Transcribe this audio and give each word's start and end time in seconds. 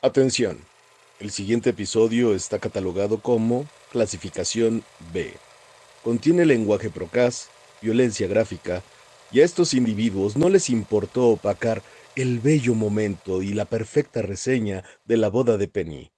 Atención, 0.00 0.58
el 1.18 1.32
siguiente 1.32 1.70
episodio 1.70 2.32
está 2.32 2.60
catalogado 2.60 3.18
como 3.18 3.66
clasificación 3.90 4.84
B. 5.12 5.34
Contiene 6.04 6.46
lenguaje 6.46 6.88
procaz, 6.88 7.48
violencia 7.82 8.28
gráfica, 8.28 8.84
y 9.32 9.40
a 9.40 9.44
estos 9.44 9.74
individuos 9.74 10.36
no 10.36 10.50
les 10.50 10.70
importó 10.70 11.26
opacar 11.30 11.82
el 12.14 12.38
bello 12.38 12.76
momento 12.76 13.42
y 13.42 13.52
la 13.54 13.64
perfecta 13.64 14.22
reseña 14.22 14.84
de 15.04 15.16
la 15.16 15.30
boda 15.30 15.56
de 15.56 15.66
Penny. 15.66 16.12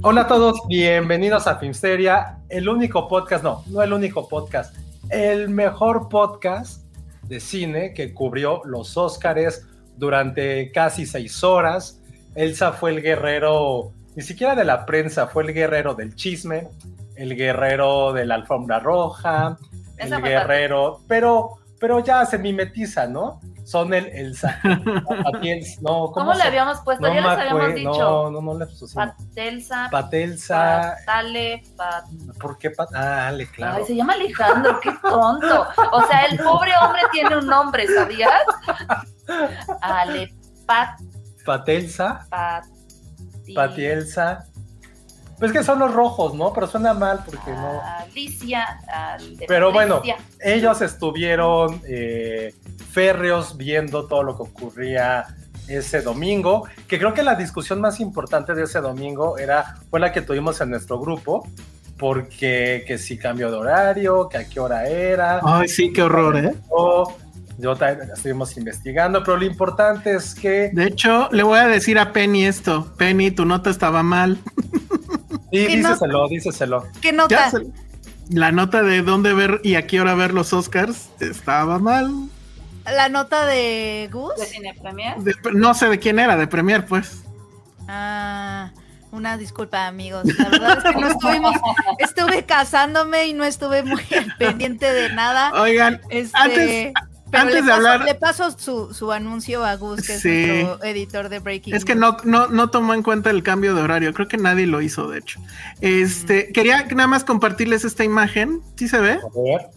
Hola 0.00 0.22
a 0.22 0.26
todos, 0.28 0.62
bienvenidos 0.66 1.46
a 1.46 1.58
Filmsteria, 1.58 2.38
el 2.48 2.70
único 2.70 3.06
podcast, 3.06 3.44
no, 3.44 3.64
no 3.66 3.82
el 3.82 3.92
único 3.92 4.26
podcast, 4.26 4.74
el 5.10 5.50
mejor 5.50 6.08
podcast 6.08 6.85
de 7.28 7.40
cine 7.40 7.92
que 7.94 8.12
cubrió 8.14 8.62
los 8.64 8.96
Óscares 8.96 9.66
durante 9.96 10.70
casi 10.72 11.06
seis 11.06 11.42
horas. 11.42 12.00
Elsa 12.34 12.72
fue 12.72 12.90
el 12.90 13.02
guerrero, 13.02 13.92
ni 14.14 14.22
siquiera 14.22 14.54
de 14.54 14.64
la 14.64 14.86
prensa, 14.86 15.26
fue 15.26 15.44
el 15.44 15.54
guerrero 15.54 15.94
del 15.94 16.14
chisme, 16.14 16.68
el 17.16 17.34
guerrero 17.34 18.12
de 18.12 18.26
la 18.26 18.34
alfombra 18.36 18.78
roja, 18.78 19.58
el 19.96 20.22
guerrero, 20.22 21.00
pero, 21.08 21.58
pero 21.80 22.00
ya 22.00 22.24
se 22.26 22.38
mimetiza, 22.38 23.06
¿no? 23.06 23.40
Son 23.64 23.92
el, 23.92 24.06
el 24.06 24.34
Patiels- 24.36 25.80
no, 25.80 26.12
¿Cómo 26.12 26.32
le 26.34 26.40
se- 26.40 26.46
habíamos 26.48 26.80
puesto? 26.82 27.06
no 27.08 27.12
ya 27.12 27.20
les 27.20 27.30
habíamos 27.38 27.74
dicho. 27.74 27.90
No, 27.98 28.30
no, 28.30 28.40
no 28.40 28.58
le 28.58 28.66
pusimos. 28.66 28.92
Patelsa, 28.94 29.88
Patelsa. 29.90 30.96
Patale, 31.04 31.64
Pat... 31.76 32.04
¿Por 32.40 32.58
qué? 32.58 32.70
Pat- 32.70 32.94
ah, 32.94 33.00
dale, 33.26 33.46
claro. 33.50 33.78
Ay, 33.78 33.84
se 33.84 33.96
llama 33.96 34.12
Alejandro, 34.12 34.78
qué 34.80 34.92
tonto. 35.02 35.66
O 35.92 36.06
sea, 36.06 36.26
el 36.26 36.38
pobre 36.38 36.70
hombre 36.80 37.00
tiene 37.10 37.36
un 37.38 37.46
nombre, 37.46 37.86
¿sabías? 37.88 38.42
Ale, 39.80 40.32
Pat, 40.64 41.00
Patelsa, 41.44 42.26
Pat... 42.30 42.64
Patielsa. 43.54 44.44
Pues 45.38 45.52
que 45.52 45.62
son 45.62 45.78
los 45.78 45.92
rojos, 45.92 46.34
¿no? 46.34 46.52
Pero 46.52 46.66
suena 46.66 46.94
mal 46.94 47.20
porque 47.24 47.50
no. 47.50 47.80
Alicia, 48.00 48.64
al 48.88 49.36
de 49.36 49.46
Pero 49.46 49.70
bueno, 49.72 50.00
ellos 50.40 50.80
estuvieron 50.80 51.80
eh, 51.86 52.54
férreos 52.90 53.56
viendo 53.56 54.06
todo 54.06 54.22
lo 54.22 54.36
que 54.36 54.42
ocurría 54.44 55.26
ese 55.68 56.00
domingo, 56.00 56.66
que 56.88 56.98
creo 56.98 57.12
que 57.12 57.22
la 57.22 57.34
discusión 57.34 57.80
más 57.80 58.00
importante 58.00 58.54
de 58.54 58.62
ese 58.64 58.80
domingo 58.80 59.36
era, 59.36 59.76
fue 59.90 59.98
la 60.00 60.12
que 60.12 60.22
tuvimos 60.22 60.60
en 60.60 60.70
nuestro 60.70 60.98
grupo, 61.00 61.46
porque 61.98 62.84
que 62.86 62.98
si 62.98 63.18
cambio 63.18 63.50
de 63.50 63.56
horario, 63.56 64.28
que 64.28 64.38
a 64.38 64.48
qué 64.48 64.60
hora 64.60 64.86
era. 64.88 65.40
Ay, 65.42 65.68
sí, 65.68 65.92
qué 65.92 66.02
horror, 66.02 66.36
¿eh? 66.36 66.54
o- 66.70 67.12
Yo 67.58 67.74
también 67.74 68.10
estuvimos 68.10 68.56
investigando, 68.58 69.22
pero 69.24 69.38
lo 69.38 69.44
importante 69.46 70.14
es 70.14 70.34
que 70.34 70.70
De 70.74 70.86
hecho, 70.88 71.28
le 71.32 71.42
voy 71.42 71.58
a 71.58 71.66
decir 71.66 71.98
a 71.98 72.12
Penny 72.12 72.44
esto. 72.44 72.92
Penny, 72.98 73.30
tu 73.30 73.44
nota 73.46 73.70
estaba 73.70 74.02
mal. 74.02 74.38
Sí, 75.52 75.66
¿Qué 75.66 75.76
díceselo, 75.76 76.28
díceselo. 76.28 76.86
¿Qué 77.00 77.12
nota? 77.12 77.50
se- 77.50 77.66
La 78.30 78.50
nota 78.52 78.82
de 78.82 79.02
dónde 79.02 79.32
ver 79.34 79.60
y 79.62 79.76
a 79.76 79.86
qué 79.86 80.00
hora 80.00 80.14
ver 80.14 80.34
los 80.34 80.52
Oscars 80.52 81.08
estaba 81.20 81.78
mal. 81.78 82.12
¿La 82.84 83.08
nota 83.08 83.46
de 83.46 84.08
Gus? 84.12 84.34
de 84.36 84.46
Cine 84.46 84.74
Premier. 84.80 85.16
De- 85.18 85.34
no 85.54 85.74
sé 85.74 85.88
de 85.88 85.98
quién 85.98 86.18
era, 86.18 86.36
de 86.36 86.46
Premier, 86.46 86.86
pues. 86.86 87.22
Ah, 87.88 88.70
una 89.12 89.36
disculpa, 89.38 89.86
amigos. 89.86 90.24
La 90.38 90.48
verdad 90.48 90.78
es 90.84 90.92
que 90.94 91.00
no 91.00 91.08
estuvimos, 91.08 91.54
estuve 91.98 92.44
casándome 92.44 93.26
y 93.26 93.32
no 93.34 93.44
estuve 93.44 93.82
muy 93.84 94.02
pendiente 94.38 94.92
de 94.92 95.12
nada. 95.12 95.52
Oigan, 95.60 96.00
Este, 96.10 96.36
antes- 96.38 96.92
pero 97.36 97.48
antes 97.48 97.54
le 97.54 97.62
de 97.62 97.68
paso, 97.68 97.76
hablar- 97.76 98.04
le 98.04 98.14
paso 98.14 98.50
su, 98.58 98.94
su 98.94 99.12
anuncio 99.12 99.64
a 99.64 99.76
Gus, 99.76 100.02
que 100.06 100.18
Sí. 100.18 100.28
es 100.30 100.64
nuestro 100.64 100.84
editor 100.84 101.28
de 101.28 101.38
Breaking. 101.38 101.74
es 101.74 101.84
que 101.84 101.94
no, 101.94 102.16
no, 102.24 102.48
no 102.48 102.70
tomó 102.70 102.94
en 102.94 103.02
cuenta 103.02 103.30
el 103.30 103.42
cambio 103.42 103.74
de 103.74 103.82
horario. 103.82 104.12
Creo 104.14 104.28
que 104.28 104.36
nadie 104.38 104.66
lo 104.66 104.80
hizo, 104.82 105.08
de 105.08 105.18
hecho. 105.18 105.40
Este, 105.80 106.52
quería 106.52 106.82
nada 106.94 107.06
más 107.06 107.24
compartirles 107.24 107.84
esta 107.84 108.04
imagen. 108.04 108.60
¿Sí 108.76 108.88
se 108.88 108.98
ve? 108.98 109.12
A 109.12 109.16
ver. 109.16 109.68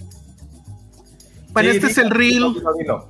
Bueno, 1.52 1.72
Sí, 1.72 1.78
este 1.78 1.92
es 1.92 1.98
el 1.98 2.10
reel. 2.12 2.32
dilo, 2.34 2.54
dilo, 2.54 2.74
dilo. 2.78 3.10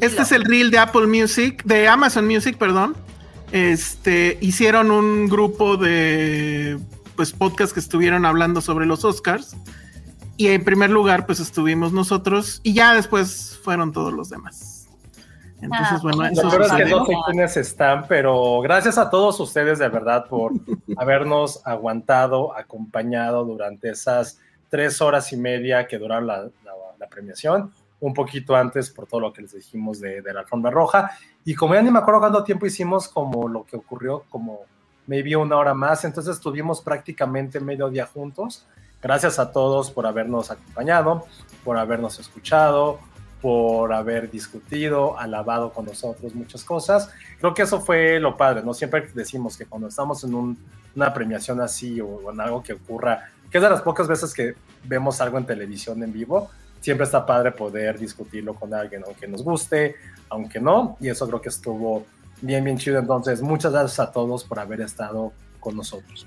Este 0.00 0.22
es 0.22 0.32
el 0.32 0.44
reel 0.44 0.70
de 0.70 0.78
Apple 0.78 1.06
Music, 1.06 1.62
de 1.64 1.88
Amazon 1.88 2.26
Music, 2.26 2.58
perdón. 2.58 2.96
Este, 3.52 4.38
hicieron 4.40 4.90
un 4.90 5.28
grupo 5.28 5.76
de 5.76 6.78
pues 7.14 7.32
podcast 7.32 7.72
que 7.72 7.80
estuvieron 7.80 8.26
hablando 8.26 8.60
sobre 8.60 8.84
los 8.86 9.04
Oscars. 9.04 9.56
Y 10.36 10.48
en 10.48 10.64
primer 10.64 10.90
lugar, 10.90 11.24
pues 11.26 11.40
estuvimos 11.40 11.92
nosotros 11.92 12.60
y 12.62 12.74
ya 12.74 12.94
después 12.94 13.58
fueron 13.62 13.92
todos 13.92 14.12
los 14.12 14.28
demás. 14.28 14.88
Entonces, 15.62 15.98
Ah, 15.98 16.00
bueno, 16.02 16.22
lo 16.24 16.28
eso 16.30 16.60
es 16.60 16.72
que 16.72 16.84
no 16.84 17.06
sé 17.06 17.12
quiénes 17.26 17.56
están, 17.56 18.06
pero 18.06 18.60
gracias 18.60 18.98
a 18.98 19.08
todos 19.08 19.40
ustedes 19.40 19.78
de 19.78 19.88
verdad 19.88 20.26
por 20.28 20.52
habernos 20.98 21.62
aguantado, 21.66 22.54
acompañado 22.56 23.44
durante 23.44 23.88
esas 23.90 24.38
tres 24.68 25.00
horas 25.00 25.32
y 25.32 25.36
media 25.38 25.86
que 25.86 25.98
duraron 25.98 26.26
la, 26.26 26.42
la- 26.42 26.50
la 26.98 27.06
premiación, 27.08 27.72
un 28.00 28.14
poquito 28.14 28.56
antes 28.56 28.88
por 28.88 29.06
todo 29.06 29.20
lo 29.20 29.30
que 29.32 29.42
les 29.42 29.52
dijimos 29.52 30.00
de, 30.00 30.22
de 30.22 30.32
la 30.32 30.40
alfombra 30.40 30.70
roja. 30.70 31.10
Y 31.44 31.54
como 31.54 31.74
ya 31.74 31.82
ni 31.82 31.90
me 31.90 31.98
acuerdo 31.98 32.20
cuánto 32.20 32.42
tiempo 32.42 32.64
hicimos, 32.64 33.06
como 33.06 33.48
lo 33.48 33.64
que 33.64 33.76
ocurrió, 33.76 34.24
como 34.30 34.60
maybe 35.06 35.36
una 35.36 35.56
hora 35.56 35.74
más, 35.74 36.04
entonces 36.06 36.36
estuvimos 36.36 36.80
prácticamente 36.80 37.60
medio 37.60 37.90
día 37.90 38.06
juntos. 38.06 38.66
Gracias 39.06 39.38
a 39.38 39.52
todos 39.52 39.92
por 39.92 40.04
habernos 40.04 40.50
acompañado, 40.50 41.26
por 41.64 41.78
habernos 41.78 42.18
escuchado, 42.18 42.98
por 43.40 43.92
haber 43.92 44.28
discutido, 44.28 45.16
alabado 45.16 45.72
con 45.72 45.84
nosotros 45.84 46.34
muchas 46.34 46.64
cosas. 46.64 47.08
Creo 47.38 47.54
que 47.54 47.62
eso 47.62 47.80
fue 47.80 48.18
lo 48.18 48.36
padre, 48.36 48.64
¿no? 48.64 48.74
Siempre 48.74 49.08
decimos 49.14 49.56
que 49.56 49.64
cuando 49.64 49.86
estamos 49.86 50.24
en 50.24 50.34
un- 50.34 50.58
una 50.96 51.14
premiación 51.14 51.60
así 51.60 52.00
o, 52.00 52.08
o 52.08 52.32
en 52.32 52.40
algo 52.40 52.64
que 52.64 52.72
ocurra, 52.72 53.30
que 53.48 53.58
es 53.58 53.62
de 53.62 53.70
las 53.70 53.80
pocas 53.82 54.08
veces 54.08 54.34
que 54.34 54.56
vemos 54.82 55.20
algo 55.20 55.38
en 55.38 55.46
televisión 55.46 56.02
en 56.02 56.12
vivo, 56.12 56.50
siempre 56.80 57.04
está 57.04 57.24
padre 57.24 57.52
poder 57.52 58.00
discutirlo 58.00 58.54
con 58.54 58.74
alguien, 58.74 59.04
aunque 59.06 59.28
nos 59.28 59.44
guste, 59.44 59.94
aunque 60.30 60.58
no, 60.60 60.96
y 60.98 61.10
eso 61.10 61.28
creo 61.28 61.40
que 61.40 61.50
estuvo 61.50 62.04
bien, 62.40 62.64
bien 62.64 62.76
chido. 62.76 62.98
Entonces, 62.98 63.40
muchas 63.40 63.70
gracias 63.70 64.00
a 64.00 64.10
todos 64.10 64.42
por 64.42 64.58
haber 64.58 64.80
estado 64.80 65.32
con 65.60 65.76
nosotros. 65.76 66.26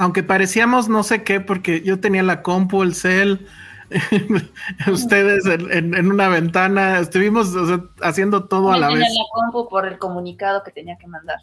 Aunque 0.00 0.22
parecíamos 0.22 0.88
no 0.88 1.02
sé 1.02 1.22
qué, 1.24 1.40
porque 1.40 1.82
yo 1.82 2.00
tenía 2.00 2.22
la 2.22 2.40
compu, 2.42 2.82
el 2.82 2.94
cel, 2.94 3.46
ustedes 4.90 5.44
en, 5.46 5.70
en- 5.70 5.94
en 5.94 6.10
una 6.10 6.28
ventana, 6.28 6.98
estuvimos 6.98 7.54
o 7.54 7.66
sea, 7.66 7.80
haciendo 8.02 8.44
todo 8.44 8.72
a 8.72 8.78
la 8.78 8.88
tenía 8.88 9.04
vez. 9.04 9.14
la 9.14 9.24
compu 9.32 9.68
por 9.68 9.86
el 9.86 9.98
comunicado 9.98 10.62
que 10.62 10.70
tenía 10.70 10.96
que 10.96 11.06
mandar. 11.06 11.38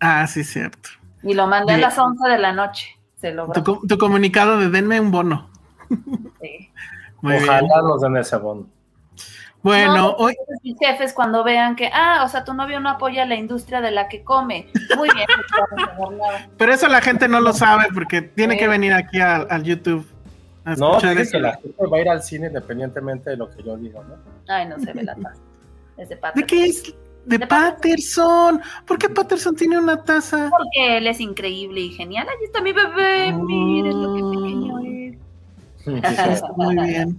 Ah, 0.00 0.26
sí, 0.26 0.44
cierto. 0.44 0.90
Y 1.22 1.34
lo 1.34 1.46
mandé 1.48 1.72
a 1.74 1.78
las 1.78 1.98
11 1.98 2.28
de 2.28 2.38
la 2.38 2.52
noche. 2.52 2.96
Se 3.16 3.32
logró. 3.32 3.60
Tu, 3.64 3.84
tu 3.86 3.98
comunicado 3.98 4.58
de 4.58 4.68
denme 4.70 5.00
un 5.00 5.10
bono. 5.10 5.50
Sí. 6.40 6.70
Muy 7.20 7.34
Ojalá 7.34 7.60
bien. 7.60 7.70
nos 7.84 8.00
den 8.00 8.16
ese 8.16 8.36
bono. 8.36 8.68
Bueno, 9.62 9.94
No, 9.96 10.10
hoy, 10.12 10.36
mis 10.62 10.76
jefes 10.78 11.12
cuando 11.12 11.42
vean 11.42 11.74
que, 11.76 11.90
ah, 11.92 12.22
o 12.24 12.28
sea, 12.28 12.44
tu 12.44 12.54
novio 12.54 12.78
no 12.80 12.88
apoya 12.90 13.26
la 13.26 13.34
industria 13.34 13.80
de 13.80 13.90
la 13.90 14.08
que 14.08 14.22
come. 14.22 14.68
Muy 14.96 15.08
bien, 15.14 15.26
pero 16.56 16.72
eso 16.72 16.86
la 16.88 17.00
gente 17.00 17.26
no 17.28 17.40
lo 17.40 17.52
sabe 17.52 17.86
porque 17.92 18.22
tiene 18.22 18.56
que 18.56 18.64
Sí. 18.64 18.70
venir 18.70 18.92
aquí 18.92 19.20
al, 19.20 19.46
al 19.50 19.62
YouTube. 19.64 20.06
a 20.64 20.74
No, 20.76 20.90
escuchar 20.90 21.10
dile 21.10 21.22
eso. 21.22 21.32
que 21.32 21.38
la 21.40 21.52
gente 21.54 21.86
va 21.86 21.96
a 21.96 22.00
ir 22.00 22.08
al 22.08 22.22
cine 22.22 22.46
independientemente 22.48 23.30
de 23.30 23.36
lo 23.36 23.50
que 23.50 23.62
yo 23.62 23.76
digo, 23.76 24.04
¿no? 24.04 24.14
Ay, 24.46 24.66
no 24.68 24.78
se 24.78 24.92
ve 24.92 25.02
la 25.02 25.14
taza. 25.16 25.34
Es 25.96 26.08
de 26.08 26.14
¿De 26.16 26.20
Patterson. 26.20 26.46
qué 26.46 26.64
es? 26.66 26.82
De 27.24 27.38
De 27.38 27.46
Patterson. 27.46 28.60
¿Por 28.86 28.98
qué 28.98 29.08
Patterson 29.08 29.56
tiene 29.56 29.76
una 29.78 29.96
taza? 30.02 30.50
Porque 30.50 30.98
él 30.98 31.06
es 31.08 31.20
increíble 31.20 31.80
y 31.80 31.90
genial. 31.90 32.26
Ahí 32.28 32.44
está 32.44 32.60
mi 32.60 32.72
bebé. 32.72 33.32
Miren 33.32 34.02
lo 34.02 34.14
que 34.14 34.38
pequeño 34.38 34.80
es. 35.86 36.42
Muy 36.56 36.76
bien. 36.76 37.18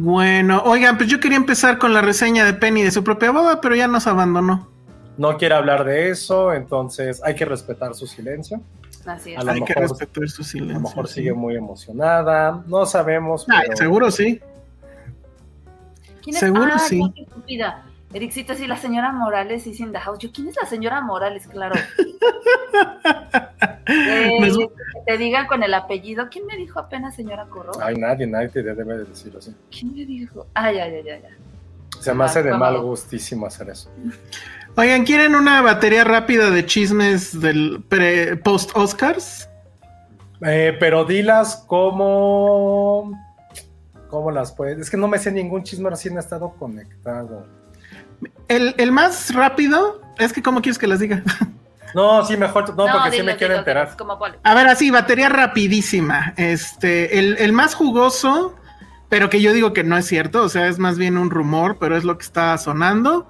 Bueno, 0.00 0.62
oigan, 0.64 0.96
pues 0.96 1.08
yo 1.10 1.18
quería 1.18 1.36
empezar 1.36 1.76
con 1.78 1.92
la 1.92 2.00
reseña 2.00 2.44
de 2.44 2.54
Penny 2.54 2.82
de 2.84 2.92
su 2.92 3.02
propia 3.02 3.32
boda, 3.32 3.60
pero 3.60 3.74
ya 3.74 3.88
nos 3.88 4.06
abandonó. 4.06 4.68
No 5.16 5.36
quiere 5.36 5.56
hablar 5.56 5.84
de 5.84 6.10
eso, 6.10 6.52
entonces 6.52 7.20
hay 7.24 7.34
que 7.34 7.44
respetar 7.44 7.96
su 7.96 8.06
silencio. 8.06 8.60
Así 9.04 9.32
es. 9.32 9.38
A 9.40 9.42
lo 9.42 9.50
Hay 9.50 9.64
que 9.64 9.74
respetar 9.74 10.28
su 10.28 10.42
A 10.42 10.44
silencio. 10.44 10.74
lo 10.74 10.80
mejor 10.88 11.08
sí. 11.08 11.14
sigue 11.14 11.32
muy 11.32 11.56
emocionada, 11.56 12.62
no 12.68 12.86
sabemos. 12.86 13.44
Pero- 13.48 13.76
seguro 13.76 14.10
sí. 14.12 14.40
¿Quién 16.22 16.36
es? 16.36 16.40
seguro 16.40 16.70
ah, 16.72 16.78
sí. 16.78 17.02
qué 17.16 17.22
estúpida. 17.22 17.84
Ericito, 18.12 18.54
sí, 18.54 18.66
la 18.66 18.76
señora 18.78 19.12
Morales 19.12 19.66
is 19.66 19.80
in 19.80 19.92
the 19.92 19.98
house. 19.98 20.18
Yo, 20.18 20.30
¿quién 20.32 20.48
es 20.48 20.56
la 20.60 20.66
señora 20.68 21.00
Morales? 21.00 21.46
Claro. 21.46 21.74
Eh, 23.90 24.38
que 24.42 24.68
te 25.06 25.16
digan 25.16 25.46
con 25.46 25.62
el 25.62 25.72
apellido. 25.72 26.28
¿Quién 26.30 26.44
me 26.44 26.56
dijo 26.58 26.78
apenas 26.78 27.16
señora 27.16 27.46
Corro? 27.46 27.72
Ay, 27.80 27.94
nadie, 27.96 28.26
nadie 28.26 28.48
te 28.50 28.62
debe 28.62 28.98
de 28.98 29.04
decirlo 29.06 29.38
así. 29.38 29.54
¿Quién 29.70 29.94
me 29.94 30.04
dijo? 30.04 30.46
Ay, 30.52 30.78
ay, 30.78 30.94
ay, 30.96 31.08
ay. 31.08 31.22
ay. 31.26 31.34
Se 31.98 32.12
me 32.12 32.24
hace 32.24 32.42
de 32.42 32.50
Ah, 32.52 32.58
mal 32.58 32.78
gustísimo 32.82 33.46
hacer 33.46 33.70
eso. 33.70 33.90
Oigan, 34.76 35.04
¿quieren 35.06 35.34
una 35.34 35.62
batería 35.62 36.04
rápida 36.04 36.50
de 36.50 36.66
chismes 36.66 37.40
del 37.40 37.82
pre- 37.88 38.36
post-Oscars? 38.36 39.48
Eh, 40.42 40.76
pero 40.78 41.06
dilas 41.06 41.64
cómo. 41.66 43.10
¿Cómo 44.10 44.30
las 44.30 44.52
puedes? 44.52 44.78
Es 44.78 44.90
que 44.90 44.98
no 44.98 45.08
me 45.08 45.18
sé 45.18 45.32
ningún 45.32 45.62
chisme 45.62 45.88
recién 45.88 46.14
ha 46.18 46.20
estado 46.20 46.50
conectado. 46.58 47.46
El, 48.48 48.74
el 48.78 48.92
más 48.92 49.34
rápido 49.34 50.00
es 50.18 50.32
que, 50.32 50.42
¿cómo 50.42 50.60
quieres 50.62 50.78
que 50.78 50.86
les 50.86 51.00
diga? 51.00 51.22
No, 51.94 52.22
sí, 52.22 52.36
mejor. 52.36 52.68
No, 52.76 52.84
porque 52.92 53.16
sí 53.16 53.22
me 53.22 53.34
quiero 53.36 53.54
enterar. 53.56 53.96
como. 53.96 54.18
A 54.42 54.54
ver, 54.54 54.68
así, 54.68 54.90
batería 54.90 55.30
rapidísima. 55.30 56.34
Este, 56.36 57.18
el, 57.18 57.38
el 57.38 57.54
más 57.54 57.74
jugoso, 57.74 58.54
pero 59.08 59.30
que 59.30 59.40
yo 59.40 59.54
digo 59.54 59.72
que 59.72 59.84
no 59.84 59.96
es 59.96 60.04
cierto, 60.06 60.42
o 60.42 60.48
sea, 60.50 60.68
es 60.68 60.78
más 60.78 60.98
bien 60.98 61.16
un 61.16 61.30
rumor, 61.30 61.78
pero 61.80 61.96
es 61.96 62.04
lo 62.04 62.18
que 62.18 62.24
está 62.26 62.58
sonando, 62.58 63.26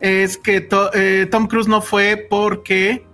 es 0.00 0.38
que 0.38 0.62
to- 0.62 0.90
eh, 0.94 1.28
Tom 1.30 1.48
Cruise 1.48 1.68
no 1.68 1.82
fue 1.82 2.26
porque 2.30 3.04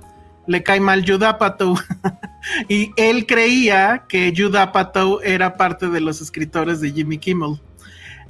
le 0.46 0.62
cae 0.62 0.78
mal 0.78 1.04
Judd 1.04 1.24
Apatow. 1.24 1.76
y 2.68 2.92
él 2.96 3.26
creía 3.26 4.04
que 4.08 4.32
Judd 4.36 4.54
Apatow 4.54 5.18
era 5.24 5.56
parte 5.56 5.88
de 5.88 6.00
los 6.00 6.20
escritores 6.20 6.80
de 6.80 6.92
Jimmy 6.92 7.18
Kimmel. 7.18 7.60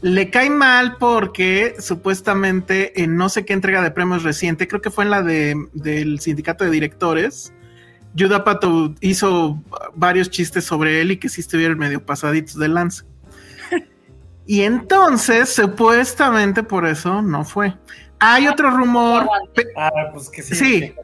Le 0.05 0.29
cae 0.29 0.51
mal 0.51 0.99
porque 0.99 1.77
supuestamente 1.79 3.03
en 3.03 3.17
no 3.17 3.31
sé 3.31 3.47
qué 3.47 3.55
entrega 3.55 3.81
de 3.81 3.91
premios 3.91 4.23
reciente, 4.23 4.69
creo 4.69 4.83
que 4.83 4.91
fue 4.91 5.05
en 5.05 5.11
la 5.11 5.23
de, 5.23 5.57
del 5.73 6.21
sindicato 6.21 6.63
de 6.63 6.71
directores, 6.71 7.55
Judd 8.15 8.35
Apatow 8.35 8.95
hizo 9.01 9.63
varios 9.95 10.29
chistes 10.29 10.67
sobre 10.67 11.01
él 11.01 11.13
y 11.13 11.17
que 11.17 11.31
sí 11.31 11.41
estuvieron 11.41 11.79
medio 11.79 12.05
pasaditos 12.05 12.59
de 12.59 12.69
lanza. 12.69 13.07
Y 14.47 14.61
entonces, 14.61 15.49
supuestamente 15.49 16.63
por 16.63 16.87
eso 16.87 17.23
no 17.23 17.43
fue. 17.43 17.75
Hay 18.19 18.47
otro 18.47 18.71
rumor, 18.73 19.27
Ah, 19.75 19.91
pues 20.13 20.29
que 20.29 20.43
sí. 20.43 20.55
Sí. 20.55 20.95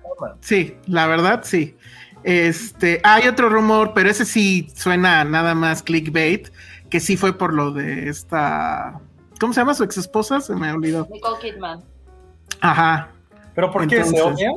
sí, 0.41 0.77
la 0.87 1.07
verdad 1.07 1.41
sí. 1.43 1.75
Este, 2.23 3.01
hay 3.03 3.29
otro 3.29 3.49
rumor, 3.49 3.93
pero 3.95 4.11
ese 4.11 4.27
sí 4.27 4.69
suena 4.75 5.25
nada 5.25 5.55
más 5.55 5.83
clickbait, 5.83 6.49
que 6.91 7.01
sí 7.01 7.17
fue 7.17 7.39
por 7.39 7.55
lo 7.55 7.71
de 7.71 8.09
esta, 8.09 9.01
¿cómo 9.39 9.53
se 9.53 9.61
llama 9.61 9.75
su 9.75 9.85
ex 9.85 9.97
esposa? 9.97 10.41
Se 10.41 10.55
me 10.55 10.71
olvidó. 10.73 11.07
Nicole 11.11 11.39
Kidman. 11.41 11.83
Ajá. 12.61 13.09
¿Pero 13.55 13.71
por 13.71 13.87
qué 13.87 14.05
se 14.05 14.21
odian? 14.21 14.55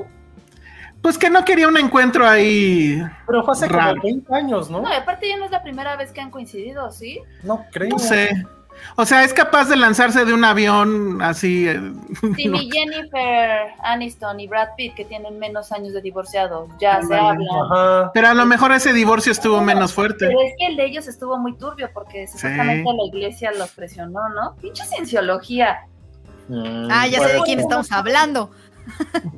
Pues 1.01 1.17
que 1.17 1.29
no 1.29 1.43
quería 1.43 1.67
un 1.67 1.77
encuentro 1.77 2.25
ahí. 2.25 3.03
Pero 3.27 3.43
fue 3.43 3.53
hace 3.53 3.67
Raro. 3.67 3.99
como 3.99 4.03
20 4.03 4.35
años, 4.35 4.69
¿no? 4.69 4.81
No, 4.81 4.89
y 4.89 4.93
aparte 4.93 5.27
ya 5.27 5.37
no 5.37 5.45
es 5.45 5.51
la 5.51 5.61
primera 5.61 5.95
vez 5.97 6.11
que 6.11 6.21
han 6.21 6.31
coincidido, 6.31 6.89
¿sí? 6.91 7.19
No 7.43 7.65
creo. 7.71 7.89
No 7.89 7.99
sé. 7.99 8.29
O 8.95 9.05
sea, 9.05 9.23
es 9.23 9.33
capaz 9.33 9.69
de 9.69 9.75
lanzarse 9.75 10.23
de 10.25 10.33
un 10.33 10.43
avión 10.45 11.21
así. 11.21 11.67
eh, 11.67 11.79
Sí, 12.35 12.47
ni 12.47 12.69
Jennifer 12.71 13.73
Aniston 13.83 14.39
y 14.39 14.47
Brad 14.47 14.69
Pitt, 14.77 14.93
que 14.95 15.05
tienen 15.05 15.39
menos 15.39 15.71
años 15.71 15.93
de 15.93 16.01
divorciados, 16.01 16.69
ya 16.79 17.01
se 17.01 17.15
hablan. 17.15 18.11
Pero 18.13 18.27
a 18.27 18.33
lo 18.33 18.45
mejor 18.45 18.71
ese 18.71 18.93
divorcio 18.93 19.31
estuvo 19.31 19.61
menos 19.61 19.93
fuerte. 19.93 20.27
Pero 20.27 20.41
es 20.41 20.53
que 20.59 20.67
el 20.67 20.75
de 20.77 20.85
ellos 20.85 21.07
estuvo 21.07 21.37
muy 21.37 21.55
turbio 21.57 21.89
porque 21.93 22.27
supuestamente 22.27 22.83
la 22.93 23.03
iglesia 23.05 23.51
los 23.57 23.71
presionó, 23.71 24.29
¿no? 24.29 24.55
Pinche 24.61 24.83
cienciología 24.85 25.79
Ah, 26.91 27.07
ya 27.07 27.19
sé 27.25 27.33
de 27.33 27.41
quién 27.45 27.59
estamos 27.59 27.91
hablando. 27.91 28.51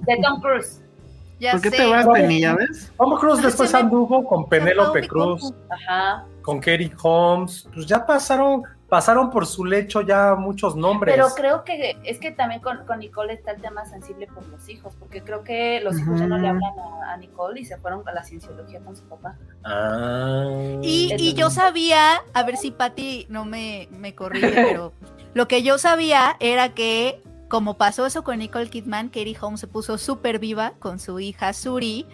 de 0.06 0.18
Tom 0.22 0.42
Cruise. 0.42 0.82
Ya 1.38 1.52
¿Por 1.52 1.62
qué 1.64 1.70
sé. 1.70 1.76
te 1.78 1.86
vas, 1.86 2.08
Penny? 2.08 2.40
¿Ya 2.40 2.56
ves? 2.56 2.94
Tom 2.98 3.20
Cruise 3.20 3.42
después 3.44 3.74
anduvo 3.76 4.26
con 4.26 4.48
Penélope 4.48 5.06
Cruz. 5.06 5.54
Ajá. 5.70 6.24
con 6.42 6.60
Katie 6.60 6.94
Holmes. 7.04 7.68
Pues 7.74 7.86
ya 7.88 8.06
pasaron, 8.06 8.64
pasaron 8.96 9.30
por 9.30 9.46
su 9.46 9.66
lecho 9.66 10.00
ya 10.00 10.36
muchos 10.36 10.74
nombres. 10.78 11.14
Pero 11.14 11.28
creo 11.36 11.66
que 11.66 11.98
es 12.06 12.18
que 12.18 12.32
también 12.32 12.62
con, 12.62 12.86
con 12.86 13.00
Nicole 13.00 13.34
está 13.34 13.52
el 13.52 13.62
tema 13.62 13.86
sensible 13.86 14.26
por 14.28 14.48
los 14.48 14.70
hijos, 14.70 14.96
porque 14.98 15.22
creo 15.22 15.44
que 15.44 15.82
los 15.82 16.00
hijos 16.00 16.18
ya 16.18 16.28
no 16.28 16.38
le 16.38 16.48
hablan 16.48 16.80
a, 16.80 17.12
a 17.12 17.18
Nicole 17.18 17.60
y 17.60 17.66
se 17.66 17.76
fueron 17.76 18.08
a 18.08 18.14
la 18.14 18.24
cienciología 18.24 18.80
con 18.80 18.96
su 18.96 19.04
papá. 19.04 19.36
Ah. 19.66 20.80
Y, 20.82 21.14
y 21.18 21.34
yo 21.34 21.50
sabía, 21.50 22.22
a 22.34 22.44
ver 22.44 22.56
si 22.56 22.72
Patty 22.72 23.26
no 23.28 23.44
me, 23.44 23.90
me 23.92 24.16
corrige, 24.16 24.48
pero 24.54 24.94
lo 25.34 25.50
que 25.50 25.62
yo 25.62 25.78
sabía 25.78 26.38
era 26.40 26.70
que 26.70 27.22
como 27.50 27.74
pasó 27.74 28.06
eso 28.06 28.24
con 28.24 28.40
Nicole 28.40 28.70
Kidman, 28.70 29.10
Katie 29.10 29.36
Holmes 29.42 29.60
se 29.60 29.68
puso 29.68 29.98
súper 29.98 30.40
viva 30.40 30.72
con 30.80 31.00
su 31.00 31.20
hija 31.20 31.52
Suri 31.52 32.06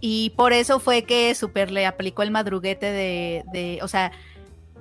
y 0.00 0.30
por 0.30 0.52
eso 0.52 0.80
fue 0.80 1.04
que 1.04 1.32
súper 1.36 1.70
le 1.70 1.86
aplicó 1.86 2.24
el 2.24 2.32
madruguete 2.32 2.86
de, 2.86 3.44
de 3.52 3.78
o 3.80 3.86
sea, 3.86 4.10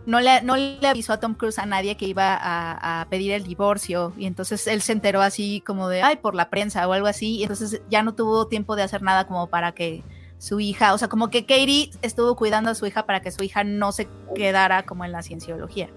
no 0.05 0.19
le, 0.19 0.41
no 0.41 0.55
le 0.55 0.87
avisó 0.87 1.13
a 1.13 1.19
Tom 1.19 1.33
Cruise 1.33 1.59
a 1.59 1.65
nadie 1.65 1.97
que 1.97 2.05
iba 2.05 2.35
a, 2.35 3.01
a 3.01 3.05
pedir 3.05 3.31
el 3.31 3.43
divorcio 3.43 4.13
y 4.17 4.25
entonces 4.25 4.67
él 4.67 4.81
se 4.81 4.91
enteró 4.91 5.21
así 5.21 5.61
como 5.61 5.87
de, 5.89 6.01
ay, 6.01 6.17
por 6.17 6.35
la 6.35 6.49
prensa 6.49 6.87
o 6.87 6.93
algo 6.93 7.07
así 7.07 7.37
y 7.37 7.43
entonces 7.43 7.81
ya 7.89 8.03
no 8.03 8.13
tuvo 8.13 8.47
tiempo 8.47 8.75
de 8.75 8.83
hacer 8.83 9.01
nada 9.01 9.27
como 9.27 9.47
para 9.47 9.71
que 9.73 10.03
su 10.37 10.59
hija, 10.59 10.93
o 10.93 10.97
sea, 10.97 11.07
como 11.07 11.29
que 11.29 11.45
Katie 11.45 11.91
estuvo 12.01 12.35
cuidando 12.35 12.69
a 12.69 12.75
su 12.75 12.85
hija 12.85 13.05
para 13.05 13.21
que 13.21 13.31
su 13.31 13.43
hija 13.43 13.63
no 13.63 13.91
se 13.91 14.07
quedara 14.35 14.83
como 14.83 15.05
en 15.05 15.11
la 15.11 15.23
cienciología. 15.23 15.89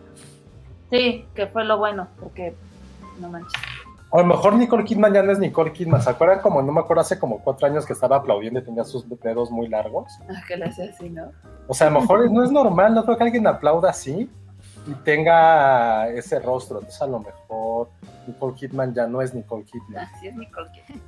Sí, 0.90 1.26
que 1.34 1.46
fue 1.48 1.64
lo 1.64 1.76
bueno, 1.76 2.08
porque 2.18 2.54
no 3.20 3.28
manches. 3.28 3.60
A 4.10 4.18
lo 4.18 4.24
mejor 4.24 4.54
Nicole 4.54 4.84
Kidman 4.84 5.12
ya 5.12 5.22
no 5.22 5.32
es 5.32 5.38
Nicole 5.38 5.72
Kidman. 5.72 6.00
¿Se 6.00 6.08
acuerdan 6.08 6.40
como, 6.40 6.62
no 6.62 6.72
me 6.72 6.80
acuerdo, 6.80 7.02
hace 7.02 7.18
como 7.18 7.40
cuatro 7.40 7.66
años 7.66 7.84
que 7.84 7.92
estaba 7.92 8.16
aplaudiendo 8.16 8.60
y 8.60 8.64
tenía 8.64 8.84
sus 8.84 9.04
dedos 9.20 9.50
muy 9.50 9.68
largos? 9.68 10.10
Ah, 10.30 10.40
que 10.46 10.56
le 10.56 10.64
hace 10.64 10.88
así, 10.88 11.10
¿no? 11.10 11.30
O 11.66 11.74
sea, 11.74 11.88
a 11.88 11.90
lo 11.90 12.00
mejor 12.00 12.30
no 12.30 12.42
es 12.42 12.50
normal, 12.50 12.94
no 12.94 13.04
creo 13.04 13.18
que 13.18 13.24
alguien 13.24 13.46
aplauda 13.46 13.90
así 13.90 14.30
y 14.86 14.92
tenga 15.04 16.08
ese 16.08 16.40
rostro. 16.40 16.78
Entonces 16.78 17.02
a 17.02 17.06
lo 17.06 17.20
mejor 17.20 17.90
Nicole 18.26 18.54
Kidman 18.54 18.94
ya 18.94 19.06
no 19.06 19.20
es 19.20 19.34
Nicole 19.34 19.64
Kidman. 19.64 20.04
Así 20.06 20.28
es 20.28 20.34
Nicole 20.36 20.70
Kidman. 20.72 21.02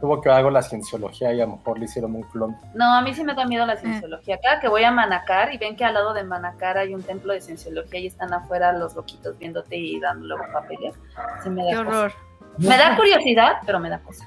Tuvo 0.00 0.20
que 0.20 0.28
algo 0.28 0.50
la 0.50 0.60
cienciología 0.60 1.32
y 1.32 1.40
a 1.40 1.46
lo 1.46 1.56
mejor 1.56 1.78
le 1.78 1.86
hicieron 1.86 2.14
un 2.14 2.24
clon. 2.24 2.54
No, 2.74 2.94
a 2.94 3.00
mí 3.00 3.14
sí 3.14 3.24
me 3.24 3.32
da 3.34 3.46
miedo 3.46 3.64
la 3.64 3.76
cienciología. 3.76 4.38
Cada 4.42 4.60
que 4.60 4.68
voy 4.68 4.84
a 4.84 4.90
Manacar 4.90 5.54
y 5.54 5.56
ven 5.56 5.76
que 5.76 5.84
al 5.84 5.94
lado 5.94 6.12
de 6.12 6.24
Manacar 6.24 6.76
hay 6.76 6.92
un 6.92 7.02
templo 7.02 7.32
de 7.32 7.40
cienciología 7.40 8.00
y 8.00 8.08
están 8.08 8.34
afuera 8.34 8.72
los 8.72 8.94
loquitos 8.96 9.38
viéndote 9.38 9.76
y 9.78 9.98
dándole 10.00 10.34
papeles, 10.52 10.94
sí 11.42 11.48
me 11.48 11.64
da 11.64 11.70
Qué 11.70 11.76
cosa. 11.76 11.88
horror. 11.98 12.12
Me 12.58 12.76
da 12.76 12.96
curiosidad, 12.96 13.52
pero 13.66 13.80
me 13.80 13.88
da 13.90 13.98
cosa. 14.00 14.24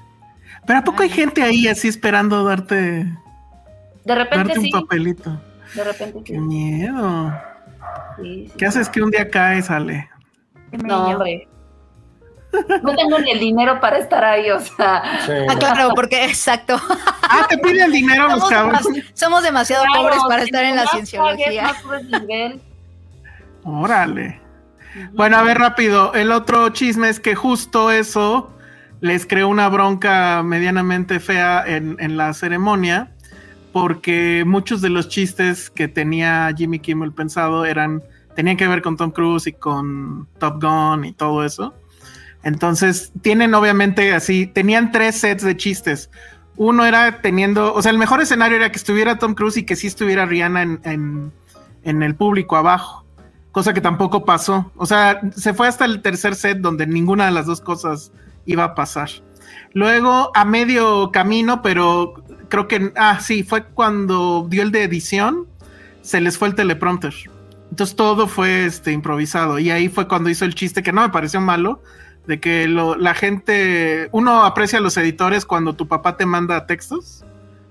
Pero 0.66 0.78
¿a 0.80 0.82
poco 0.84 1.02
hay 1.02 1.08
gente 1.08 1.42
ahí 1.42 1.66
así 1.68 1.88
esperando 1.88 2.44
darte, 2.44 3.06
De 4.04 4.14
repente 4.14 4.36
darte 4.48 4.58
un 4.58 4.64
sí, 4.66 4.70
papelito? 4.72 5.40
de 5.74 5.84
repente 5.84 6.18
sí. 6.18 6.24
Qué 6.24 6.38
miedo. 6.38 7.32
sí, 8.16 8.48
sí. 8.48 8.52
¿Qué 8.58 8.66
haces 8.66 8.88
que 8.88 9.02
un 9.02 9.10
día 9.10 9.30
cae 9.30 9.58
y 9.58 9.62
sale? 9.62 10.08
No, 10.72 11.06
hombre. 11.08 11.48
No 12.82 12.94
tengo 12.96 13.18
ni 13.18 13.30
el 13.30 13.40
dinero 13.40 13.78
para 13.78 13.98
estar 13.98 14.24
ahí, 14.24 14.50
o 14.50 14.58
sea. 14.60 15.02
Sí, 15.26 15.32
Ah, 15.48 15.54
claro, 15.58 15.90
porque 15.94 16.24
exacto. 16.24 16.80
Ah, 17.22 17.46
te 17.48 17.58
piden 17.58 17.92
dinero 17.92 18.26
los 18.28 18.40
Somos, 18.48 18.50
demas- 18.50 19.04
somos 19.14 19.42
demasiado 19.42 19.84
claro, 19.84 20.00
pobres 20.02 20.18
para 20.26 20.42
estar 20.44 20.64
en 20.64 20.76
la 20.76 20.86
cienciología. 20.86 21.72
nivel. 22.20 22.62
Órale. 23.64 24.40
Bueno, 25.12 25.36
a 25.36 25.42
ver 25.42 25.58
rápido. 25.58 26.14
El 26.14 26.32
otro 26.32 26.68
chisme 26.70 27.08
es 27.08 27.20
que 27.20 27.34
justo 27.34 27.90
eso 27.90 28.52
les 29.00 29.26
creó 29.26 29.48
una 29.48 29.68
bronca 29.68 30.42
medianamente 30.42 31.20
fea 31.20 31.64
en, 31.66 32.16
la 32.16 32.32
ceremonia, 32.34 33.12
porque 33.72 34.44
muchos 34.46 34.80
de 34.80 34.88
los 34.88 35.08
chistes 35.08 35.70
que 35.70 35.88
tenía 35.88 36.52
Jimmy 36.56 36.80
Kimmel 36.80 37.12
pensado 37.12 37.64
eran 37.64 38.02
tenían 38.34 38.56
que 38.56 38.68
ver 38.68 38.82
con 38.82 38.96
Tom 38.96 39.10
Cruise 39.10 39.48
y 39.48 39.52
con 39.52 40.28
Top 40.38 40.62
Gun 40.62 41.04
y 41.04 41.12
todo 41.12 41.44
eso. 41.44 41.74
Entonces, 42.44 43.12
tienen 43.20 43.52
obviamente 43.54 44.14
así, 44.14 44.46
tenían 44.46 44.92
tres 44.92 45.16
sets 45.16 45.42
de 45.42 45.56
chistes. 45.56 46.08
Uno 46.56 46.84
era 46.84 47.20
teniendo, 47.20 47.74
o 47.74 47.82
sea, 47.82 47.90
el 47.90 47.98
mejor 47.98 48.20
escenario 48.20 48.56
era 48.56 48.70
que 48.70 48.78
estuviera 48.78 49.18
Tom 49.18 49.34
Cruise 49.34 49.56
y 49.56 49.64
que 49.64 49.74
sí 49.74 49.88
estuviera 49.88 50.24
Rihanna 50.24 50.62
en 50.62 51.32
el 52.02 52.14
público 52.14 52.56
abajo, 52.56 53.04
cosa 53.52 53.72
que 53.72 53.80
tampoco 53.80 54.24
pasó. 54.24 54.70
O 54.76 54.86
sea, 54.86 55.20
se 55.36 55.54
fue 55.54 55.68
hasta 55.68 55.84
el 55.84 56.02
tercer 56.02 56.34
set 56.34 56.58
donde 56.58 56.86
ninguna 56.86 57.26
de 57.26 57.32
las 57.32 57.46
dos 57.46 57.60
cosas 57.60 58.12
iba 58.46 58.64
a 58.64 58.74
pasar. 58.74 59.08
Luego, 59.72 60.30
a 60.34 60.44
medio 60.44 61.10
camino, 61.12 61.62
pero 61.62 62.14
creo 62.48 62.68
que, 62.68 62.92
ah, 62.96 63.20
sí, 63.20 63.42
fue 63.42 63.64
cuando 63.64 64.46
dio 64.48 64.62
el 64.62 64.72
de 64.72 64.84
edición, 64.84 65.46
se 66.02 66.20
les 66.20 66.38
fue 66.38 66.48
el 66.48 66.54
teleprompter. 66.54 67.14
Entonces 67.70 67.96
todo 67.96 68.26
fue 68.26 68.64
este, 68.64 68.92
improvisado. 68.92 69.58
Y 69.58 69.70
ahí 69.70 69.88
fue 69.88 70.08
cuando 70.08 70.30
hizo 70.30 70.44
el 70.44 70.54
chiste 70.54 70.82
que 70.82 70.92
no 70.92 71.02
me 71.02 71.10
pareció 71.10 71.40
malo, 71.40 71.82
de 72.26 72.40
que 72.40 72.66
lo, 72.68 72.96
la 72.96 73.14
gente, 73.14 74.08
uno 74.12 74.44
aprecia 74.44 74.78
a 74.78 74.82
los 74.82 74.96
editores 74.96 75.44
cuando 75.44 75.74
tu 75.74 75.88
papá 75.88 76.16
te 76.16 76.26
manda 76.26 76.66
textos, 76.66 77.24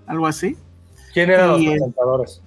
algo 0.06 0.28
así. 0.28 0.56
¿Quién 1.14 1.30
eran 1.30 1.50
los 1.50 1.62
Y, 1.62 1.68
eh, 1.68 1.72
presentadores? 1.72 2.42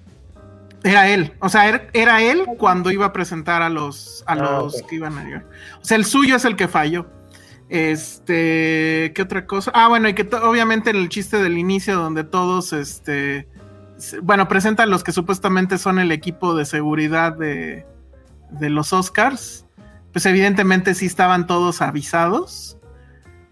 Era 0.83 1.09
él, 1.09 1.33
o 1.39 1.49
sea, 1.49 1.67
era, 1.69 1.87
era 1.93 2.21
él 2.23 2.43
cuando 2.57 2.89
iba 2.89 3.05
a 3.05 3.13
presentar 3.13 3.61
a 3.61 3.69
los, 3.69 4.23
a 4.25 4.33
Ah, 4.33 4.35
los 4.35 4.81
que 4.89 4.95
iban 4.95 5.17
a 5.17 5.23
llegar. 5.23 5.45
O 5.81 5.85
sea, 5.85 5.97
el 5.97 6.05
suyo 6.05 6.35
es 6.35 6.45
el 6.45 6.55
que 6.55 6.67
falló. 6.67 7.07
Este, 7.69 9.11
¿qué 9.15 9.21
otra 9.21 9.45
cosa? 9.45 9.71
Ah, 9.73 9.87
bueno, 9.87 10.09
y 10.09 10.13
que 10.13 10.27
obviamente 10.37 10.89
en 10.89 10.97
el 10.97 11.09
chiste 11.09 11.41
del 11.41 11.57
inicio 11.57 11.95
donde 11.97 12.23
todos, 12.23 12.73
este, 12.73 13.47
bueno, 14.23 14.47
presentan 14.47 14.89
los 14.89 15.03
que 15.03 15.11
supuestamente 15.11 15.77
son 15.77 15.99
el 15.99 16.11
equipo 16.11 16.55
de 16.55 16.65
seguridad 16.65 17.33
de, 17.33 17.85
de 18.49 18.69
los 18.69 18.91
Oscars, 18.91 19.65
pues 20.11 20.25
evidentemente 20.25 20.95
sí 20.95 21.05
estaban 21.05 21.47
todos 21.47 21.81
avisados. 21.81 22.77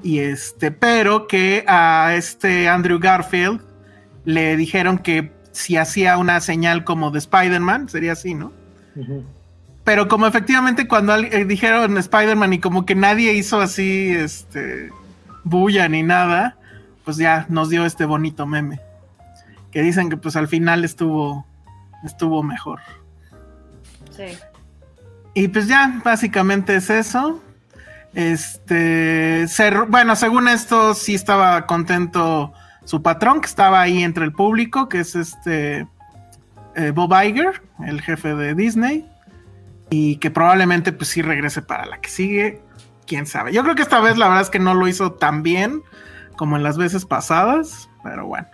Y 0.01 0.19
este, 0.19 0.71
pero 0.71 1.27
que 1.27 1.63
a 1.67 2.13
este 2.15 2.69
Andrew 2.69 2.99
Garfield 2.99 3.61
le 4.25 4.55
dijeron 4.57 4.97
que 4.97 5.38
si 5.51 5.77
hacía 5.77 6.17
una 6.17 6.39
señal 6.41 6.83
como 6.83 7.11
de 7.11 7.19
Spider-Man, 7.19 7.89
sería 7.89 8.13
así, 8.13 8.33
¿no? 8.33 8.51
Pero 9.83 10.07
como 10.07 10.27
efectivamente 10.27 10.87
cuando 10.87 11.15
eh, 11.15 11.45
dijeron 11.45 11.97
Spider-Man 11.97 12.53
y 12.53 12.59
como 12.59 12.85
que 12.85 12.95
nadie 12.95 13.33
hizo 13.33 13.59
así, 13.61 14.11
este, 14.11 14.91
bulla 15.43 15.87
ni 15.87 16.03
nada, 16.03 16.57
pues 17.05 17.17
ya 17.17 17.45
nos 17.49 17.69
dio 17.69 17.85
este 17.85 18.05
bonito 18.05 18.45
meme. 18.45 18.79
Que 19.71 19.81
dicen 19.81 20.09
que 20.09 20.17
pues 20.17 20.35
al 20.35 20.47
final 20.47 20.83
estuvo, 20.83 21.45
estuvo 22.03 22.43
mejor. 22.43 22.79
Sí. 24.15 24.37
Y 25.33 25.47
pues 25.47 25.67
ya, 25.67 26.01
básicamente 26.03 26.75
es 26.75 26.89
eso. 26.89 27.41
Este, 28.13 29.43
cer- 29.45 29.87
bueno, 29.87 30.15
según 30.15 30.47
esto, 30.47 30.93
sí 30.93 31.15
estaba 31.15 31.65
contento 31.67 32.51
su 32.89 33.03
patrón, 33.03 33.39
que 33.39 33.45
estaba 33.45 33.81
ahí 33.81 34.01
entre 34.01 34.25
el 34.25 34.31
público, 34.31 34.89
que 34.89 35.01
es 35.01 35.15
este 35.15 35.85
eh, 36.75 36.89
Bob 36.91 37.13
Iger, 37.23 37.61
el 37.85 38.01
jefe 38.01 38.33
de 38.33 38.55
Disney, 38.55 39.07
y 39.91 40.15
que 40.15 40.31
probablemente 40.31 40.91
pues 40.91 41.11
sí 41.11 41.21
regrese 41.21 41.61
para 41.61 41.85
la 41.85 42.01
que 42.01 42.09
sigue, 42.09 42.63
quién 43.05 43.27
sabe. 43.27 43.53
Yo 43.53 43.61
creo 43.61 43.75
que 43.75 43.83
esta 43.83 43.99
vez 43.99 44.17
la 44.17 44.27
verdad 44.27 44.41
es 44.41 44.49
que 44.49 44.57
no 44.57 44.73
lo 44.73 44.87
hizo 44.87 45.11
tan 45.11 45.43
bien 45.43 45.83
como 46.35 46.57
en 46.57 46.63
las 46.63 46.79
veces 46.79 47.05
pasadas, 47.05 47.87
pero 48.03 48.25
bueno. 48.25 48.47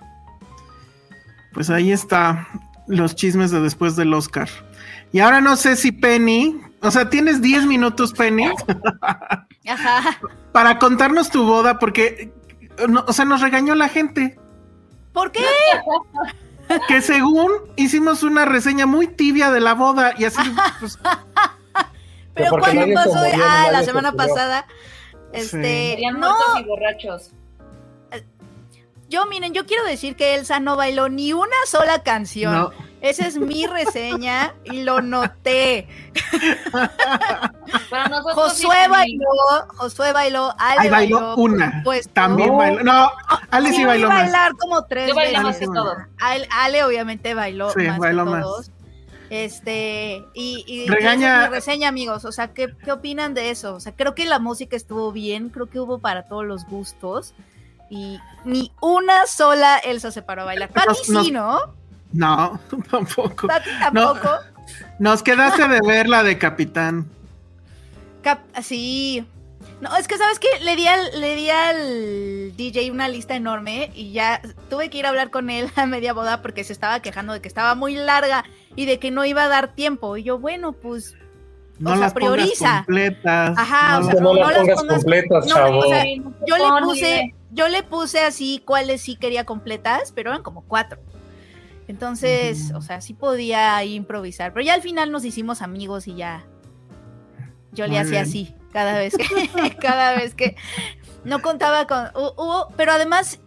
Pues 1.54 1.70
ahí 1.70 1.94
está 1.94 2.46
los 2.88 3.16
chismes 3.16 3.52
de 3.52 3.62
después 3.62 3.96
del 3.96 4.14
Oscar. 4.14 4.50
Y 5.14 5.20
ahora 5.20 5.40
no 5.40 5.56
sé 5.56 5.78
si 5.78 5.94
Penny, 5.94 6.60
o 6.82 6.92
sea, 6.92 7.10
tienes 7.10 7.42
10 7.42 7.68
minutos, 7.68 8.12
Penny, 8.12 8.50
Ajá. 9.66 10.20
para 10.52 10.78
contarnos 10.78 11.30
tu 11.30 11.46
boda, 11.46 11.80
porque, 11.80 12.34
no, 12.88 13.04
o 13.08 13.14
sea, 13.14 13.26
nos 13.26 13.42
regañó 13.42 13.76
la 13.76 13.90
gente, 13.90 14.38
¿Por 15.14 15.32
qué? 15.32 15.46
que 16.88 17.02
según 17.02 17.52
hicimos 17.76 18.24
una 18.24 18.44
reseña 18.46 18.86
muy 18.86 19.08
tibia 19.08 19.52
de 19.52 19.62
la 19.62 19.74
boda 19.74 20.14
y 20.18 20.26
así, 20.26 20.42
pues, 20.80 20.98
¿Pero 22.34 22.50
se 22.66 22.94
pasó? 22.94 23.14
murió, 23.16 23.44
Ah, 23.48 23.70
la 23.72 23.80
se 23.80 23.86
semana 23.86 24.12
pasada. 24.12 24.66
Este, 25.32 25.62
Serían 25.62 26.20
no, 26.20 26.36
y 26.60 26.64
borrachos. 26.64 27.32
yo 29.10 29.26
miren, 29.28 29.54
yo 29.54 29.66
quiero 29.66 29.84
decir 29.86 30.16
que 30.16 30.36
Elsa 30.36 30.60
no 30.60 30.76
bailó 30.76 31.08
ni 31.10 31.32
una 31.34 31.56
sola 31.66 32.04
canción. 32.04 32.54
no, 32.54 32.72
Esa 33.02 33.28
es 33.28 33.38
mi 33.38 33.68
reseña 33.68 34.54
y 34.64 34.82
lo 34.84 35.00
noté. 35.02 35.88
Josué 38.34 38.76
sí, 38.84 38.90
bailó, 38.90 39.26
Josué 39.78 40.12
bailó, 40.14 40.54
Ale 40.58 40.80
ahí 40.82 40.90
bailó 40.90 41.18
bailó, 41.20 41.36
una, 41.36 41.78
supuesto. 41.80 42.12
también 42.14 42.50
No. 42.50 42.58
bailó, 42.58 42.84
no, 42.84 43.12
Ale 43.52 43.72
sí 43.74 43.86
bailó 43.86 44.08
más. 44.10 44.24
bailar 44.24 44.52
como 44.58 44.84
tres 44.86 45.10
Yo 45.10 45.16
bailé 45.16 45.40
más 45.40 45.58
que 45.58 45.66
todos. 45.66 45.98
Ale, 46.20 46.48
Ale 46.52 46.84
obviamente 46.84 47.34
bailó 47.34 47.70
Sí, 47.72 47.84
más 47.88 47.98
bailó 48.00 48.26
que 48.26 48.32
más. 48.32 48.42
todos. 48.44 48.72
Este, 49.30 50.24
y, 50.34 50.64
y 50.68 50.88
Regaña- 50.88 51.36
esa 51.36 51.44
es 51.46 51.50
mi 51.50 51.56
reseña, 51.56 51.88
amigos. 51.90 52.26
O 52.26 52.32
sea, 52.32 52.54
¿qué, 52.54 52.76
¿qué 52.84 52.92
opinan 52.92 53.34
de 53.34 53.50
eso? 53.50 53.74
O 53.76 53.80
sea, 53.80 53.96
creo 53.96 54.14
que 54.16 54.26
la 54.26 54.40
música 54.40 54.76
estuvo 54.76 55.12
bien, 55.12 55.50
creo 55.50 55.68
que 55.70 55.80
hubo 55.80 56.00
para 56.00 56.28
todos 56.28 56.46
los 56.46 56.66
gustos. 56.66 57.34
Y 57.90 58.20
ni 58.46 58.72
una 58.82 59.26
sola 59.28 59.78
Elsa 59.78 60.12
se 60.12 60.22
paró 60.22 60.44
a 60.44 60.46
bailar. 60.46 60.70
Pati 60.70 60.88
Nos- 60.88 61.10
nos- 61.10 61.26
sí, 61.26 61.32
¿no? 61.32 61.60
No, 62.16 62.60
tampoco. 62.92 63.48
Pati 63.48 63.70
tampoco. 63.80 64.30
Nos 65.00 65.22
quedaste 65.24 65.68
de 65.68 65.80
ver 65.86 66.08
la 66.08 66.24
de 66.24 66.38
Capitán. 66.38 67.06
Cap- 68.24 68.40
sí. 68.62 69.26
No, 69.82 69.96
es 69.98 70.08
que 70.08 70.18
sabes 70.18 70.40
que 70.40 70.48
le 70.64 70.76
di 70.76 70.88
al, 70.88 71.20
le 71.20 71.36
di 71.36 71.50
al 71.50 72.56
DJ 72.56 72.92
una 72.92 73.10
lista 73.10 73.36
enorme 73.36 73.92
y 73.94 74.14
ya 74.14 74.42
tuve 74.70 74.90
que 74.90 74.98
ir 74.98 75.06
a 75.06 75.10
hablar 75.10 75.32
con 75.32 75.50
él 75.50 75.70
a 75.76 75.86
media 75.86 76.14
boda 76.14 76.42
porque 76.42 76.64
se 76.64 76.72
estaba 76.74 77.02
quejando 77.02 77.34
de 77.34 77.42
que 77.42 77.48
estaba 77.50 77.76
muy 77.76 77.94
larga 77.96 78.46
y 78.76 78.86
de 78.86 79.00
que 79.00 79.12
no 79.12 79.26
iba 79.26 79.44
a 79.44 79.48
dar 79.50 79.76
tiempo. 79.76 80.16
Y 80.18 80.24
yo, 80.24 80.40
bueno, 80.40 80.72
pues, 80.72 81.16
No 81.78 81.90
O 81.90 81.94
sea, 81.94 82.00
las 82.06 82.14
pongas 82.14 82.32
prioriza. 82.32 82.76
completas. 82.86 83.58
Ajá, 83.58 83.98
o 83.98 84.00
no 84.00 84.06
sea, 84.06 84.14
las- 84.14 84.24
no, 84.24 84.34
no 84.34 84.40
las 84.50 84.58
pongas 84.60 84.76
pongas- 84.80 84.96
completas, 85.04 85.46
no, 85.48 85.56
chavo. 85.56 85.78
o 85.80 85.88
sea, 85.90 86.04
no 86.18 86.34
yo 86.48 86.58
le 86.58 86.82
puse, 86.86 87.36
yo 87.52 87.68
le 87.68 87.84
puse 87.84 88.20
así 88.22 88.62
cuáles 88.66 89.02
sí 89.02 89.18
quería 89.18 89.46
completas, 89.46 90.14
pero 90.16 90.30
eran 90.32 90.42
como 90.42 90.62
cuatro. 90.62 91.00
Entonces, 91.88 92.72
o 92.74 92.82
sea, 92.82 93.00
sí 93.02 93.14
podía 93.14 93.84
improvisar, 93.84 94.54
pero 94.54 94.66
ya 94.66 94.74
al 94.74 94.82
final 94.82 95.12
nos 95.12 95.24
hicimos 95.24 95.62
amigos 95.62 96.08
y 96.08 96.16
ya 96.16 96.46
yo 97.72 97.86
le 97.88 98.00
hacía 98.00 98.22
bien. 98.24 98.24
así 98.24 98.56
cada 98.74 98.98
vez 98.98 99.16
que 99.16 99.76
cada 99.80 100.16
vez 100.16 100.34
que 100.34 100.56
no 101.24 101.42
contaba 101.42 101.86
con 101.88 102.08
hubo, 102.16 102.70
pero 102.76 102.92
además 102.92 103.40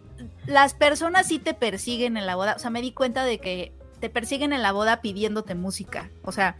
las 0.45 0.73
personas 0.73 1.27
sí 1.27 1.39
te 1.39 1.53
persiguen 1.53 2.15
en 2.17 2.25
la 2.25 2.35
boda, 2.35 2.53
o 2.55 2.59
sea, 2.59 2.69
me 2.69 2.81
di 2.81 2.91
cuenta 2.91 3.23
de 3.25 3.39
que 3.39 3.73
te 3.99 4.09
persiguen 4.09 4.53
en 4.53 4.61
la 4.61 4.71
boda 4.71 5.01
pidiéndote 5.01 5.55
música, 5.55 6.09
o 6.23 6.31
sea, 6.31 6.55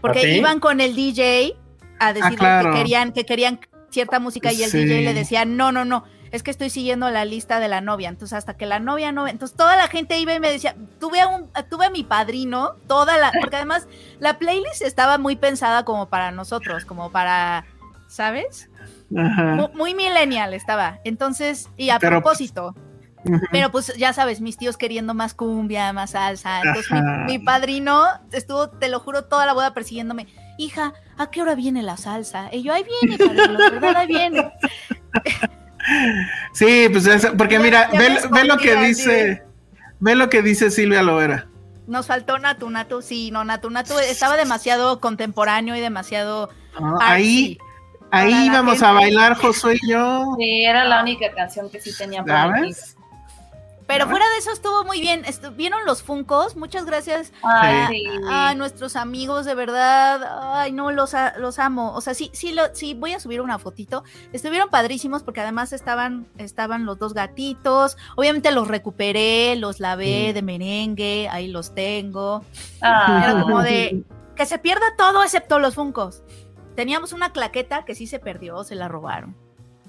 porque 0.00 0.36
iban 0.36 0.60
con 0.60 0.80
el 0.80 0.94
DJ 0.94 1.56
a 1.98 2.12
decirle 2.12 2.36
claro. 2.38 2.70
que 2.72 2.78
querían 2.78 3.12
que 3.12 3.24
querían 3.26 3.60
cierta 3.90 4.18
música 4.18 4.52
y 4.52 4.62
el 4.62 4.70
Sí. 4.70 4.78
DJ 4.84 5.02
le 5.02 5.14
decía, 5.14 5.44
"No, 5.44 5.72
no, 5.72 5.84
no, 5.84 6.04
es 6.30 6.42
que 6.42 6.50
estoy 6.50 6.70
siguiendo 6.70 7.10
la 7.10 7.24
lista 7.24 7.60
de 7.60 7.68
la 7.68 7.80
novia." 7.80 8.08
Entonces, 8.08 8.36
hasta 8.38 8.56
que 8.56 8.66
la 8.66 8.78
novia 8.78 9.12
no, 9.12 9.28
entonces 9.28 9.56
toda 9.56 9.76
la 9.76 9.88
gente 9.88 10.18
iba 10.18 10.34
y 10.34 10.40
me 10.40 10.50
decía, 10.50 10.74
"Tuve 11.00 11.20
a 11.20 11.28
un 11.28 11.50
tuve 11.70 11.86
a 11.86 11.90
mi 11.90 12.04
padrino, 12.04 12.74
toda 12.86 13.16
la 13.18 13.32
porque 13.40 13.56
además 13.56 13.88
la 14.20 14.38
playlist 14.38 14.82
estaba 14.82 15.18
muy 15.18 15.36
pensada 15.36 15.84
como 15.84 16.08
para 16.08 16.30
nosotros, 16.30 16.84
como 16.84 17.10
para 17.10 17.64
¿sabes? 18.08 18.70
Ajá. 19.16 19.68
Muy, 19.74 19.94
millennial 19.94 20.54
estaba. 20.54 20.98
Entonces, 21.04 21.68
y 21.76 21.90
a 21.90 21.98
Pero, 21.98 22.20
pues, 22.22 22.38
propósito, 22.38 22.74
pero 23.50 23.70
pues 23.70 23.94
ya 23.96 24.12
sabes, 24.12 24.40
mis 24.40 24.56
tíos 24.56 24.76
queriendo 24.76 25.14
más 25.14 25.34
cumbia, 25.34 25.92
más 25.92 26.10
salsa. 26.10 26.60
Entonces 26.62 26.90
mi 27.26 27.38
padrino 27.38 28.04
estuvo, 28.32 28.68
te 28.68 28.88
lo 28.88 29.00
juro, 29.00 29.24
toda 29.24 29.46
la 29.46 29.52
boda 29.54 29.74
persiguiéndome. 29.74 30.26
Hija, 30.56 30.92
¿a 31.16 31.30
qué 31.30 31.42
hora 31.42 31.54
viene 31.54 31.82
la 31.82 31.96
salsa? 31.96 32.48
Y 32.52 32.62
yo, 32.62 32.72
ahí 32.72 32.84
viene, 32.84 33.18
padrino, 33.18 33.58
¿verdad? 33.58 33.96
Ahí 33.96 34.06
viene. 34.06 34.52
Sí, 36.52 36.88
pues 36.90 37.06
eso, 37.06 37.32
porque 37.36 37.54
Ya- 37.54 37.60
mira, 37.60 37.90
ya 37.92 37.98
ve, 37.98 38.18
ve 38.30 38.44
lo 38.44 38.56
que 38.58 38.76
dice, 38.76 39.42
ve 40.00 40.14
lo 40.14 40.28
que 40.28 40.42
dice 40.42 40.70
Silvia 40.70 41.02
Lovera. 41.02 41.46
Nos 41.86 42.06
faltó 42.06 42.38
Natu 42.38 42.68
Natu, 42.68 43.00
sí, 43.00 43.30
no, 43.30 43.44
Natu 43.44 43.70
Natu 43.70 43.98
estaba 43.98 44.36
demasiado 44.36 45.00
contemporáneo 45.00 45.74
y 45.74 45.80
demasiado 45.80 46.50
¿no? 46.78 46.96
artsy. 47.00 47.02
Ahí, 47.12 47.58
ahí 48.10 48.30
Para 48.32 48.44
íbamos 48.44 48.82
a 48.82 48.92
bailar 48.92 49.34
Josué 49.36 49.78
y 49.82 49.90
yo. 49.92 50.34
Sí, 50.38 50.64
era 50.64 50.84
la 50.84 51.00
única 51.02 51.32
canción 51.34 51.70
que 51.70 51.80
sí 51.80 51.96
tenía 51.96 52.22
¿Sabes? 52.26 52.96
Pero 53.88 54.04
¿Ya 54.04 54.10
fuera 54.10 54.28
de 54.28 54.38
eso 54.38 54.52
estuvo 54.52 54.84
muy 54.84 55.00
bien. 55.00 55.22
¿Vieron 55.56 55.84
los 55.86 56.02
Funcos? 56.02 56.54
Muchas 56.56 56.84
gracias 56.84 57.32
Ay, 57.42 57.86
Sí. 57.88 58.02
sí. 58.04 58.20
a 58.28 58.54
nuestros 58.54 58.94
amigos, 58.96 59.46
de 59.46 59.54
verdad. 59.56 60.52
Ay, 60.54 60.72
no, 60.72 60.92
los, 60.92 61.14
a- 61.14 61.36
los 61.38 61.58
amo. 61.58 61.94
O 61.94 62.00
sea, 62.02 62.12
sí, 62.12 62.30
sí, 62.34 62.52
lo, 62.52 62.62
sí, 62.74 62.92
voy 62.94 63.14
a 63.14 63.18
subir 63.20 63.40
una 63.40 63.58
fotito. 63.58 64.04
Estuvieron 64.32 64.68
padrísimos 64.68 65.22
porque 65.22 65.40
además 65.40 65.72
estaban, 65.72 66.28
estaban 66.36 66.84
los 66.84 66.98
dos 66.98 67.14
gatitos. 67.14 67.96
Obviamente 68.16 68.52
los 68.52 68.68
recuperé, 68.68 69.56
los 69.56 69.80
lavé 69.80 70.32
de 70.34 70.42
merengue, 70.42 71.28
ahí 71.30 71.48
los 71.48 71.74
tengo. 71.74 72.44
Ah. 72.82 73.22
Era 73.24 73.40
como 73.42 73.62
de, 73.62 74.04
que 74.36 74.44
se 74.44 74.58
pierda 74.58 74.84
todo 74.98 75.24
excepto 75.24 75.58
los 75.58 75.74
funcos. 75.74 76.22
Teníamos 76.76 77.12
una 77.14 77.32
claqueta 77.32 77.84
que 77.86 77.94
sí 77.94 78.06
se 78.06 78.18
perdió, 78.18 78.62
se 78.64 78.74
la 78.74 78.86
robaron. 78.86 79.34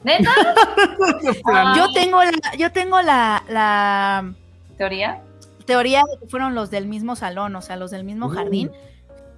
¿Neta? 0.04 0.32
Ah. 1.46 1.74
Yo 1.76 1.92
tengo 1.94 2.24
la, 2.24 2.32
yo 2.58 2.72
tengo 2.72 3.02
la, 3.02 3.44
la 3.50 4.34
¿Teoría? 4.78 5.22
teoría 5.66 6.02
de 6.12 6.20
que 6.20 6.28
fueron 6.28 6.56
los 6.56 6.70
del 6.72 6.88
mismo 6.88 7.16
salón, 7.16 7.56
o 7.56 7.62
sea, 7.62 7.76
los 7.76 7.92
del 7.92 8.04
mismo 8.04 8.28
Uh. 8.28 8.30
jardín, 8.30 8.72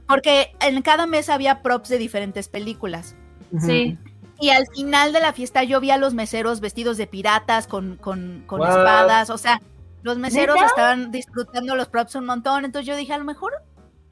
porque 0.08 0.54
en 0.60 0.82
cada 0.82 1.08
mesa 1.08 1.34
había 1.34 1.62
props 1.62 1.90
de 1.90 1.98
diferentes 1.98 2.48
películas. 2.50 3.16
Sí. 3.60 3.98
Y 4.40 4.50
al 4.50 4.66
final 4.76 5.14
de 5.14 5.20
la 5.20 5.34
fiesta 5.34 5.64
yo 5.64 5.80
vi 5.80 5.92
a 5.92 5.98
los 5.98 6.14
meseros 6.14 6.60
vestidos 6.62 6.98
de 6.98 7.06
piratas 7.08 7.68
con, 7.68 7.98
con, 7.98 8.44
con 8.48 8.62
espadas, 8.62 9.30
o 9.30 9.38
sea, 9.38 9.62
los 10.04 10.18
meseros 10.18 10.56
¿Neta? 10.56 10.68
estaban 10.68 11.12
disfrutando 11.12 11.76
los 11.76 11.88
props 11.90 12.16
un 12.16 12.26
montón, 12.26 12.66
entonces 12.66 12.88
yo 12.88 12.96
dije, 12.96 13.14
a 13.14 13.18
lo 13.18 13.26
mejor 13.26 13.54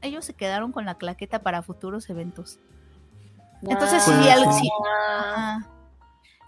ellos 0.02 0.26
se 0.26 0.34
quedaron 0.34 0.72
con 0.72 0.86
la 0.86 0.96
claqueta 0.96 1.40
para 1.40 1.62
futuros 1.64 2.10
eventos. 2.10 2.60
Entonces 3.64 4.04
sí, 4.04 4.12
ser. 4.24 4.38
sí, 4.54 4.70
Ah. 4.88 5.60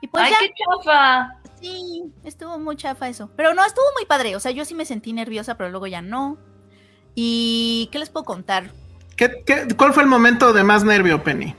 Y 0.02 0.08
pues 0.08 0.24
Ay, 0.26 0.32
ya, 0.32 0.38
qué 0.40 0.52
chafa. 0.84 1.36
sí, 1.62 2.04
estuvo 2.24 2.58
muy 2.60 2.76
chafa 2.76 3.08
eso. 3.08 3.30
Pero 3.36 3.54
no, 3.54 3.64
estuvo 3.66 3.86
muy 3.98 4.06
padre, 4.06 4.36
o 4.36 4.40
sea, 4.40 4.52
yo 4.52 4.66
sí 4.66 4.74
me 4.76 4.86
sentí 4.86 5.14
nerviosa, 5.14 5.56
pero 5.56 5.70
luego 5.70 5.88
ya 5.88 6.02
no. 6.02 6.38
¿Y 7.16 7.90
qué 7.92 8.00
les 8.00 8.10
puedo 8.10 8.26
contar? 8.26 8.72
¿Qué- 9.16 9.44
qué- 9.46 9.68
cuál 9.78 9.94
fue 9.94 10.04
el 10.04 10.10
momento 10.10 10.54
de 10.54 10.64
más 10.64 10.84
nervio, 10.84 11.24
Penny? 11.24 11.56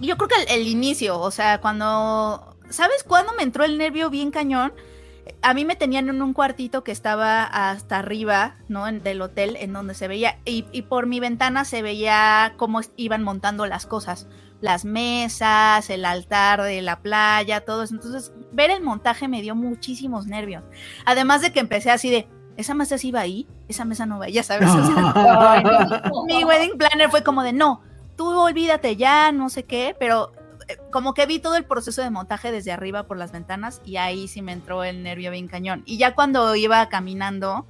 Yo 0.00 0.16
creo 0.16 0.28
que 0.28 0.42
el, 0.54 0.60
el 0.62 0.68
inicio, 0.68 1.18
o 1.20 1.30
sea, 1.30 1.60
cuando. 1.60 2.56
¿Sabes 2.70 3.02
cuándo 3.04 3.32
me 3.34 3.42
entró 3.42 3.64
el 3.64 3.78
nervio 3.78 4.10
bien 4.10 4.30
cañón? 4.30 4.72
A 5.42 5.52
mí 5.54 5.64
me 5.64 5.76
tenían 5.76 6.08
en 6.08 6.22
un 6.22 6.32
cuartito 6.32 6.84
que 6.84 6.92
estaba 6.92 7.44
hasta 7.44 7.98
arriba, 7.98 8.56
¿no? 8.68 8.88
En- 8.88 9.02
del 9.02 9.20
hotel, 9.20 9.56
en 9.56 9.72
donde 9.72 9.94
se 9.94 10.08
veía. 10.08 10.38
Y, 10.44 10.64
y 10.72 10.82
por 10.82 11.06
mi 11.06 11.20
ventana 11.20 11.64
se 11.64 11.82
veía 11.82 12.54
cómo 12.56 12.80
iban 12.96 13.22
montando 13.22 13.66
las 13.66 13.86
cosas. 13.86 14.26
Las 14.60 14.84
mesas, 14.84 15.88
el 15.90 16.04
altar 16.04 16.62
de 16.62 16.82
la 16.82 17.00
playa, 17.00 17.64
todo 17.64 17.84
eso. 17.84 17.94
Entonces, 17.94 18.32
ver 18.52 18.70
el 18.70 18.82
montaje 18.82 19.28
me 19.28 19.42
dio 19.42 19.54
muchísimos 19.54 20.26
nervios. 20.26 20.64
Además 21.04 21.42
de 21.42 21.52
que 21.52 21.60
empecé 21.60 21.90
así 21.90 22.10
de. 22.10 22.28
Esa 22.56 22.74
mesa 22.74 22.98
sí 22.98 23.08
iba 23.08 23.20
ahí, 23.20 23.46
esa 23.68 23.84
mesa 23.84 24.04
no 24.04 24.18
va, 24.18 24.28
ya 24.28 24.42
sabes. 24.42 24.68
o 24.68 24.84
sea, 24.84 25.12
Ay, 25.52 25.62
no. 25.62 26.24
mi 26.24 26.42
wedding 26.42 26.76
planner 26.76 27.08
fue 27.08 27.22
como 27.22 27.44
de 27.44 27.52
no, 27.52 27.82
tú 28.16 28.36
olvídate 28.36 28.96
ya, 28.96 29.30
no 29.30 29.48
sé 29.48 29.62
qué, 29.62 29.94
pero 29.96 30.32
eh, 30.68 30.76
como 30.90 31.14
que 31.14 31.24
vi 31.24 31.38
todo 31.38 31.54
el 31.54 31.64
proceso 31.64 32.02
de 32.02 32.10
montaje 32.10 32.50
desde 32.50 32.72
arriba 32.72 33.04
por 33.04 33.16
las 33.16 33.30
ventanas 33.30 33.80
y 33.84 33.96
ahí 33.96 34.26
sí 34.26 34.42
me 34.42 34.52
entró 34.52 34.82
el 34.82 35.04
nervio 35.04 35.30
bien 35.30 35.46
cañón. 35.46 35.82
Y 35.86 35.98
ya 35.98 36.14
cuando 36.14 36.54
iba 36.56 36.86
caminando 36.88 37.64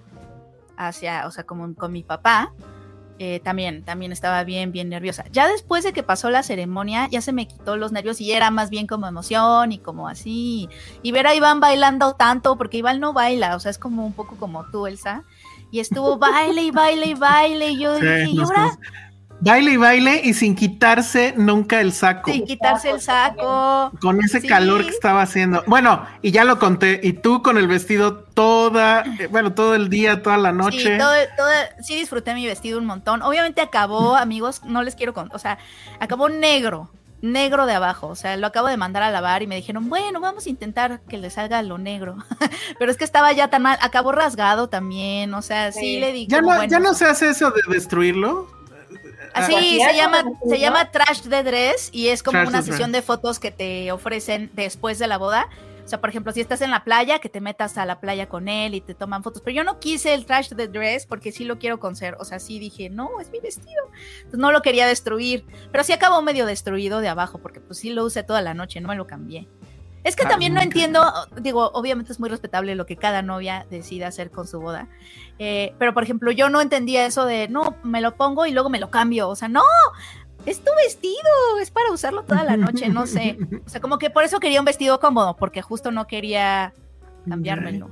hacia, 0.76 1.26
o 1.26 1.30
sea, 1.30 1.44
como 1.44 1.74
con 1.74 1.92
mi 1.92 2.02
papá, 2.02 2.52
eh, 3.18 3.40
también, 3.40 3.82
también 3.84 4.12
estaba 4.12 4.44
bien, 4.44 4.70
bien 4.72 4.88
nerviosa. 4.88 5.24
Ya 5.32 5.48
después 5.48 5.84
de 5.84 5.92
que 5.92 6.02
pasó 6.02 6.30
la 6.30 6.42
ceremonia, 6.42 7.08
ya 7.10 7.20
se 7.20 7.32
me 7.32 7.48
quitó 7.48 7.76
los 7.76 7.90
nervios 7.92 8.20
y 8.20 8.32
era 8.32 8.50
más 8.50 8.70
bien 8.70 8.86
como 8.86 9.06
emoción 9.06 9.72
y 9.72 9.78
como 9.78 10.08
así. 10.08 10.68
Y 11.02 11.12
ver 11.12 11.26
a 11.26 11.34
Iván 11.34 11.60
bailando 11.60 12.14
tanto, 12.14 12.56
porque 12.56 12.78
Iván 12.78 13.00
no 13.00 13.12
baila, 13.12 13.56
o 13.56 13.60
sea, 13.60 13.70
es 13.70 13.78
como 13.78 14.06
un 14.06 14.12
poco 14.12 14.36
como 14.36 14.64
tú, 14.70 14.86
Elsa. 14.86 15.24
Y 15.70 15.80
estuvo 15.80 16.16
baile 16.18 16.62
y 16.62 16.70
baile 16.70 17.06
y 17.06 17.14
baile. 17.14 17.70
Y 17.70 17.80
yo 17.80 17.96
Sí, 17.98 18.06
dije, 18.06 18.30
¿y 18.30 18.40
ahora? 18.40 18.78
Baile 19.40 19.70
y 19.72 19.76
baile 19.76 20.20
y 20.24 20.34
sin 20.34 20.56
quitarse 20.56 21.32
nunca 21.36 21.80
el 21.80 21.92
saco. 21.92 22.32
Sin 22.32 22.44
quitarse 22.44 22.90
el 22.90 23.00
saco. 23.00 23.92
Con 24.00 24.20
ese 24.22 24.40
Sí. 24.40 24.48
calor 24.48 24.82
que 24.84 24.90
estaba 24.90 25.22
haciendo. 25.22 25.62
Bueno, 25.68 26.04
y 26.22 26.32
ya 26.32 26.42
lo 26.42 26.58
conté. 26.58 26.98
Y 27.04 27.12
tú 27.12 27.40
con 27.42 27.56
el 27.56 27.68
vestido 27.68 28.14
toda, 28.16 29.04
eh, 29.20 29.28
bueno, 29.30 29.54
todo 29.54 29.76
el 29.76 29.88
día, 29.90 30.22
toda 30.24 30.38
la 30.38 30.50
noche. 30.52 30.78
Sí, 30.92 30.98
todo, 30.98 31.12
todo- 31.36 31.48
sí 31.82 31.94
disfruté 31.94 32.34
mi 32.34 32.46
vestido 32.46 32.78
un 32.78 32.84
montón. 32.86 33.22
Obviamente 33.22 33.60
acabó, 33.60 34.16
amigos, 34.16 34.62
no 34.64 34.82
les 34.82 34.96
quiero 34.96 35.14
contar, 35.14 35.36
o 35.36 35.38
sea, 35.38 35.58
acabó 36.00 36.28
negro, 36.28 36.90
negro 37.22 37.66
de 37.66 37.74
abajo. 37.74 38.08
O 38.08 38.16
sea, 38.16 38.36
lo 38.36 38.48
acabo 38.48 38.66
de 38.66 38.76
mandar 38.76 39.04
a 39.04 39.10
lavar 39.12 39.42
y 39.44 39.46
me 39.46 39.54
dijeron, 39.54 39.88
bueno, 39.88 40.18
vamos 40.20 40.46
a 40.46 40.50
intentar 40.50 41.00
que 41.08 41.16
le 41.16 41.30
salga 41.30 41.62
lo 41.62 41.78
negro. 41.78 42.16
Pero 42.80 42.90
es 42.90 42.96
que 42.96 43.04
estaba 43.04 43.32
ya 43.32 43.48
tan 43.48 43.62
mal, 43.62 43.78
acabó 43.82 44.10
rasgado 44.10 44.68
también, 44.68 45.32
o 45.34 45.42
sea, 45.42 45.70
sí, 45.70 45.78
Sí. 45.80 46.00
le 46.00 46.12
di 46.12 46.26
ya 46.26 46.38
como, 46.40 46.50
no, 46.50 46.56
bueno, 46.58 46.70
ya 46.70 46.80
no 46.80 46.92
se 46.94 47.04
hace 47.06 47.28
eso 47.30 47.52
de 47.52 47.60
destruirlo. 47.72 48.57
Así 49.34 49.52
¿Cualquiera 49.52 49.90
se 49.90 49.96
llama, 49.96 50.24
se 50.48 50.58
llama 50.58 50.90
Trash 50.90 51.22
the 51.28 51.42
Dress 51.42 51.90
y 51.92 52.08
es 52.08 52.22
como 52.22 52.38
Trash 52.38 52.48
una 52.48 52.62
sesión 52.62 52.92
de 52.92 53.02
fotos 53.02 53.38
que 53.38 53.50
te 53.50 53.92
ofrecen 53.92 54.50
después 54.54 54.98
de 54.98 55.06
la 55.06 55.18
boda. 55.18 55.48
O 55.88 55.90
sea, 55.90 56.02
por 56.02 56.10
ejemplo, 56.10 56.32
si 56.32 56.42
estás 56.42 56.60
en 56.60 56.70
la 56.70 56.84
playa, 56.84 57.18
que 57.18 57.30
te 57.30 57.40
metas 57.40 57.78
a 57.78 57.86
la 57.86 57.98
playa 57.98 58.28
con 58.28 58.48
él 58.48 58.74
y 58.74 58.82
te 58.82 58.94
toman 58.94 59.22
fotos. 59.22 59.40
Pero 59.42 59.56
yo 59.56 59.64
no 59.64 59.80
quise 59.80 60.12
el 60.12 60.26
Trash 60.26 60.50
the 60.54 60.68
Dress 60.68 61.06
porque 61.06 61.32
sí 61.32 61.44
lo 61.44 61.58
quiero 61.58 61.80
conservar. 61.80 62.20
O 62.20 62.26
sea, 62.26 62.40
sí 62.40 62.58
dije, 62.58 62.90
no, 62.90 63.20
es 63.20 63.30
mi 63.30 63.40
vestido. 63.40 63.84
Entonces 64.18 64.38
no 64.38 64.52
lo 64.52 64.60
quería 64.60 64.86
destruir. 64.86 65.46
Pero 65.72 65.84
sí 65.84 65.94
acabó 65.94 66.20
medio 66.20 66.44
destruido 66.44 67.00
de 67.00 67.08
abajo 67.08 67.38
porque 67.38 67.60
pues 67.60 67.78
sí 67.78 67.88
lo 67.88 68.04
usé 68.04 68.22
toda 68.22 68.42
la 68.42 68.52
noche, 68.52 68.82
no 68.82 68.88
me 68.88 68.96
lo 68.96 69.06
cambié. 69.06 69.48
Es 70.04 70.16
que 70.16 70.24
Ah, 70.24 70.28
también 70.28 70.54
no 70.54 70.60
entiendo, 70.60 71.02
digo, 71.40 71.70
obviamente 71.74 72.12
es 72.12 72.20
muy 72.20 72.28
respetable 72.28 72.74
lo 72.74 72.86
que 72.86 72.96
cada 72.96 73.20
novia 73.22 73.66
decida 73.70 74.06
hacer 74.08 74.30
con 74.30 74.46
su 74.46 74.60
boda. 74.60 74.88
Eh, 75.38 75.74
pero, 75.78 75.92
por 75.94 76.02
ejemplo, 76.02 76.30
yo 76.30 76.48
no 76.50 76.60
entendía 76.60 77.04
eso 77.04 77.24
de, 77.26 77.48
no, 77.48 77.76
me 77.82 78.00
lo 78.00 78.14
pongo 78.16 78.46
y 78.46 78.52
luego 78.52 78.70
me 78.70 78.78
lo 78.80 78.90
cambio. 78.90 79.28
O 79.28 79.36
sea, 79.36 79.48
no, 79.48 79.62
es 80.46 80.62
tu 80.64 80.70
vestido, 80.76 81.58
es 81.60 81.70
para 81.70 81.90
usarlo 81.90 82.22
toda 82.22 82.44
la 82.44 82.56
noche, 82.56 82.88
no 82.88 83.06
sé. 83.06 83.36
O 83.66 83.68
sea, 83.68 83.80
como 83.80 83.98
que 83.98 84.08
por 84.10 84.24
eso 84.24 84.40
quería 84.40 84.60
un 84.60 84.64
vestido 84.66 84.98
cómodo, 85.00 85.36
porque 85.36 85.60
justo 85.62 85.90
no 85.90 86.06
quería 86.06 86.72
cambiármelo. 87.28 87.90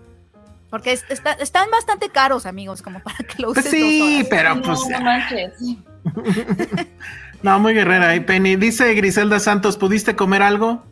Porque 0.70 0.92
es- 0.92 1.04
está- 1.10 1.32
están 1.32 1.70
bastante 1.70 2.08
caros, 2.08 2.46
amigos, 2.46 2.82
como 2.82 3.00
para 3.00 3.18
que 3.18 3.42
lo 3.42 3.50
uses 3.50 3.64
Pues 3.64 3.70
sí, 3.74 3.98
dos 3.98 4.08
horas. 4.08 4.26
pero 4.30 4.54
No, 4.54 4.62
pues. 4.62 4.80
no 4.88 5.00
manches. 5.00 5.52
No, 7.42 7.58
muy 7.60 7.74
guerrera 7.74 8.08
ahí, 8.08 8.20
Penny. 8.20 8.56
Dice 8.56 8.92
Griselda 8.94 9.38
Santos, 9.38 9.76
¿pudiste 9.76 10.16
comer 10.16 10.42
algo? 10.42 10.82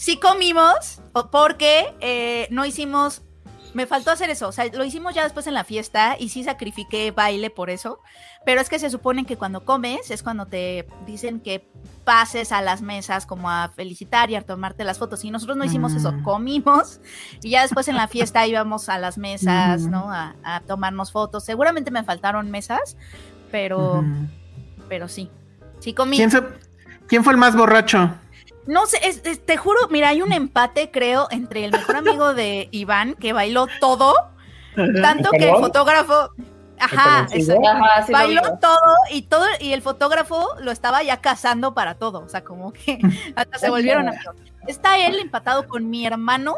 Sí 0.00 0.16
comimos, 0.18 1.02
porque 1.30 1.94
eh, 2.00 2.48
no 2.50 2.64
hicimos, 2.64 3.20
me 3.74 3.86
faltó 3.86 4.10
hacer 4.10 4.30
eso, 4.30 4.48
o 4.48 4.52
sea, 4.52 4.64
lo 4.72 4.82
hicimos 4.82 5.14
ya 5.14 5.24
después 5.24 5.46
en 5.46 5.52
la 5.52 5.62
fiesta 5.62 6.16
y 6.18 6.30
sí 6.30 6.42
sacrifiqué 6.42 7.10
baile 7.10 7.50
por 7.50 7.68
eso, 7.68 7.98
pero 8.46 8.62
es 8.62 8.70
que 8.70 8.78
se 8.78 8.88
supone 8.88 9.26
que 9.26 9.36
cuando 9.36 9.62
comes 9.66 10.10
es 10.10 10.22
cuando 10.22 10.46
te 10.46 10.88
dicen 11.06 11.38
que 11.40 11.68
pases 12.04 12.50
a 12.50 12.62
las 12.62 12.80
mesas 12.80 13.26
como 13.26 13.50
a 13.50 13.68
felicitar 13.76 14.30
y 14.30 14.36
a 14.36 14.40
tomarte 14.40 14.84
las 14.84 14.98
fotos 14.98 15.22
y 15.22 15.30
nosotros 15.30 15.58
no 15.58 15.66
hicimos 15.66 15.92
eso, 15.92 16.12
Mm. 16.12 16.22
comimos 16.22 17.00
y 17.42 17.50
ya 17.50 17.60
después 17.60 17.86
en 17.88 17.96
la 17.96 18.08
fiesta 18.08 18.46
íbamos 18.46 18.88
a 18.88 18.96
las 18.98 19.18
mesas, 19.18 19.82
Mm. 19.82 19.90
¿no? 19.90 20.10
A, 20.10 20.34
a 20.42 20.60
tomarnos 20.60 21.12
fotos, 21.12 21.44
seguramente 21.44 21.90
me 21.90 22.02
faltaron 22.04 22.50
mesas, 22.50 22.96
pero, 23.50 24.02
pero 24.88 25.08
sí, 25.08 25.30
sí 25.78 25.92
comí. 25.92 26.16
¿Quién, 26.16 26.30
se- 26.30 26.42
¿Quién 27.06 27.22
fue 27.22 27.34
el 27.34 27.38
más 27.38 27.54
borracho? 27.54 28.14
No 28.70 28.86
sé, 28.86 28.98
es- 29.02 29.22
es- 29.24 29.44
te 29.44 29.56
juro, 29.56 29.78
mira, 29.90 30.08
hay 30.10 30.22
un 30.22 30.32
empate, 30.32 30.90
creo, 30.90 31.26
entre 31.30 31.64
el 31.64 31.72
mejor 31.72 31.96
amigo 31.96 32.34
de 32.34 32.68
Iván, 32.70 33.14
que 33.14 33.32
bailó 33.32 33.66
todo, 33.80 34.14
tanto 35.02 35.30
que 35.32 35.48
el 35.50 35.56
fotógrafo. 35.56 36.30
Ajá, 36.78 37.26
¿El 37.32 37.40
exacto, 37.42 37.68
Ajá, 37.68 38.06
sí 38.06 38.12
lo 38.12 38.18
bailó 38.18 38.42
todo 38.60 38.94
y 39.10 39.22
todo, 39.22 39.44
y 39.60 39.72
el 39.74 39.82
fotógrafo 39.82 40.48
lo 40.60 40.70
estaba 40.70 41.02
ya 41.02 41.18
cazando 41.20 41.74
para 41.74 41.96
todo. 41.96 42.20
O 42.24 42.28
sea, 42.28 42.42
como 42.42 42.72
que 42.72 42.98
hasta 43.36 43.58
se 43.58 43.68
volvieron 43.70 44.08
amigos. 44.08 44.36
Está 44.66 44.98
él 44.98 45.18
empatado 45.18 45.66
con 45.66 45.90
mi 45.90 46.06
hermano, 46.06 46.54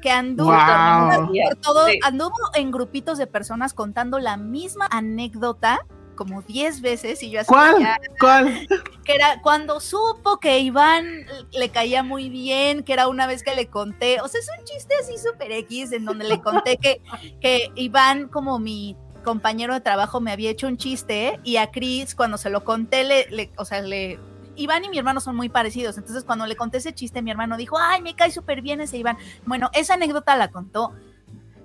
que 0.00 0.10
anduvo 0.10 0.52
Wow. 0.52 1.30
por 1.48 1.56
todo, 1.60 1.86
Sí. 1.86 1.98
anduvo 2.04 2.32
en 2.54 2.70
grupitos 2.70 3.18
de 3.18 3.26
personas 3.26 3.74
contando 3.74 4.18
la 4.18 4.36
misma 4.36 4.86
anécdota 4.90 5.80
como 6.16 6.42
10 6.42 6.80
veces 6.80 7.22
y 7.22 7.30
yo 7.30 7.40
así 7.40 7.48
¿Cuál? 7.48 7.78
ya- 7.78 8.00
¿Cuál? 8.18 8.66
que 9.04 9.14
era 9.14 9.40
cuando 9.42 9.78
supo 9.78 10.40
que 10.40 10.58
Iván 10.58 11.26
le 11.52 11.68
caía 11.68 12.02
muy 12.02 12.28
bien, 12.28 12.82
que 12.82 12.92
era 12.92 13.06
una 13.06 13.28
vez 13.28 13.44
que 13.44 13.54
le 13.54 13.68
conté, 13.68 14.20
o 14.20 14.26
sea, 14.26 14.40
es 14.40 14.48
un 14.58 14.64
chiste 14.64 14.94
así 15.00 15.16
súper 15.18 15.52
X, 15.52 15.92
en 15.92 16.04
donde 16.04 16.24
le 16.26 16.40
conté 16.40 16.76
que, 16.78 17.00
que 17.40 17.70
Iván, 17.76 18.26
como 18.28 18.58
mi 18.58 18.96
compañero 19.22 19.74
de 19.74 19.80
trabajo, 19.80 20.20
me 20.20 20.32
había 20.32 20.50
hecho 20.50 20.66
un 20.66 20.76
chiste, 20.76 21.38
y 21.44 21.56
a 21.58 21.70
Chris, 21.70 22.14
cuando 22.14 22.38
se 22.38 22.50
lo 22.50 22.64
conté, 22.64 23.04
le, 23.04 23.26
le- 23.30 23.52
o 23.56 23.64
sea, 23.64 23.80
le... 23.82 24.18
Iván 24.56 24.84
y 24.84 24.88
mi 24.88 24.96
hermano 24.98 25.20
son 25.20 25.36
muy 25.36 25.48
parecidos, 25.50 25.98
entonces 25.98 26.24
cuando 26.24 26.46
le 26.46 26.56
conté 26.56 26.78
ese 26.78 26.94
chiste, 26.94 27.20
mi 27.22 27.30
hermano 27.30 27.56
dijo, 27.56 27.76
ay, 27.78 28.00
me 28.02 28.14
cae 28.16 28.30
súper 28.30 28.62
bien 28.62 28.80
ese 28.80 28.96
Iván. 28.96 29.18
Bueno, 29.44 29.68
esa 29.74 29.94
anécdota 29.94 30.34
la 30.34 30.50
contó 30.50 30.94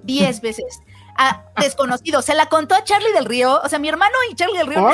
10 0.03 0.41
veces 0.41 0.79
a 1.17 1.43
desconocido. 1.59 2.21
Se 2.21 2.33
la 2.33 2.47
contó 2.47 2.75
a 2.75 2.83
Charlie 2.83 3.11
del 3.13 3.25
Río. 3.25 3.61
O 3.63 3.69
sea, 3.69 3.79
mi 3.79 3.89
hermano 3.89 4.15
y 4.29 4.35
Charlie 4.35 4.57
del 4.57 4.67
Río. 4.67 4.89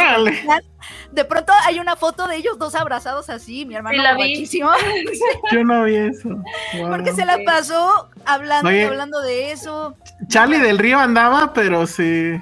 De 1.11 1.25
pronto 1.25 1.53
hay 1.65 1.79
una 1.79 1.95
foto 1.95 2.27
de 2.27 2.37
ellos 2.37 2.57
dos 2.57 2.75
abrazados 2.75 3.29
así, 3.29 3.65
mi 3.65 3.75
hermano 3.75 4.01
la 4.01 4.15
vi. 4.15 4.45
Yo 5.51 5.63
no 5.63 5.83
vi 5.83 5.95
eso. 5.95 6.29
Wow. 6.29 6.89
porque 6.89 7.13
se 7.13 7.25
la 7.25 7.39
pasó 7.45 8.09
hablando 8.25 8.71
y 8.71 8.81
hablando 8.81 9.21
de 9.21 9.51
eso. 9.51 9.95
Charlie 10.27 10.59
del 10.59 10.77
Río 10.77 10.99
andaba, 10.99 11.53
pero 11.53 11.87
sí. 11.87 12.39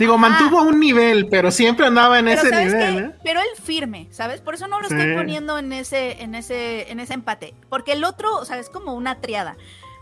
Digo, 0.00 0.16
mantuvo 0.16 0.62
un 0.62 0.80
nivel, 0.80 1.28
pero 1.28 1.50
siempre 1.50 1.84
andaba 1.84 2.18
en 2.18 2.28
ese 2.28 2.48
¿sabes 2.48 2.72
nivel? 2.72 2.98
¿eh? 2.98 3.12
Pero 3.22 3.40
él 3.40 3.62
firme, 3.62 4.08
¿sabes? 4.10 4.40
Por 4.40 4.54
eso 4.54 4.66
no 4.66 4.80
lo 4.80 4.88
estoy 4.88 5.14
poniendo 5.14 5.58
en 5.58 5.74
ese, 5.74 6.22
en 6.22 6.34
ese, 6.34 6.90
en 6.90 7.00
ese 7.00 7.12
empate. 7.12 7.52
Porque 7.68 7.92
el 7.92 8.04
otro, 8.04 8.34
o 8.36 8.46
sea, 8.46 8.58
es 8.58 8.70
como 8.70 8.94
una 8.94 9.20
triada. 9.20 9.58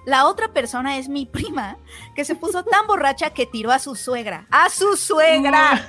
La 0.08 0.26
otra 0.26 0.48
persona 0.48 0.96
es 0.96 1.08
mi 1.10 1.26
prima, 1.26 1.76
que 2.14 2.24
se 2.24 2.34
puso 2.34 2.62
tan 2.64 2.86
borracha 2.86 3.28
que 3.30 3.44
tiró 3.44 3.70
a 3.72 3.78
su 3.78 3.94
suegra. 3.94 4.46
¡A 4.50 4.70
su 4.70 4.96
suegra! 4.96 5.86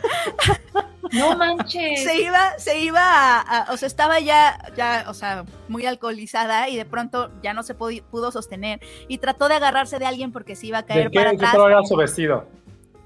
No 1.13 1.37
manches. 1.37 2.03
se 2.03 2.21
iba, 2.21 2.57
se 2.59 2.79
iba 2.79 3.01
a, 3.01 3.39
a- 3.39 3.73
o 3.73 3.77
sea, 3.77 3.87
estaba 3.87 4.19
ya, 4.19 4.59
ya, 4.75 5.05
o 5.07 5.13
sea, 5.13 5.45
muy 5.69 5.85
alcoholizada 5.85 6.67
y 6.67 6.75
de 6.75 6.83
pronto 6.85 7.31
ya 7.41 7.53
no 7.53 7.63
se 7.63 7.73
pudo 7.75 8.31
sostener 8.31 8.81
y 9.07 9.19
trató 9.19 9.47
de 9.47 9.55
agarrarse 9.55 9.99
de 9.99 10.05
alguien 10.05 10.31
porque 10.33 10.55
se 10.57 10.67
iba 10.67 10.79
a 10.79 10.81
¿De 10.81 10.87
caer 10.89 11.09
qué, 11.11 11.17
para 11.19 11.29
qué 11.31 11.35
atrás. 11.37 11.51
color 11.53 11.71
era 11.71 11.83
su 11.85 11.95
vestido? 11.95 12.45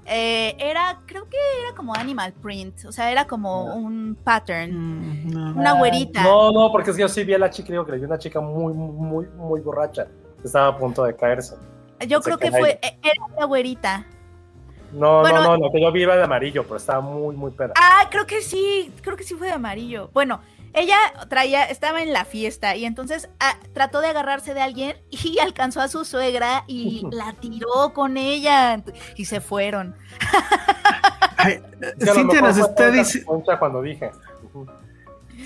Eh, 0.06 0.54
era, 0.58 1.00
creo 1.06 1.28
que 1.30 1.36
era 1.62 1.74
como 1.76 1.94
animal 1.94 2.32
print, 2.34 2.84
o 2.86 2.92
sea, 2.92 3.10
era 3.10 3.26
como 3.26 3.68
Ah. 3.70 3.74
un 3.74 4.18
pattern, 4.22 4.72
Mm, 4.74 5.30
no. 5.32 5.52
una 5.60 5.72
güerita. 5.74 6.22
No, 6.24 6.50
no, 6.52 6.70
porque 6.72 6.90
es 6.90 6.96
que 6.96 7.02
yo 7.02 7.08
sí 7.08 7.24
vi 7.24 7.32
a 7.34 7.38
la 7.38 7.48
chica, 7.48 7.68
digo 7.70 7.86
que 7.86 7.92
le 7.92 7.98
vi 7.98 8.04
una 8.04 8.18
chica 8.18 8.40
muy, 8.40 8.74
muy, 8.74 9.26
muy 9.28 9.60
borracha. 9.60 10.08
Estaba 10.44 10.68
a 10.68 10.78
punto 10.78 11.04
de 11.04 11.16
caerse. 11.16 11.54
Yo 12.06 12.20
creo 12.20 12.38
que 12.38 12.50
fue, 12.50 12.78
e- 12.82 12.98
era 13.02 13.24
una 13.34 13.46
güerita. 13.46 14.06
No, 14.92 15.20
Bueno, 15.22 15.42
no, 15.42 15.56
no, 15.56 15.66
lo 15.66 15.72
que 15.72 15.80
yo 15.80 15.90
vi 15.90 16.02
era 16.04 16.16
de 16.16 16.22
amarillo, 16.22 16.62
pero 16.64 16.76
estaba 16.76 17.00
muy, 17.00 17.34
muy 17.34 17.50
peda. 17.50 17.72
Ah, 17.76 18.06
creo 18.10 18.26
que 18.26 18.40
sí, 18.42 18.92
creo 19.02 19.16
que 19.16 19.24
sí 19.24 19.34
fue 19.34 19.48
de 19.48 19.54
amarillo. 19.54 20.10
Bueno, 20.12 20.40
ella 20.72 20.96
traía, 21.28 21.64
estaba 21.64 22.02
en 22.02 22.12
la 22.12 22.24
fiesta 22.24 22.76
y 22.76 22.84
entonces 22.84 23.28
ah, 23.40 23.56
trató 23.72 24.00
de 24.00 24.08
agarrarse 24.08 24.54
de 24.54 24.60
alguien 24.60 24.96
y 25.10 25.38
alcanzó 25.38 25.80
a 25.80 25.88
su 25.88 26.04
suegra 26.04 26.64
y 26.68 27.06
la 27.10 27.32
tiró 27.32 27.92
con 27.92 28.16
ella 28.16 28.82
y 29.16 29.24
se 29.24 29.40
fueron. 29.40 29.96
Ay, 31.36 31.60
lo 31.98 32.14
Cintia 32.14 32.40
nos 32.40 32.56
está 32.58 32.90
diciendo. 32.90 33.42
cuando 33.58 33.82
dije. 33.82 34.10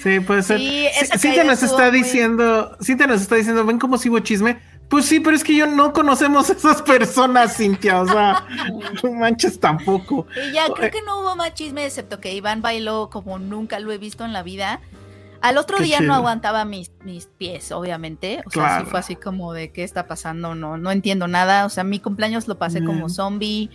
Sí, 0.03 0.21
puede 0.21 0.43
ser. 0.43 0.59
Sí, 0.59 0.87
Cintia 1.19 1.45
nos 1.45 1.63
está 1.63 1.91
muy- 1.91 1.99
diciendo, 1.99 2.77
Cintia 2.83 3.07
nos 3.07 3.23
está 3.23 3.35
diciendo, 3.37 3.65
ven 3.65 3.79
cómo 3.79 3.97
sigo 3.99 4.19
chisme. 4.21 4.61
Pues 4.89 5.05
sí, 5.05 5.21
pero 5.21 5.37
es 5.37 5.45
que 5.45 5.55
yo 5.55 5.67
no 5.67 5.93
conocemos 5.93 6.49
a 6.49 6.55
esas 6.55 6.81
personas, 6.83 7.57
Cintia. 7.57 8.01
O 8.01 8.07
sea, 8.09 8.47
no 9.05 9.13
manches 9.13 9.61
tampoco. 9.61 10.27
Y 10.49 10.53
ya 10.53 10.67
creo 10.75 10.91
que 10.91 11.03
no 11.03 11.21
hubo 11.21 11.37
más 11.37 11.53
chisme 11.55 11.85
excepto 11.85 12.21
que 12.21 12.35
Iván 12.35 12.63
bailó 12.63 13.11
como 13.11 13.39
nunca 13.39 13.81
lo 13.81 13.93
he 13.93 13.99
visto 13.99 14.25
en 14.25 14.33
la 14.33 14.43
vida. 14.43 14.81
Al 15.41 15.57
otro 15.59 15.77
Qué 15.77 15.85
día 15.85 15.99
chido. 15.99 16.09
no 16.09 16.15
aguantaba 16.15 16.65
mis, 16.65 16.91
mis 17.05 17.27
pies, 17.27 17.71
obviamente. 17.71 18.43
O 18.47 18.51
sea, 18.51 18.63
Claro. 18.63 18.85
sí 18.85 18.91
fue 18.91 18.99
así 19.01 19.15
como 19.17 19.53
de 19.53 19.71
qué 19.73 19.85
está 19.85 20.07
pasando, 20.09 20.55
no, 20.55 20.79
no 20.79 20.91
entiendo 20.91 21.29
nada. 21.29 21.65
O 21.67 21.69
sea, 21.69 21.85
mi 21.85 22.01
cumpleaños 22.01 22.49
lo 22.49 22.59
pasé 22.59 22.83
como 22.85 23.07
Mm. 23.07 23.11
zombie. 23.11 23.71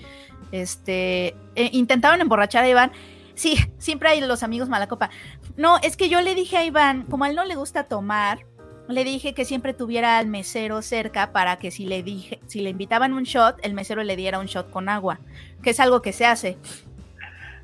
Este, 0.52 1.28
eh, 1.56 1.70
intentaron 1.74 2.22
emborrachar 2.22 2.64
a 2.64 2.70
Iván. 2.70 2.92
Sí, 3.36 3.56
siempre 3.80 4.10
hay 4.10 4.22
los 4.22 4.44
amigos 4.44 4.70
mala 4.70 4.88
copa. 4.88 5.10
No, 5.58 5.78
es 5.82 5.98
que 5.98 6.10
yo 6.10 6.22
le 6.22 6.36
dije 6.36 6.58
a 6.58 6.66
Iván, 6.66 7.04
como 7.04 7.24
a 7.24 7.30
él 7.30 7.36
no 7.36 7.46
le 7.46 7.56
gusta 7.56 7.86
tomar, 7.86 8.46
le 8.88 9.04
dije 9.04 9.34
que 9.34 9.46
siempre 9.46 9.74
tuviera 9.74 10.18
al 10.18 10.28
mesero 10.28 10.82
cerca 10.82 11.32
para 11.32 11.58
que 11.58 11.72
si 11.72 11.86
le 11.86 12.04
dije, 12.04 12.40
si 12.48 12.62
le 12.62 12.70
invitaban 12.70 13.14
un 13.14 13.24
shot, 13.24 13.58
el 13.64 13.74
mesero 13.74 14.04
le 14.04 14.16
diera 14.16 14.40
un 14.40 14.46
shot 14.46 14.70
con 14.70 14.90
agua, 14.90 15.20
que 15.62 15.72
es 15.72 15.80
algo 15.80 16.02
que 16.02 16.14
se 16.14 16.26
hace. 16.26 16.58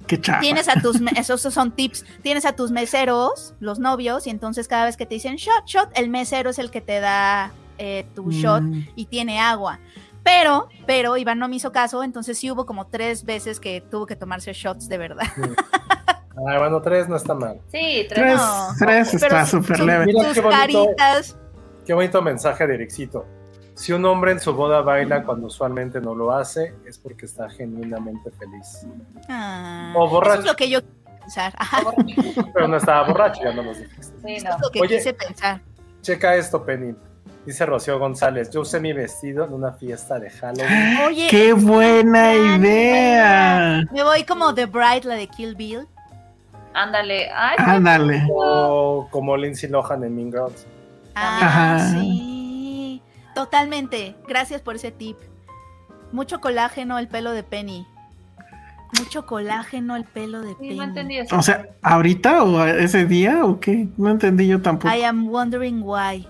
Qué 0.07 0.19
chafa. 0.19 0.39
Tienes 0.39 0.69
a 0.69 0.81
tus, 0.81 0.99
esos 1.15 1.41
son 1.41 1.71
tips, 1.71 2.05
tienes 2.23 2.45
a 2.45 2.55
tus 2.55 2.71
meseros, 2.71 3.53
los 3.59 3.79
novios, 3.79 4.27
y 4.27 4.29
entonces 4.29 4.67
cada 4.67 4.85
vez 4.85 4.97
que 4.97 5.05
te 5.05 5.15
dicen 5.15 5.35
shot, 5.35 5.65
shot, 5.65 5.89
el 5.95 6.09
mesero 6.09 6.49
es 6.49 6.57
el 6.57 6.71
que 6.71 6.81
te 6.81 6.99
da 6.99 7.51
eh, 7.77 8.05
tu 8.15 8.31
shot 8.31 8.61
Mm, 8.61 8.87
y 8.95 9.05
tiene 9.05 9.39
agua. 9.39 9.79
Pero, 10.23 10.67
pero 10.85 11.15
Iván 11.17 11.39
no 11.39 11.47
me 11.47 11.55
hizo 11.55 11.71
caso, 11.71 12.03
entonces 12.03 12.37
sí 12.37 12.51
hubo 12.51 12.65
como 12.65 12.87
tres 12.87 13.23
veces 13.23 13.59
que 13.59 13.81
tuvo 13.81 14.05
que 14.05 14.15
tomarse 14.15 14.53
shots 14.53 14.89
de 14.89 14.97
verdad. 14.97 15.27
Ah, 16.47 16.57
bueno, 16.59 16.81
tres 16.81 17.07
no 17.09 17.15
está 17.15 17.33
mal. 17.33 17.59
Sí, 17.71 18.05
tres. 18.07 18.09
Tres, 18.09 18.35
no. 18.37 18.67
tres 18.79 19.09
Pero 19.11 19.25
está 19.25 19.45
súper 19.45 19.79
leve. 19.79 20.05
Mira 20.05 20.23
sus 20.25 20.33
qué 20.33 20.41
bonito. 20.41 20.59
caritas. 20.85 21.37
Qué 21.85 21.93
bonito 21.93 22.21
mensaje 22.21 22.67
de 22.67 22.75
Ericito. 22.75 23.25
Si 23.73 23.93
un 23.93 24.03
hombre 24.05 24.31
en 24.33 24.39
su 24.39 24.53
boda 24.53 24.81
baila 24.81 25.23
cuando 25.23 25.47
usualmente 25.47 26.01
no 26.01 26.13
lo 26.13 26.31
hace, 26.31 26.75
es 26.85 26.97
porque 26.97 27.25
está 27.25 27.49
genuinamente 27.49 28.29
feliz. 28.31 28.85
Ah, 29.29 29.93
O 29.95 30.05
eso 30.05 30.13
borracho. 30.15 30.39
es 30.41 30.45
lo 30.47 30.55
que 30.55 30.69
yo 30.69 30.81
quise 30.81 30.93
pensar. 31.21 31.53
Ajá, 31.57 31.81
Pero 32.53 32.67
no 32.67 32.77
estaba 32.77 33.07
borracho, 33.07 33.41
ya 33.43 33.53
no 33.53 33.63
lo 33.63 33.73
dijiste. 33.73 34.03
Sí, 34.03 34.35
eso 34.35 34.49
no. 34.49 34.55
es 34.55 34.61
lo 34.61 34.69
que 34.71 34.81
Oye. 34.81 34.97
quise 34.97 35.13
pensar. 35.13 35.61
Checa 36.01 36.35
esto, 36.35 36.63
Penny. 36.65 36.93
Dice 37.45 37.65
Rocío 37.65 37.97
González, 37.97 38.51
yo 38.51 38.61
usé 38.61 38.79
mi 38.81 38.91
vestido 38.93 39.45
en 39.45 39.53
una 39.53 39.71
fiesta 39.71 40.19
de 40.19 40.29
Halloween. 40.29 40.97
Oye, 41.07 41.27
¡Qué 41.29 41.53
buena 41.53 42.33
idea! 42.35 43.83
me 43.91 44.03
voy 44.03 44.23
como 44.25 44.53
The 44.53 44.65
Bride, 44.65 45.03
la 45.05 45.15
de 45.15 45.27
Kill 45.27 45.55
Bill. 45.55 45.87
Ándale. 46.83 47.29
Ay, 47.33 47.55
Ándale. 47.59 48.23
O 48.31 49.07
como 49.11 49.35
Lindsay 49.37 49.69
Lohan 49.69 50.03
en 50.03 50.15
Mean 50.15 50.31
Girls. 50.31 50.65
Ah, 51.15 51.39
Ajá. 51.41 51.89
sí. 51.91 53.01
Totalmente. 53.35 54.15
Gracias 54.27 54.61
por 54.61 54.75
ese 54.75 54.91
tip. 54.91 55.17
Mucho 56.11 56.39
colágeno 56.41 56.97
el 56.99 57.07
pelo 57.07 57.31
de 57.31 57.43
Penny. 57.43 57.85
Mucho 58.97 59.25
colágeno 59.25 59.95
el 59.95 60.03
pelo 60.05 60.41
de 60.41 60.49
sí, 60.53 60.55
Penny. 60.59 60.75
no 60.77 60.83
entendí 60.83 61.17
eso. 61.17 61.37
O 61.37 61.41
sea, 61.43 61.67
¿ahorita 61.83 62.43
o 62.43 62.65
ese 62.65 63.05
día 63.05 63.45
o 63.45 63.59
qué? 63.59 63.87
No 63.97 64.09
entendí 64.09 64.47
yo 64.47 64.61
tampoco. 64.61 64.93
I 64.93 65.03
am 65.03 65.27
wondering 65.29 65.81
why. 65.83 66.27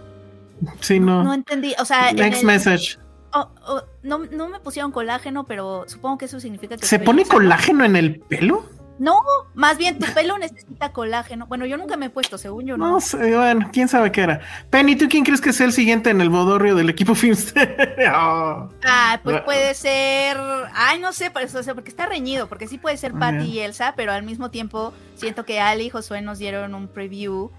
Sí, 0.82 1.00
no. 1.00 1.24
No 1.24 1.34
entendí. 1.34 1.74
O 1.80 1.86
sea, 1.86 2.12
Next 2.12 2.42
el- 2.42 2.46
message. 2.48 2.98
oh, 3.34 3.48
oh, 3.66 3.82
no, 4.04 4.18
no 4.26 4.50
me 4.50 4.60
pusieron 4.60 4.92
colágeno, 4.92 5.46
pero 5.46 5.86
supongo 5.88 6.18
que 6.18 6.26
eso 6.26 6.40
significa 6.42 6.76
que. 6.76 6.86
¿Se 6.86 7.00
pone 7.00 7.24
colágeno 7.26 7.86
en 7.86 7.96
el 7.96 8.20
pelo? 8.20 8.66
No, 9.00 9.18
más 9.56 9.78
bien 9.78 9.98
tu 9.98 10.06
pelo 10.14 10.38
necesita 10.38 10.92
colágeno. 10.92 11.48
Bueno, 11.48 11.66
yo 11.66 11.78
nunca 11.78 11.96
me 11.98 12.08
he 12.08 12.10
puesto, 12.10 12.38
según 12.38 12.66
yo 12.66 12.78
no. 12.78 12.90
No 12.92 13.00
sé, 13.00 13.36
bueno, 13.36 13.70
quién 13.72 13.88
sabe 13.88 14.12
qué 14.12 14.22
era. 14.22 14.42
Penny, 14.70 14.96
¿tú 14.98 15.08
quién 15.10 15.24
crees 15.24 15.40
que 15.42 15.54
sea 15.54 15.66
el 15.66 15.72
siguiente 15.74 16.10
en 16.10 16.20
el 16.20 16.30
bodorrio 16.30 16.76
del 16.76 16.90
equipo 16.90 17.16
Filmster? 17.16 17.96
Oh. 18.14 18.70
Ah, 18.86 19.20
pues 19.24 19.38
Ah. 19.38 19.46
puede 19.46 19.74
ser. 19.74 20.38
Ay, 20.74 21.00
no 21.00 21.14
sé, 21.14 21.32
pues, 21.32 21.56
o 21.56 21.64
sea, 21.64 21.74
porque 21.74 21.90
está 21.90 22.06
reñido, 22.08 22.48
porque 22.48 22.68
sí 22.68 22.78
puede 22.78 22.98
ser 22.98 23.14
Patty 23.14 23.38
Ajá. 23.38 23.46
y 23.46 23.60
Elsa, 23.60 23.94
pero 23.96 24.12
al 24.12 24.24
mismo 24.24 24.52
tiempo 24.52 24.94
siento 25.16 25.46
que 25.46 25.60
Ali 25.62 25.86
y 25.86 25.90
Josué 25.90 26.22
nos 26.22 26.38
dieron 26.38 26.76
un 26.76 26.88
preview 26.90 27.52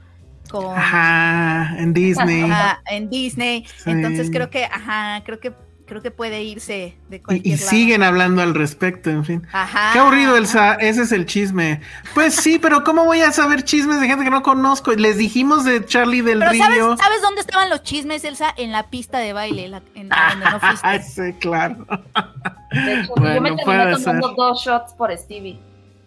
con. 0.51 0.77
Ajá, 0.77 1.75
en 1.79 1.95
Disney. 1.95 2.43
ajá, 2.43 2.83
en 2.91 3.09
Disney. 3.09 3.65
Sí. 3.83 3.91
Entonces 3.91 4.31
creo 4.31 4.51
que, 4.51 4.65
ajá, 4.67 5.23
creo 5.25 5.41
que 5.41 5.53
creo 5.91 6.01
que 6.01 6.11
puede 6.11 6.43
irse 6.43 6.97
de 7.11 7.17
Y, 7.17 7.21
cualquier 7.21 7.47
y 7.55 7.59
lado. 7.59 7.69
siguen 7.71 8.03
hablando 8.03 8.41
al 8.41 8.55
respecto, 8.55 9.11
en 9.11 9.25
fin. 9.27 9.47
Ajá. 9.53 9.91
Qué 9.93 9.99
aburrido, 9.99 10.37
Elsa. 10.39 10.75
Ese 10.77 11.03
es 11.03 11.13
el 11.13 11.27
chisme. 11.27 11.83
Pues 12.15 12.35
sí, 12.35 12.59
pero 12.59 12.83
¿cómo 12.85 13.05
voy 13.05 13.21
a 13.21 13.33
saber 13.33 13.63
chismes 13.65 14.01
de 14.01 14.07
gente 14.07 14.25
que 14.25 14.31
no 14.31 14.43
conozco? 14.43 14.93
Les 14.93 15.19
dijimos 15.19 15.65
de 15.65 15.85
Charlie 15.85 16.23
del 16.23 16.39
Pero 16.39 16.55
¿sabes, 16.55 16.75
Río. 16.77 16.97
¿sabes 16.97 17.21
dónde 17.21 17.43
estaban 17.43 17.69
los 17.69 17.83
chismes, 17.83 18.25
Elsa? 18.25 18.55
En 18.57 18.73
la 18.73 18.89
pista 18.89 19.19
de 19.19 19.33
baile, 19.35 19.69
la- 19.69 19.83
en, 19.95 20.09
donde 20.09 20.45
no 20.51 20.61
fuiste. 20.61 21.03
sí, 21.03 21.33
claro. 21.41 21.85
De 22.73 23.01
hecho, 23.01 23.13
Bueno, 23.17 23.35
yo 23.35 23.41
me 23.43 23.51
terminé 23.57 23.93
tomando 23.97 23.99
ser. 23.99 24.21
dos 24.37 24.63
shots 24.65 24.95
por 24.95 25.15
Stevie 25.19 25.59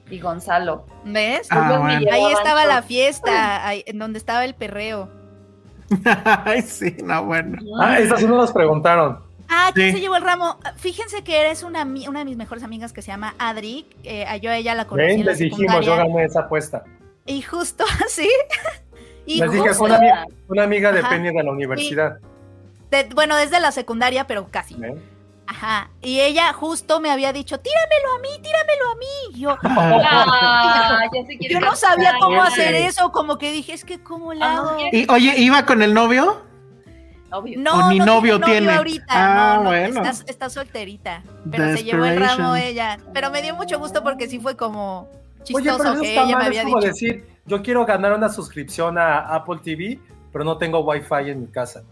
y 0.09 0.19
Gonzalo. 0.19 0.85
¿Ves? 1.05 1.47
Ah, 1.51 1.77
bueno. 1.79 2.09
Ahí 2.11 2.31
estaba 2.31 2.65
la 2.65 2.81
fiesta, 2.81 3.67
ahí- 3.67 3.83
en 3.85 3.99
donde 3.99 4.17
estaba 4.17 4.45
el 4.45 4.55
perreo. 4.55 5.09
Ay, 6.45 6.61
sí, 6.61 6.95
no, 7.03 7.25
bueno. 7.25 7.59
Ah, 7.79 7.99
esas 7.99 8.19
sí 8.19 8.25
no 8.25 8.37
nos 8.37 8.51
preguntaron. 8.51 9.19
Ah, 9.49 9.71
¿quién 9.73 9.87
Sí. 9.91 9.97
se 9.97 10.01
llevó 10.01 10.15
el 10.15 10.23
ramo? 10.23 10.57
Fíjense 10.77 11.23
que 11.23 11.39
eres 11.39 11.63
una, 11.63 11.83
una 11.83 12.19
de 12.19 12.25
mis 12.25 12.37
mejores 12.37 12.63
amigas 12.63 12.91
que 12.93 13.01
se 13.01 13.07
llama 13.11 13.35
Adri. 13.37 13.85
eh, 14.03 14.25
yo 14.41 14.49
a 14.51 14.57
ella 14.57 14.73
la 14.75 14.85
conocí 14.85 15.07
Ven, 15.07 15.19
en 15.19 15.25
la 15.25 15.31
les 15.31 15.39
dijimos, 15.39 15.85
yo 15.85 15.95
gané 15.95 16.25
esa 16.25 16.41
apuesta. 16.41 16.83
Y 17.25 17.41
justo 17.41 17.83
así. 18.05 18.29
Y 19.25 19.39
Les 19.39 19.51
dije, 19.51 19.73
fue 19.73 19.87
una, 19.87 19.99
ami- 19.99 20.33
una 20.49 20.63
amiga 20.63 20.91
de 20.91 20.99
Ajá. 20.99 21.09
Penny 21.09 21.33
de 21.35 21.43
la 21.43 21.51
universidad. 21.51 22.17
de- 22.91 23.03
bueno, 23.15 23.35
desde 23.37 23.59
la 23.59 23.71
secundaria, 23.71 24.27
pero 24.27 24.47
casi. 24.51 24.75
¿Ven? 24.75 25.01
Ajá. 25.45 25.89
Y 26.01 26.19
ella 26.21 26.51
justo 26.53 26.99
me 27.01 27.11
había 27.11 27.33
dicho, 27.33 27.59
tíramelo 27.59 28.15
a 28.15 28.19
mí, 28.21 28.29
tíramelo 28.41 28.91
a 28.91 28.95
mí. 28.95 29.35
Y 29.37 29.39
yo, 29.41 29.57
Ah, 29.63 31.01
quiere 31.11 31.53
yo 31.53 31.59
no 31.59 31.75
sabía 31.75 32.13
cómo 32.19 32.41
hacer 32.41 32.73
eso, 32.75 33.11
como 33.11 33.37
que 33.37 33.51
dije, 33.51 33.73
es 33.73 33.83
que 33.85 34.01
cómo 34.01 34.33
la 34.33 34.45
Ah, 34.45 34.57
hago. 34.57 34.77
Y, 34.91 35.05
oye, 35.11 35.33
¿iba 35.37 35.65
con 35.65 35.81
el 35.81 35.93
novio? 35.93 36.41
No, 37.57 37.87
O 37.87 37.89
ni 37.89 37.99
no 37.99 38.05
novio 38.05 38.39
tiene 38.39 38.59
tiene. 38.59 38.73
ahorita. 38.75 39.05
Ah, 39.09 39.55
no, 39.57 39.63
no, 39.63 39.69
bueno. 39.69 40.03
está, 40.03 40.31
está 40.31 40.49
solterita. 40.49 41.23
Pero 41.49 41.77
se 41.77 41.83
llevó 41.83 42.05
el 42.05 42.19
ramo 42.19 42.55
ella. 42.55 42.97
Pero 43.13 43.31
me 43.31 43.41
dio 43.41 43.55
mucho 43.55 43.79
gusto 43.79 44.03
porque 44.03 44.27
sí 44.29 44.39
fue 44.39 44.55
como 44.55 45.09
Oye, 45.09 45.43
chistoso 45.43 45.77
pero 45.77 45.93
eso 45.93 46.01
que 46.01 46.09
está 46.09 46.23
ella 46.23 46.37
me 46.37 46.43
mal, 46.43 46.51
es 46.53 46.59
había 46.59 46.63
como 46.63 46.75
dicho. 46.77 46.87
decir, 46.87 47.25
yo 47.45 47.61
quiero 47.61 47.85
ganar 47.85 48.13
una 48.13 48.29
suscripción 48.29 48.97
a 48.97 49.19
Apple 49.19 49.59
TV, 49.63 49.99
pero 50.31 50.43
no 50.45 50.57
tengo 50.57 50.79
Wi-Fi 50.81 51.29
en 51.31 51.41
mi 51.41 51.47
casa. 51.47 51.83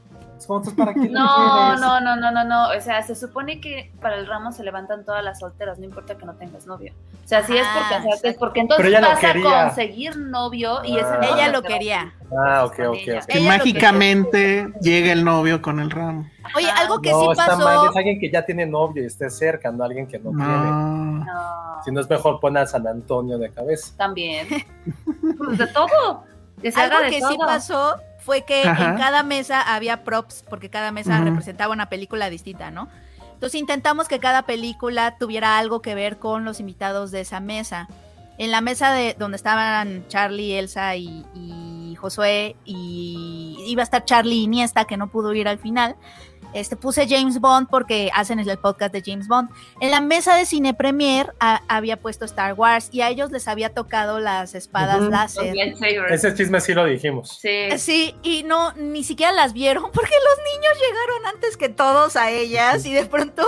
Entonces, 0.41 0.73
¿para 0.73 0.91
lo 0.93 1.01
No, 1.12 1.75
no, 1.77 1.99
no, 2.01 2.15
no, 2.15 2.32
no, 2.32 2.43
no. 2.43 2.69
O 2.77 2.82
sea, 2.82 3.01
se 3.04 3.15
supone 3.15 3.60
que 3.62 3.91
para 4.01 4.15
el 4.17 4.27
ramo 4.27 4.51
se 4.51 4.63
levantan 4.63 5.06
todas 5.06 5.23
las 5.23 5.39
solteras, 5.39 5.80
no 5.80 5.86
importa 5.86 6.17
que 6.17 6.25
no 6.25 6.34
tengas 6.36 6.65
novio. 6.67 6.93
O 7.23 7.27
sea, 7.27 7.43
si 7.43 7.56
es 7.58 7.65
por 7.67 7.84
Ah, 7.84 7.89
casarte, 7.89 8.30
es 8.30 8.38
porque 8.38 8.60
entonces 8.62 8.86
Pero 8.86 8.89
ella 8.97 9.01
lo 9.08 9.13
vas 9.13 9.23
a 9.23 9.34
quería. 9.34 9.63
conseguir 9.65 10.17
novio 10.17 10.84
y 10.84 10.97
ese 10.97 11.06
Ah. 11.08 11.17
novio 11.21 11.36
Ella 11.36 11.47
lo 11.49 11.62
quería. 11.62 12.13
Ah, 12.45 12.65
ok, 12.65 12.80
ok, 12.89 12.95
ella. 13.08 13.19
ok. 13.19 13.25
Que 13.27 13.39
mágicamente 13.41 14.73
llega 14.82 15.12
el 15.13 15.23
novio 15.23 15.62
con 15.62 15.80
el 15.80 15.89
ramo. 15.91 16.30
Oye, 16.56 16.69
Ajá. 16.69 16.82
algo 16.82 17.01
que 17.01 17.12
no, 17.12 17.19
sí 17.21 17.27
está 17.32 17.45
pasó. 17.47 17.63
mal, 17.63 17.89
es 17.89 17.95
alguien 17.95 18.19
que 18.19 18.32
ya 18.32 18.45
tiene 18.45 18.65
novio 18.65 19.04
y 19.04 19.06
esté 19.06 19.30
cerca, 19.30 19.71
no 19.71 19.84
alguien 19.84 20.08
que 20.08 20.17
no, 20.19 20.32
tiene. 20.32 20.45
No. 20.45 21.23
No, 21.23 21.84
Si 21.86 21.91
no 21.91 22.01
es 22.01 22.10
mejor 22.10 22.39
poner 22.39 22.63
a 22.63 22.67
San 22.67 22.86
Antonio 22.88 23.38
de 23.38 23.49
cabeza. 23.51 23.93
también. 23.97 24.47
Pues 25.38 25.58
de 25.58 25.67
todo. 25.67 26.23
Que 26.61 26.71
se 26.71 26.79
Algo 26.79 26.97
haga 26.97 27.05
de 27.05 27.11
que 27.11 27.21
sí 27.21 27.37
pasó 27.37 27.97
fue 28.19 28.43
que 28.43 28.67
Ajá. 28.67 28.91
en 28.91 28.97
cada 28.97 29.23
mesa 29.23 29.61
había 29.61 30.03
props, 30.03 30.43
porque 30.49 30.69
cada 30.69 30.91
mesa 30.91 31.19
representaba 31.21 31.73
una 31.73 31.89
película 31.89 32.29
distinta, 32.29 32.71
¿no? 32.71 32.87
Entonces 33.33 33.59
intentamos 33.59 34.07
que 34.07 34.19
cada 34.19 34.43
película 34.43 35.17
tuviera 35.17 35.57
algo 35.57 35.81
que 35.81 35.95
ver 35.95 36.19
con 36.19 36.45
los 36.45 36.59
invitados 36.59 37.09
de 37.09 37.21
esa 37.21 37.39
mesa. 37.39 37.87
En 38.37 38.51
la 38.51 38.61
mesa 38.61 38.93
de 38.93 39.15
donde 39.17 39.37
estaban 39.37 40.07
Charlie, 40.07 40.57
Elsa 40.57 40.95
y, 40.95 41.25
y 41.33 41.95
Josué, 41.95 42.55
y 42.65 43.57
iba 43.65 43.81
a 43.81 43.83
estar 43.83 44.05
Charlie 44.05 44.43
Iniesta, 44.43 44.85
que 44.85 44.97
no 44.97 45.07
pudo 45.07 45.33
ir 45.33 45.47
al 45.47 45.57
final. 45.57 45.95
Este, 46.53 46.75
puse 46.75 47.07
James 47.07 47.39
Bond 47.39 47.67
porque 47.69 48.09
hacen 48.13 48.39
el 48.39 48.57
podcast 48.57 48.93
de 48.93 49.01
James 49.05 49.27
Bond. 49.27 49.49
En 49.79 49.91
la 49.91 50.01
mesa 50.01 50.35
de 50.35 50.45
Cine 50.45 50.73
Premier 50.73 51.33
a- 51.39 51.61
había 51.67 51.97
puesto 51.97 52.25
Star 52.25 52.53
Wars 52.53 52.89
y 52.91 53.01
a 53.01 53.09
ellos 53.09 53.31
les 53.31 53.47
había 53.47 53.73
tocado 53.73 54.19
las 54.19 54.55
espadas 54.55 55.01
láser. 55.01 55.55
Ese 56.09 56.33
chisme 56.33 56.59
sí 56.61 56.73
lo 56.73 56.85
dijimos. 56.85 57.37
Sí. 57.41 57.77
Sí, 57.77 58.15
y 58.23 58.43
no, 58.43 58.73
ni 58.73 59.03
siquiera 59.03 59.31
las 59.31 59.53
vieron 59.53 59.83
porque 59.93 60.13
los 60.13 60.37
niños 60.53 60.73
llegaron 60.79 61.35
antes 61.35 61.57
que 61.57 61.69
todos 61.69 62.15
a 62.15 62.29
ellas 62.31 62.85
y 62.85 62.93
de 62.93 63.05
pronto, 63.05 63.43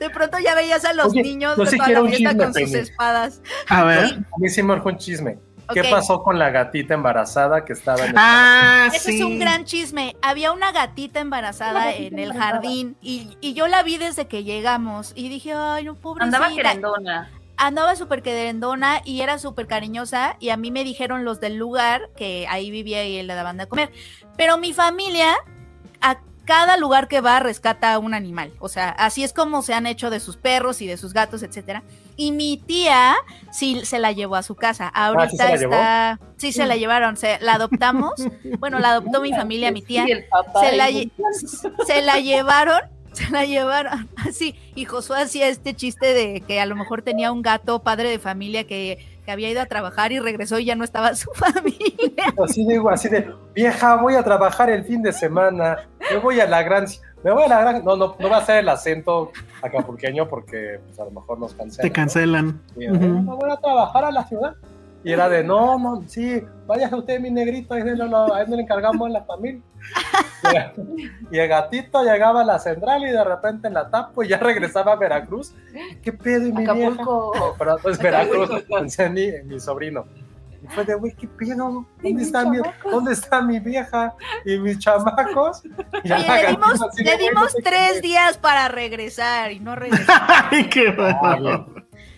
de 0.00 0.10
pronto 0.10 0.38
ya 0.38 0.54
veías 0.54 0.84
a 0.84 0.92
los 0.94 1.08
Oye, 1.08 1.22
niños 1.22 1.56
de 1.56 1.64
toda 1.76 1.88
la 1.90 2.08
fiesta 2.08 2.36
con 2.36 2.54
sus 2.54 2.74
espadas. 2.74 3.42
A 3.68 3.84
ver. 3.84 4.04
A 4.04 4.38
mí 4.38 4.48
sí 4.48 4.62
me 4.62 4.74
un 4.74 4.96
chisme. 4.96 5.38
¿Qué 5.72 5.84
pasó 5.84 6.22
con 6.22 6.38
la 6.38 6.50
gatita 6.50 6.94
embarazada 6.94 7.64
que 7.64 7.72
estaba 7.72 8.04
en 8.04 8.10
el... 8.10 8.14
Ah, 8.16 8.88
Ese 8.92 9.12
sí. 9.12 9.18
es 9.18 9.24
un 9.24 9.38
gran 9.38 9.64
chisme. 9.64 10.16
Había 10.22 10.52
una 10.52 10.72
gatita 10.72 11.20
embarazada 11.20 11.94
en 11.94 12.18
el 12.18 12.32
jardín 12.32 12.96
y, 13.02 13.36
y 13.40 13.54
yo 13.54 13.68
la 13.68 13.82
vi 13.82 13.98
desde 13.98 14.26
que 14.28 14.44
llegamos 14.44 15.12
y 15.14 15.28
dije, 15.28 15.52
ay, 15.54 15.84
no, 15.84 15.94
pobrecita. 15.94 16.36
Andaba 16.36 16.54
querendona. 16.54 17.30
andaba 17.56 17.96
súper 17.96 18.22
querendona 18.22 19.02
y 19.04 19.20
era 19.20 19.38
súper 19.38 19.66
cariñosa 19.66 20.36
y 20.40 20.50
a 20.50 20.56
mí 20.56 20.70
me 20.70 20.84
dijeron 20.84 21.24
los 21.24 21.40
del 21.40 21.56
lugar 21.56 22.10
que 22.16 22.46
ahí 22.48 22.70
vivía 22.70 23.04
y 23.04 23.22
le 23.22 23.34
daban 23.34 23.56
de 23.58 23.66
comer. 23.66 23.90
Pero 24.36 24.58
mi 24.58 24.72
familia 24.72 25.34
a 26.00 26.18
cada 26.44 26.78
lugar 26.78 27.08
que 27.08 27.20
va 27.20 27.40
rescata 27.40 27.98
un 27.98 28.14
animal. 28.14 28.52
O 28.58 28.68
sea, 28.68 28.88
así 28.88 29.22
es 29.22 29.34
como 29.34 29.60
se 29.60 29.74
han 29.74 29.86
hecho 29.86 30.08
de 30.08 30.18
sus 30.18 30.38
perros 30.38 30.80
y 30.80 30.86
de 30.86 30.96
sus 30.96 31.12
gatos, 31.12 31.42
etcétera. 31.42 31.82
Y 32.20 32.32
mi 32.32 32.56
tía 32.58 33.14
sí 33.52 33.80
se 33.84 34.00
la 34.00 34.10
llevó 34.10 34.34
a 34.34 34.42
su 34.42 34.56
casa. 34.56 34.88
Ahorita 34.88 35.22
Ah, 35.22 35.28
¿sí 35.30 35.36
se 35.36 35.44
la 35.44 35.56
llevó? 35.56 35.72
está, 35.72 36.20
sí 36.36 36.52
se 36.52 36.66
la 36.66 36.76
llevaron, 36.76 37.16
se 37.16 37.38
la 37.40 37.54
adoptamos. 37.54 38.14
Bueno, 38.58 38.80
la 38.80 38.90
adoptó 38.90 39.20
mi 39.22 39.32
familia, 39.32 39.70
mi 39.70 39.82
tía 39.82 40.04
Sí, 40.04 40.10
el 40.10 40.24
papá 40.24 40.60
se 40.68 40.76
la, 40.76 40.88
se 41.86 42.02
la 42.02 42.18
llevaron, 42.18 42.80
se 43.12 43.30
la 43.30 43.44
llevaron 43.44 44.08
así. 44.16 44.56
Y 44.74 44.84
Josué 44.84 45.22
hacía 45.22 45.46
este 45.46 45.74
chiste 45.74 46.12
de 46.12 46.40
que 46.40 46.60
a 46.60 46.66
lo 46.66 46.74
mejor 46.74 47.02
tenía 47.02 47.30
un 47.30 47.40
gato 47.40 47.82
padre 47.84 48.10
de 48.10 48.18
familia 48.18 48.64
que, 48.66 48.98
que 49.24 49.30
había 49.30 49.48
ido 49.50 49.60
a 49.60 49.66
trabajar 49.66 50.10
y 50.10 50.18
regresó 50.18 50.58
y 50.58 50.64
ya 50.64 50.74
no 50.74 50.82
estaba 50.82 51.14
su 51.14 51.30
familia. 51.34 52.34
Así 52.44 52.66
digo, 52.66 52.90
así 52.90 53.08
de, 53.08 53.30
vieja, 53.54 53.94
voy 53.94 54.16
a 54.16 54.24
trabajar 54.24 54.70
el 54.70 54.84
fin 54.84 55.02
de 55.02 55.12
semana, 55.12 55.88
me 56.10 56.16
voy 56.18 56.40
a 56.40 56.46
la 56.46 56.62
gran, 56.64 56.86
me 57.24 57.30
voy 57.32 57.42
a 57.44 57.48
la 57.48 57.60
gran, 57.60 57.84
no, 57.84 57.96
no, 57.96 58.14
no 58.18 58.30
va 58.30 58.38
a 58.38 58.44
ser 58.44 58.58
el 58.58 58.68
acento 58.68 59.32
acapulqueño 59.62 60.28
porque 60.28 60.80
pues, 60.86 60.98
a 61.00 61.04
lo 61.04 61.10
mejor 61.10 61.38
nos 61.38 61.54
cancelan. 61.54 61.82
Te 61.82 61.88
¿no? 61.88 61.94
cancelan. 61.94 62.60
Y, 62.76 62.84
"Eh, 62.84 62.92
Ujú. 62.92 63.06
no 63.22 63.36
voy 63.36 63.50
a 63.50 63.56
trabajar 63.56 64.04
a 64.04 64.10
la 64.12 64.24
ciudad. 64.24 64.54
Y 65.04 65.12
era 65.12 65.28
de, 65.28 65.44
no, 65.44 65.78
no, 65.78 66.02
sí, 66.08 66.42
váyase 66.66 66.96
usted, 66.96 67.20
mi 67.20 67.30
negrito, 67.30 67.72
ahí 67.74 67.84
no, 67.84 68.06
lo- 68.06 68.34
ahí 68.34 68.44
no 68.48 68.56
le 68.56 68.62
encargamos 68.62 69.06
en 69.06 69.12
la 69.12 69.22
familia. 69.22 69.62
Y 71.30 71.38
el 71.38 71.48
gatito 71.48 72.02
llegaba 72.02 72.40
a 72.40 72.44
la 72.44 72.58
central 72.58 73.02
y 73.02 73.10
de 73.10 73.22
repente 73.22 73.68
en 73.68 73.74
la 73.74 73.88
tapo 73.88 74.22
y 74.24 74.28
ya 74.28 74.38
regresaba 74.38 74.92
a 74.92 74.96
Veracruz. 74.96 75.54
¿Qué 76.02 76.12
pedo? 76.12 76.46
Y 76.48 76.52
mi 76.52 76.58
vieja? 76.64 76.72
Acapulco. 76.72 77.32
No, 77.36 77.44
pero 77.58 77.76
pues 77.82 77.98
Veracruz, 77.98 78.50
pensé 78.68 79.04
en 79.04 79.14
mi, 79.14 79.24
en 79.24 79.46
mi 79.48 79.60
sobrino. 79.60 80.04
Y 80.62 80.66
fue 80.68 80.84
de, 80.84 80.94
güey, 80.96 81.14
¿qué 81.14 81.28
pedo? 81.28 81.86
¿Y 82.02 82.08
¿Dónde 82.12 82.22
está, 82.24 82.44
mi? 82.44 82.58
¿Dónde 82.90 83.12
está 83.12 83.40
mi 83.42 83.60
vieja 83.60 84.14
y 84.44 84.58
mis 84.58 84.78
chamacos? 84.78 85.62
Y 86.04 86.12
Oye, 86.12 86.26
le 86.26 86.46
dimos, 86.50 86.82
así 86.82 87.04
le 87.04 87.14
"Güey, 87.16 87.16
no 87.28 87.40
dimos 87.40 87.54
qué 87.54 87.62
tres 87.62 87.90
es". 87.96 88.02
días 88.02 88.38
para 88.38 88.68
regresar 88.68 89.52
y 89.52 89.60
no 89.60 89.76
regresó. 89.76 90.12
Ay, 90.50 90.68
qué 90.68 90.90
bueno. 90.90 91.66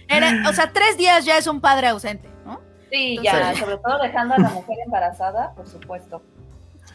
Era- 0.09 0.49
o 0.49 0.53
sea, 0.53 0.73
tres 0.73 0.97
días 0.97 1.25
ya 1.25 1.37
es 1.37 1.47
un 1.47 1.61
padre 1.61 1.89
ausente, 1.89 2.29
¿no? 2.47 2.61
Sí, 2.91 3.19
Entonces- 3.19 3.33
ya, 3.33 3.55
sobre 3.61 3.77
todo 3.79 3.99
dejando 4.03 4.35
a 4.35 4.39
la 4.39 4.49
mujer 4.51 4.77
embarazada, 4.85 5.53
por 5.55 5.67
supuesto. 5.69 6.23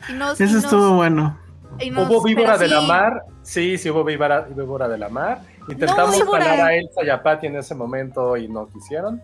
Y 0.10 0.14
nos, 0.14 0.40
y 0.40 0.44
Eso 0.44 0.56
nos- 0.56 0.64
estuvo 0.66 0.96
bueno. 0.96 1.40
y 1.80 1.92
nos- 1.92 2.10
¿Hubo 2.10 2.24
víbora 2.24 2.58
de 2.58 2.68
la 2.68 2.82
mar? 2.82 3.22
Sí, 3.44 3.78
sí 3.78 3.90
hubo 3.92 4.04
víbora, 4.04 4.42
víbora 4.42 4.88
de 4.88 4.98
la 4.98 5.10
mar. 5.10 5.42
Intentamos 5.70 6.16
víbora. 6.20 6.44
jalar 6.44 6.68
a 6.68 6.74
Elsa 6.76 7.04
y 7.04 7.10
a 7.10 7.22
Patty 7.24 7.48
en 7.48 7.58
ese 7.58 7.74
momento 7.76 8.36
y 8.36 8.48
no 8.48 8.68
quisieron. 8.68 9.22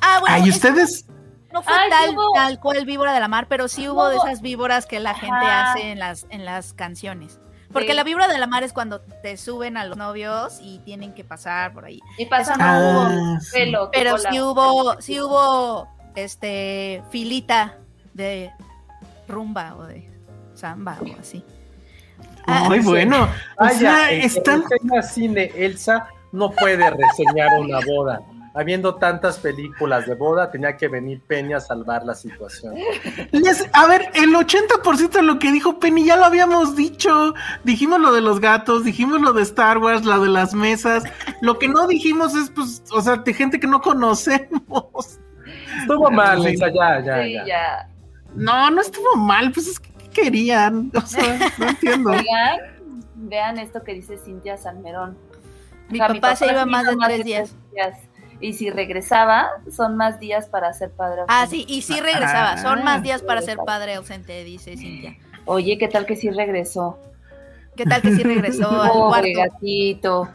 Ah, 0.00 0.18
bueno, 0.20 0.34
Ay, 0.36 0.48
es- 0.48 0.56
ustedes. 0.56 1.06
No 1.54 1.62
fue 1.62 1.72
Ay, 1.72 1.84
sí 1.84 1.90
tal, 1.90 2.14
hubo- 2.18 2.32
tal 2.34 2.60
cual 2.60 2.84
víbora 2.84 3.12
de 3.14 3.20
la 3.20 3.28
mar, 3.28 3.46
pero 3.48 3.68
sí 3.68 3.88
hubo 3.88 4.08
de 4.08 4.16
esas 4.16 4.42
víboras 4.42 4.84
que 4.84 5.00
la 5.00 5.14
gente 5.14 5.46
hace 5.46 5.92
en 5.92 5.98
las, 5.98 6.26
en 6.28 6.44
las 6.44 6.74
canciones. 6.74 7.40
Porque 7.72 7.88
Sí. 7.90 7.94
la 7.94 8.04
víbora 8.04 8.28
de 8.28 8.38
la 8.38 8.46
mar 8.46 8.62
es 8.62 8.72
cuando 8.72 9.00
te 9.00 9.36
suben 9.36 9.76
a 9.76 9.84
los 9.84 9.96
novios 9.96 10.58
y 10.60 10.80
tienen 10.80 11.14
que 11.14 11.24
pasar 11.24 11.72
por 11.72 11.84
ahí. 11.86 12.00
Y 12.18 12.26
pasan 12.26 12.58
no 12.58 12.64
a 12.64 12.78
hubo, 12.78 13.00
Ah, 13.36 13.38
sí. 13.40 13.50
pelo. 13.52 13.90
Pero 13.92 14.16
tipo 14.16 14.28
sí 14.30 14.36
la- 14.36 14.44
hubo, 14.44 15.00
sí 15.02 15.20
hubo 15.20 15.88
este 16.14 17.02
filita 17.10 17.78
de 18.12 18.50
rumba 19.26 19.74
o 19.76 19.84
de 19.86 20.08
samba 20.54 20.98
o 21.00 21.20
así. 21.20 21.44
Ah, 22.46 22.68
Ay, 22.70 22.80
bueno. 22.80 23.24
O 23.58 23.64
Vaya, 23.64 23.78
sea, 23.78 24.10
el 24.10 24.20
están. 24.20 24.62
cine 25.02 25.50
Elsa 25.56 26.06
no 26.30 26.50
puede 26.50 26.90
reseñar 26.90 27.58
una 27.58 27.78
boda. 27.86 28.20
Habiendo 28.56 28.94
tantas 28.94 29.38
películas 29.38 30.06
de 30.06 30.14
boda, 30.14 30.48
tenía 30.52 30.76
que 30.76 30.86
venir 30.86 31.20
Peña 31.26 31.56
a 31.56 31.60
salvar 31.60 32.04
la 32.04 32.14
situación. 32.14 32.74
Les- 33.32 33.68
a 33.72 33.86
ver, 33.88 34.10
el 34.14 34.32
80% 34.34 35.18
de 35.18 35.22
lo 35.24 35.40
que 35.40 35.50
dijo 35.50 35.80
Penny 35.80 36.04
ya 36.04 36.16
lo 36.16 36.24
habíamos 36.24 36.76
dicho. 36.76 37.34
Dijimos 37.64 37.98
lo 38.00 38.12
de 38.12 38.20
los 38.20 38.38
gatos, 38.40 38.84
dijimos 38.84 39.20
lo 39.20 39.32
de 39.32 39.42
Star 39.42 39.78
Wars, 39.78 40.04
lo 40.04 40.20
de 40.22 40.28
las 40.28 40.54
mesas. 40.54 41.02
Lo 41.40 41.58
que 41.58 41.66
no 41.66 41.88
dijimos 41.88 42.36
es, 42.36 42.48
pues, 42.50 42.84
o 42.92 43.00
sea, 43.00 43.16
de 43.16 43.34
gente 43.34 43.58
que 43.58 43.66
no 43.66 43.80
conocemos. 43.80 45.18
Estuvo 45.80 46.10
mal. 46.12 46.46
Elsa, 46.46 46.68
ya, 46.72 47.00
ya, 47.04 47.22
Sí, 47.24 47.32
ya. 47.32 47.44
ya. 47.46 47.88
No, 48.36 48.70
no 48.70 48.80
estuvo 48.80 49.16
mal, 49.16 49.50
pues 49.52 49.66
es 49.66 49.80
que 49.80 49.90
¿qué 49.94 50.08
querían. 50.22 50.92
O 50.94 51.00
sea, 51.00 51.38
no 51.58 51.68
entiendo. 51.70 52.12
Vean 53.16 53.58
esto 53.58 53.82
que 53.82 53.94
dice 53.94 54.16
Cintia 54.16 54.56
Salmerón. 54.56 55.16
Mi 55.88 55.98
papá 55.98 56.36
se 56.36 56.46
iba 56.50 56.64
más 56.66 56.86
de 56.86 56.96
tres 57.04 57.24
días. 57.24 57.54
días. 57.72 57.98
Y 58.40 58.52
si 58.54 58.70
regresaba, 58.70 59.48
son 59.74 59.96
más 59.96 60.18
días 60.20 60.48
para 60.48 60.72
ser 60.72 60.90
padre. 60.90 61.22
Ah, 61.28 61.46
sí, 61.48 61.64
y 61.68 61.82
sí 61.82 62.00
regresaba. 62.00 62.58
Son 62.58 62.80
Ah. 62.80 62.84
más 62.84 63.02
días 63.02 63.22
para 63.22 63.40
ser 63.42 63.58
padre 63.64 63.94
ausente, 63.94 64.44
dice 64.44 64.76
Cintia. 64.76 65.16
Oye, 65.46 65.78
¿qué 65.78 65.88
tal 65.88 66.04
que 66.06 66.16
sí 66.16 66.30
regresó? 66.30 66.98
¿Qué 67.76 67.84
tal 67.84 68.02
que 68.02 68.14
sí 68.14 68.22
regresó 68.22 68.82
al 68.82 68.90
Pobre 68.90 69.32
cuarto? 69.34 69.52
gatito. 69.54 70.28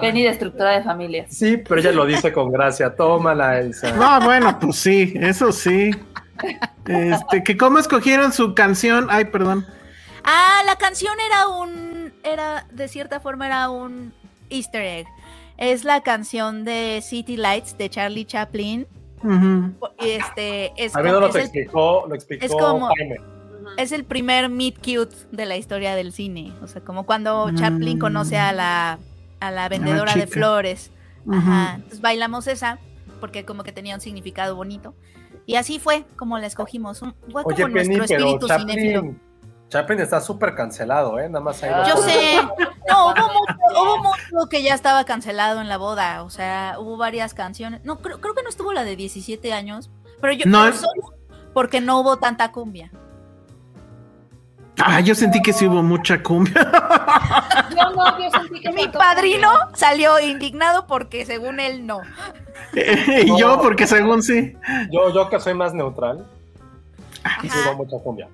Penny 0.00 0.22
destructora 0.22 0.70
de 0.72 0.82
familias. 0.82 1.26
sí, 1.30 1.58
pero 1.58 1.80
ella 1.80 1.92
lo 1.92 2.06
dice 2.06 2.32
con 2.32 2.50
gracia. 2.50 2.94
Tómala, 2.94 3.58
Elsa. 3.60 3.92
No, 3.92 4.20
bueno, 4.20 4.58
pues 4.58 4.76
sí, 4.76 5.12
eso 5.16 5.52
sí. 5.52 5.90
Este, 6.86 7.42
que 7.44 7.56
cómo 7.56 7.78
escogieron 7.78 8.32
su 8.32 8.54
canción. 8.54 9.06
Ay, 9.10 9.26
perdón. 9.26 9.66
Ah, 10.24 10.62
la 10.66 10.76
canción 10.76 11.14
era 11.26 11.48
un, 11.48 12.12
era, 12.24 12.66
de 12.72 12.88
cierta 12.88 13.20
forma 13.20 13.46
era 13.46 13.70
un 13.70 14.12
easter 14.50 14.82
egg. 14.82 15.06
Es 15.56 15.84
la 15.84 16.02
canción 16.02 16.64
de 16.64 17.00
City 17.02 17.36
Lights 17.36 17.78
de 17.78 17.88
Charlie 17.88 18.24
Chaplin. 18.24 18.86
Ujú. 19.22 19.72
Este, 19.98 20.72
es, 20.76 20.92
como- 20.92 21.04
no 21.04 21.14
es 21.14 21.20
lo 21.20 21.26
el, 21.28 21.36
explicó, 21.36 22.04
lo 22.08 22.14
explicó 22.14 22.44
es 22.44 22.52
como- 22.52 22.88
Jaime. 22.96 23.16
es 23.78 23.92
el 23.92 24.04
primer 24.04 24.48
meet 24.50 24.76
cute 24.78 25.14
de 25.32 25.46
la 25.46 25.56
historia 25.56 25.94
del 25.94 26.12
cine. 26.12 26.52
O 26.62 26.66
sea, 26.66 26.82
como 26.82 27.06
cuando 27.06 27.48
Mm. 27.48 27.56
Chaplin 27.56 27.98
conoce 27.98 28.36
a 28.36 28.52
la, 28.52 28.98
a 29.40 29.50
la 29.50 29.68
vendedora 29.68 30.14
de 30.14 30.26
flores. 30.26 30.90
Ajá. 31.30 31.74
Entonces 31.76 32.00
bailamos 32.02 32.46
esa, 32.48 32.78
porque 33.20 33.44
como 33.44 33.62
que 33.62 33.72
tenía 33.72 33.94
un 33.94 34.00
significado 34.00 34.56
bonito. 34.56 34.94
Y 35.46 35.54
así 35.56 35.78
fue 35.78 36.04
como 36.16 36.38
la 36.38 36.46
escogimos. 36.46 37.00
Un- 37.02 37.14
Fue 37.30 37.42
como 37.44 37.54
Oye, 37.54 37.64
Penny, 37.66 37.96
nuestro 37.96 38.06
pero 38.06 38.18
espíritu 38.28 38.48
cinéfilo. 38.48 38.94
Chaplin, 39.00 39.20
Chaplin 39.68 39.98
está 40.00 40.20
súper 40.20 40.54
cancelado, 40.54 41.18
¿eh? 41.18 41.28
Nada 41.28 41.44
más 41.44 41.62
ahí. 41.62 41.72
Yo 41.88 41.96
sé. 41.98 42.40
No, 42.86 43.06
hubo 43.06 43.14
mucho, 43.32 43.80
hubo 43.82 43.98
mucho 44.02 44.48
que 44.50 44.62
ya 44.62 44.74
estaba 44.74 45.04
cancelado 45.04 45.62
en 45.62 45.70
la 45.70 45.78
boda. 45.78 46.22
O 46.22 46.28
sea, 46.28 46.76
hubo 46.78 46.98
varias 46.98 47.32
canciones. 47.32 47.80
No, 47.82 47.96
creo, 47.98 48.20
creo 48.20 48.34
que 48.34 48.42
no 48.42 48.50
estuvo 48.50 48.74
la 48.74 48.84
de 48.84 48.94
17 48.94 49.54
años. 49.54 49.90
Pero 50.20 50.34
yo 50.34 50.44
No, 50.46 50.60
pero 50.64 50.74
es- 50.74 50.80
solo 50.82 51.14
porque 51.54 51.80
no 51.80 51.98
hubo 52.00 52.18
tanta 52.18 52.52
cumbia. 52.52 52.90
Ah, 54.84 55.00
yo 55.00 55.14
sentí 55.14 55.40
que 55.40 55.54
sí 55.54 55.66
hubo 55.66 55.82
mucha 55.82 56.22
cumbia. 56.22 56.54
Yo 57.70 57.90
no, 57.90 58.18
yo 58.18 58.30
sentí 58.30 58.60
que 58.60 58.70
Mi 58.72 58.86
padrino 58.88 59.48
salió 59.72 60.20
indignado 60.20 60.86
porque 60.86 61.24
según 61.24 61.58
él 61.60 61.86
no. 61.86 62.00
y 62.74 63.38
yo, 63.38 63.60
porque 63.62 63.86
según 63.86 64.22
sí. 64.22 64.54
Yo, 64.90 65.10
yo 65.12 65.28
que 65.30 65.40
soy 65.40 65.54
más 65.54 65.72
neutral, 65.74 66.26
sí 67.40 67.48
hubo 67.66 67.76
mucha 67.76 67.98
cumbia. 68.02 68.28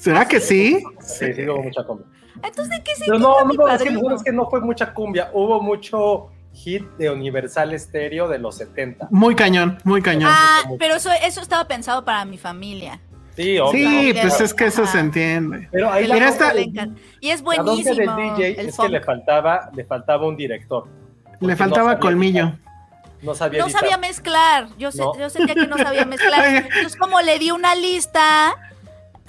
¿Será 0.00 0.26
que 0.26 0.40
sí? 0.40 0.82
Sí, 1.00 1.32
sí 1.34 1.48
hubo 1.48 1.62
mucha 1.62 1.84
cumbia. 1.84 2.06
Entonces, 2.42 2.70
¿de 2.70 2.82
qué 2.82 2.92
Pero 3.04 3.18
no, 3.18 3.44
mi 3.44 3.56
no, 3.56 3.68
es 3.68 3.82
que, 3.82 3.90
padrino? 3.90 4.14
es 4.16 4.22
que 4.22 4.32
no 4.32 4.48
fue 4.48 4.60
mucha 4.60 4.94
cumbia, 4.94 5.30
hubo 5.34 5.60
mucho 5.60 6.28
hit 6.54 6.84
de 6.98 7.10
Universal 7.10 7.78
Stereo 7.78 8.26
de 8.28 8.38
los 8.38 8.56
70. 8.56 9.08
Muy 9.10 9.34
cañón, 9.34 9.78
muy 9.84 10.00
cañón. 10.00 10.30
Ah, 10.32 10.62
pero 10.78 10.94
eso, 10.96 11.10
eso 11.22 11.40
estaba 11.42 11.68
pensado 11.68 12.04
para 12.04 12.24
mi 12.24 12.38
familia. 12.38 13.00
Sí, 13.36 13.58
obvio. 13.58 13.72
sí, 13.88 14.10
obvio. 14.10 14.22
pues 14.22 14.40
es 14.40 14.54
que 14.54 14.64
eso 14.66 14.82
Ajá. 14.82 14.92
se 14.92 14.98
entiende. 15.00 15.68
Pero 15.70 15.90
ahí 15.92 16.06
la 16.06 16.14
Mira, 16.14 16.28
esta-. 16.30 16.52
Y 17.20 17.30
es 17.30 17.40
la 17.40 17.44
buenísimo. 17.44 17.94
del 17.94 18.34
DJ 18.36 18.60
el 18.60 18.68
es 18.68 18.76
funk. 18.76 18.86
que 18.86 18.92
le 18.92 19.00
faltaba, 19.02 19.70
le 19.74 19.84
faltaba 19.84 20.26
un 20.26 20.36
director. 20.36 20.88
Le 21.40 21.56
faltaba 21.56 21.94
no 21.94 22.00
colmillo. 22.00 22.44
editar, 22.48 22.60
No 23.22 23.34
sabía 23.34 23.62
No 23.62 23.68
sabía 23.70 23.98
mezclar. 23.98 24.68
Yo, 24.78 24.90
sé- 24.92 24.98
No. 25.02 25.16
yo 25.18 25.28
sentía 25.30 25.54
que 25.54 25.66
no 25.66 25.76
sabía 25.78 26.04
mezclar. 26.06 26.44
Entonces, 26.66 26.96
como 26.96 27.20
le 27.20 27.38
di 27.38 27.50
una 27.50 27.74
lista, 27.74 28.54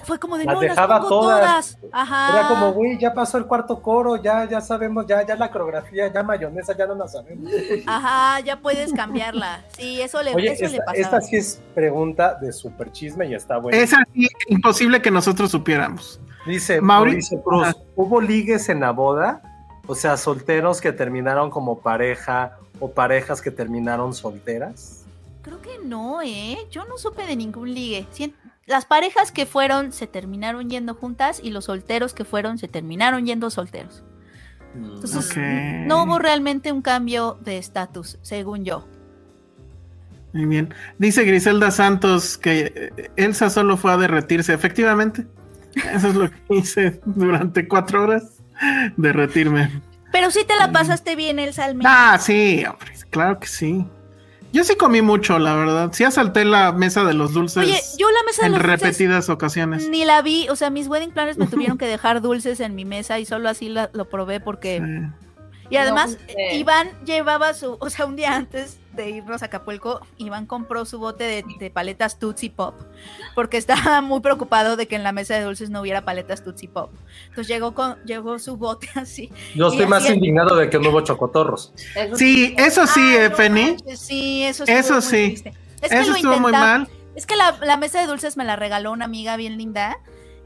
fue 0.04 0.18
como 0.18 0.36
de 0.38 0.44
Las 0.44 0.54
no, 0.54 0.62
las 0.62 0.70
dejaba 0.70 0.96
pongo 1.00 1.08
todas. 1.08 1.76
todas. 1.80 1.92
Ajá. 1.92 2.38
Era 2.38 2.48
como, 2.48 2.72
güey, 2.72 2.98
ya 2.98 3.12
pasó 3.14 3.38
el 3.38 3.46
cuarto 3.46 3.80
coro, 3.82 4.16
ya, 4.16 4.48
ya 4.48 4.60
sabemos, 4.60 5.06
ya, 5.06 5.26
ya 5.26 5.36
la 5.36 5.50
coreografía, 5.50 6.12
ya 6.12 6.22
mayonesa, 6.22 6.76
ya 6.76 6.86
no 6.86 6.94
la 6.94 7.08
sabemos. 7.08 7.50
Ajá, 7.86 8.40
ya 8.40 8.60
puedes 8.60 8.92
cambiarla. 8.92 9.64
Sí, 9.76 10.00
eso 10.00 10.22
le, 10.22 10.34
Oye, 10.34 10.52
eso 10.52 10.62
le 10.64 10.70
esta, 10.72 10.84
pasaba. 10.84 10.98
esta 11.02 11.20
sí 11.20 11.36
es 11.36 11.60
pregunta 11.74 12.34
de 12.40 12.52
super 12.52 12.90
chisme 12.92 13.26
y 13.26 13.34
está 13.34 13.58
buena. 13.58 13.78
Es 13.78 13.92
así, 13.92 14.28
imposible 14.48 15.00
que 15.02 15.10
nosotros 15.10 15.50
supiéramos. 15.50 16.20
Dice 16.46 16.80
Mauri- 16.80 16.84
Mauricio 17.12 17.42
Cruz. 17.42 17.68
¿hubo 17.94 18.20
ligues 18.20 18.68
en 18.68 18.80
la 18.80 18.90
boda? 18.90 19.42
O 19.86 19.94
sea, 19.94 20.16
solteros 20.16 20.80
que 20.80 20.92
terminaron 20.92 21.50
como 21.50 21.80
pareja 21.80 22.58
o 22.80 22.90
parejas 22.90 23.40
que 23.42 23.50
terminaron 23.50 24.14
solteras. 24.14 25.04
Creo 25.42 25.60
que 25.60 25.78
no, 25.84 26.22
¿eh? 26.22 26.56
Yo 26.70 26.84
no 26.84 26.96
supe 26.98 27.26
de 27.26 27.34
ningún 27.34 27.72
ligue. 27.74 28.06
Sien- 28.12 28.34
Las 28.66 28.86
parejas 28.86 29.32
que 29.32 29.44
fueron 29.44 29.92
se 29.92 30.06
terminaron 30.06 30.70
yendo 30.70 30.94
juntas 30.94 31.40
y 31.42 31.50
los 31.50 31.64
solteros 31.64 32.14
que 32.14 32.24
fueron 32.24 32.58
se 32.58 32.68
terminaron 32.68 33.26
yendo 33.26 33.50
solteros. 33.50 34.04
Entonces, 34.74 35.36
no 35.86 36.04
hubo 36.04 36.18
realmente 36.18 36.72
un 36.72 36.80
cambio 36.80 37.38
de 37.42 37.58
estatus, 37.58 38.18
según 38.22 38.64
yo. 38.64 38.86
Muy 40.32 40.46
bien. 40.46 40.74
Dice 40.98 41.24
Griselda 41.24 41.70
Santos 41.70 42.38
que 42.38 42.72
eh, 42.96 43.10
Elsa 43.16 43.50
solo 43.50 43.76
fue 43.76 43.92
a 43.92 43.98
derretirse. 43.98 44.54
Efectivamente, 44.54 45.26
eso 45.92 46.08
es 46.08 46.14
lo 46.14 46.30
que 46.30 46.36
hice 46.56 47.00
durante 47.04 47.68
cuatro 47.68 48.04
horas. 48.04 48.40
Derretirme. 48.96 49.82
Pero 50.12 50.30
sí 50.30 50.44
te 50.46 50.54
la 50.56 50.70
pasaste 50.70 51.16
bien, 51.16 51.38
el 51.38 51.52
salme. 51.52 51.84
Ah, 51.86 52.18
sí, 52.20 52.64
hombre, 52.68 52.92
claro 53.10 53.40
que 53.40 53.46
sí. 53.48 53.84
Yo 54.52 54.64
sí 54.64 54.76
comí 54.76 55.00
mucho, 55.02 55.38
la 55.38 55.54
verdad. 55.54 55.90
Sí 55.92 56.04
asalté 56.04 56.44
la 56.44 56.72
mesa 56.72 57.04
de 57.04 57.14
los 57.14 57.32
dulces 57.32 57.64
Oye, 57.64 57.80
yo 57.98 58.10
la 58.10 58.22
mesa 58.26 58.42
de 58.42 58.46
en 58.48 58.52
los 58.52 58.62
dulces 58.62 58.80
repetidas 58.80 59.28
ocasiones. 59.30 59.88
ni 59.88 60.04
la 60.04 60.20
vi, 60.22 60.48
o 60.50 60.56
sea, 60.56 60.68
mis 60.70 60.88
wedding 60.88 61.10
planners 61.10 61.38
me 61.38 61.46
tuvieron 61.46 61.78
que 61.78 61.86
dejar 61.86 62.20
dulces 62.20 62.60
en 62.60 62.74
mi 62.74 62.84
mesa 62.84 63.18
y 63.18 63.24
solo 63.24 63.48
así 63.48 63.68
la- 63.68 63.90
lo 63.94 64.08
probé 64.08 64.40
porque... 64.40 64.80
Sí. 64.84 65.26
Y 65.70 65.76
además, 65.78 66.18
No. 66.28 66.54
Iván 66.56 66.88
llevaba 67.06 67.54
su, 67.54 67.78
o 67.80 67.88
sea, 67.88 68.04
un 68.04 68.14
día 68.16 68.36
antes 68.36 68.76
de 68.94 69.10
irnos 69.10 69.42
a 69.42 69.46
Acapulco, 69.46 70.00
Iván 70.18 70.46
compró 70.46 70.84
su 70.84 70.98
bote 70.98 71.24
de, 71.24 71.44
de 71.58 71.70
paletas 71.70 72.18
Tootsie 72.18 72.50
Pop, 72.50 72.74
porque 73.34 73.56
estaba 73.56 74.00
muy 74.02 74.20
preocupado 74.20 74.76
de 74.76 74.86
que 74.88 74.96
en 74.96 75.02
la 75.02 75.12
mesa 75.12 75.34
de 75.34 75.42
dulces 75.42 75.70
no 75.70 75.80
hubiera 75.80 76.04
paletas 76.04 76.42
Tootsie 76.44 76.68
Pop. 76.68 76.90
Entonces 77.28 77.48
llegó 77.48 77.74
con, 77.74 77.96
llegó 78.04 78.38
su 78.38 78.56
bote 78.56 78.88
así. 78.94 79.30
Yo 79.54 79.68
estoy 79.68 79.86
más 79.86 80.04
así- 80.04 80.14
indignado 80.14 80.56
de 80.56 80.68
que 80.70 80.78
no 80.78 80.90
hubo 80.90 81.00
chocotorros. 81.00 81.72
Sí, 82.14 82.54
eso 82.58 82.86
sí, 82.86 83.00
eh, 83.16 83.28
no 83.30 83.36
Penny. 83.36 83.64
manches, 83.72 84.00
Sí, 84.00 84.44
eso 84.44 84.64
Eso 84.66 85.00
sí. 85.00 85.34
Es 85.80 85.90
que 85.90 85.98
Eso 85.98 86.14
estuvo 86.14 86.38
muy 86.38 86.52
mal. 86.52 86.88
Es 87.14 87.26
que 87.26 87.36
la, 87.36 87.56
la 87.60 87.76
mesa 87.76 88.00
de 88.00 88.06
dulces 88.06 88.36
me 88.36 88.44
la 88.44 88.56
regaló 88.56 88.92
una 88.92 89.04
amiga 89.04 89.36
bien 89.36 89.58
linda 89.58 89.98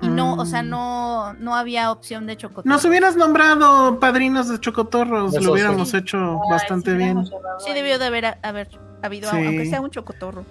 y 0.02 0.08
no, 0.08 0.34
o 0.34 0.44
sea, 0.46 0.62
Mm. 0.62 0.68
no, 0.70 1.32
no 1.34 1.54
había 1.56 1.90
opción 1.90 2.26
de 2.26 2.36
chocolate. 2.36 2.68
Nos 2.68 2.84
hubieras 2.84 3.16
nombrado 3.16 3.98
padrinos 3.98 4.48
de 4.48 4.60
chocotorros, 4.60 5.32
Eso 5.34 5.42
lo 5.44 5.52
hubiéramos 5.52 5.90
sí. 5.90 5.96
hecho 5.98 6.38
bastante 6.50 6.92
sí, 6.92 6.96
bien. 6.98 7.24
Sí 7.58 7.72
debió 7.72 7.98
de 7.98 8.06
haber, 8.06 8.38
haber 8.42 8.68
habido, 9.02 9.30
Sí. 9.30 9.36
aunque 9.36 9.66
sea 9.66 9.80
un 9.80 9.90
chocotorro. 9.90 10.44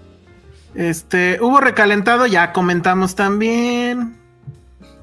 Este, 0.74 1.38
hubo 1.42 1.60
recalentado, 1.62 2.26
ya 2.26 2.52
comentamos 2.52 3.16
también. 3.16 4.18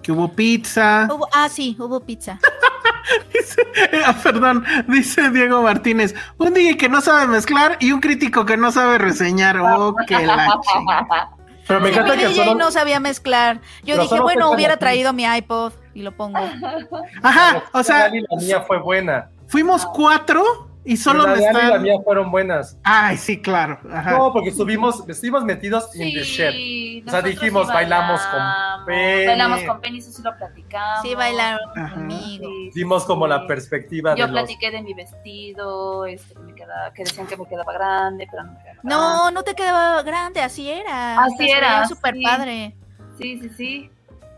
Que 0.02 0.10
hubo 0.10 0.32
pizza. 0.32 1.06
Hubo- 1.10 1.28
ah, 1.32 1.48
sí, 1.48 1.76
hubo 1.78 2.00
pizza. 2.00 2.38
Dice- 3.32 3.62
ah, 4.04 4.14
perdón, 4.22 4.64
dice 4.88 5.30
Diego 5.30 5.62
Martínez. 5.62 6.14
Un 6.38 6.54
DJ 6.54 6.76
que 6.76 6.88
no 6.88 7.00
sabe 7.00 7.26
mezclar 7.26 7.76
y 7.80 7.92
un 7.92 8.00
crítico 8.00 8.44
que 8.44 8.56
no 8.56 8.70
sabe 8.72 8.98
reseñar. 8.98 9.58
Oh, 9.58 9.94
la 9.96 10.04
chi- 10.60 11.41
Pero 11.72 11.80
me 11.80 11.88
encanta 11.88 12.12
mi 12.12 12.18
que 12.20 12.28
DJ 12.28 12.36
fueron, 12.36 12.58
no 12.58 12.70
sabía 12.70 13.00
mezclar. 13.00 13.60
Yo 13.82 13.94
Pero 13.94 14.02
dije, 14.02 14.08
solo 14.10 14.22
bueno, 14.24 14.50
hubiera 14.50 14.76
traído 14.76 15.14
mi 15.14 15.24
iPod 15.24 15.72
y 15.94 16.02
lo 16.02 16.14
pongo. 16.14 16.38
Ajá, 17.22 17.62
o 17.72 17.82
sea, 17.82 18.08
la 18.08 18.36
mía 18.38 18.60
fue 18.60 18.78
buena. 18.78 19.30
fuimos 19.46 19.86
cuatro 19.86 20.68
y 20.84 20.96
solo 20.96 21.22
la 21.22 21.28
me 21.28 21.34
de 21.36 21.40
y 21.42 21.44
la 21.52 21.60
están. 21.62 21.82
mía 21.82 21.94
fueron 22.04 22.30
buenas. 22.30 22.76
Ay, 22.82 23.16
sí, 23.16 23.40
claro. 23.40 23.78
Ajá. 23.92 24.10
No, 24.18 24.32
porque 24.32 24.48
estuvimos, 24.50 25.08
estuvimos 25.08 25.44
metidos 25.44 25.94
en 25.94 26.12
the 26.12 26.22
shed. 26.24 26.50
Sí, 26.52 27.04
O 27.06 27.10
sea, 27.10 27.22
dijimos, 27.22 27.66
sí 27.68 27.72
bailamos 27.72 28.20
con 28.20 28.38
bailamos, 28.40 28.86
Penny. 28.86 29.26
Bailamos 29.26 29.62
con 29.62 29.80
Penny, 29.80 29.98
eso 29.98 30.10
sí 30.10 30.22
lo 30.22 30.36
platicamos. 30.36 31.02
Sí, 31.02 31.14
bailaron 31.14 31.78
Ajá. 31.78 31.94
conmigo. 31.94 32.46
Sí, 32.48 32.70
sí, 32.72 32.78
Dimos 32.80 33.04
como 33.04 33.26
sí. 33.26 33.30
la 33.30 33.46
perspectiva 33.46 34.14
Yo 34.16 34.26
de 34.26 34.32
los... 34.32 34.40
platiqué 34.42 34.70
de 34.70 34.82
mi 34.82 34.94
vestido, 34.94 36.06
este, 36.06 36.34
que, 36.34 36.40
me 36.40 36.54
quedaba, 36.54 36.92
que 36.92 37.04
decían 37.04 37.26
que 37.26 37.36
me 37.36 37.46
quedaba 37.46 37.72
grande, 37.72 38.26
pero 38.30 38.42
no 38.44 38.52
me 38.52 38.58
quedaba 38.58 38.78
No, 38.82 39.30
no 39.30 39.42
te 39.44 39.54
quedaba 39.54 40.02
grande, 40.02 40.40
así 40.40 40.68
era. 40.70 41.22
Así 41.22 41.48
era, 41.50 41.86
súper 41.86 42.14
sí. 42.14 42.22
padre. 42.24 42.74
grande. 42.76 42.76
Sí, 43.18 43.38
sí, 43.40 43.50
sí. 43.56 43.90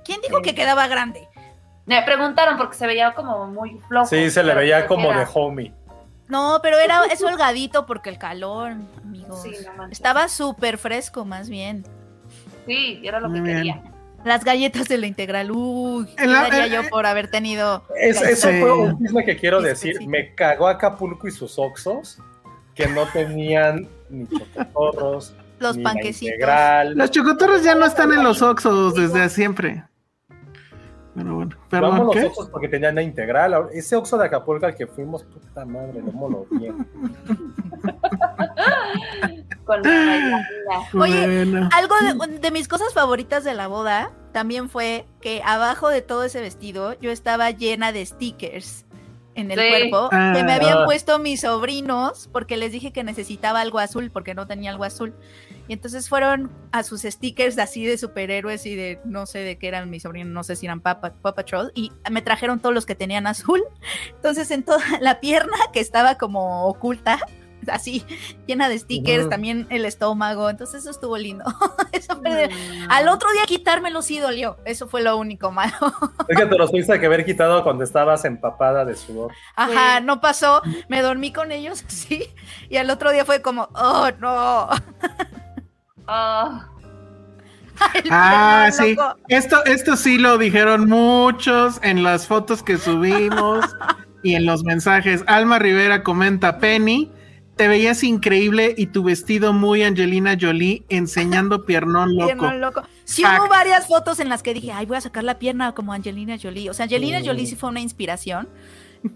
¿Quién 0.05 0.21
dijo 0.21 0.37
Sí. 0.39 0.43
que 0.43 0.55
quedaba 0.55 0.87
grande? 0.89 1.27
Me 1.87 2.01
preguntaron 2.03 2.57
porque 2.57 2.77
se 2.77 2.87
veía 2.87 3.13
como 3.13 3.47
muy 3.47 3.79
flojo. 3.89 4.07
Sí, 4.07 4.31
se 4.31 4.43
le 4.43 4.55
veía 4.55 4.87
como 4.87 5.13
de 5.13 5.27
homie. 5.35 5.73
No, 6.29 6.61
pero 6.63 6.79
era 6.79 7.03
es 7.13 7.23
holgadito 7.23 7.85
porque 7.87 8.09
el 8.11 8.19
calor, 8.19 8.73
amigos. 9.03 9.43
Sí. 9.43 9.51
Estaba 9.91 10.29
súper 10.29 10.79
fresco, 10.79 11.25
más 11.25 11.49
bien. 11.49 11.85
Sí, 12.67 13.01
era 13.05 13.21
lo 13.21 13.31
que 13.33 13.41
bien. 13.41 13.57
quería. 13.57 13.83
Las 14.25 14.43
galletas 14.43 14.89
de 14.89 14.97
la 14.97 15.07
integral, 15.07 15.51
uy, 15.51 16.07
¿qué 16.17 16.27
la- 16.27 16.43
daría 16.49 16.67
eh, 16.67 16.71
yo 16.71 16.89
por 16.89 17.05
haber 17.05 17.31
tenido 17.31 17.85
Es- 18.01 18.23
eso 18.23 18.49
fue 18.49 18.73
un 18.73 18.99
chisme 18.99 19.23
que 19.25 19.37
quiero 19.37 19.61
decir. 19.61 19.91
Específico. 19.93 20.11
Me 20.11 20.35
cagó 20.35 20.67
Acapulco 20.69 21.29
y 21.29 21.31
sus 21.31 21.59
oxos 21.59 22.19
que 22.75 22.87
no 22.89 23.05
tenían 23.07 23.87
ni 24.09 24.27
chocotorros, 24.27 25.35
los 25.59 25.77
ni 25.77 25.83
la 25.83 25.91
panquecitos? 25.91 26.23
integral. 26.35 26.95
Los 26.97 27.11
chocotorros 27.11 27.63
ya 27.63 27.75
no 27.75 27.85
están 27.85 28.13
en 28.13 28.23
los 28.25 28.41
Oxos 28.41 28.95
desde 28.95 29.29
siempre. 29.29 29.85
Pero 31.15 31.35
bueno, 31.37 31.51
Vamos 31.71 31.71
perdón, 31.71 32.07
los 32.07 32.15
¿qué? 32.17 32.25
oxos 32.25 32.49
porque 32.51 32.69
tenían 32.69 32.97
la 32.97 33.03
integral. 33.03 33.69
Ese 33.73 33.95
oxo 33.95 34.19
de 34.19 34.25
Acapulco 34.27 34.67
al 34.67 34.75
que 34.75 34.89
fuimos, 34.89 35.23
puta 35.23 35.65
madre, 35.65 36.03
no 36.03 36.29
lo 36.29 36.47
vi. 36.51 36.69
Con 39.65 39.83
la. 39.83 40.47
Oye, 41.01 41.27
Bueno. 41.45 41.69
Algo 41.73 41.95
de, 42.27 42.39
de 42.39 42.51
mis 42.51 42.69
cosas 42.69 42.93
favoritas 42.93 43.45
de 43.45 43.55
la 43.55 43.67
boda 43.69 44.11
también 44.33 44.69
fue 44.69 45.07
que 45.21 45.43
abajo 45.45 45.89
de 45.89 46.03
todo 46.03 46.25
ese 46.25 46.41
vestido 46.41 46.99
yo 47.01 47.11
estaba 47.11 47.51
llena 47.51 47.93
de 47.93 48.05
stickers 48.05 48.85
en 49.37 49.51
el 49.51 49.59
Sí. 49.59 49.67
cuerpo 49.69 50.09
que 50.11 50.17
me 50.45 50.53
Ah. 50.53 50.57
habían 50.57 50.85
puesto 50.85 51.19
mis 51.19 51.41
sobrinos 51.43 52.29
porque 52.33 52.57
les 52.57 52.73
dije 52.73 52.93
que 52.93 53.05
necesitaba 53.05 53.61
algo 53.61 53.79
azul 53.79 54.11
porque 54.11 54.35
no 54.35 54.47
tenía 54.47 54.71
algo 54.71 54.85
azul. 54.85 55.15
Y 55.69 55.73
entonces 55.73 56.09
fueron 56.09 56.51
a 56.73 56.83
sus 56.83 57.03
stickers 57.03 57.59
así 57.59 57.87
de 57.87 57.97
superhéroes 57.97 58.67
y 58.67 58.75
de 58.75 59.01
no 59.05 59.27
sé 59.27 59.39
de 59.39 59.57
qué 59.59 59.69
eran 59.69 59.89
mis 59.91 60.03
sobrinos, 60.03 60.33
no 60.33 60.45
sé 60.45 60.57
si 60.57 60.67
eran 60.67 60.81
Paw 60.81 61.01
Patrol 61.23 61.73
y 61.75 61.91
me 62.11 62.21
trajeron 62.23 62.61
todos 62.61 62.75
los 62.75 62.85
que 62.87 62.95
tenían 62.95 63.27
azul. 63.27 63.63
Entonces 64.15 64.51
en 64.51 64.63
toda 64.63 64.85
la 65.01 65.21
pierna 65.21 65.57
que 65.73 65.81
estaba 65.81 66.17
como 66.17 66.67
oculta, 66.67 67.19
así 67.69 68.05
llena 68.47 68.69
de 68.69 68.79
stickers, 68.79 69.29
también 69.29 69.67
el 69.71 69.85
estómago, 69.85 70.51
entonces 70.51 70.83
eso 70.83 70.91
estuvo 70.91 71.17
lindo. 71.17 71.45
Eso. 71.93 72.21
Al 72.89 73.09
otro 73.09 73.31
día 73.33 73.45
quitármelo 73.47 74.03
sí 74.03 74.19
dolió, 74.19 74.59
eso 74.65 74.89
fue 74.89 75.01
lo 75.01 75.17
único 75.17 75.53
malo. 75.53 75.73
Es 76.29 76.37
que 76.37 76.47
te 76.47 76.59
los 76.59 76.71
tuviste 76.71 76.99
que 76.99 77.07
haber 77.07 77.25
quitado 77.25 77.63
cuando 77.63 77.85
estabas 77.85 78.25
empapada 78.25 78.85
de 78.85 78.97
sudor. 78.97 79.33
Ajá, 79.55 79.99
Sí. 79.99 80.05
no 80.05 80.21
pasó, 80.21 80.61
me 80.89 81.03
dormí 81.03 81.33
con 81.33 81.53
ellos 81.53 81.85
así 81.89 82.29
y 82.69 82.77
al 82.77 82.91
otro 82.91 83.13
día 83.13 83.25
fue 83.25 83.43
como, 83.43 83.69
oh 83.75 84.09
no. 84.21 84.69
Ah, 86.07 86.69
El 87.95 88.09
Ah, 88.11 88.71
sí. 88.73 88.95
loco. 88.95 89.17
Esto, 89.29 89.65
esto 89.65 89.97
sí 89.97 90.19
lo 90.19 90.39
dijeron 90.39 90.89
muchos 90.89 91.81
en 91.83 92.03
las 92.03 92.27
fotos 92.27 92.63
que 92.63 92.79
subimos 92.79 93.65
y 94.23 94.35
en 94.35 94.47
los 94.47 94.63
mensajes. 94.65 95.25
Alma 95.27 95.59
Rivera 95.59 96.03
comenta, 96.03 96.59
Penny, 96.59 97.11
te 97.57 97.69
veías 97.69 98.03
increíble 98.05 98.75
y 98.77 98.87
tu 98.87 99.03
vestido 99.05 99.53
muy 99.53 99.83
Angelina 99.83 100.37
Jolie 100.41 100.85
enseñando 100.89 101.65
piernón 101.65 102.11
loco. 102.17 102.27
Pierno 102.27 102.55
loco. 102.55 102.83
Sí 103.05 103.23
Fact. 103.23 103.41
hubo 103.41 103.49
varias 103.49 103.87
fotos 103.87 104.21
en 104.21 104.29
las 104.29 104.43
que 104.43 104.55
dije, 104.55 104.73
ay, 104.73 104.87
voy 104.87 104.97
a 104.97 105.01
sacar 105.01 105.25
la 105.25 105.39
pierna 105.39 105.73
como 105.73 105.93
Angelina 105.93 106.37
Jolie. 106.41 106.71
O 106.71 106.75
sea, 106.75 106.85
Angelina. 106.85 107.21
Jolie 107.25 107.47
sí 107.47 107.57
fue 107.57 107.69
una 107.71 107.81
inspiración 107.81 108.49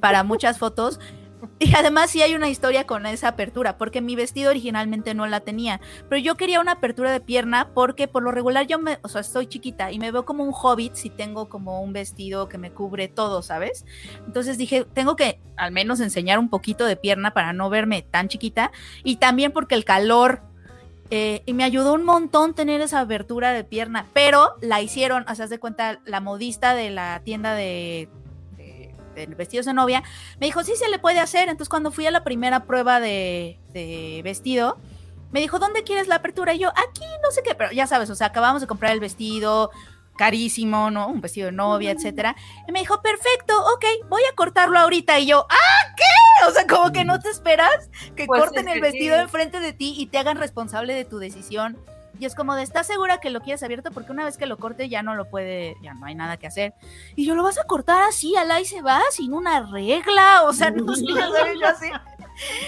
para 0.00 0.22
muchas 0.24 0.58
fotos, 0.58 1.00
Y 1.60 1.74
además 1.74 2.10
sí 2.10 2.22
hay 2.22 2.34
una 2.34 2.48
historia 2.48 2.86
con 2.86 3.04
esa 3.06 3.28
apertura, 3.28 3.78
porque 3.78 4.00
mi 4.00 4.14
vestido 4.16 4.50
originalmente 4.50 5.14
no 5.14 5.26
la 5.26 5.40
tenía, 5.40 5.80
pero 6.08 6.20
yo 6.20 6.36
quería 6.36 6.60
una 6.60 6.72
apertura 6.72 7.10
de 7.10 7.20
pierna 7.20 7.70
porque 7.74 8.06
por 8.06 8.22
lo 8.22 8.30
regular 8.30 8.66
yo 8.66 8.78
me, 8.78 8.98
o 9.02 9.08
sea, 9.08 9.20
estoy 9.20 9.46
chiquita 9.46 9.90
y 9.90 9.98
me 9.98 10.12
veo 10.12 10.24
como 10.24 10.44
un 10.44 10.52
hobbit 10.54 10.94
si 10.94 11.10
tengo 11.10 11.48
como 11.48 11.80
un 11.80 11.92
vestido 11.92 12.48
que 12.48 12.58
me 12.58 12.70
cubre 12.70 13.08
todo, 13.08 13.42
¿sabes? 13.42 13.84
Entonces 14.26 14.56
dije, 14.56 14.86
tengo 14.94 15.16
que 15.16 15.40
al 15.56 15.72
menos 15.72 16.00
enseñar 16.00 16.38
un 16.38 16.48
poquito 16.48 16.84
de 16.84 16.96
pierna 16.96 17.32
para 17.32 17.52
no 17.52 17.70
verme 17.70 18.02
tan 18.02 18.28
chiquita 18.28 18.70
y 19.02 19.16
también 19.16 19.52
porque 19.52 19.74
el 19.74 19.84
calor 19.84 20.42
eh, 21.10 21.42
y 21.46 21.54
me 21.54 21.64
ayudó 21.64 21.94
un 21.94 22.04
montón 22.04 22.54
tener 22.54 22.82
esa 22.82 23.00
abertura 23.00 23.52
de 23.52 23.64
pierna, 23.64 24.06
pero 24.12 24.56
la 24.60 24.82
hicieron, 24.82 25.24
o 25.28 25.34
sea, 25.34 25.46
de 25.46 25.58
cuenta, 25.58 26.00
la 26.04 26.20
modista 26.20 26.74
de 26.74 26.90
la 26.90 27.22
tienda 27.24 27.54
de, 27.54 28.10
de, 29.26 29.34
vestidos 29.34 29.66
de 29.66 29.74
novia, 29.74 30.02
me 30.40 30.46
dijo, 30.46 30.62
sí 30.64 30.74
se 30.76 30.88
le 30.88 30.98
puede 30.98 31.20
hacer. 31.20 31.48
Entonces, 31.48 31.68
cuando 31.68 31.90
fui 31.90 32.06
a 32.06 32.10
la 32.10 32.24
primera 32.24 32.64
prueba 32.64 33.00
de, 33.00 33.58
de 33.72 34.20
vestido, 34.24 34.78
me 35.30 35.40
dijo, 35.40 35.58
¿dónde 35.58 35.82
quieres 35.82 36.08
la 36.08 36.16
apertura? 36.16 36.54
Y 36.54 36.60
yo, 36.60 36.70
aquí, 36.70 37.04
no 37.22 37.30
sé 37.30 37.42
qué, 37.42 37.54
pero 37.54 37.72
ya 37.72 37.86
sabes, 37.86 38.08
o 38.10 38.14
sea, 38.14 38.28
acabamos 38.28 38.60
de 38.60 38.66
comprar 38.66 38.92
el 38.92 39.00
vestido, 39.00 39.70
carísimo, 40.18 40.90
¿no? 40.90 41.08
Un 41.08 41.22
vestido 41.22 41.46
de 41.46 41.52
novia, 41.52 41.92
etcétera. 41.92 42.36
Y 42.66 42.72
me 42.72 42.80
dijo, 42.80 43.00
perfecto, 43.00 43.54
ok, 43.74 44.08
voy 44.10 44.22
a 44.30 44.34
cortarlo 44.34 44.78
ahorita. 44.78 45.18
Y 45.18 45.26
yo, 45.26 45.46
¡ah, 45.48 45.94
qué! 45.96 46.46
O 46.48 46.50
sea, 46.52 46.66
como 46.66 46.92
que 46.92 47.04
no 47.04 47.18
te 47.18 47.30
esperas 47.30 47.88
que 48.14 48.26
Pues 48.26 48.40
corten 48.40 48.68
el 48.68 48.80
vestido 48.80 49.16
sí. 49.16 49.22
enfrente 49.22 49.60
de 49.60 49.72
ti 49.72 49.94
y 49.96 50.06
te 50.06 50.18
hagan 50.18 50.36
responsable 50.36 50.92
de 50.94 51.04
tu 51.04 51.18
decisión. 51.18 51.78
Y 52.18 52.24
es 52.24 52.34
como 52.34 52.54
de, 52.54 52.62
¿estás 52.62 52.86
segura 52.86 53.18
que 53.18 53.30
lo 53.30 53.40
quieres 53.40 53.62
abierto? 53.62 53.90
Porque 53.92 54.12
una 54.12 54.24
vez 54.24 54.36
que 54.36 54.46
lo 54.46 54.56
corte 54.56 54.88
ya 54.88 55.02
no 55.02 55.14
lo 55.14 55.26
puede, 55.26 55.76
ya 55.82 55.94
no 55.94 56.06
hay 56.06 56.14
nada 56.14 56.36
que 56.36 56.46
hacer. 56.46 56.74
Y 57.14 57.24
yo, 57.24 57.34
¿lo 57.34 57.42
vas 57.42 57.58
a 57.58 57.64
cortar 57.64 58.02
así, 58.02 58.34
al 58.36 58.50
ahí 58.50 58.64
se 58.64 58.82
va, 58.82 59.00
sin 59.10 59.32
una 59.32 59.60
regla? 59.70 60.42
O 60.44 60.52
sea, 60.52 60.70
no 60.70 60.94
sé, 60.94 61.04
yo 61.06 61.68
así. 61.68 61.90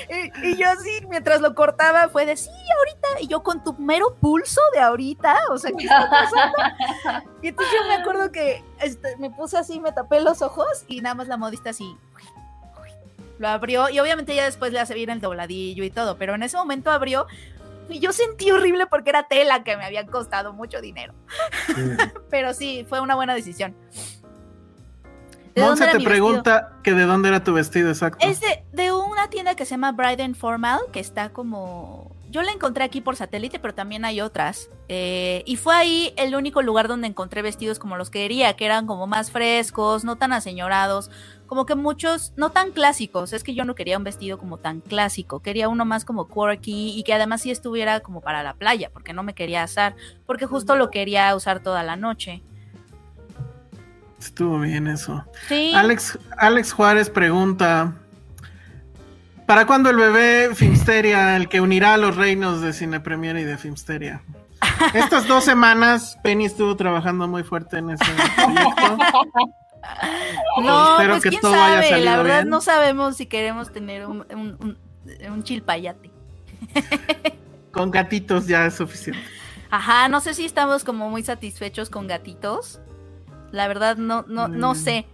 Y, 0.09 0.49
y 0.49 0.57
yo 0.57 0.68
así, 0.68 1.07
mientras 1.09 1.41
lo 1.41 1.55
cortaba, 1.55 2.09
fue 2.09 2.26
de, 2.26 2.36
sí, 2.36 2.51
ahorita. 2.78 3.22
Y 3.22 3.28
yo 3.28 3.43
con 3.43 3.62
tu 3.62 3.72
mero 3.74 4.16
pulso 4.20 4.61
de 4.72 4.80
ahorita, 4.80 5.41
o 5.51 5.59
sea, 5.59 5.70
¿qué 5.76 5.84
está 5.84 6.11
pasando? 6.11 7.24
Y 7.43 7.49
entonces 7.49 7.74
yo 7.76 7.88
me 7.88 7.95
acuerdo 7.95 8.32
que 8.32 8.62
este, 8.80 9.16
me 9.18 9.30
puse 9.30 9.57
así, 9.57 9.80
me 9.80 9.93
tapé 9.93 10.20
los 10.20 10.43
ojos 10.43 10.84
y 10.88 11.01
nada 11.01 11.14
más 11.14 11.28
la 11.28 11.36
modista 11.36 11.70
así 11.70 11.97
lo 13.41 13.49
abrió 13.49 13.88
y 13.88 13.99
obviamente 13.99 14.34
ya 14.34 14.45
después 14.45 14.70
le 14.70 14.80
hace 14.80 14.93
bien 14.93 15.09
el 15.09 15.22
dobladillo 15.22 15.82
y 15.82 15.91
todo, 15.91 16.18
pero 16.18 16.34
en 16.34 16.43
ese 16.43 16.59
momento 16.59 16.91
abrió 16.91 17.26
y 17.91 17.99
yo 17.99 18.12
sentí 18.12 18.51
horrible 18.51 18.86
porque 18.86 19.11
era 19.11 19.24
tela 19.24 19.64
que 19.64 19.76
me 19.76 19.84
había 19.84 20.07
costado 20.07 20.53
mucho 20.53 20.80
dinero. 20.80 21.14
pero 22.30 22.55
sí, 22.55 22.86
fue 22.88 23.01
una 23.01 23.14
buena 23.14 23.34
decisión. 23.34 23.76
¿De 25.55 25.62
dónde 25.62 25.84
Monse 25.84 25.99
te 25.99 26.05
pregunta 26.05 26.72
que 26.82 26.95
de 26.95 27.05
dónde 27.05 27.28
era 27.28 27.43
tu 27.43 27.53
vestido 27.53 27.88
exacto. 27.88 28.24
Es 28.26 28.41
de, 28.41 28.64
de 28.72 28.93
una 28.93 29.28
tienda 29.30 29.57
que 29.57 29.64
se 29.64 29.72
llama 29.72 29.93
Bride 29.93 30.22
and 30.22 30.36
Formal, 30.36 30.80
que 30.93 31.01
está 31.01 31.30
como... 31.30 32.16
Yo 32.30 32.43
la 32.43 32.53
encontré 32.53 32.84
aquí 32.84 33.01
por 33.01 33.16
satélite, 33.16 33.59
pero 33.59 33.74
también 33.74 34.05
hay 34.05 34.20
otras. 34.20 34.70
Eh, 34.88 35.43
y 35.47 35.57
fue 35.57 35.74
ahí 35.74 36.14
el 36.16 36.36
único 36.36 36.62
lugar 36.62 36.86
donde 36.86 37.09
encontré 37.09 37.43
vestidos 37.43 37.80
como 37.80 37.97
los 37.97 38.09
que 38.09 38.20
quería, 38.20 38.55
que 38.55 38.64
eran 38.64 38.86
como 38.86 39.09
más 39.09 39.32
frescos, 39.32 40.05
no 40.05 40.14
tan 40.14 40.32
aseñorados, 40.32 41.11
como 41.51 41.67
que 41.67 41.75
muchos, 41.75 42.33
no 42.37 42.51
tan 42.51 42.71
clásicos. 42.71 43.33
Es 43.33 43.43
que 43.43 43.57
yo 43.57 43.65
no 43.65 43.75
quería 43.75 43.99
un 43.99 44.05
vestido 44.05 44.39
como 44.39 44.59
tan 44.59 44.79
clásico, 44.79 45.41
quería 45.41 45.69
uno 45.69 45.85
más 45.85 46.05
como 46.05 46.29
quirky 46.29 46.97
y 46.97 47.03
que 47.03 47.13
además 47.13 47.43
sí 47.43 47.51
estuviera 47.51 47.99
como 47.99 48.21
para 48.21 48.45
la 48.45 48.55
playa, 48.55 48.89
porque 48.93 49.13
no 49.13 49.25
me 49.25 49.35
quería 49.35 49.65
asar, 49.65 49.97
porque 50.27 50.47
justo 50.47 50.77
lo 50.77 50.91
quería 50.91 51.35
usar 51.35 51.59
toda 51.59 51.83
la 51.83 51.97
noche. 51.97 52.45
Estuvo 54.21 54.61
bien 54.61 54.87
eso. 54.87 55.25
Sí. 55.49 55.73
Alex, 55.75 56.21
Alex 56.39 56.73
Juárez 56.73 57.11
pregunta: 57.11 57.95
¿Para 59.45 59.67
cuándo 59.67 59.91
el 59.91 59.97
bebé 59.97 60.55
Filmsteria, 60.55 61.35
el 61.35 61.49
que 61.49 61.61
unirá 61.61 61.95
a 61.95 61.97
los 61.97 62.15
reinos 62.15 62.61
de 62.61 62.73
Cine 62.73 63.01
Premier 63.01 63.37
y 63.39 63.43
de 63.43 63.59
Filmsteria? 63.59 64.23
Estas 64.95 65.27
dos 65.27 65.43
semanas, 65.43 66.17
Penny 66.23 66.45
estuvo 66.45 66.77
trabajando 66.77 67.27
muy 67.27 67.43
fuerte 67.43 67.79
en 67.79 67.91
ese 67.91 68.05
proyecto. 68.37 68.99
No, 70.62 70.93
Espero 70.93 71.12
pues 71.14 71.22
que 71.22 71.28
quién 71.30 71.41
todo 71.41 71.53
sabe, 71.53 72.01
la 72.01 72.16
verdad 72.16 72.38
bien. 72.41 72.51
no 72.51 72.61
sabemos 72.61 73.16
si 73.16 73.26
queremos 73.26 73.72
tener 73.72 74.07
un, 74.07 74.26
un, 74.30 74.57
un- 74.61 74.78
un 75.32 75.43
chilpayate. 75.43 76.11
Con 77.72 77.91
gatitos 77.91 78.47
ya 78.47 78.66
es 78.66 78.74
suficiente. 78.74 79.22
Ajá, 79.70 80.09
no 80.09 80.20
sé 80.20 80.34
si 80.34 80.45
estamos 80.45 80.82
como 80.84 81.09
muy 81.11 81.22
satisfechos 81.22 81.91
con 81.91 82.07
gatitos. 82.09 82.80
La 83.53 83.68
verdad 83.68 83.97
no, 83.97 84.24
no, 84.26 84.49
no 84.49 84.74
sé. 84.74 85.07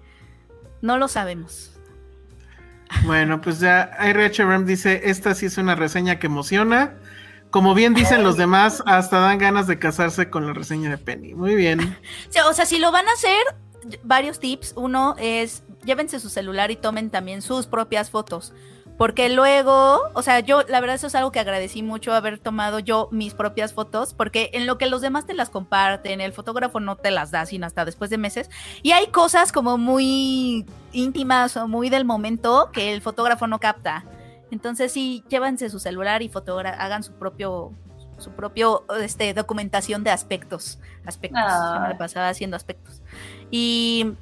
No 0.80 0.96
lo 0.98 1.08
sabemos. 1.08 1.72
Bueno, 3.04 3.40
pues 3.42 3.60
ya 3.60 3.90
IRHRM 4.00 4.64
dice: 4.64 5.02
Esta 5.10 5.34
sí 5.34 5.46
es 5.46 5.58
una 5.58 5.74
reseña 5.74 6.18
que 6.18 6.26
emociona. 6.28 6.94
Como 7.50 7.74
bien 7.74 7.94
dicen 7.94 8.22
los 8.22 8.36
demás, 8.36 8.82
hasta 8.86 9.18
dan 9.20 9.38
ganas 9.38 9.66
de 9.66 9.78
casarse 9.78 10.30
con 10.30 10.46
la 10.46 10.52
reseña 10.52 10.90
de 10.90 10.98
Penny. 10.98 11.34
Muy 11.34 11.54
bien. 11.54 11.96
O 12.48 12.52
sea, 12.52 12.64
si 12.66 12.78
lo 12.78 12.90
van 12.92 13.06
a 13.08 13.12
hacer, 13.12 13.42
varios 14.03 14.39
tips. 14.41 14.74
Uno 14.76 15.14
es 15.18 15.62
llévense 15.84 16.20
su 16.20 16.28
celular 16.28 16.70
y 16.70 16.76
tomen 16.76 17.11
también 17.11 17.43
sus 17.43 17.66
propias 17.66 18.11
fotos. 18.11 18.53
Porque 18.99 19.28
luego, 19.28 20.01
o 20.14 20.22
sea, 20.22 20.41
yo 20.41 20.62
la 20.62 20.80
verdad 20.80 20.97
eso 20.97 21.09
es 21.09 21.14
algo 21.14 21.30
que 21.30 21.39
agradecí 21.39 21.82
mucho 21.82 22.14
haber 22.14 22.39
tomado 22.39 22.78
yo 22.78 23.09
mis 23.12 23.34
propias 23.34 23.74
fotos, 23.74 24.14
porque 24.14 24.49
en 24.55 24.64
lo 24.64 24.78
que 24.78 24.87
los 24.87 25.03
demás 25.03 25.26
te 25.26 25.34
las 25.34 25.51
comparten, 25.51 26.22
el 26.22 26.32
fotógrafo 26.32 26.80
no 26.80 26.97
te 26.97 27.11
las 27.11 27.30
da 27.30 27.45
sino 27.45 27.66
hasta 27.66 27.84
después 27.84 28.09
de 28.09 28.16
meses. 28.16 28.49
Y 28.82 28.93
hay 28.93 29.09
cosas 29.09 29.53
como 29.53 29.76
muy 29.76 30.64
íntimas 30.93 31.59
o 31.59 31.68
muy 31.68 31.91
del 31.91 32.07
momento 32.07 32.70
que 32.72 32.95
el 32.95 33.03
fotógrafo 33.03 33.47
no 33.47 33.61
capta. 33.61 34.07
Entonces 34.51 34.93
sí, 34.93 35.22
llévense 35.28 35.68
su 35.68 35.78
celular 35.78 36.22
y 36.22 36.30
hagan 36.78 37.03
su 37.03 37.12
propio 37.12 37.74
su 38.18 38.30
propio 38.30 38.87
este 39.03 39.34
documentación 39.34 40.05
de 40.05 40.11
aspectos, 40.11 40.78
aspectos. 41.05 41.43
Yo 41.43 41.80
me 41.80 41.89
la 41.89 41.99
pasaba 41.99 42.28
haciendo 42.28 42.57
aspectos. 42.57 43.03
Y 43.51 44.16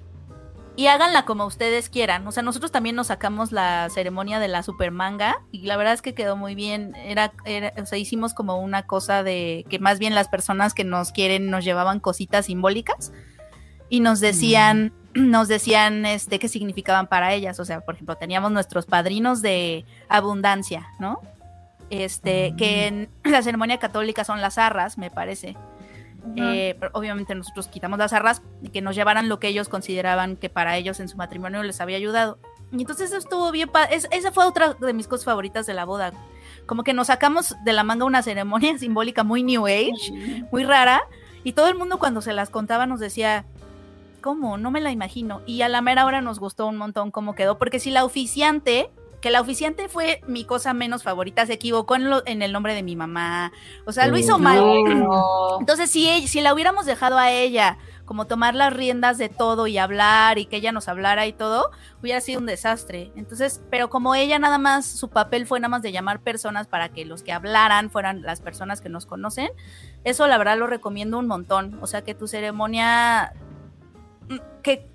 y 0.77 0.89
háganla 0.89 1.25
como 1.25 1.47
ustedes 1.47 1.89
quieran. 1.89 2.27
O 2.27 2.33
sea, 2.33 2.43
nosotros 2.43 2.73
también 2.73 2.97
nos 2.97 3.07
sacamos 3.07 3.53
la 3.53 3.89
ceremonia 3.91 4.41
de 4.41 4.49
la 4.49 4.63
super 4.65 4.91
manga 4.91 5.41
y 5.53 5.63
la 5.63 5.77
verdad 5.77 5.95
es 5.95 6.03
que 6.03 6.15
quedó 6.15 6.37
muy 6.37 6.57
bien. 6.57 6.97
Era, 6.97 7.33
era, 7.45 7.73
o 7.81 7.87
sea, 7.87 7.97
hicimos 7.97 8.35
como 8.35 8.61
una 8.61 8.85
cosa 8.85 9.23
de 9.23 9.65
que 9.69 9.79
más 9.79 10.01
bien 10.01 10.17
las 10.17 10.29
personas 10.29 10.75
que 10.75 10.83
nos 10.83 11.13
quieren 11.13 11.49
nos 11.49 11.65
llevaban 11.65 12.01
cositas 12.01 12.47
simbólicas 12.47 13.13
y 13.89 14.01
nos 14.01 14.19
decían, 14.19 14.93
nos 15.15 15.47
decían 15.47 16.07
este 16.07 16.41
qué 16.41 16.49
significaban 16.49 17.07
para 17.07 17.33
ellas. 17.35 17.61
O 17.61 17.65
sea, 17.65 17.81
por 17.83 17.95
ejemplo, 17.95 18.17
teníamos 18.17 18.51
nuestros 18.51 18.85
padrinos 18.85 19.43
de 19.43 19.85
abundancia, 20.09 20.89
¿no? 20.99 21.21
Este, 21.91 22.55
que 22.57 22.89
en 22.89 23.09
la 23.23 23.43
ceremonia 23.43 23.79
católica 23.79 24.25
son 24.25 24.41
las 24.41 24.59
arras, 24.59 24.99
me 24.99 25.13
parece. 25.13 25.57
Eh, 26.37 26.77
pero 26.81 26.91
obviamente 26.95 27.35
nosotros 27.35 27.69
quitamos 27.69 27.99
las 27.99 28.13
arras 28.13 28.43
y 28.63 28.71
que 28.71 28.81
nos 28.81 28.97
llevaran 28.97 29.29
lo 29.29 29.39
que 29.39 29.49
ellos 29.49 29.69
consideraban 29.69 30.37
que 30.37 30.49
para 30.49 30.77
ellos 30.77 30.99
en 31.01 31.09
su 31.09 31.17
matrimonio 31.17 31.63
les 31.63 31.81
había 31.81 31.97
ayudado. 31.97 32.39
Y 32.73 32.81
entonces 32.81 33.09
eso 33.11 33.19
estuvo 33.19 33.51
bien. 33.53 33.71
es- 33.91 34.09
esa 34.11 34.33
fue 34.33 34.45
otra 34.47 34.75
de 34.75 34.93
mis 34.95 35.07
cosas 35.07 35.25
favoritas 35.27 35.67
de 35.67 35.75
la 35.75 35.85
boda. 35.85 36.13
Como 36.67 36.83
que 36.83 36.95
nos 36.95 37.09
sacamos 37.09 37.55
de 37.65 37.73
la 37.73 37.85
manga 37.85 38.05
una 38.07 38.23
ceremonia 38.23 38.77
simbólica 38.79 39.23
muy 39.23 39.43
New 39.43 39.67
Age, 39.67 40.45
muy 40.51 40.65
rara. 40.65 41.03
Y 41.45 41.53
todo 41.53 41.69
el 41.69 41.75
mundo 41.77 41.99
cuando 41.99 42.23
se 42.23 42.33
las 42.33 42.49
contaba 42.51 42.87
nos 42.87 43.01
decía, 43.01 43.45
¿cómo? 44.23 44.57
No 44.57 44.71
me 44.71 44.81
la 44.81 44.91
imagino. 44.91 45.43
Y 45.47 45.61
a 45.63 45.69
la 45.69 45.83
mera 45.83 46.07
hora 46.07 46.23
nos 46.23 46.39
gustó 46.41 46.67
un 46.67 46.79
montón 46.79 47.11
cómo 47.11 47.35
quedó. 47.35 47.59
Porque 47.59 47.79
si 47.79 47.91
la 47.91 48.05
oficiante, 48.05 48.91
que 49.25 49.31
la 49.31 49.41
oficiante 49.41 49.89
fue 49.89 50.21
mi 50.27 50.45
cosa 50.45 50.75
menos 50.75 51.03
favorita, 51.03 51.47
se 51.47 51.55
equivocó 51.55 51.97
en, 51.97 52.11
lo- 52.11 52.23
en 52.27 52.43
el 52.43 52.53
nombre 52.53 52.75
de 52.75 52.83
mi 52.83 52.95
mamá. 52.95 53.53
O 53.87 53.93
sea, 53.93 54.07
lo 54.07 54.19
hizo 54.19 54.39
mal. 54.39 54.59
No. 54.99 55.57
Entonces, 55.61 55.91
si, 55.91 56.11
ella- 56.11 56.29
si 56.29 56.43
la 56.43 56.53
hubiéramos 56.53 56.85
dejado 56.85 57.17
a 57.17 57.31
ella 57.31 57.79
como 58.05 58.27
tomar 58.27 58.55
las 58.55 58.71
riendas 58.75 59.17
de 59.17 59.31
todo 59.31 59.67
y 59.67 59.79
hablar 59.79 60.37
y 60.37 60.45
que 60.45 60.57
ella 60.57 60.73
nos 60.73 60.89
hablara 60.89 61.27
y 61.27 61.33
todo, 61.33 61.71
hubiera 62.03 62.21
sido 62.21 62.39
un 62.39 62.45
desastre. 62.45 63.13
Entonces, 63.17 63.63
pero 63.71 63.89
como 63.89 64.15
ella 64.15 64.39
nada 64.39 64.59
más, 64.59 64.85
su 64.85 65.09
papel 65.09 65.47
fue 65.47 65.59
nada 65.59 65.71
más 65.71 65.81
de 65.81 65.91
llamar 65.91 66.21
personas 66.21 66.67
para 66.67 66.91
que 66.91 67.07
los 67.07 67.23
que 67.23 67.33
hablaran 67.33 67.89
fueran 67.89 68.21
las 68.21 68.43
personas 68.43 68.83
que 68.83 68.91
nos 68.91 69.07
conocen, 69.07 69.49
eso 70.05 70.27
la 70.27 70.37
verdad 70.37 70.59
lo 70.59 70.67
recomiendo 70.67 71.19
un 71.19 71.29
montón. 71.29 71.79
O 71.81 71.87
sea, 71.87 72.03
que 72.03 72.15
tu 72.15 72.27
ceremonia, 72.29 73.33
mm, 74.29 74.37
que, 74.63 74.87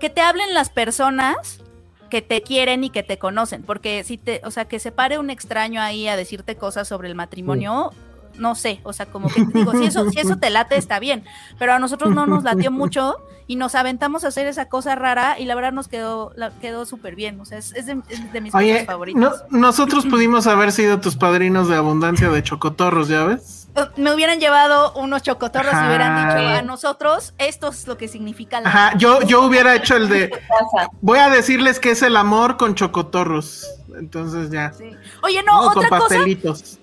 que 0.00 0.10
te 0.10 0.20
hablen 0.20 0.52
las 0.52 0.68
personas 0.68 1.62
que 2.10 2.20
te 2.22 2.42
quieren 2.42 2.84
y 2.84 2.90
que 2.90 3.02
te 3.02 3.18
conocen, 3.18 3.62
porque 3.62 4.04
si 4.04 4.18
te, 4.18 4.40
o 4.44 4.50
sea, 4.50 4.66
que 4.66 4.78
se 4.78 4.92
pare 4.92 5.18
un 5.18 5.30
extraño 5.30 5.80
ahí 5.80 6.08
a 6.08 6.16
decirte 6.16 6.56
cosas 6.56 6.86
sobre 6.88 7.08
el 7.08 7.14
matrimonio, 7.14 7.90
no 8.36 8.54
sé, 8.54 8.80
o 8.84 8.92
sea, 8.92 9.06
como 9.06 9.28
que 9.28 9.44
digo, 9.54 9.72
si 9.72 9.84
eso, 9.84 10.08
si 10.10 10.18
eso 10.20 10.36
te 10.36 10.50
late, 10.50 10.76
está 10.76 10.98
bien, 10.98 11.24
pero 11.58 11.72
a 11.72 11.78
nosotros 11.78 12.14
no 12.14 12.26
nos 12.26 12.42
latió 12.44 12.70
mucho 12.70 13.16
y 13.46 13.56
nos 13.56 13.74
aventamos 13.74 14.24
a 14.24 14.28
hacer 14.28 14.46
esa 14.46 14.66
cosa 14.68 14.94
rara 14.94 15.38
y 15.38 15.44
la 15.44 15.54
verdad 15.56 15.72
nos 15.72 15.88
quedó, 15.88 16.32
la, 16.36 16.50
quedó 16.60 16.86
súper 16.86 17.16
bien, 17.16 17.40
o 17.40 17.44
sea, 17.44 17.58
es, 17.58 17.74
es 17.74 17.86
de, 17.86 18.00
es 18.08 18.32
de 18.32 18.40
mis 18.40 18.54
Oye, 18.54 18.72
cosas 18.72 18.86
favoritas. 18.86 19.44
no- 19.50 19.58
nosotros 19.58 20.06
pudimos 20.06 20.46
haber 20.46 20.72
sido 20.72 21.00
tus 21.00 21.16
padrinos 21.16 21.68
de 21.68 21.76
abundancia 21.76 22.30
de 22.30 22.42
chocotorros, 22.42 23.08
¿ya 23.08 23.24
ves? 23.24 23.59
Eh, 23.76 23.86
Me 23.96 24.12
hubieran 24.14 24.40
llevado 24.40 24.92
unos 24.94 25.22
chocotorros 25.22 25.72
y 25.72 25.86
hubieran 25.86 26.16
dicho 26.16 26.48
a 26.48 26.62
nosotros, 26.62 27.34
esto 27.38 27.68
es 27.68 27.86
lo 27.86 27.96
que 27.96 28.08
significa 28.08 28.60
la 28.60 28.68
Ajá, 28.68 28.96
yo, 28.96 29.22
yo 29.22 29.42
hubiera 29.42 29.74
hecho 29.74 29.96
el 29.96 30.08
de, 30.08 30.30
voy 31.00 31.18
a 31.18 31.28
decirles 31.30 31.78
que 31.80 31.90
es 31.90 32.02
el 32.02 32.16
amor 32.16 32.56
con 32.56 32.74
chocotorros. 32.74 33.66
Entonces 33.98 34.50
ya. 34.50 34.72
Sí. 34.72 34.90
Oye, 35.22 35.42
no, 35.42 35.62
No, 35.62 35.72
con 35.72 35.84
otra 35.84 35.98
cosa, 35.98 36.18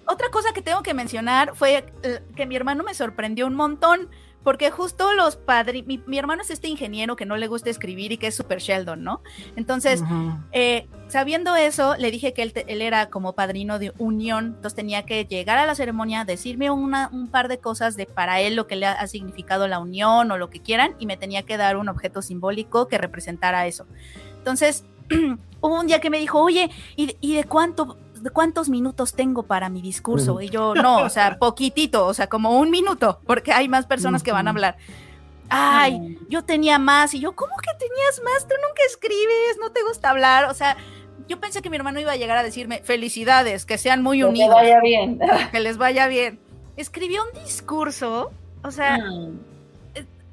otra 0.06 0.30
cosa 0.30 0.54
que 0.54 0.62
tengo 0.62 0.84
que 0.84 0.94
mencionar 0.94 1.56
fue 1.56 1.92
eh, 2.04 2.22
que 2.36 2.46
mi 2.46 2.56
hermano 2.56 2.84
me 2.84 2.94
sorprendió 2.94 3.48
un 3.48 3.56
montón. 3.56 4.10
Porque 4.48 4.72
justo 4.72 5.12
los 5.12 5.36
padres, 5.36 5.86
mi, 5.86 6.02
mi 6.08 6.18
hermano 6.18 6.42
es 6.42 6.50
este 6.52 6.70
ingeniero 6.70 7.18
que 7.18 7.26
no 7.26 7.36
le 7.36 7.48
gusta 7.48 7.70
escribir 7.70 8.14
y 8.14 8.18
que 8.18 8.28
es 8.28 8.36
super 8.36 8.60
Sheldon, 8.60 9.04
¿no? 9.04 9.20
Entonces, 9.58 10.02
eh, 10.54 10.88
sabiendo 11.10 11.54
eso, 11.58 11.98
le 11.98 12.12
dije 12.12 12.32
que 12.32 12.44
él, 12.44 12.54
te- 12.54 12.64
él 12.72 12.82
era 12.82 13.10
como 13.10 13.34
padrino 13.34 13.78
de 13.78 13.92
unión, 13.98 14.46
entonces 14.56 14.74
tenía 14.74 15.04
que 15.06 15.26
llegar 15.26 15.58
a 15.58 15.66
la 15.66 15.76
ceremonia, 15.76 16.24
decirme 16.24 16.72
una, 16.72 17.10
un 17.12 17.28
par 17.28 17.50
de 17.50 17.58
cosas 17.58 17.98
de 17.98 18.06
para 18.06 18.40
él 18.40 18.56
lo 18.56 18.68
que 18.68 18.78
le 18.78 18.86
ha, 18.86 18.94
ha 18.94 19.08
significado 19.08 19.68
la 19.68 19.80
unión 19.80 20.32
o 20.32 20.38
lo 20.38 20.50
que 20.50 20.62
quieran, 20.62 20.96
y 20.98 21.08
me 21.08 21.18
tenía 21.18 21.44
que 21.44 21.58
dar 21.58 21.76
un 21.76 21.90
objeto 21.90 22.22
simbólico 22.22 22.88
que 22.88 22.98
representara 22.98 23.68
eso. 23.68 23.86
Entonces, 24.38 24.86
hubo 25.60 25.78
un 25.78 25.88
día 25.88 26.00
que 26.00 26.10
me 26.10 26.20
dijo, 26.20 26.40
oye, 26.42 26.70
¿y, 26.96 27.18
y 27.20 27.36
de 27.36 27.44
cuánto? 27.44 27.98
¿De 28.24 28.30
cuántos 28.30 28.70
minutos 28.70 29.14
tengo 29.14 29.44
para 29.44 29.70
mi 29.70 29.82
discurso? 29.82 30.42
Y 30.42 30.50
yo, 30.50 30.74
no, 30.76 30.98
o 31.04 31.10
sea, 31.10 31.38
poquitito, 31.40 32.06
o 32.06 32.14
sea, 32.14 32.28
como 32.28 32.60
un 32.60 32.70
minuto, 32.72 33.20
porque 33.26 33.52
hay 33.54 33.68
más 33.70 33.86
personas 33.86 34.24
que 34.24 34.32
van 34.32 34.48
a 34.48 34.52
hablar. 34.52 34.78
Ay, 35.50 36.18
yo 36.30 36.44
tenía 36.44 36.78
más. 36.80 37.14
Y 37.14 37.20
yo, 37.20 37.34
¿cómo 37.36 37.54
que 37.58 37.72
tenías 37.80 38.22
más? 38.24 38.48
Tú 38.48 38.54
nunca 38.68 38.82
escribes, 38.88 39.58
no 39.62 39.72
te 39.72 39.82
gusta 39.84 40.10
hablar. 40.10 40.46
O 40.46 40.54
sea, 40.54 40.76
yo 41.30 41.40
pensé 41.40 41.62
que 41.62 41.70
mi 41.70 41.78
hermano 41.78 42.00
iba 42.00 42.12
a 42.12 42.16
llegar 42.18 42.38
a 42.38 42.44
decirme, 42.44 42.82
felicidades, 42.84 43.66
que 43.66 43.78
sean 43.78 44.04
muy 44.04 44.18
Que 44.18 44.24
te 44.24 44.30
unidos, 44.30 44.56
vaya 44.56 44.82
bien. 44.82 45.20
que 45.52 45.60
les 45.60 45.78
vaya 45.78 46.08
bien. 46.08 46.40
Escribió 46.76 47.24
un 47.34 47.44
discurso, 47.44 48.32
o 48.64 48.72
sea, 48.72 48.98
Mm. 48.98 49.40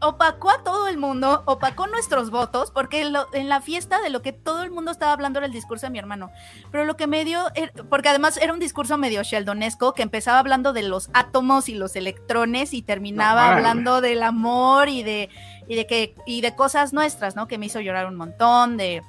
Opacó 0.00 0.50
a 0.50 0.62
todo 0.62 0.88
el 0.88 0.98
mundo, 0.98 1.42
opacó 1.46 1.86
nuestros 1.86 2.30
votos, 2.30 2.70
porque 2.70 3.04
lo- 3.06 3.26
en 3.32 3.48
la 3.48 3.60
fiesta 3.60 4.00
de 4.02 4.10
lo 4.10 4.20
que 4.22 4.32
todo 4.32 4.62
el 4.62 4.70
mundo 4.70 4.90
estaba 4.90 5.12
hablando 5.12 5.38
era 5.38 5.46
el 5.46 5.52
discurso 5.52 5.86
de 5.86 5.90
mi 5.90 5.98
hermano. 5.98 6.30
Pero 6.70 6.84
lo 6.84 6.96
que 6.96 7.06
me 7.06 7.24
dio, 7.24 7.46
er- 7.54 7.72
porque 7.88 8.08
además 8.10 8.36
era 8.36 8.52
un 8.52 8.60
discurso 8.60 8.98
medio 8.98 9.22
sheldonesco, 9.22 9.94
que 9.94 10.02
empezaba 10.02 10.38
hablando 10.38 10.72
de 10.72 10.82
los 10.82 11.08
átomos 11.14 11.68
y 11.68 11.74
los 11.74 11.96
electrones 11.96 12.74
y 12.74 12.82
terminaba 12.82 13.46
No, 13.48 13.52
hablando 13.56 14.00
del 14.00 14.22
amor 14.22 14.88
y 14.88 15.02
de, 15.02 15.30
y 15.68 15.74
de 15.76 15.86
que, 15.86 16.14
y 16.26 16.40
de 16.42 16.54
cosas 16.54 16.92
nuestras, 16.92 17.34
¿no? 17.36 17.48
Que 17.48 17.56
me 17.58 17.66
hizo 17.66 17.80
llorar 17.80 18.06
un 18.06 18.16
montón, 18.16 18.76
de, 18.76 19.02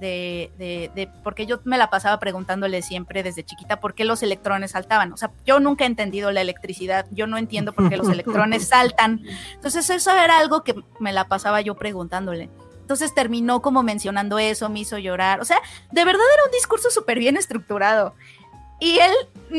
de, 0.00 0.50
de, 0.58 0.90
de- 0.94 1.08
porque 1.22 1.46
yo 1.46 1.60
me 1.64 1.78
la 1.78 1.90
pasaba 1.90 2.18
preguntándole 2.18 2.82
siempre 2.82 3.22
desde 3.22 3.44
chiquita 3.44 3.80
por 3.80 3.94
qué 3.94 4.04
los 4.04 4.22
electrones 4.22 4.72
saltaban. 4.72 5.12
O 5.12 5.16
sea, 5.16 5.30
yo 5.44 5.60
nunca 5.60 5.84
he 5.84 5.86
entendido 5.86 6.30
la 6.32 6.40
electricidad, 6.42 7.06
yo 7.10 7.26
no 7.26 7.38
entiendo 7.38 7.72
por 7.72 7.88
qué 7.88 7.96
los 7.96 8.08
electrones 8.08 8.68
saltan. 8.68 9.22
Entonces 9.54 9.88
eso 9.90 10.10
era 10.12 10.38
algo 10.38 10.62
que 10.64 10.74
me 11.00 11.12
la 11.12 11.24
pasaba 11.28 11.60
yo 11.60 11.74
preguntándole. 11.74 12.48
Entonces 12.80 13.12
terminó 13.14 13.62
como 13.62 13.82
mencionando 13.82 14.38
eso, 14.38 14.68
me 14.68 14.78
hizo 14.78 14.96
llorar. 14.98 15.40
O 15.40 15.44
sea, 15.44 15.58
de 15.90 16.04
verdad 16.04 16.22
era 16.34 16.44
un 16.44 16.52
discurso 16.52 16.88
súper 16.90 17.18
bien 17.18 17.36
estructurado. 17.36 18.14
Y 18.78 18.98
él, 18.98 19.12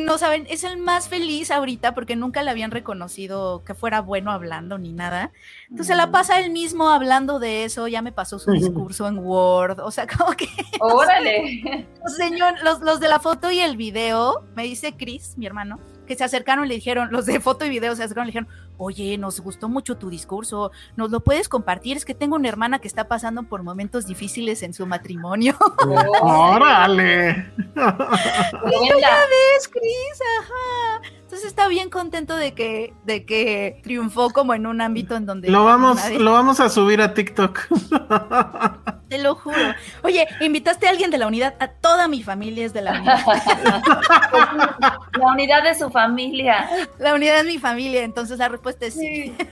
no 0.05 0.19
saben, 0.19 0.45
es 0.47 0.63
el 0.63 0.77
más 0.77 1.07
feliz 1.07 1.49
ahorita 1.49 1.95
porque 1.95 2.15
nunca 2.15 2.43
le 2.43 2.51
habían 2.51 2.69
reconocido 2.69 3.63
que 3.63 3.73
fuera 3.73 4.01
bueno 4.01 4.31
hablando 4.31 4.77
ni 4.77 4.93
nada. 4.93 5.31
Entonces 5.63 5.87
se 5.87 5.95
la 5.95 6.11
pasa 6.11 6.39
él 6.39 6.51
mismo 6.51 6.89
hablando 6.89 7.39
de 7.39 7.63
eso, 7.63 7.87
ya 7.87 8.03
me 8.03 8.11
pasó 8.11 8.37
su 8.37 8.51
discurso 8.51 9.07
en 9.07 9.17
Word, 9.17 9.79
o 9.79 9.89
sea, 9.89 10.05
como 10.17 10.33
que, 10.33 10.47
Órale. 10.79 11.87
señor, 12.15 12.61
los, 12.63 12.81
los 12.81 12.99
de 12.99 13.07
la 13.07 13.19
foto 13.19 13.49
y 13.49 13.59
el 13.59 13.75
video, 13.75 14.43
me 14.55 14.63
dice 14.63 14.93
Chris, 14.95 15.35
mi 15.37 15.47
hermano, 15.47 15.79
que 16.05 16.15
se 16.15 16.23
acercaron 16.23 16.65
y 16.65 16.69
le 16.69 16.75
dijeron, 16.75 17.09
los 17.11 17.25
de 17.25 17.39
foto 17.39 17.65
y 17.65 17.69
video 17.69 17.95
se 17.95 18.03
acercaron 18.03 18.29
y 18.29 18.33
le 18.33 18.39
dijeron, 18.39 18.66
oye, 18.77 19.17
nos 19.17 19.39
gustó 19.39 19.69
mucho 19.69 19.97
tu 19.97 20.09
discurso, 20.09 20.71
nos 20.95 21.11
lo 21.11 21.21
puedes 21.21 21.49
compartir, 21.49 21.97
es 21.97 22.05
que 22.05 22.13
tengo 22.15 22.35
una 22.35 22.49
hermana 22.49 22.79
que 22.79 22.87
está 22.87 23.07
pasando 23.07 23.43
por 23.43 23.63
momentos 23.63 24.05
difíciles 24.05 24.63
en 24.63 24.73
su 24.73 24.85
matrimonio. 24.85 25.55
¡Órale! 26.21 27.51
¿Ves, 27.75 29.67
Chris? 29.67 30.21
Ajá. 30.39 31.16
Entonces 31.27 31.49
está 31.49 31.67
bien 31.67 31.89
contento 31.89 32.37
de 32.37 32.53
que, 32.53 32.93
de 33.03 33.25
que 33.25 33.81
triunfó 33.83 34.29
como 34.29 34.53
en 34.53 34.65
un 34.65 34.79
ámbito 34.79 35.17
en 35.17 35.25
donde 35.25 35.49
Lo 35.49 35.65
vamos, 35.65 35.97
nadie- 35.97 36.19
lo 36.19 36.31
vamos 36.31 36.61
a 36.61 36.69
subir 36.69 37.01
a 37.01 37.13
TikTok. 37.13 37.59
te 39.09 39.17
lo 39.17 39.35
juro. 39.35 39.57
Oye, 40.03 40.25
invitaste 40.39 40.87
a 40.87 40.89
alguien 40.91 41.11
de 41.11 41.17
la 41.17 41.27
unidad, 41.27 41.55
a 41.59 41.67
toda 41.67 42.07
mi 42.07 42.23
familia 42.23 42.65
es 42.65 42.71
de 42.71 42.81
la 42.81 42.93
unidad. 42.93 43.19
La 45.19 45.27
unidad 45.33 45.63
de 45.63 45.75
su 45.75 45.89
familia. 45.89 46.69
La 46.97 47.13
unidad 47.13 47.39
es 47.39 47.45
mi 47.45 47.57
familia, 47.57 48.03
entonces 48.03 48.37
la 48.39 48.47
respuesta 48.47 48.85
es 48.85 48.93
sí. 48.93 49.35
Sí. 49.35 49.47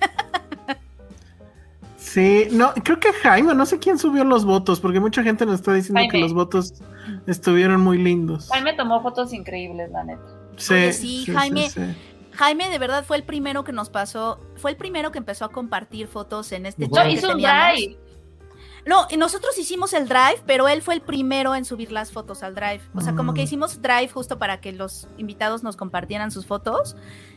Sí, 1.97 2.47
no, 2.51 2.73
creo 2.85 2.97
que 3.01 3.11
Jaime, 3.11 3.53
no 3.53 3.65
sé 3.65 3.79
quién 3.79 3.97
subió 3.99 4.23
los 4.23 4.45
votos, 4.45 4.79
porque 4.79 5.01
mucha 5.01 5.21
gente 5.23 5.45
nos 5.45 5.55
está 5.55 5.73
diciendo 5.73 6.01
que 6.09 6.19
los 6.19 6.33
votos 6.33 6.75
estuvieron 7.27 7.81
muy 7.81 7.97
lindos. 7.97 8.47
Jaime 8.49 8.73
tomó 8.75 9.01
fotos 9.01 9.33
increíbles, 9.33 9.91
la 9.91 10.05
neta. 10.05 10.23
Oye, 10.69 10.93
sí, 10.93 11.25
Jaime. 11.25 11.69
sí. 11.69 11.81
Jaime 12.33 12.69
de 12.69 12.77
verdad 12.79 13.05
fue 13.05 13.15
el 13.17 13.23
primero 13.23 13.63
que 13.63 13.71
nos 13.71 13.89
pasó, 13.89 14.41
fue 14.57 14.71
el 14.71 14.77
primero 14.77 15.11
que 15.11 15.17
empezó 15.19 15.45
a 15.45 15.49
compartir 15.51 16.07
fotos 16.07 16.51
en 16.51 16.65
este 16.65 16.87
No, 16.87 16.95
chat 16.95 17.09
hizo 17.09 17.31
un 17.31 17.37
drive. 17.37 17.97
No, 18.85 19.07
y 19.09 19.17
nosotros 19.17 19.57
hicimos 19.57 19.93
el 19.93 20.07
drive, 20.07 20.41
pero 20.45 20.67
él 20.67 20.81
fue 20.83 20.93
el 20.93 21.01
primero 21.01 21.55
en 21.55 21.65
subir 21.65 21.91
las 21.91 22.11
fotos 22.11 22.43
al 22.43 22.53
drive. 22.53 22.81
O 22.93 23.01
sea, 23.01 23.15
como 23.15 23.33
que 23.33 23.41
Mm. 23.41 23.45
hicimos 23.45 23.81
drive 23.81 24.09
justo 24.09 24.37
para 24.37 24.59
que 24.61 24.73
los 24.73 25.07
invitados 25.17 25.63
nos 25.63 25.75
compartieran 25.75 26.29
sus 26.29 26.45
fotos. 26.45 26.95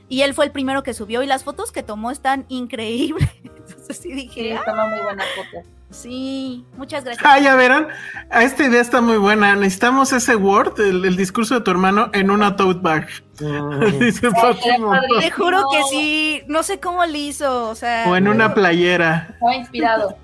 Y 0.08 0.22
él 0.22 0.32
fue 0.34 0.46
el 0.46 0.50
primero 0.52 0.82
que 0.82 0.94
subió. 0.94 1.22
Y 1.22 1.26
las 1.26 1.44
fotos 1.44 1.70
que 1.72 1.82
tomó 1.82 2.10
están 2.10 2.44
increíbles. 2.48 3.28
Entonces 3.44 3.98
sí 3.98 4.12
dije, 4.12 4.40
Sí, 4.42 4.52
"Ah, 4.52 4.62
tomó 4.64 4.86
muy 4.88 5.00
buenas 5.00 5.26
fotos. 5.36 5.66
sí, 5.90 6.64
muchas 6.76 7.04
gracias. 7.04 7.26
Ah, 7.28 7.38
ya 7.38 7.54
verán, 7.56 7.88
a 8.30 8.42
esta 8.42 8.64
idea 8.64 8.80
está 8.80 9.00
muy 9.02 9.18
buena. 9.18 9.54
Necesitamos 9.56 10.12
ese 10.12 10.36
Word, 10.36 10.80
el, 10.80 11.04
el 11.04 11.16
discurso 11.16 11.54
de 11.56 11.60
tu 11.60 11.70
hermano, 11.70 12.10
en 12.14 12.30
una 12.30 12.56
tote 12.56 12.80
bag. 12.80 13.06
Dice 14.00 14.30
Paco 14.30 14.50
estaría 14.50 14.78
Montón. 14.78 15.20
Te 15.20 15.30
juro 15.30 15.64
que 15.70 15.82
sí, 15.90 16.42
no 16.48 16.62
sé 16.62 16.80
cómo 16.80 17.04
le 17.04 17.18
hizo, 17.18 17.68
o 17.68 17.74
sea. 17.74 18.06
O 18.08 18.16
en 18.16 18.28
una 18.28 18.54
playera. 18.54 19.28
Estaba 19.34 19.54
inspirado. 19.54 20.16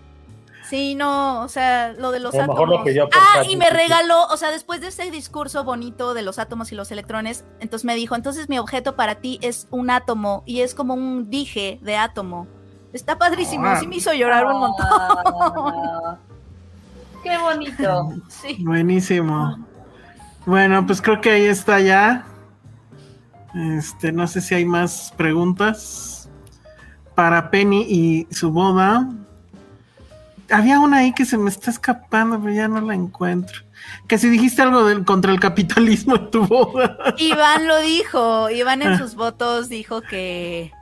Sí, 0.69 0.95
no, 0.95 1.43
o 1.43 1.49
sea, 1.49 1.93
lo 1.93 2.11
de 2.11 2.21
los 2.21 2.35
A 2.35 2.39
lo 2.47 2.47
mejor 2.49 2.69
lo 2.69 2.75
átomos. 2.77 2.89
pidió 2.89 3.09
por 3.09 3.19
ah, 3.21 3.27
chat 3.43 3.47
y 3.51 3.57
me 3.57 3.69
regaló, 3.69 4.27
o 4.31 4.37
sea, 4.39 4.51
después 4.51 4.81
de 4.81 4.89
ese 4.89 5.11
discurso 5.11 5.63
bonito 5.63 6.15
de 6.15 6.23
los 6.23 6.39
átomos 6.39 6.73
y 6.73 6.75
los 6.75 6.91
electrones, 6.91 7.45
entonces 7.61 7.85
me 7.85 7.95
dijo, 7.95 8.15
entonces 8.15 8.49
mi 8.49 8.59
objeto 8.59 8.97
para 8.97 9.17
ti 9.17 9.39
es 9.43 9.69
un 9.71 9.91
átomo 9.91 10.43
y 10.47 10.61
es 10.63 10.75
como 10.75 10.95
un 10.95 11.29
dije 11.29 11.79
de 11.83 11.97
átomo. 11.97 12.47
Está 12.95 13.19
padrísimo, 13.19 13.67
Ah. 13.67 13.77
sí 13.79 13.87
me 13.87 13.97
hizo 13.97 14.13
llorar 14.15 14.47
un 14.47 14.59
montón. 14.61 14.87
Qué 17.23 17.37
bonito. 17.39 18.13
Sí. 18.29 18.59
Buenísimo. 18.65 19.59
Bueno, 20.47 20.87
pues 20.87 21.01
creo 21.03 21.21
que 21.21 21.31
ahí 21.31 21.45
está 21.47 21.81
ya. 21.81 22.25
Este, 23.55 24.13
no 24.13 24.27
sé 24.27 24.41
si 24.41 24.55
hay 24.55 24.65
más 24.65 25.13
preguntas 25.17 26.29
para 27.15 27.51
Penny 27.51 27.83
y 27.89 28.27
su 28.35 28.51
boda. 28.51 29.09
Había 30.51 30.79
una 30.81 30.99
ahí 30.99 31.13
que 31.13 31.25
se 31.25 31.39
me 31.39 31.51
está 31.51 31.71
escapando, 31.71 32.41
pero 32.41 32.55
ya 32.55 32.69
no 32.69 32.81
la 32.81 32.95
encuentro. 32.95 33.63
Que 34.09 34.19
si 34.19 34.29
dijiste 34.29 34.63
algo 34.63 34.85
del, 34.85 35.05
contra 35.05 35.33
el 35.33 35.41
capitalismo 35.41 36.17
en 36.17 36.31
tu 36.31 36.47
boda. 36.47 36.97
Iván 37.19 37.67
lo 37.67 37.81
dijo, 37.81 38.51
Iván 38.51 38.83
en 38.83 38.99
sus 38.99 39.15
votos 39.15 39.69
dijo 39.69 40.03
que 40.03 40.73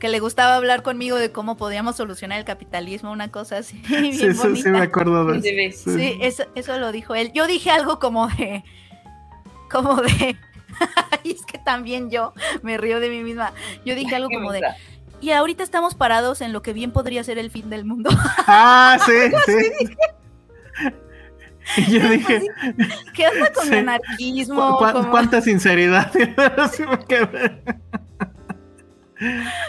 que 0.00 0.08
le 0.08 0.18
gustaba 0.18 0.56
hablar 0.56 0.82
conmigo 0.82 1.16
de 1.16 1.30
cómo 1.30 1.56
podíamos 1.56 1.94
solucionar 1.94 2.38
el 2.38 2.44
capitalismo, 2.44 3.12
una 3.12 3.30
cosa 3.30 3.58
así. 3.58 3.80
Bien 3.88 4.12
Sí, 4.14 4.34
sí, 4.34 4.56
sí, 4.56 4.68
me 4.70 4.80
acuerdo 4.80 5.26
de 5.26 5.42
Sí, 5.42 5.50
eso. 5.60 5.96
Sí, 5.96 6.18
eso, 6.20 6.44
eso 6.56 6.78
lo 6.78 6.90
dijo 6.90 7.14
él. 7.14 7.30
Yo 7.32 7.46
dije 7.46 7.70
algo 7.70 8.00
como 8.00 8.26
de. 8.28 8.64
Como 9.70 9.96
de. 9.96 10.36
y 11.22 11.32
es 11.32 11.44
que 11.44 11.58
también 11.58 12.10
yo 12.10 12.32
me 12.62 12.78
río 12.78 12.98
de 12.98 13.10
mí 13.10 13.22
misma. 13.22 13.52
Yo 13.84 13.94
dije 13.94 14.16
algo 14.16 14.30
como 14.30 14.50
de. 14.50 14.62
Y 15.20 15.30
ahorita 15.32 15.62
estamos 15.62 15.94
parados 15.94 16.40
en 16.40 16.52
lo 16.52 16.62
que 16.62 16.72
bien 16.72 16.92
podría 16.92 17.22
ser 17.24 17.38
el 17.38 17.50
fin 17.50 17.68
del 17.70 17.84
mundo. 17.84 18.10
Ah, 18.46 18.98
sí, 19.04 19.12
sí. 19.46 19.96
Y 21.76 21.82
yo 21.92 22.08
dije, 22.08 22.42
¿Qué 23.14 23.28
onda 23.28 23.52
con 23.52 23.64
Sí. 23.68 23.72
el 23.74 23.78
anarquismo? 23.80 24.78
¿cu- 24.78 24.92
cu- 24.92 25.10
¿cuánta 25.10 25.40
sinceridad? 25.40 26.10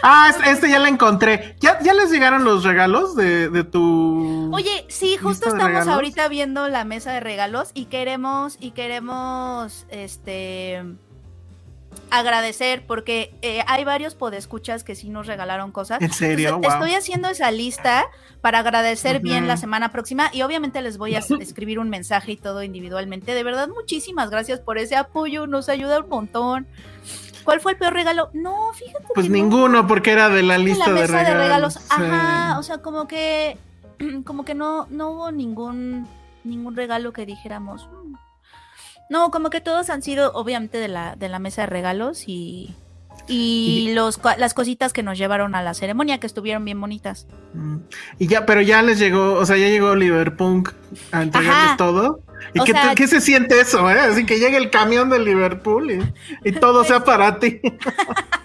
Ah, 0.02 0.32
este, 0.46 0.70
ya 0.70 0.78
la 0.78 0.88
encontré. 0.88 1.56
¿Ya, 1.60 1.78
ya 1.80 1.92
les 1.92 2.10
llegaron 2.10 2.42
los 2.44 2.64
regalos 2.64 3.14
de, 3.14 3.50
de 3.50 3.64
tu. 3.64 4.50
Oye, 4.54 4.86
sí, 4.88 5.18
justo 5.18 5.46
¿Lista 5.50 5.66
de 5.68 5.72
estamos 5.74 5.94
ahorita 5.94 6.28
viendo 6.28 6.68
la 6.68 6.84
mesa 6.86 7.12
de 7.12 7.20
regalos 7.20 7.70
y 7.74 7.84
queremos, 7.84 8.56
y 8.60 8.70
queremos, 8.70 9.86
este, 9.90 10.82
agradecer 12.10 12.84
porque 12.86 13.34
eh, 13.42 13.62
hay 13.66 13.84
varios 13.84 14.14
podescuchas 14.14 14.84
que 14.84 14.94
sí 14.94 15.08
nos 15.08 15.26
regalaron 15.26 15.72
cosas. 15.72 16.00
¿En 16.02 16.12
serio? 16.12 16.48
Entonces, 16.50 16.72
Wow. 16.72 16.84
Estoy 16.84 16.94
haciendo 16.98 17.28
esa 17.28 17.50
lista 17.50 18.04
para 18.40 18.58
agradecer 18.58 19.20
bien 19.20 19.48
la 19.48 19.56
semana 19.56 19.90
próxima 19.92 20.28
y 20.32 20.42
obviamente 20.42 20.82
les 20.82 20.98
voy 20.98 21.14
a 21.14 21.20
escribir 21.40 21.78
un 21.78 21.88
mensaje 21.88 22.32
y 22.32 22.36
todo 22.36 22.62
individualmente. 22.62 23.34
De 23.34 23.42
verdad, 23.44 23.68
muchísimas 23.68 24.30
gracias 24.30 24.60
por 24.60 24.78
ese 24.78 24.96
apoyo, 24.96 25.46
nos 25.46 25.68
ayuda 25.68 26.00
un 26.00 26.08
montón. 26.08 26.66
¿Cuál 27.44 27.60
fue 27.60 27.72
el 27.72 27.78
peor 27.78 27.94
regalo? 27.94 28.30
No, 28.34 28.72
fíjate. 28.72 29.04
Pues 29.14 29.26
que 29.26 29.30
no. 29.30 29.36
ninguno, 29.36 29.86
porque 29.86 30.12
era 30.12 30.28
de 30.28 30.42
la 30.42 30.58
lista 30.58 30.88
la 30.88 31.00
de 31.00 31.06
regalos. 31.06 31.26
de 31.26 31.34
regalos. 31.42 31.74
sí. 31.74 31.80
Ajá, 31.90 32.58
o 32.58 32.62
sea, 32.62 32.78
como 32.78 33.08
que 33.08 33.58
como 34.24 34.44
que 34.44 34.54
no 34.54 34.86
no 34.90 35.10
hubo 35.10 35.30
ningún 35.32 36.06
ningún 36.44 36.76
regalo 36.76 37.12
que 37.12 37.26
dijéramos. 37.26 37.88
"Mm". 38.04 38.14
No, 39.12 39.30
como 39.30 39.50
que 39.50 39.60
todos 39.60 39.90
han 39.90 40.02
sido 40.02 40.32
obviamente 40.32 40.78
de 40.78 40.88
la 40.88 41.14
de 41.16 41.28
la 41.28 41.38
mesa 41.38 41.60
de 41.62 41.66
regalos 41.66 42.24
y 42.26 42.74
y 43.28 43.92
los 43.94 44.18
las 44.38 44.54
cositas 44.54 44.92
que 44.92 45.02
nos 45.02 45.18
llevaron 45.18 45.54
a 45.54 45.62
la 45.62 45.74
ceremonia 45.74 46.18
que 46.18 46.26
estuvieron 46.26 46.64
bien 46.64 46.80
bonitas. 46.80 47.26
Mm. 47.54 47.76
Y 48.18 48.26
ya, 48.26 48.46
pero 48.46 48.62
ya 48.62 48.80
les 48.82 48.98
llegó, 48.98 49.34
o 49.34 49.44
sea, 49.46 49.56
ya 49.58 49.68
llegó 49.68 49.94
Liverpool 49.94 50.64
a 51.12 51.22
entregarles 51.22 51.64
Ajá. 51.66 51.76
todo. 51.76 52.20
¿Y 52.54 52.60
qué, 52.64 52.72
sea- 52.72 52.94
qué 52.96 53.06
se 53.06 53.20
siente 53.20 53.60
eso, 53.60 53.88
eh? 53.90 54.00
Así 54.00 54.26
que 54.26 54.38
llegue 54.38 54.56
el 54.56 54.70
camión 54.70 55.08
de 55.10 55.18
Liverpool 55.20 55.90
y, 55.90 56.48
y 56.48 56.52
todo 56.52 56.82
sea 56.84 57.04
para 57.04 57.38
ti. 57.38 57.60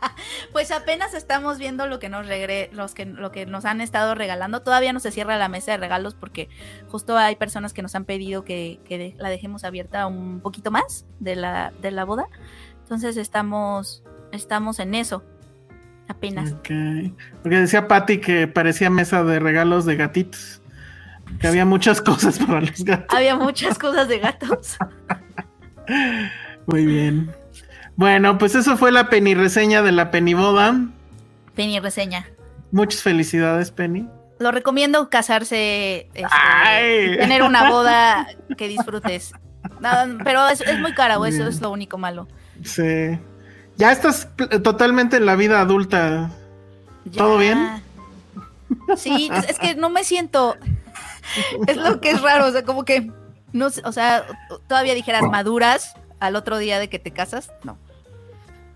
Pues 0.52 0.70
apenas 0.70 1.14
estamos 1.14 1.58
viendo 1.58 1.86
lo 1.86 1.98
que 1.98 2.08
nos 2.08 2.26
regre 2.26 2.70
los 2.72 2.94
que 2.94 3.04
lo 3.06 3.30
que 3.32 3.46
nos 3.46 3.64
han 3.64 3.80
estado 3.80 4.14
regalando. 4.14 4.62
Todavía 4.62 4.92
no 4.92 5.00
se 5.00 5.10
cierra 5.10 5.36
la 5.36 5.48
mesa 5.48 5.72
de 5.72 5.76
regalos 5.78 6.14
porque 6.14 6.48
justo 6.88 7.16
hay 7.16 7.36
personas 7.36 7.72
que 7.72 7.82
nos 7.82 7.94
han 7.94 8.04
pedido 8.04 8.44
que, 8.44 8.80
que 8.86 8.98
de- 8.98 9.14
la 9.18 9.28
dejemos 9.28 9.64
abierta 9.64 10.06
un 10.06 10.40
poquito 10.40 10.70
más 10.70 11.06
de 11.20 11.36
la, 11.36 11.72
de 11.82 11.90
la 11.90 12.04
boda. 12.04 12.26
Entonces 12.82 13.16
estamos 13.16 14.02
estamos 14.32 14.78
en 14.78 14.94
eso. 14.94 15.22
Apenas. 16.08 16.54
Porque 17.42 17.56
decía 17.60 17.86
Patty 17.86 18.18
que 18.18 18.48
parecía 18.48 18.88
mesa 18.88 19.22
de 19.24 19.38
regalos 19.38 19.84
de 19.84 19.96
gatitos. 19.96 20.62
Que 21.38 21.46
había 21.48 21.66
muchas 21.66 22.00
cosas 22.00 22.38
para 22.38 22.62
los 22.62 22.82
gatos. 22.84 23.14
Había 23.14 23.36
muchas 23.36 23.78
cosas 23.78 24.08
de 24.08 24.18
gatos. 24.18 24.78
Muy 26.66 26.86
bien. 26.86 27.30
Bueno, 27.98 28.38
pues 28.38 28.54
eso 28.54 28.76
fue 28.76 28.92
la 28.92 29.10
Penny 29.10 29.34
reseña 29.34 29.82
de 29.82 29.90
la 29.90 30.12
Penny 30.12 30.32
Boda. 30.32 30.86
Penny 31.56 31.80
reseña. 31.80 32.28
Muchas 32.70 33.02
felicidades, 33.02 33.72
Penny. 33.72 34.08
Lo 34.38 34.52
recomiendo 34.52 35.10
casarse, 35.10 36.08
este, 36.14 37.16
tener 37.16 37.42
una 37.42 37.68
boda 37.68 38.28
que 38.56 38.68
disfrutes. 38.68 39.32
Nada, 39.80 40.06
pero 40.22 40.48
es, 40.48 40.60
es 40.60 40.78
muy 40.78 40.94
cara, 40.94 41.18
o 41.18 41.26
eso 41.26 41.48
es 41.48 41.60
lo 41.60 41.72
único 41.72 41.98
malo. 41.98 42.28
Sí. 42.62 43.18
Ya 43.78 43.90
estás 43.90 44.28
totalmente 44.62 45.16
en 45.16 45.26
la 45.26 45.34
vida 45.34 45.60
adulta. 45.60 46.30
¿Todo 47.16 47.36
bien? 47.36 47.82
Sí, 48.96 49.28
es, 49.34 49.50
es 49.50 49.58
que 49.58 49.74
no 49.74 49.90
me 49.90 50.04
siento. 50.04 50.56
Es 51.66 51.76
lo 51.76 52.00
que 52.00 52.12
es 52.12 52.22
raro, 52.22 52.46
o 52.46 52.52
sea, 52.52 52.62
como 52.62 52.84
que 52.84 53.10
no 53.52 53.66
o 53.66 53.92
sea, 53.92 54.24
todavía 54.68 54.94
dijeras 54.94 55.22
maduras 55.22 55.94
al 56.20 56.36
otro 56.36 56.58
día 56.58 56.78
de 56.78 56.88
que 56.88 57.00
te 57.00 57.10
casas, 57.10 57.50
no. 57.64 57.76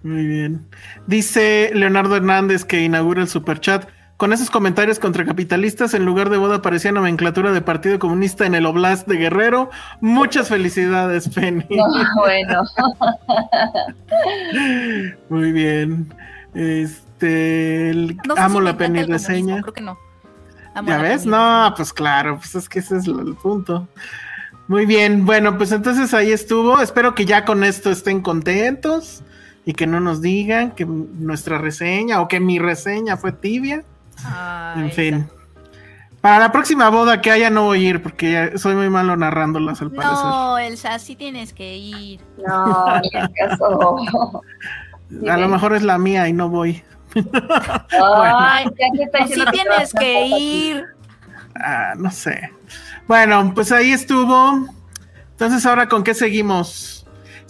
Muy 0.03 0.26
bien. 0.26 0.66
Dice 1.07 1.70
Leonardo 1.74 2.16
Hernández 2.16 2.64
que 2.64 2.82
inaugura 2.82 3.22
el 3.22 3.28
superchat. 3.28 3.88
Con 4.16 4.32
esos 4.32 4.50
comentarios 4.50 5.00
contracapitalistas, 5.00 5.94
en 5.94 6.05
lugar 6.05 6.30
de 6.30 6.36
boda 6.36 6.62
parecía 6.62 6.92
nomenclatura 6.92 7.50
de 7.50 7.61
Partido 7.61 7.98
Comunista 7.98 8.46
en 8.46 8.55
el 8.55 8.66
Oblast 8.66 9.09
de 9.09 9.16
Guerrero. 9.16 9.70
Muchas 10.00 10.48
felicidades, 10.48 11.28
Penny. 11.28 11.66
bueno, 12.16 12.62
Muy 15.28 15.53
bien. 15.53 16.14
Este, 16.55 17.90
el- 17.90 18.16
No 18.28 18.34
amo 18.36 18.61
la 18.61 18.76
Penny 18.76 19.03
reseña. 19.05 19.61
Creo 19.62 19.74
que 19.74 19.80
no. 19.80 19.98
Amo 20.74 20.88
¿Ya 20.88 20.98
ves? 20.98 21.22
Penny 21.22 21.30
No, 21.32 21.74
pues 21.76 21.92
claro, 21.92 22.36
pues 22.36 22.55
es 22.55 22.68
que 22.68 22.78
ese 22.78 22.98
es 22.98 23.07
el 23.07 23.34
punto. 23.34 23.88
Muy 24.68 24.86
bien, 24.86 25.26
bueno, 25.26 25.57
pues 25.59 25.72
entonces 25.72 26.14
ahí 26.14 26.30
estuvo. 26.30 26.80
Espero 26.80 27.14
que 27.14 27.24
ya 27.24 27.44
con 27.44 27.64
esto 27.64 27.90
estén 27.90 28.20
contentos 28.20 29.22
y 29.65 29.75
que 29.75 29.87
no 29.87 30.01
nos 30.01 30.21
digan 30.21 30.73
que 30.73 30.85
nuestra 30.85 31.59
reseña 31.59 32.21
o 32.21 32.29
que 32.29 32.41
mi 32.41 32.59
reseña 32.59 33.17
fue 33.17 33.33
tibia. 33.33 33.85
Ah, 34.25 34.75
en 34.77 34.85
esa. 34.87 34.95
fin. 34.95 35.29
Para 36.21 36.39
la 36.39 36.53
próxima 36.53 36.89
boda 36.89 37.21
que 37.21 37.33
haya 37.33 37.51
no 37.51 37.65
voy 37.65 37.85
a 37.85 37.89
ir 37.91 38.03
porque 38.03 38.33
ya 38.33 38.59
soy 38.59 38.77
muy 38.77 38.89
malo 38.89 39.17
narrándolas 39.17 39.83
al 39.83 39.91
parecer. 39.91 40.25
No, 40.25 40.57
Elsa, 40.59 40.99
sí 41.01 41.17
tienes 41.17 41.53
que 41.53 41.77
ir. 41.77 42.21
no, 42.47 43.01
caso. 43.37 44.43
a 45.29 45.37
lo 45.37 45.49
mejor 45.49 45.75
es 45.75 45.83
la 45.83 45.99
mía 45.99 46.29
y 46.29 46.33
no 46.33 46.49
voy. 46.49 46.83
Ay, 47.91 48.67
ya 48.79 48.87
que 48.97 49.03
está 49.03 49.27
Sí 49.27 49.43
tienes 49.51 49.93
que 49.93 50.27
ir. 50.27 50.85
Ah, 51.57 51.95
no 51.97 52.11
sé. 52.11 52.51
Bueno, 53.09 53.53
pues 53.55 53.73
ahí 53.73 53.91
estuvo. 53.93 54.67
Entonces, 55.33 55.67
ahora 55.67 55.89
con 55.89 56.05
qué 56.05 56.15
seguimos. 56.15 57.01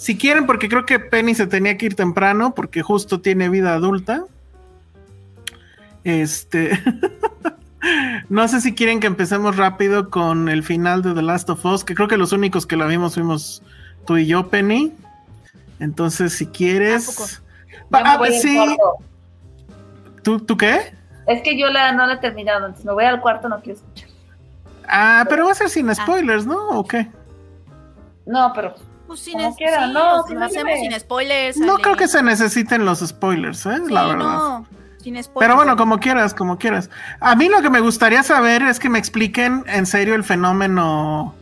Si 0.03 0.19
quieren, 0.19 0.47
porque 0.47 0.69
creo 0.69 0.85
que 0.85 0.99
Penny 0.99 1.33
se 1.33 1.47
tenía 1.47 1.79
que 1.79 1.87
ir 1.87 1.95
temprano, 1.95 2.57
porque 2.57 2.83
justo 2.83 3.21
tiene 3.21 3.49
vida 3.49 3.73
adulta. 3.73 4.25
Este. 6.03 6.77
no 8.29 8.49
sé 8.49 8.61
si 8.61 8.75
quieren 8.75 8.99
que 8.99 9.07
empecemos 9.07 9.57
rápido 9.57 10.11
con 10.11 10.49
el 10.49 10.65
final 10.65 11.03
de 11.03 11.15
The 11.15 11.23
Last 11.23 11.51
of 11.51 11.65
Us, 11.65 11.85
que 11.85 11.95
creo 11.95 12.09
que 12.09 12.17
los 12.17 12.33
únicos 12.33 12.67
que 12.67 12.77
la 12.77 12.87
vimos 12.87 13.15
fuimos 13.15 13.63
tú 14.05 14.17
y 14.17 14.27
yo, 14.27 14.49
Penny. 14.49 14.93
Entonces, 15.79 16.33
si 16.33 16.47
¿A 16.47 16.51
quieres. 16.51 17.41
Ah, 17.93 18.21
sí. 18.29 18.59
¿Tú, 20.25 20.41
¿Tú 20.41 20.57
qué? 20.57 20.97
Es 21.29 21.43
que 21.43 21.57
yo 21.57 21.69
la, 21.69 21.93
no 21.93 22.07
la 22.07 22.15
he 22.15 22.19
terminado, 22.19 22.67
entonces 22.67 22.85
me 22.85 22.93
voy 22.93 23.05
al 23.05 23.21
cuarto, 23.21 23.49
no 23.49 23.61
quiero 23.61 23.79
escuchar. 23.79 24.09
Ah, 24.89 25.25
pero 25.29 25.45
va 25.45 25.53
a 25.53 25.55
ser 25.55 25.71
sin 25.71 25.95
spoilers, 25.95 26.45
¿no? 26.45 26.71
¿O 26.71 26.85
qué? 26.85 27.07
No, 28.27 28.53
pero 28.53 28.75
Pues 29.13 29.21
sin 29.21 29.35
Como 29.35 29.49
es- 29.51 29.57
quiera, 29.57 29.87
sí, 29.87 29.93
no, 29.93 30.17
lo 30.17 30.23
sí, 30.27 30.35
hacemos 30.37 30.53
dime. 30.75 30.81
sin 30.81 31.01
spoilers. 31.01 31.57
No 31.59 31.75
Ale. 31.75 31.83
creo 31.83 31.97
que 31.97 32.09
se 32.09 32.23
necesiten 32.23 32.85
los 32.85 33.01
spoilers, 33.01 33.67
¿eh? 33.67 33.79
Sí, 33.87 33.93
la 33.93 34.05
verdad. 34.07 34.25
no, 34.25 34.67
sin 35.03 35.23
spoilers. 35.23 35.31
Pero 35.39 35.57
bueno, 35.57 35.77
como 35.77 35.99
quieras, 36.01 36.33
como 36.35 36.59
quieras. 36.59 36.89
A 37.21 37.35
mí 37.37 37.49
lo 37.49 37.61
que 37.63 37.71
me 37.71 37.81
gustaría 37.81 38.23
saber 38.23 38.63
es 38.63 38.79
que 38.79 38.89
me 38.89 38.99
expliquen 38.99 39.65
en 39.67 39.85
serio 39.87 40.15
el 40.15 40.25
fenómeno 40.25 41.35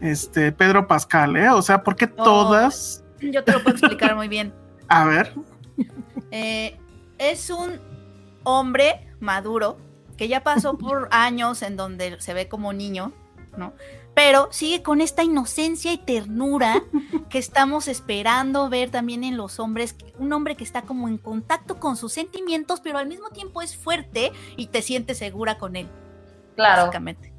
este 0.00 0.50
Pedro 0.52 0.88
Pascal, 0.88 1.36
¿eh? 1.36 1.48
O 1.50 1.62
sea, 1.62 1.82
¿por 1.84 1.94
qué 1.96 2.06
No. 2.08 2.24
todas? 2.24 3.04
Yo 3.20 3.44
te 3.44 3.52
lo 3.52 3.62
puedo 3.62 3.76
explicar 3.76 4.16
muy 4.16 4.26
bien. 4.28 4.52
A 4.88 5.04
ver. 5.04 5.32
Eh, 6.32 6.76
es 7.18 7.50
un 7.50 7.78
hombre 8.42 9.06
maduro 9.20 9.78
que 10.16 10.26
ya 10.28 10.42
pasó 10.42 10.76
por 10.76 11.08
años 11.12 11.62
en 11.62 11.76
donde 11.76 12.20
se 12.20 12.34
ve 12.34 12.48
como 12.48 12.72
niño, 12.72 13.12
¿no? 13.56 13.72
Pero 14.14 14.48
sigue 14.50 14.82
con 14.82 15.00
esta 15.00 15.22
inocencia 15.22 15.92
y 15.92 15.98
ternura 15.98 16.82
que 17.30 17.38
estamos 17.38 17.88
esperando 17.88 18.68
ver 18.68 18.90
también 18.90 19.24
en 19.24 19.36
los 19.36 19.58
hombres. 19.58 19.96
Un 20.18 20.32
hombre 20.32 20.54
que 20.54 20.64
está 20.64 20.82
como 20.82 21.08
en 21.08 21.16
contacto 21.16 21.80
con 21.80 21.96
sus 21.96 22.12
sentimientos, 22.12 22.80
pero 22.80 22.98
al 22.98 23.06
mismo 23.06 23.30
tiempo 23.30 23.62
es 23.62 23.76
fuerte 23.76 24.32
y 24.56 24.66
te 24.66 24.82
sientes 24.82 25.18
segura 25.18 25.56
con 25.56 25.76
él, 25.76 25.88
claro. 26.56 26.82
básicamente. 26.82 27.32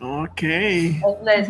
Ok. 0.00 0.42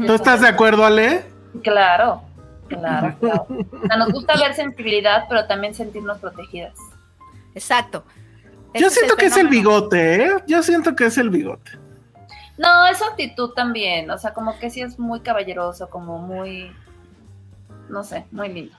¿Tú 0.06 0.12
estás 0.12 0.40
de 0.40 0.48
acuerdo, 0.48 0.84
Ale? 0.84 1.24
Claro, 1.62 2.22
claro, 2.68 3.16
claro. 3.20 3.46
O 3.48 3.86
sea, 3.86 3.96
nos 3.96 4.12
gusta 4.12 4.36
ver 4.36 4.54
sensibilidad, 4.54 5.24
pero 5.28 5.46
también 5.46 5.74
sentirnos 5.74 6.18
protegidas. 6.18 6.74
Exacto. 7.54 8.04
Yo 8.74 8.90
siento 8.90 9.16
que 9.16 9.26
es 9.26 9.36
el 9.36 9.46
bigote, 9.48 10.24
¿eh? 10.24 10.30
Yo 10.48 10.62
siento 10.62 10.96
que 10.96 11.06
es 11.06 11.18
el 11.18 11.30
bigote. 11.30 11.83
No, 12.56 12.86
es 12.86 12.98
su 12.98 13.04
actitud 13.04 13.50
también, 13.50 14.10
o 14.10 14.18
sea, 14.18 14.32
como 14.32 14.58
que 14.58 14.70
sí 14.70 14.80
es 14.80 14.98
muy 14.98 15.20
caballeroso, 15.20 15.90
como 15.90 16.18
muy, 16.18 16.70
no 17.88 18.04
sé, 18.04 18.24
muy 18.30 18.48
lindo. 18.48 18.76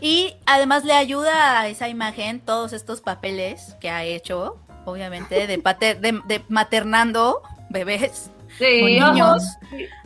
Y 0.00 0.34
además 0.46 0.84
le 0.84 0.94
ayuda 0.94 1.60
a 1.60 1.68
esa 1.68 1.88
imagen 1.88 2.40
todos 2.40 2.72
estos 2.72 3.00
papeles 3.00 3.76
que 3.80 3.90
ha 3.90 4.04
hecho, 4.04 4.58
obviamente, 4.84 5.46
de, 5.46 5.58
pater- 5.62 6.00
de, 6.00 6.20
de 6.26 6.44
maternando 6.48 7.42
bebés 7.70 8.30
Sí, 8.58 8.82
niños, 8.82 9.44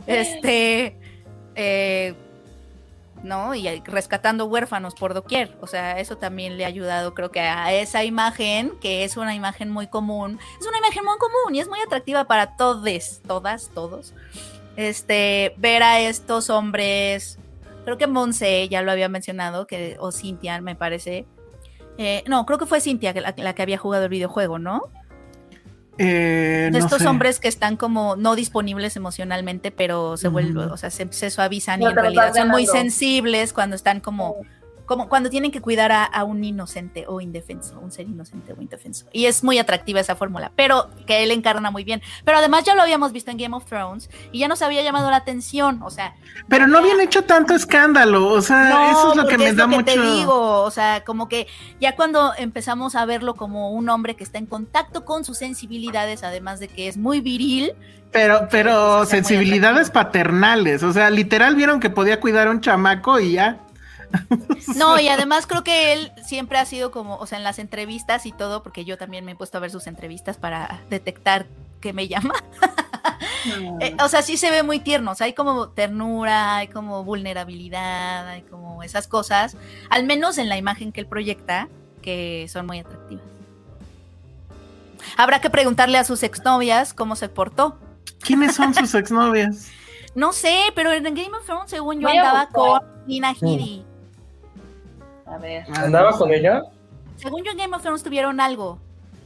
este, 0.05 0.97
eh, 1.55 2.15
¿no? 3.23 3.55
Y 3.55 3.67
rescatando 3.81 4.45
huérfanos 4.45 4.95
por 4.95 5.13
doquier. 5.13 5.55
O 5.61 5.67
sea, 5.67 5.99
eso 5.99 6.17
también 6.17 6.57
le 6.57 6.65
ha 6.65 6.67
ayudado, 6.67 7.13
creo 7.13 7.31
que 7.31 7.39
a 7.39 7.73
esa 7.73 8.03
imagen, 8.03 8.73
que 8.81 9.03
es 9.03 9.17
una 9.17 9.35
imagen 9.35 9.69
muy 9.69 9.87
común, 9.87 10.39
es 10.59 10.67
una 10.67 10.77
imagen 10.77 11.03
muy 11.05 11.17
común 11.17 11.55
y 11.55 11.59
es 11.59 11.67
muy 11.67 11.79
atractiva 11.79 12.25
para 12.25 12.55
todos, 12.55 13.21
todas, 13.27 13.69
todos. 13.73 14.13
Este, 14.75 15.53
ver 15.57 15.83
a 15.83 15.99
estos 15.99 16.49
hombres, 16.49 17.39
creo 17.85 17.97
que 17.97 18.07
Monse 18.07 18.67
ya 18.69 18.81
lo 18.81 18.91
había 18.91 19.09
mencionado, 19.09 19.65
que, 19.65 19.97
o 19.99 20.11
Cintia, 20.11 20.61
me 20.61 20.75
parece. 20.75 21.25
Eh, 21.97 22.23
no, 22.27 22.45
creo 22.45 22.59
que 22.59 22.67
fue 22.67 22.79
Cintia 22.79 23.13
la, 23.13 23.33
la 23.35 23.55
que 23.55 23.61
había 23.61 23.77
jugado 23.77 24.03
el 24.03 24.09
videojuego, 24.09 24.59
¿no? 24.59 24.83
Eh, 25.99 26.69
no 26.71 26.77
estos 26.77 27.01
sé. 27.01 27.07
hombres 27.07 27.39
que 27.39 27.47
están 27.47 27.75
como 27.75 28.15
no 28.15 28.35
disponibles 28.35 28.95
emocionalmente, 28.95 29.71
pero 29.71 30.17
se 30.17 30.27
vuelven, 30.27 30.69
o 30.69 30.77
sea, 30.77 30.89
se, 30.91 31.07
se 31.11 31.29
suavizan 31.29 31.79
No 31.79 31.87
y 31.87 31.89
en 31.89 31.95
realidad 31.95 32.33
son 32.35 32.49
muy 32.49 32.65
sensibles 32.67 33.53
cuando 33.53 33.75
están 33.75 33.99
como 33.99 34.35
como 34.87 35.09
cuando 35.09 35.29
tienen 35.29 35.51
que 35.51 35.61
cuidar 35.61 35.91
a, 35.91 36.05
a, 36.05 36.23
un 36.23 36.43
inocente 36.43 37.05
o 37.07 37.21
indefenso, 37.21 37.77
un 37.79 37.91
ser 37.91 38.07
inocente 38.07 38.53
o 38.53 38.61
indefenso. 38.61 39.05
Y 39.11 39.25
es 39.25 39.43
muy 39.43 39.59
atractiva 39.59 39.99
esa 39.99 40.15
fórmula, 40.15 40.51
pero 40.55 40.89
que 41.05 41.23
él 41.23 41.31
encarna 41.31 41.69
muy 41.69 41.83
bien. 41.83 42.01
Pero 42.23 42.37
además 42.37 42.63
ya 42.63 42.73
lo 42.73 42.81
habíamos 42.81 43.11
visto 43.11 43.29
en 43.29 43.37
Game 43.37 43.55
of 43.55 43.65
Thrones 43.65 44.09
y 44.31 44.39
ya 44.39 44.47
nos 44.47 44.61
había 44.61 44.81
llamado 44.81 45.11
la 45.11 45.17
atención, 45.17 45.81
o 45.83 45.89
sea. 45.89 46.15
Pero 46.47 46.67
no 46.67 46.79
habían 46.79 47.01
hecho 47.01 47.25
tanto 47.25 47.53
escándalo, 47.53 48.27
o 48.29 48.41
sea, 48.41 48.69
no, 48.69 48.91
eso 48.91 49.11
es 49.11 49.17
lo 49.17 49.27
que 49.27 49.37
me 49.37 49.53
da 49.53 49.67
mucho. 49.67 49.83
Te 49.83 49.99
digo, 49.99 50.61
o 50.61 50.71
sea, 50.71 51.03
como 51.03 51.27
que 51.27 51.47
ya 51.81 51.95
cuando 51.95 52.33
empezamos 52.37 52.95
a 52.95 53.05
verlo 53.05 53.35
como 53.35 53.71
un 53.71 53.89
hombre 53.89 54.15
que 54.15 54.23
está 54.23 54.37
en 54.37 54.45
contacto 54.45 55.03
con 55.03 55.25
sus 55.25 55.37
sensibilidades, 55.37 56.23
además 56.23 56.61
de 56.61 56.69
que 56.69 56.87
es 56.87 56.95
muy 56.95 57.19
viril. 57.19 57.73
Pero, 58.11 58.47
pero 58.49 59.05
sensibilidades 59.05 59.91
paternales, 59.91 60.81
o 60.81 60.93
sea, 60.93 61.09
literal 61.09 61.55
vieron 61.55 61.81
que 61.81 61.89
podía 61.89 62.21
cuidar 62.21 62.47
a 62.47 62.51
un 62.51 62.61
chamaco 62.61 63.19
y 63.19 63.33
ya. 63.33 63.66
No, 64.75 64.99
y 64.99 65.07
además 65.07 65.47
creo 65.47 65.63
que 65.63 65.93
él 65.93 66.11
siempre 66.25 66.57
ha 66.57 66.65
sido 66.65 66.91
como, 66.91 67.17
o 67.17 67.25
sea, 67.25 67.37
en 67.37 67.43
las 67.43 67.59
entrevistas 67.59 68.25
y 68.25 68.31
todo, 68.31 68.63
porque 68.63 68.85
yo 68.85 68.97
también 68.97 69.25
me 69.25 69.31
he 69.31 69.35
puesto 69.35 69.57
a 69.57 69.61
ver 69.61 69.71
sus 69.71 69.87
entrevistas 69.87 70.37
para 70.37 70.81
detectar 70.89 71.47
que 71.81 71.93
me 71.93 72.07
llama. 72.07 72.33
eh, 73.81 73.95
o 74.03 74.07
sea, 74.09 74.21
sí 74.21 74.37
se 74.37 74.51
ve 74.51 74.63
muy 74.63 74.79
tierno, 74.79 75.11
o 75.11 75.15
sea, 75.15 75.25
hay 75.25 75.33
como 75.33 75.69
ternura, 75.69 76.57
hay 76.57 76.67
como 76.67 77.03
vulnerabilidad, 77.03 78.27
hay 78.27 78.41
como 78.43 78.83
esas 78.83 79.07
cosas, 79.07 79.55
al 79.89 80.05
menos 80.05 80.37
en 80.37 80.49
la 80.49 80.57
imagen 80.57 80.91
que 80.91 81.01
él 81.01 81.07
proyecta, 81.07 81.69
que 82.01 82.47
son 82.49 82.65
muy 82.65 82.79
atractivas. 82.79 83.25
Habrá 85.15 85.39
que 85.39 85.49
preguntarle 85.49 85.97
a 85.97 86.03
sus 86.03 86.23
exnovias 86.23 86.93
cómo 86.93 87.15
se 87.15 87.29
portó. 87.29 87.79
¿Quiénes 88.19 88.55
son 88.55 88.73
sus 88.73 88.93
exnovias? 88.95 89.71
no 90.17 90.33
sé, 90.33 90.57
pero 90.73 90.91
en 90.91 91.03
Game 91.03 91.29
of 91.37 91.45
Thrones, 91.45 91.69
según 91.69 91.99
yo, 91.99 92.09
andaba 92.09 92.49
con 92.49 92.81
Nina 93.05 93.35
Headey. 93.39 93.85
A 95.29 95.37
ver. 95.37 95.65
¿Andaba 95.75 96.11
con 96.17 96.33
ella? 96.33 96.63
Según 97.17 97.43
yo 97.43 97.51
en 97.51 97.57
Game 97.57 97.75
of 97.75 97.81
Thrones 97.81 98.03
tuvieron 98.03 98.39
algo. 98.39 98.79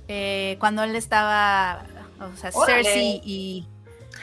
Eh, 0.08 0.58
cuando 0.60 0.84
él 0.84 0.96
estaba, 0.96 1.84
o 2.20 2.36
sea, 2.38 2.50
Órale. 2.54 2.84
Cersei 2.84 3.22
y... 3.24 3.68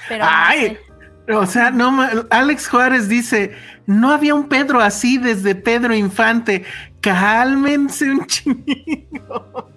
Pero 0.09 0.25
no 0.25 0.31
Ay, 0.33 0.79
sé. 1.27 1.33
o 1.35 1.47
sea, 1.47 1.71
no, 1.71 2.07
Alex 2.31 2.69
Juárez 2.69 3.09
dice, 3.09 3.53
no 3.87 4.13
había 4.13 4.35
un 4.35 4.49
Pedro 4.49 4.81
así 4.81 5.19
desde 5.19 5.55
Pedro 5.55 5.95
Infante. 5.95 6.65
Cálmense 7.01 8.11
un 8.11 8.27
chingo. 8.27 9.69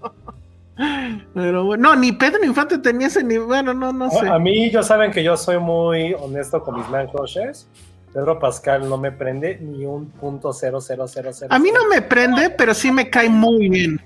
Pero 1.34 1.66
bueno, 1.66 1.89
no, 1.89 1.95
ni 1.95 2.12
Pedro 2.12 2.43
Infante 2.43 2.78
tenía 2.80 3.08
ese 3.08 3.24
nivel, 3.24 3.45
bueno, 3.45 3.74
no, 3.74 3.93
no 3.93 4.10
sé. 4.10 4.28
A, 4.28 4.39
mí, 4.39 4.72
ya 4.72 4.82
saben 4.82 5.12
que 5.12 5.24
yo 5.24 5.38
soy 5.38 5.60
muy 5.60 6.14
honesto 6.14 6.62
con 6.64 6.78
mis 6.78 6.89
man 6.89 7.08
crushes. 7.08 7.68
Pedro 8.14 8.39
Pascal 8.39 8.89
no 8.89 8.97
me 8.97 9.12
prende 9.12 9.57
ni 9.59 9.86
un 9.86 10.09
punto 10.09 10.51
cero 10.53 10.82
cero 10.82 11.05
cero 11.07 11.30
cero. 11.34 11.53
A 11.53 11.59
mí 11.59 11.70
no 11.72 11.88
me 11.88 12.01
prende, 12.01 12.49
pero 12.49 12.74
sí 12.74 12.91
me 12.91 13.09
cae 13.09 13.30
muy 13.30 13.70
bien. 13.70 14.01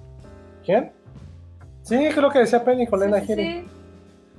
¿Quién? 0.63 0.91
Sí, 1.81 2.09
creo 2.13 2.29
que 2.29 2.39
decía 2.39 2.63
Penny 2.63 2.85
con 2.87 2.99
Lena 2.99 3.19
Sí, 3.21 3.25
sí, 3.25 3.31
Headey. 3.33 3.61
sí. 3.61 3.67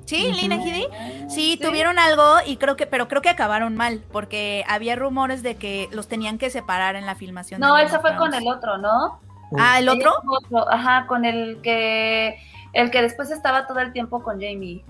Sí, 0.05 0.33
Lina 0.33 0.55
Headey. 0.57 0.87
Sí, 1.29 1.57
Sí. 1.57 1.61
tuvieron 1.61 1.99
algo 1.99 2.23
y 2.47 2.59
creo 2.59 2.77
que, 2.77 2.87
pero 2.87 3.09
creo 3.09 3.23
que 3.23 3.29
acabaron 3.29 3.75
mal, 3.77 4.03
porque 4.13 4.65
había 4.69 4.95
rumores 4.95 5.43
de 5.43 5.57
que 5.57 5.89
los 5.91 6.07
tenían 6.07 6.39
que 6.39 6.49
separar 6.51 6.95
en 6.95 7.07
la 7.07 7.17
filmación. 7.17 7.61
de 7.61 7.67
No, 7.67 7.77
esa 7.77 7.99
fue 7.99 8.15
con 8.17 8.33
el 8.35 8.47
otro, 8.47 8.79
¿no? 8.79 9.21
Ah, 9.59 9.81
el 9.81 9.89
otro. 9.89 10.13
El 10.23 10.29
otro, 10.45 10.71
Ajá, 10.73 11.07
con 11.09 11.25
el 11.25 11.61
que 11.61 12.37
el 12.73 12.91
que 12.93 13.03
después 13.03 13.31
estaba 13.33 13.67
todo 13.67 13.81
el 13.81 13.93
tiempo 13.93 14.23
con 14.23 14.35
Jamie. 14.41 14.85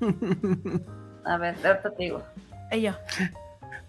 A 1.24 1.36
ver, 1.38 1.54
ahorita 1.64 1.90
te 1.90 2.02
digo. 2.02 2.22
Ella. 2.72 2.98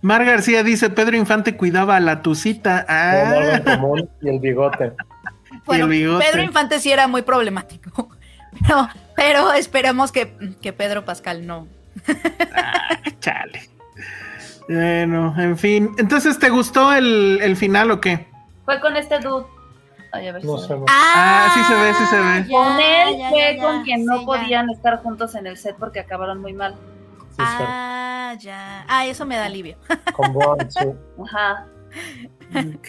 Mar 0.01 0.25
García 0.25 0.63
dice, 0.63 0.89
Pedro 0.89 1.15
Infante 1.17 1.55
cuidaba 1.55 1.95
a 1.95 1.99
la 1.99 2.21
tucita. 2.21 2.85
Ah, 2.89 3.61
común 3.63 4.09
y 4.21 4.29
el 4.29 4.39
bigote. 4.39 4.91
Bueno, 5.65 5.87
bigote. 5.87 6.25
Pedro 6.25 6.43
Infante 6.43 6.79
sí 6.79 6.91
era 6.91 7.07
muy 7.07 7.21
problemático. 7.21 8.09
Pero, 8.67 8.87
pero 9.15 9.53
esperemos 9.53 10.11
que, 10.11 10.35
que 10.61 10.73
Pedro 10.73 11.03
Pascal 11.05 11.47
no. 11.47 11.67
chale. 13.19 13.67
Bueno, 14.69 15.33
en 15.39 15.57
fin. 15.57 15.89
Entonces, 15.97 16.37
¿te 16.37 16.49
gustó 16.49 16.93
el, 16.93 17.39
el 17.41 17.55
final 17.57 17.89
o 17.91 17.99
qué? 17.99 18.27
Fue 18.65 18.79
con 18.79 18.95
este 18.95 19.19
dude. 19.19 19.45
Ay, 20.11 20.27
a 20.27 20.33
ver 20.33 20.45
No 20.45 20.57
si- 20.59 20.67
sé. 20.67 20.75
Ah, 20.87 21.51
sí 21.55 21.63
se 21.63 21.73
ve, 21.73 21.93
sí 21.95 22.05
se 22.05 22.19
ve. 22.19 22.45
ya, 22.47 22.57
Con 22.57 22.79
él 22.79 23.17
ya, 23.17 23.29
fue 23.29 23.55
ya, 23.57 23.63
con 23.63 23.77
ya, 23.79 23.83
quien 23.83 24.05
no 24.05 24.23
podían 24.25 24.69
estar 24.69 25.01
juntos 25.01 25.33
en 25.35 25.47
el 25.47 25.57
set 25.57 25.75
porque 25.79 25.99
acabaron 25.99 26.39
muy 26.39 26.53
mal. 26.53 26.75
Ah, 27.45 28.35
ya. 28.39 28.85
Ah, 28.87 29.05
eso 29.05 29.25
me 29.25 29.35
da 29.35 29.45
alivio. 29.45 29.77
Con 30.13 30.33
Bond, 30.33 30.69
sí. 30.69 30.85
Ajá. 31.23 31.67
Ok. 32.55 32.87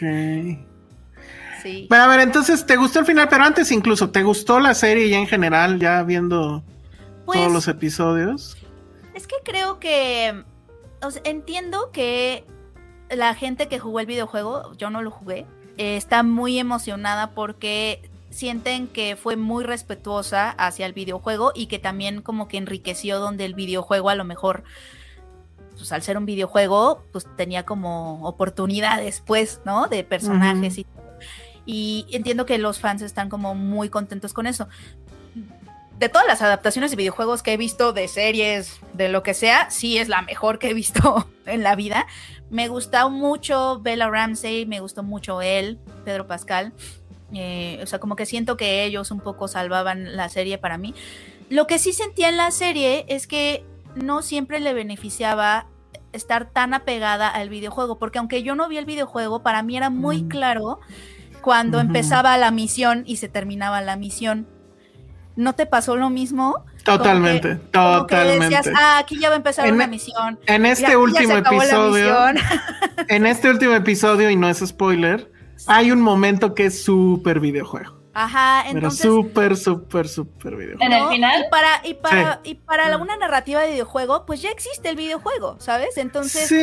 Sí. 1.63 1.87
Bueno, 1.89 2.05
a 2.05 2.09
ver, 2.09 2.21
entonces, 2.21 2.67
¿te 2.67 2.77
gustó 2.77 3.01
el 3.01 3.07
final? 3.07 3.29
Pero 3.29 3.45
antes 3.45 3.73
incluso, 3.73 4.11
¿te 4.11 4.23
gustó 4.23 4.61
la 4.61 4.75
serie 4.75 5.09
ya 5.09 5.19
en 5.19 5.27
general, 5.27 5.79
ya 5.79 6.03
viendo 6.03 6.63
Pues, 7.25 7.39
todos 7.39 7.53
los 7.53 7.69
episodios? 7.69 8.57
Es 9.15 9.27
que 9.27 9.37
creo 9.45 9.79
que. 9.81 10.45
o 11.03 11.11
sea, 11.11 11.23
entiendo 11.25 11.91
que 11.91 12.45
la 13.11 13.35
gente 13.35 13.69
que 13.69 13.79
jugó 13.79 14.01
el 14.01 14.07
videojuego, 14.07 14.75
yo 14.77 14.91
no 14.91 15.03
lo 15.03 15.11
jugué, 15.11 15.47
eh, 15.79 15.97
está 15.97 16.23
muy 16.23 16.59
emocionada 16.59 17.31
porque 17.31 18.11
sienten 18.35 18.89
que 18.89 19.17
fue 19.17 19.37
muy 19.37 19.65
respetuosa 19.65 20.51
hacia 20.51 20.87
el 20.87 20.93
videojuego 20.93 21.53
y 21.55 21.67
que 21.67 21.79
también 21.79 22.21
como 22.21 22.49
que 22.49 22.57
enriqueció 22.57 23.21
donde 23.21 23.45
el 23.45 23.55
videojuego 23.55 24.11
a 24.11 24.15
lo 24.15 24.25
mejor 24.25 24.65
pues 25.77 25.93
al 25.93 26.03
ser 26.03 26.19
un 26.19 26.27
videojuego 26.27 27.05
pues 27.13 27.27
tenía 27.37 27.65
como 27.65 28.27
oportunidades 28.27 29.23
pues 29.25 29.61
no 29.65 29.87
de 29.87 30.05
personajes 30.05 30.79
y 30.79 30.87
y 31.67 32.07
entiendo 32.13 32.45
que 32.45 32.59
los 32.59 32.79
fans 32.79 33.01
están 33.01 33.31
como 33.31 33.55
muy 33.55 33.89
contentos 33.89 34.35
con 34.35 34.47
eso 34.47 34.69
de 35.99 36.09
todas 36.09 36.27
las 36.27 36.43
adaptaciones 36.43 36.91
de 36.91 36.97
videojuegos 36.97 37.43
que 37.43 37.53
he 37.53 37.57
visto, 37.57 37.93
de 37.93 38.09
series, 38.09 38.81
de 38.95 39.09
lo 39.09 39.23
que 39.23 39.33
sea, 39.33 39.71
sí 39.71 39.99
es 39.99 40.09
la 40.09 40.23
mejor 40.23 40.59
que 40.59 40.71
he 40.71 40.75
visto 40.75 41.29
en 41.47 41.63
la 41.63 41.77
vida. 41.77 42.07
Me 42.51 42.69
gustó 42.69 43.11
mucho 43.11 43.81
Bella 43.81 44.09
Ramsey, 44.11 44.67
me 44.67 44.81
gustó 44.81 45.03
mucho 45.03 45.41
él, 45.41 45.79
Pedro 46.05 46.27
Pascal. 46.27 46.73
Eh, 47.33 47.81
o 47.83 47.87
sea, 47.87 47.99
como 47.99 48.17
que 48.17 48.27
siento 48.27 48.57
que 48.57 48.85
ellos 48.85 49.11
un 49.11 49.21
poco 49.21 49.49
salvaban 49.49 50.17
la 50.17 50.29
serie 50.29 50.59
para 50.59 50.79
mí. 50.79 50.95
Lo 51.49 51.67
que 51.67 51.79
sí 51.79 51.93
sentía 51.93 52.29
en 52.29 52.37
la 52.37 52.51
serie 52.51 53.05
es 53.09 53.27
que 53.27 53.65
no 53.97 54.23
siempre 54.23 54.61
le 54.61 54.75
beneficiaba 54.75 55.67
estar 56.13 56.49
tan 56.51 56.75
apegada 56.75 57.29
al 57.29 57.49
videojuego, 57.49 57.99
porque 57.99 58.19
aunque 58.19 58.43
yo 58.43 58.55
no 58.55 58.69
vi 58.69 58.77
el 58.79 58.85
videojuego, 58.85 59.43
para 59.43 59.63
mí 59.63 59.77
era 59.77 59.91
muy 59.91 60.23
Mm. 60.23 60.29
claro 60.29 60.81
cuando 61.41 61.81
empezaba 61.81 62.37
la 62.39 62.51
misión 62.51 63.03
y 63.07 63.17
se 63.17 63.29
terminaba 63.29 63.81
la 63.81 63.97
misión. 63.97 64.47
¿No 65.37 65.55
te 65.55 65.67
pasó 65.67 65.97
lo 65.97 66.11
mismo? 66.11 66.65
Totalmente, 66.85 67.59
Como 67.73 68.07
que 68.07 68.15
totalmente. 68.15 68.45
decías, 68.57 68.69
ah, 68.77 68.99
aquí 68.99 69.19
ya 69.19 69.29
va 69.29 69.35
a 69.35 69.39
empezar 69.39 69.67
En- 69.67 69.75
una 69.75 69.87
misión. 69.89 70.39
en 70.47 70.67
este 70.67 70.97
último 70.97 71.35
episodio, 71.37 72.17
en 73.09 73.27
este 73.27 73.51
último 73.51 73.75
episodio, 73.75 74.31
y 74.31 74.37
no 74.37 74.49
es 74.49 74.59
spoiler, 74.65 75.31
hay 75.67 75.91
un 75.91 76.01
momento 76.01 76.55
que 76.55 76.67
es 76.67 76.83
súper 76.83 77.41
videojuego. 77.41 77.94
Ajá, 78.15 78.63
Pero 78.67 78.79
entonces. 78.79 79.01
súper, 79.03 79.57
súper, 79.57 80.09
súper 80.09 80.57
videojuego. 80.57 80.83
En 80.85 80.93
el 80.93 81.09
final. 81.09 81.45
Y 81.47 81.51
para, 81.51 81.81
y 81.85 81.95
para, 81.95 82.41
Sí. 82.45 82.51
y 82.51 82.55
para 82.55 82.89
la- 82.89 82.99
una 82.99 83.17
narrativa 83.17 83.61
de 83.61 83.73
videojuego, 83.73 84.25
pues 84.25 84.41
ya 84.41 84.51
existe 84.51 84.89
el 84.89 84.97
videojuego, 84.97 85.57
¿sabes? 85.59 85.97
Entonces, 85.99 86.49
Sí, 86.49 86.55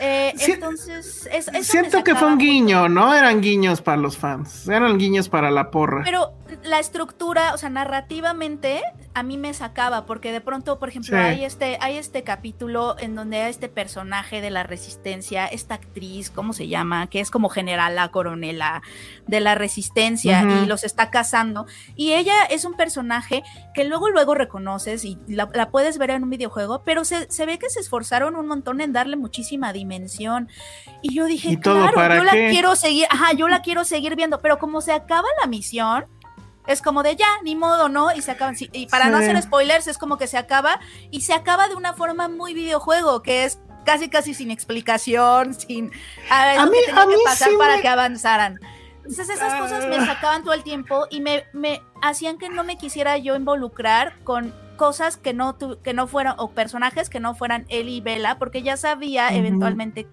eh, 0.00 0.32
Sí. 0.36 0.52
entonces 0.52 1.28
es, 1.32 1.48
eso 1.48 1.62
siento 1.72 2.04
que 2.04 2.14
fue 2.14 2.28
un 2.28 2.34
mucho. 2.34 2.44
guiño, 2.46 2.88
¿no? 2.88 3.12
Eran 3.14 3.40
guiños 3.40 3.82
para 3.82 3.96
los 3.96 4.16
fans, 4.16 4.68
eran 4.68 4.96
guiños 4.98 5.28
para 5.28 5.50
la 5.50 5.70
porra. 5.70 6.02
Pero 6.04 6.32
la 6.64 6.78
estructura, 6.78 7.52
o 7.54 7.58
sea, 7.58 7.68
narrativamente, 7.70 8.82
a 9.14 9.22
mí 9.22 9.38
me 9.38 9.54
sacaba, 9.54 10.04
porque 10.06 10.32
de 10.32 10.40
pronto, 10.40 10.78
por 10.78 10.88
ejemplo, 10.88 11.16
Sí. 11.16 11.22
hay 11.22 11.44
este, 11.44 11.78
hay 11.80 11.96
este 11.96 12.22
capítulo 12.22 12.96
en 12.98 13.14
donde 13.14 13.40
hay 13.42 13.50
este 13.50 13.68
personaje 13.68 14.40
de 14.40 14.50
la 14.50 14.62
resistencia, 14.62 15.46
esta 15.46 15.74
actriz, 15.74 16.30
¿cómo 16.30 16.52
se 16.52 16.68
llama? 16.68 17.06
Que 17.08 17.20
es 17.20 17.30
como 17.30 17.48
generala, 17.48 18.08
coronela 18.10 18.82
de 19.26 19.40
la 19.40 19.54
resistencia, 19.54 20.42
y 20.42 20.59
los 20.66 20.84
está 20.84 21.10
cazando. 21.10 21.66
Y 21.96 22.12
ella 22.12 22.44
es 22.50 22.64
un 22.64 22.74
personaje 22.74 23.42
que 23.74 23.84
luego, 23.84 24.10
luego 24.10 24.34
reconoces 24.34 25.04
y 25.04 25.18
la, 25.28 25.48
la 25.54 25.70
puedes 25.70 25.98
ver 25.98 26.10
en 26.10 26.22
un 26.24 26.30
videojuego, 26.30 26.82
pero 26.84 27.04
se, 27.04 27.30
se 27.30 27.46
ve 27.46 27.58
que 27.58 27.70
se 27.70 27.80
esforzaron 27.80 28.36
un 28.36 28.46
montón 28.46 28.80
en 28.80 28.92
darle 28.92 29.16
muchísima 29.16 29.72
dimensión. 29.72 30.48
Y 31.02 31.14
yo 31.14 31.26
dije, 31.26 31.50
¿Y 31.50 31.56
claro, 31.58 31.94
para 31.94 32.16
yo 32.16 32.24
la 32.24 32.32
quiero 32.32 32.76
seguir, 32.76 33.06
ajá, 33.10 33.32
yo 33.32 33.48
la 33.48 33.62
quiero 33.62 33.84
seguir 33.84 34.16
viendo, 34.16 34.40
pero 34.40 34.58
como 34.58 34.80
se 34.80 34.92
acaba 34.92 35.28
la 35.40 35.46
misión, 35.46 36.06
es 36.66 36.82
como 36.82 37.02
de 37.02 37.16
ya, 37.16 37.26
ni 37.42 37.56
modo, 37.56 37.88
¿no? 37.88 38.14
Y 38.14 38.22
se 38.22 38.30
acaban. 38.30 38.54
Y 38.72 38.86
para 38.86 39.08
no 39.08 39.16
hacer 39.16 39.40
spoilers, 39.42 39.86
es 39.88 39.98
como 39.98 40.18
que 40.18 40.26
se 40.26 40.38
acaba 40.38 40.78
y 41.10 41.22
se 41.22 41.32
acaba 41.32 41.66
de 41.68 41.74
una 41.74 41.94
forma 41.94 42.28
muy 42.28 42.54
videojuego, 42.54 43.22
que 43.22 43.44
es 43.44 43.58
casi, 43.84 44.08
casi 44.08 44.34
sin 44.34 44.50
explicación, 44.50 45.54
sin. 45.54 45.90
A, 46.30 46.62
A 46.62 46.66
mí- 46.66 46.72
que 46.78 46.86
tenía 46.86 47.02
a 47.02 47.06
mí 47.06 47.14
que 47.14 47.24
pasar 47.24 47.48
sí 47.48 47.56
para 47.58 47.76
me- 47.76 47.82
que 47.82 47.88
avanzaran. 47.88 48.60
Entonces 49.10 49.36
esas 49.36 49.60
cosas 49.60 49.86
me 49.88 49.96
Ah. 49.96 50.06
sacaban 50.06 50.42
todo 50.44 50.54
el 50.54 50.62
tiempo 50.62 51.06
y 51.10 51.20
me, 51.20 51.44
me 51.52 51.82
hacían 52.00 52.38
que 52.38 52.48
no 52.48 52.64
me 52.64 52.78
quisiera 52.78 53.18
yo 53.18 53.34
involucrar 53.36 54.14
con 54.24 54.54
cosas 54.76 55.16
que 55.18 55.34
no 55.34 55.56
tu- 55.56 55.78
que 55.82 55.92
no 55.92 56.06
fueran 56.06 56.34
o 56.38 56.52
personajes 56.52 57.10
que 57.10 57.20
no 57.20 57.34
fueran 57.34 57.66
él 57.68 57.88
y 57.88 58.00
Bella 58.00 58.38
porque 58.38 58.62
ya 58.62 58.76
sabía 58.78 59.28
eventualmente 59.34 60.06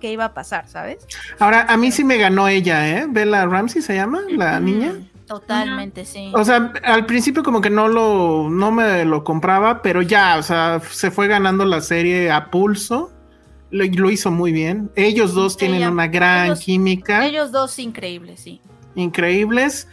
qué 0.00 0.12
iba 0.12 0.24
a 0.26 0.34
pasar, 0.34 0.68
¿sabes? 0.68 1.06
Ahora, 1.38 1.64
a 1.68 1.76
mí 1.76 1.90
sí 1.92 2.04
me 2.04 2.16
ganó 2.18 2.48
ella, 2.48 2.86
¿eh? 2.88 3.06
Bella 3.08 3.46
Ramsey 3.46 3.80
se 3.82 3.94
llama, 3.94 4.20
la 4.28 4.58
niña. 4.60 4.94
Totalmente, 5.26 6.04
sí. 6.04 6.32
O 6.34 6.44
sea, 6.44 6.72
al 6.84 7.06
principio 7.06 7.42
como 7.44 7.60
que 7.60 7.70
no 7.70 7.86
lo, 7.86 8.48
no 8.50 8.72
me 8.72 9.04
lo 9.04 9.22
compraba, 9.24 9.80
pero 9.80 10.02
ya, 10.02 10.36
o 10.38 10.42
sea, 10.42 10.80
se 10.90 11.10
fue 11.12 11.28
ganando 11.28 11.64
la 11.64 11.80
serie 11.80 12.30
a 12.32 12.50
pulso. 12.50 13.12
Lo, 13.70 13.84
lo 13.84 14.10
hizo 14.10 14.30
muy 14.30 14.52
bien. 14.52 14.90
Ellos 14.96 15.34
dos 15.34 15.56
tienen 15.56 15.88
una 15.88 16.08
gran 16.08 16.46
ellos- 16.46 16.60
química, 16.60 17.26
Ellos 17.26 17.52
dos 17.52 17.78
increíbles, 17.78 18.40
sí. 18.40 18.60
increíbles. 18.94 19.86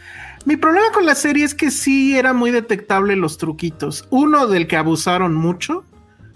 Mi 0.44 0.56
problema 0.56 0.90
con 0.92 1.04
la 1.06 1.14
serie 1.14 1.44
es 1.44 1.54
que 1.54 1.70
sí 1.70 2.16
era 2.16 2.32
muy 2.32 2.50
detectable 2.50 3.16
los 3.16 3.38
truquitos. 3.38 4.06
Uno 4.10 4.46
del 4.46 4.66
que 4.66 4.76
abusaron 4.76 5.34
mucho 5.34 5.84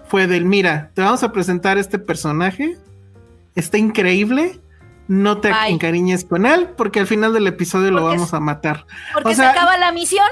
fue 0.09 0.27
del, 0.27 0.45
mira, 0.45 0.91
te 0.95 1.03
vamos 1.03 1.23
a 1.23 1.33
presentar 1.33 1.79
este 1.79 1.99
personaje, 1.99 2.77
está 3.55 3.79
increíble, 3.79 4.61
no 5.09 5.39
te 5.39 5.51
Bye. 5.51 5.71
encariñes 5.73 6.25
con 6.25 6.47
él 6.47 6.69
porque 6.77 7.01
al 7.01 7.07
final 7.07 7.33
del 7.35 7.47
episodio 7.47 7.91
lo 7.91 8.05
vamos 8.05 8.33
a 8.35 8.41
matar. 8.41 8.87
Porque 9.13 9.31
O 9.31 9.35
sea, 9.35 9.53
se 9.53 9.59
acaba 9.59 9.77
la 9.77 9.93
misión. 9.93 10.27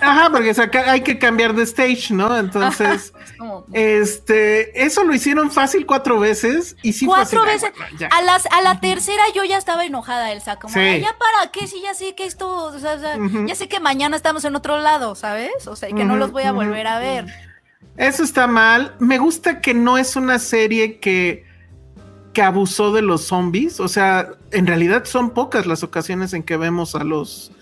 Ajá, 0.00 0.30
porque 0.30 0.54
saca- 0.54 0.90
hay 0.90 1.02
que 1.02 1.18
cambiar 1.18 1.54
de 1.54 1.62
stage, 1.64 2.06
¿no? 2.12 2.36
Entonces, 2.36 3.12
Es 3.24 3.32
como- 3.38 3.64
este, 3.72 4.84
eso 4.84 5.04
lo 5.04 5.14
hicieron 5.14 5.50
fácil 5.50 5.86
cuatro 5.86 6.18
veces 6.18 6.76
y 6.82 6.94
sí 6.94 7.04
fue 7.06 7.16
Cuatro 7.16 7.42
así 7.42 7.50
veces. 7.52 7.72
bueno. 7.76 8.08
A, 8.10 8.22
las, 8.22 8.46
a 8.50 8.62
la 8.62 8.80
tercera 8.80 9.22
yo 9.34 9.44
ya 9.44 9.58
estaba 9.58 9.84
enojada, 9.84 10.32
Elsa. 10.32 10.56
Como, 10.56 10.72
Sí. 10.74 10.80
"Ay, 10.80 11.00
ya 11.02 11.14
para 11.18 11.50
qué, 11.52 11.66
si 11.66 11.80
ya 11.82 11.94
sé 11.94 12.14
que 12.14 12.24
esto, 12.26 12.48
o 12.66 12.78
sea, 12.78 12.98
ya 13.46 13.54
sé 13.54 13.68
que 13.68 13.78
mañana 13.80 14.16
estamos 14.16 14.44
en 14.44 14.56
otro 14.56 14.78
lado, 14.78 15.14
¿sabes? 15.14 15.66
O 15.66 15.76
sea, 15.76 15.88
que 15.90 16.04
no 16.04 16.16
los 16.16 16.32
voy 16.32 16.44
a 16.44 16.52
volver 16.52 16.86
a 16.86 16.98
ver. 16.98 17.26
Eso 17.96 18.24
está 18.24 18.46
mal. 18.48 18.94
Me 18.98 19.18
gusta 19.18 19.60
que 19.60 19.74
no 19.74 19.96
es 19.98 20.16
una 20.16 20.38
serie 20.40 20.98
que, 20.98 21.44
que 22.34 22.42
abusó 22.42 22.92
de 22.92 23.00
los 23.00 23.22
zombies. 23.22 23.80
O 23.80 23.88
sea, 23.88 24.28
en 24.50 24.66
realidad 24.66 25.04
son 25.06 25.30
pocas 25.30 25.64
las 25.66 25.82
ocasiones 25.82 26.34
en 26.34 26.42
que 26.42 26.56
vemos 26.58 26.94
a 26.94 27.04
los, 27.04 27.52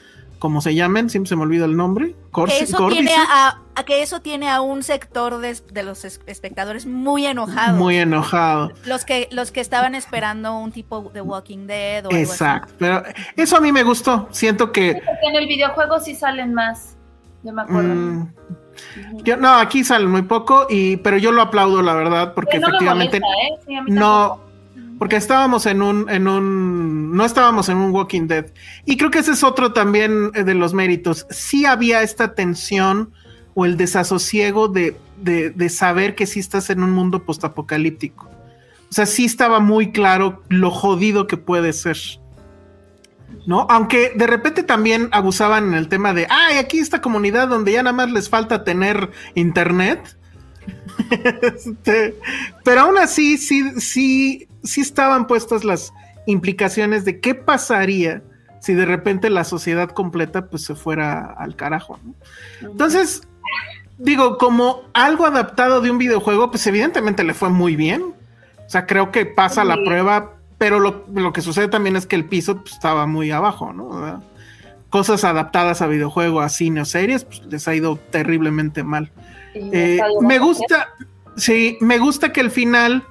como 0.41 0.61
se 0.61 0.75
llamen, 0.75 1.09
siempre 1.11 1.29
se 1.29 1.37
me 1.37 1.43
olvida 1.43 1.67
el 1.67 1.77
nombre. 1.77 2.17
Corsi- 2.33 2.59
Que 2.59 2.65
eso, 2.65 2.89
tiene 2.89 3.13
a, 3.15 3.59
a- 3.77 3.85
que 3.85 4.03
eso 4.03 4.21
tiene 4.21 4.51
a 4.51 4.61
un 4.61 4.83
sector 4.83 5.39
de, 5.39 5.57
de 5.73 5.83
los 5.85 6.05
es- 6.05 6.21
espectadores 6.27 6.87
muy 6.87 7.27
enojado. 7.27 7.77
Muy 7.79 7.97
enojado. 7.99 8.73
Los 8.87 9.05
que, 9.05 9.29
los 9.31 9.53
que 9.53 9.61
estaban 9.61 9.95
esperando 9.95 10.57
un 10.59 10.73
tipo 10.73 11.11
de 11.15 11.21
Walking 11.21 11.67
Dead 11.67 12.05
o 12.07 12.09
algo 12.11 12.23
así. 12.23 12.33
Exacto. 12.33 12.75
Pero 12.79 13.03
eso 13.37 13.57
a 13.57 13.61
mí 13.61 13.71
me 13.71 13.83
gustó. 13.85 14.27
Siento 14.33 14.73
que 14.73 14.95
Porque 14.95 15.27
en 15.29 15.37
el 15.37 15.47
videojuego 15.47 16.01
sí 16.01 16.15
salen 16.17 16.55
más. 16.55 16.97
Yo 17.45 17.53
me 17.53 17.63
acuerdo. 17.63 17.95
Mm, 17.95 18.33
yo, 19.25 19.37
no, 19.37 19.49
aquí 19.55 19.85
sale 19.85 20.07
muy 20.07 20.23
poco, 20.23 20.67
y, 20.71 20.97
pero 20.97 21.19
yo 21.19 21.31
lo 21.31 21.43
aplaudo, 21.43 21.83
la 21.83 21.93
verdad, 21.93 22.33
porque 22.35 22.59
no 22.59 22.69
efectivamente 22.69 23.21
molesta, 23.21 23.47
¿eh? 23.47 23.81
Sí, 23.87 23.91
no, 23.93 24.29
tampoco. 24.29 24.52
Porque 24.99 25.17
estábamos 25.17 25.67
en 25.67 25.83
un, 25.83 26.09
en 26.09 26.29
un, 26.29 27.17
no 27.17 27.25
estábamos 27.25 27.69
en 27.69 27.79
un 27.79 27.93
Walking 27.93 28.27
Dead. 28.27 28.47
Y 28.85 28.97
creo 28.97 29.11
que 29.11 29.19
ese 29.19 29.33
es 29.33 29.43
otro 29.43 29.73
también 29.73 30.31
eh, 30.35 30.45
de 30.45 30.55
los 30.55 30.75
méritos. 30.75 31.27
Sí 31.31 31.67
había 31.67 32.03
esta 32.03 32.35
tensión 32.35 33.13
o 33.55 33.65
el 33.65 33.77
desasosiego 33.77 34.69
de, 34.69 34.97
de, 35.17 35.51
de 35.51 35.69
saber 35.69 36.15
que 36.15 36.27
sí 36.27 36.41
estás 36.41 36.71
en 36.71 36.83
un 36.83 36.93
mundo 36.93 37.25
postapocalíptico. 37.25 38.29
O 38.93 38.95
sea, 38.95 39.07
sí 39.07 39.25
estaba 39.25 39.59
muy 39.59 39.91
claro 39.91 40.43
lo 40.49 40.71
jodido 40.71 41.27
que 41.27 41.37
puede 41.37 41.73
ser. 41.73 41.97
¿No? 43.47 43.67
Aunque 43.71 44.13
de 44.15 44.27
repente 44.27 44.63
también 44.63 45.09
abusaban 45.13 45.69
en 45.69 45.75
el 45.75 45.89
tema 45.89 46.13
de, 46.13 46.27
ay, 46.29 46.59
aquí 46.59 46.79
esta 46.79 47.01
comunidad 47.01 47.49
donde 47.49 47.73
ya 47.73 47.83
nada 47.83 47.97
más 47.97 48.13
les 48.13 48.29
falta 48.29 48.65
tener 48.65 49.11
internet. 49.35 50.17
Este, 51.43 52.15
pero 52.65 52.83
aún 52.83 52.99
así, 52.99 53.37
sí, 53.39 53.81
sí, 53.81 54.47
sí 54.63 54.81
estaban 54.81 55.27
puestas 55.27 55.65
las 55.65 55.93
implicaciones 56.27 57.05
de 57.05 57.21
qué 57.21 57.35
pasaría 57.35 58.23
si 58.61 58.75
de 58.75 58.87
repente 58.87 59.29
la 59.29 59.45
sociedad 59.45 59.91
completa 59.91 60.47
pues 60.47 60.63
se 60.63 60.75
fuera 60.75 61.35
al 61.37 61.57
carajo. 61.57 61.99
¿no? 62.05 62.15
Entonces, 62.71 63.23
digo, 63.99 64.39
como 64.39 64.83
algo 64.95 65.27
adaptado 65.27 65.81
de 65.81 65.91
un 65.91 65.99
videojuego, 65.99 66.51
pues 66.51 66.67
evidentemente 66.67 67.25
le 67.25 67.35
fue 67.35 67.51
muy 67.51 67.75
bien. 67.75 68.15
O 68.65 68.71
sea, 68.71 68.87
creo 68.87 69.11
que 69.11 69.27
pasa 69.27 69.65
la 69.65 69.77
prueba, 69.85 70.35
pero 70.59 70.79
lo, 70.79 71.05
lo 71.13 71.33
que 71.33 71.41
sucede 71.41 71.69
también 71.69 71.97
es 71.97 72.07
que 72.07 72.17
el 72.17 72.25
piso 72.25 72.63
pues, 72.63 72.75
estaba 72.75 73.07
muy 73.07 73.33
abajo, 73.33 73.73
¿no? 73.73 74.23
Cosas 74.91 75.25
adaptadas 75.25 75.83
a 75.83 75.89
videojuego, 75.89 76.41
a 76.41 76.49
cine 76.49 76.83
o 76.83 76.85
series, 76.85 77.25
pues 77.25 77.43
les 77.47 77.67
ha 77.67 77.75
ido 77.75 77.97
terriblemente 77.97 78.85
mal. 78.85 79.11
Eh, 79.55 79.99
me 80.21 80.39
gusta, 80.39 80.91
sí, 81.37 81.79
me 81.81 81.99
gusta 81.99 82.33
que 82.33 82.41
el 82.41 82.51
final 82.51 83.05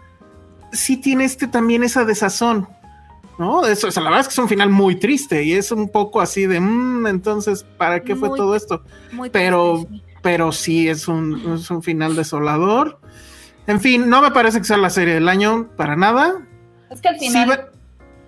sí 0.71 0.97
tiene 0.97 1.25
este 1.25 1.47
también 1.47 1.83
esa 1.83 2.05
desazón, 2.05 2.67
¿no? 3.37 3.65
Eso, 3.65 3.87
o 3.87 3.91
sea, 3.91 4.03
la 4.03 4.09
verdad 4.09 4.21
es 4.21 4.27
que 4.27 4.33
es 4.33 4.39
un 4.39 4.49
final 4.49 4.69
muy 4.69 4.95
triste 4.95 5.43
y 5.43 5.53
es 5.53 5.71
un 5.71 5.89
poco 5.89 6.21
así 6.21 6.45
de, 6.45 6.59
"Mm, 6.59 7.07
entonces, 7.07 7.63
¿para 7.77 8.01
qué 8.01 8.15
fue 8.15 8.29
Muy 8.29 8.37
todo 8.37 8.55
esto? 8.55 8.83
Pero, 9.31 9.85
triste, 9.87 9.93
sí. 9.95 10.03
pero 10.21 10.51
sí 10.51 10.89
es 10.89 11.07
un, 11.07 11.53
es 11.55 11.69
un 11.71 11.81
final 11.83 12.15
desolador. 12.15 12.99
En 13.67 13.79
fin, 13.79 14.09
no 14.09 14.21
me 14.21 14.31
parece 14.31 14.57
que 14.59 14.63
sea 14.65 14.77
la 14.77 14.89
serie 14.89 15.13
del 15.13 15.29
año 15.29 15.69
para 15.77 15.95
nada. 15.95 16.41
Es 16.89 16.99
que 17.01 17.07
al 17.09 17.19
Sí, 17.19 17.27
final 17.27 17.49
va- 17.49 17.69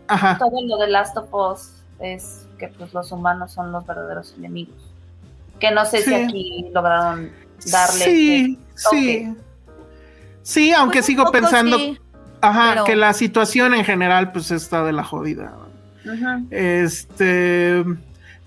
Ajá. 0.08 0.38
todo 0.38 0.52
lo 0.66 0.78
de 0.78 0.88
Last 0.90 1.18
of 1.18 1.34
Us 1.34 1.84
es 2.00 2.48
que 2.60 2.68
pues 2.68 2.94
los 2.94 3.12
humanos 3.12 3.52
son 3.52 3.72
los 3.72 3.86
verdaderos 3.86 4.34
enemigos. 4.38 4.76
Que 5.60 5.72
no 5.72 5.86
sé 5.86 6.00
si 6.00 6.10
Sí. 6.10 6.14
aquí 6.14 6.66
lograron 6.74 7.32
darle 7.72 8.06
Sí, 8.06 8.60
este 8.76 8.90
sí. 8.90 9.36
Sí, 10.42 10.72
aunque 10.74 10.98
Pues 11.00 11.06
sigo 11.06 11.24
poco 11.24 11.32
pensando, 11.34 11.78
sí, 11.78 11.98
ajá, 12.44 12.70
pero- 12.74 12.84
que 12.86 12.96
la 12.96 13.14
situación 13.14 13.74
en 13.74 13.84
general 13.86 14.32
pues 14.32 14.52
está 14.52 14.84
de 14.84 14.94
la 14.94 15.04
jodida. 15.04 15.54
Ujú. 16.06 16.48
Este, 16.52 17.84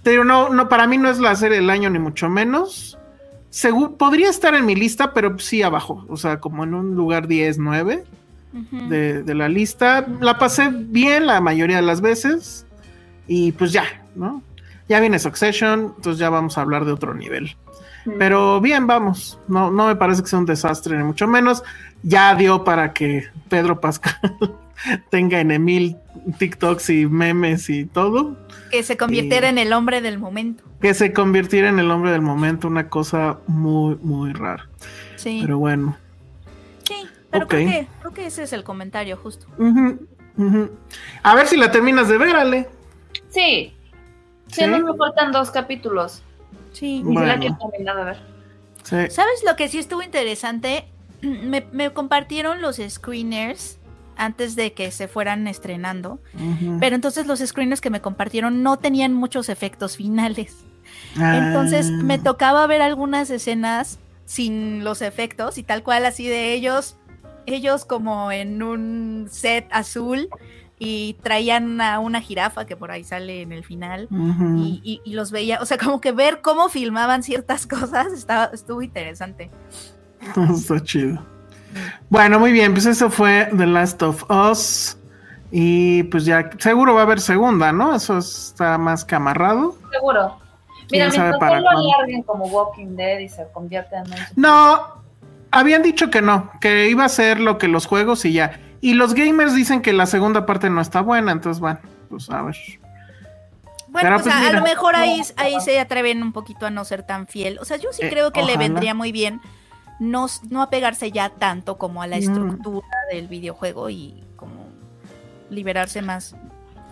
te 0.02 0.10
digo, 0.10 0.24
no, 0.24 0.48
no, 0.50 0.68
para 0.68 0.86
mí 0.86 0.98
no 0.98 1.08
es 1.10 1.18
la 1.18 1.34
serie 1.36 1.58
del 1.58 1.70
año 1.70 1.90
ni 1.90 1.98
mucho 1.98 2.28
menos. 2.28 2.98
Segu- 3.50 3.96
podría 3.96 4.28
estar 4.28 4.54
en 4.54 4.66
mi 4.66 4.74
lista, 4.74 5.12
pero 5.14 5.38
sí 5.38 5.62
abajo, 5.62 6.04
o 6.08 6.16
sea, 6.16 6.40
como 6.40 6.64
en 6.64 6.74
un 6.74 6.94
lugar 6.94 7.26
10, 7.26 7.58
9 7.58 8.04
ujú. 8.52 8.88
de, 8.88 9.22
de 9.22 9.34
la 9.34 9.48
lista. 9.48 10.06
La 10.20 10.38
pasé 10.38 10.68
bien 10.70 11.26
la 11.26 11.40
mayoría 11.40 11.76
de 11.76 11.82
las 11.82 12.00
veces 12.02 12.66
y 13.26 13.52
pues 13.52 13.72
ya, 13.72 13.84
¿no? 14.14 14.42
Ya 14.88 15.00
viene 15.00 15.18
Succession, 15.18 15.94
entonces 15.96 16.18
ya 16.18 16.28
vamos 16.30 16.58
a 16.58 16.60
hablar 16.60 16.84
de 16.84 16.92
otro 16.92 17.14
nivel. 17.14 17.56
Pero 18.18 18.60
bien, 18.60 18.86
vamos. 18.86 19.38
No, 19.48 19.70
no 19.70 19.86
me 19.86 19.96
parece 19.96 20.22
que 20.22 20.28
sea 20.28 20.38
un 20.38 20.46
desastre, 20.46 20.96
ni 20.96 21.04
mucho 21.04 21.26
menos. 21.26 21.62
Ya 22.02 22.34
dio 22.34 22.64
para 22.64 22.92
que 22.92 23.26
Pedro 23.48 23.80
Pascal 23.80 24.14
tenga 25.10 25.40
en 25.40 25.64
mil 25.64 25.96
TikToks 26.38 26.90
y 26.90 27.06
memes 27.06 27.68
y 27.70 27.84
todo. 27.84 28.36
Que 28.70 28.82
se 28.82 28.96
convirtiera 28.96 29.46
y- 29.48 29.50
en 29.50 29.58
el 29.58 29.72
hombre 29.72 30.00
del 30.00 30.18
momento. 30.18 30.62
Que 30.80 30.94
se 30.94 31.12
convirtiera 31.12 31.68
en 31.68 31.78
el 31.78 31.90
hombre 31.90 32.10
del 32.12 32.20
momento, 32.22 32.68
una 32.68 32.88
cosa 32.88 33.38
muy, 33.46 33.96
muy 34.02 34.32
rara. 34.32 34.68
Sí, 35.16 35.38
Pero 35.42 35.58
bueno. 35.58 35.96
sí. 36.84 36.94
Pero 37.30 37.44
ok. 37.46 37.50
creo, 37.50 37.66
que, 37.68 37.88
creo 38.00 38.12
que 38.12 38.26
ese 38.26 38.42
es 38.44 38.52
el 38.52 38.62
comentario 38.62 39.16
justo. 39.16 39.46
A 41.22 41.34
ver 41.34 41.46
si 41.46 41.56
la 41.56 41.70
terminas 41.70 42.08
de 42.08 42.18
ver, 42.18 42.36
Ale. 42.36 42.68
Sí. 43.30 43.72
Sí, 44.48 44.60
¿Sí? 44.62 44.66
no 44.66 44.78
me 44.80 44.96
faltan 44.96 45.32
dos 45.32 45.50
capítulos. 45.50 46.22
Sí. 46.76 47.00
Bueno. 47.02 47.40
quiero 47.40 48.04
ver. 48.04 48.18
Sí. 48.82 49.10
¿Sabes 49.10 49.42
lo 49.46 49.56
que 49.56 49.68
sí 49.68 49.78
estuvo 49.78 50.02
interesante? 50.02 50.84
Me, 51.22 51.66
me 51.72 51.90
compartieron 51.92 52.60
los 52.60 52.76
screeners 52.76 53.78
antes 54.16 54.56
de 54.56 54.72
que 54.72 54.90
se 54.90 55.08
fueran 55.08 55.46
estrenando. 55.46 56.20
Pero 56.80 56.94
entonces 56.94 57.26
los 57.26 57.40
screeners 57.40 57.80
que 57.80 57.90
me 57.90 58.00
compartieron 58.00 58.62
no 58.62 58.78
tenían 58.78 59.14
muchos 59.14 59.48
efectos 59.48 59.96
finales. 59.96 60.64
Ah. 61.18 61.38
Entonces 61.38 61.90
me 61.90 62.18
tocaba 62.18 62.66
ver 62.66 62.82
algunas 62.82 63.30
escenas 63.30 63.98
sin 64.24 64.84
los 64.84 65.02
efectos 65.02 65.58
y 65.58 65.62
tal 65.62 65.82
cual 65.82 66.04
así 66.04 66.26
de 66.26 66.52
ellos, 66.52 66.96
ellos 67.46 67.84
como 67.84 68.32
en 68.32 68.62
un 68.62 69.28
set 69.30 69.66
azul 69.70 70.28
y 70.78 71.14
traían 71.22 71.80
a 71.80 71.98
una 72.00 72.20
jirafa 72.20 72.66
que 72.66 72.76
por 72.76 72.90
ahí 72.90 73.02
sale 73.02 73.40
en 73.42 73.52
el 73.52 73.64
final 73.64 74.08
y, 74.10 74.80
y- 74.84 75.00
y 75.04 75.14
los 75.14 75.30
veía, 75.30 75.58
o 75.62 75.66
sea, 75.66 75.78
como 75.78 76.00
que 76.00 76.12
ver 76.12 76.40
cómo 76.42 76.68
filmaban 76.68 77.22
ciertas 77.22 77.66
cosas 77.68 78.12
estaba, 78.12 78.46
estuvo 78.52 78.82
interesante. 78.82 79.50
Está 80.54 80.82
chido. 80.82 81.18
Bueno, 82.08 82.38
muy 82.38 82.52
bien, 82.52 82.72
pues 82.72 82.86
eso 82.86 83.10
fue 83.10 83.48
The 83.56 83.66
Last 83.66 84.02
of 84.02 84.24
Us. 84.30 84.96
Y 85.52 86.02
pues 86.04 86.24
ya, 86.24 86.50
seguro 86.58 86.94
va 86.94 87.00
a 87.00 87.04
haber 87.04 87.20
segunda, 87.20 87.70
¿no? 87.72 87.94
Eso 87.94 88.18
está 88.18 88.78
más 88.78 89.04
que 89.04 89.14
amarrado. 89.14 89.76
Seguro. 89.92 90.38
Mira, 90.90 91.06
¿Quién 91.08 91.12
sabe 91.12 91.28
mientras 91.30 91.38
para 91.38 91.60
no 91.60 91.72
lo 91.82 91.94
alarguen 91.94 92.22
como 92.22 92.46
Walking 92.46 92.96
Dead 92.96 93.18
y 93.20 93.28
se 93.28 93.46
convierta 93.52 93.98
en 93.98 94.04
un... 94.10 94.18
No, 94.36 94.86
habían 95.52 95.82
dicho 95.82 96.10
que 96.10 96.20
no, 96.22 96.50
que 96.60 96.88
iba 96.90 97.04
a 97.04 97.08
ser 97.08 97.38
lo 97.40 97.58
que 97.58 97.68
los 97.68 97.86
juegos 97.86 98.24
y 98.24 98.32
ya. 98.32 98.60
Y 98.80 98.94
los 98.94 99.14
gamers 99.14 99.54
dicen 99.54 99.82
que 99.82 99.92
la 99.92 100.06
segunda 100.06 100.46
parte 100.46 100.70
no 100.70 100.80
está 100.80 101.00
buena, 101.00 101.32
entonces 101.32 101.60
bueno, 101.60 101.78
pues 102.10 102.28
a 102.30 102.42
ver. 102.42 102.56
Bueno, 103.88 104.08
Pero, 104.18 104.22
pues, 104.22 104.34
a, 104.34 104.52
lo 104.52 104.62
mejor 104.62 104.94
ahí, 104.96 105.22
ahí 105.36 105.58
se 105.60 105.80
atreven 105.80 106.22
un 106.22 106.32
poquito 106.32 106.66
a 106.66 106.70
no 106.70 106.84
ser 106.84 107.02
tan 107.02 107.26
fiel. 107.26 107.58
O 107.60 107.64
sea, 107.64 107.78
yo 107.78 107.90
sí 107.92 108.02
Eh, 108.04 108.10
creo 108.10 108.30
que 108.30 108.42
le 108.42 108.56
vendría 108.58 108.92
muy 108.94 109.10
bien 109.12 109.40
no, 109.98 110.26
no 110.50 110.60
apegarse 110.60 111.10
ya 111.10 111.30
tanto 111.30 111.78
como 111.78 112.02
a 112.02 112.06
la 112.06 112.16
Mm. 112.16 112.20
estructura 112.20 112.86
del 113.10 113.28
videojuego 113.28 113.88
y 113.88 114.22
como 114.36 114.66
liberarse 115.48 116.02
más. 116.02 116.36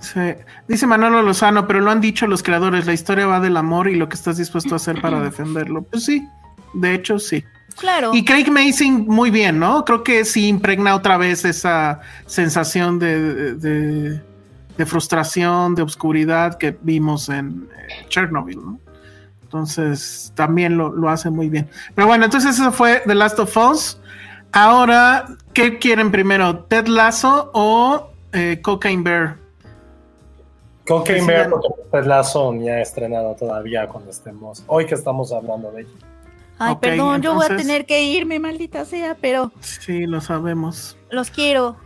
Sí. 0.01 0.21
Dice 0.69 0.87
Manolo 0.87 1.21
Lozano, 1.23 1.67
pero 1.67 1.81
lo 1.81 1.91
han 1.91 2.01
dicho 2.01 2.27
los 2.27 2.43
creadores, 2.43 2.87
la 2.87 2.93
historia 2.95 3.27
va 3.27 3.41
del 3.41 3.57
amor 3.59 3.89
y 3.89 3.95
lo 3.97 4.09
que 4.09 4.15
estás 4.17 4.39
dispuesto 4.39 4.75
a 4.75 4.77
hacer 4.77 5.01
para 5.03 5.21
defenderlo. 5.23 5.83
Pues 5.83 6.05
sí, 6.05 6.27
de 6.73 6.95
hecho 6.95 7.19
sí. 7.19 7.45
Claro. 7.77 8.13
Y 8.15 8.25
Craig 8.25 8.51
Mason 8.51 9.07
muy 9.07 9.31
bien, 9.31 9.59
¿no? 9.59 9.85
Creo 9.85 10.03
que 10.05 10.25
sí 10.25 10.49
impregna 10.49 10.95
otra 10.95 11.17
vez 11.17 11.45
esa 11.45 12.01
sensación 12.27 12.99
de, 12.99 13.55
de, 13.55 14.21
de 14.77 14.87
frustración, 14.87 15.75
de 15.75 15.83
oscuridad 15.83 16.57
que 16.57 16.77
vimos 16.83 17.29
en 17.29 17.69
eh, 17.77 18.07
Chernobyl, 18.09 18.65
¿no? 18.65 18.79
Entonces 19.43 20.33
también 20.35 20.77
lo, 20.77 20.93
lo, 20.93 21.09
hace 21.09 21.31
muy 21.31 21.49
bien. 21.49 21.69
Pero 21.95 22.09
bueno, 22.09 22.25
entonces 22.25 22.59
eso 22.59 22.73
fue 22.73 23.03
The 23.07 23.15
Last 23.15 23.39
of 23.39 23.57
Us. 23.57 24.01
Ahora, 24.51 25.27
¿qué 25.53 25.79
quieren 25.79 26.11
primero? 26.11 26.65
¿Ted 26.65 26.87
Lasso 26.87 27.51
o 27.55 28.11
eh, 28.33 28.61
Cocaine 28.63 29.03
Bear? 29.05 29.37
Cocaine 30.87 31.27
Bear, 31.27 31.51
porque 31.51 31.69
Ted 31.91 32.05
Lasso 32.05 32.53
ni 32.53 32.69
ha 32.69 32.81
estrenado 32.81 33.35
todavía 33.35 33.87
cuando 33.89 34.11
estemos, 34.11 34.65
hoy 34.67 34.87
que 34.87 34.95
estamos 34.95 35.33
hablando 35.33 35.71
de 35.71 35.83
ella. 35.83 36.14
Ay, 36.59 36.73
okay, 36.75 36.91
perdón, 36.91 37.17
entonces... 37.17 37.25
yo 37.25 37.35
voy 37.35 37.47
a 37.47 37.57
tener 37.57 37.87
que 37.87 38.03
irme, 38.03 38.39
maldita 38.39 38.85
sea, 38.85 39.17
pero. 39.21 39.53
Sí, 39.61 40.07
lo 40.07 40.21
sabemos. 40.21 40.97
Los 41.11 41.31
quiero. 41.31 41.77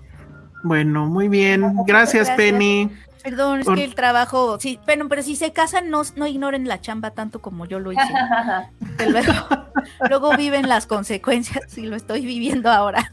Bueno, 0.63 1.07
muy 1.07 1.29
bien. 1.29 1.63
Gracias, 1.87 2.29
Gracias. 2.29 2.37
Penny. 2.37 2.91
Perdón, 3.23 3.61
es 3.61 3.67
Por... 3.67 3.77
que 3.77 3.85
el 3.85 3.95
trabajo, 3.95 4.59
sí, 4.61 4.79
pero, 4.87 5.09
pero 5.09 5.23
si 5.23 5.37
se 5.37 5.53
casan, 5.53 5.91
no, 5.91 6.03
no 6.17 6.27
ignoren 6.27 6.69
la 6.69 6.81
chamba 6.81 7.11
tanto 7.11 7.41
como 7.41 7.67
yo 7.67 7.79
lo 7.81 7.93
hice. 7.93 8.03
luego, 9.09 9.33
luego 10.09 10.37
viven 10.37 10.69
las 10.69 10.87
consecuencias 10.87 11.77
y 11.77 11.83
lo 11.83 11.97
estoy 11.97 12.25
viviendo 12.25 12.71
ahora. 12.71 13.13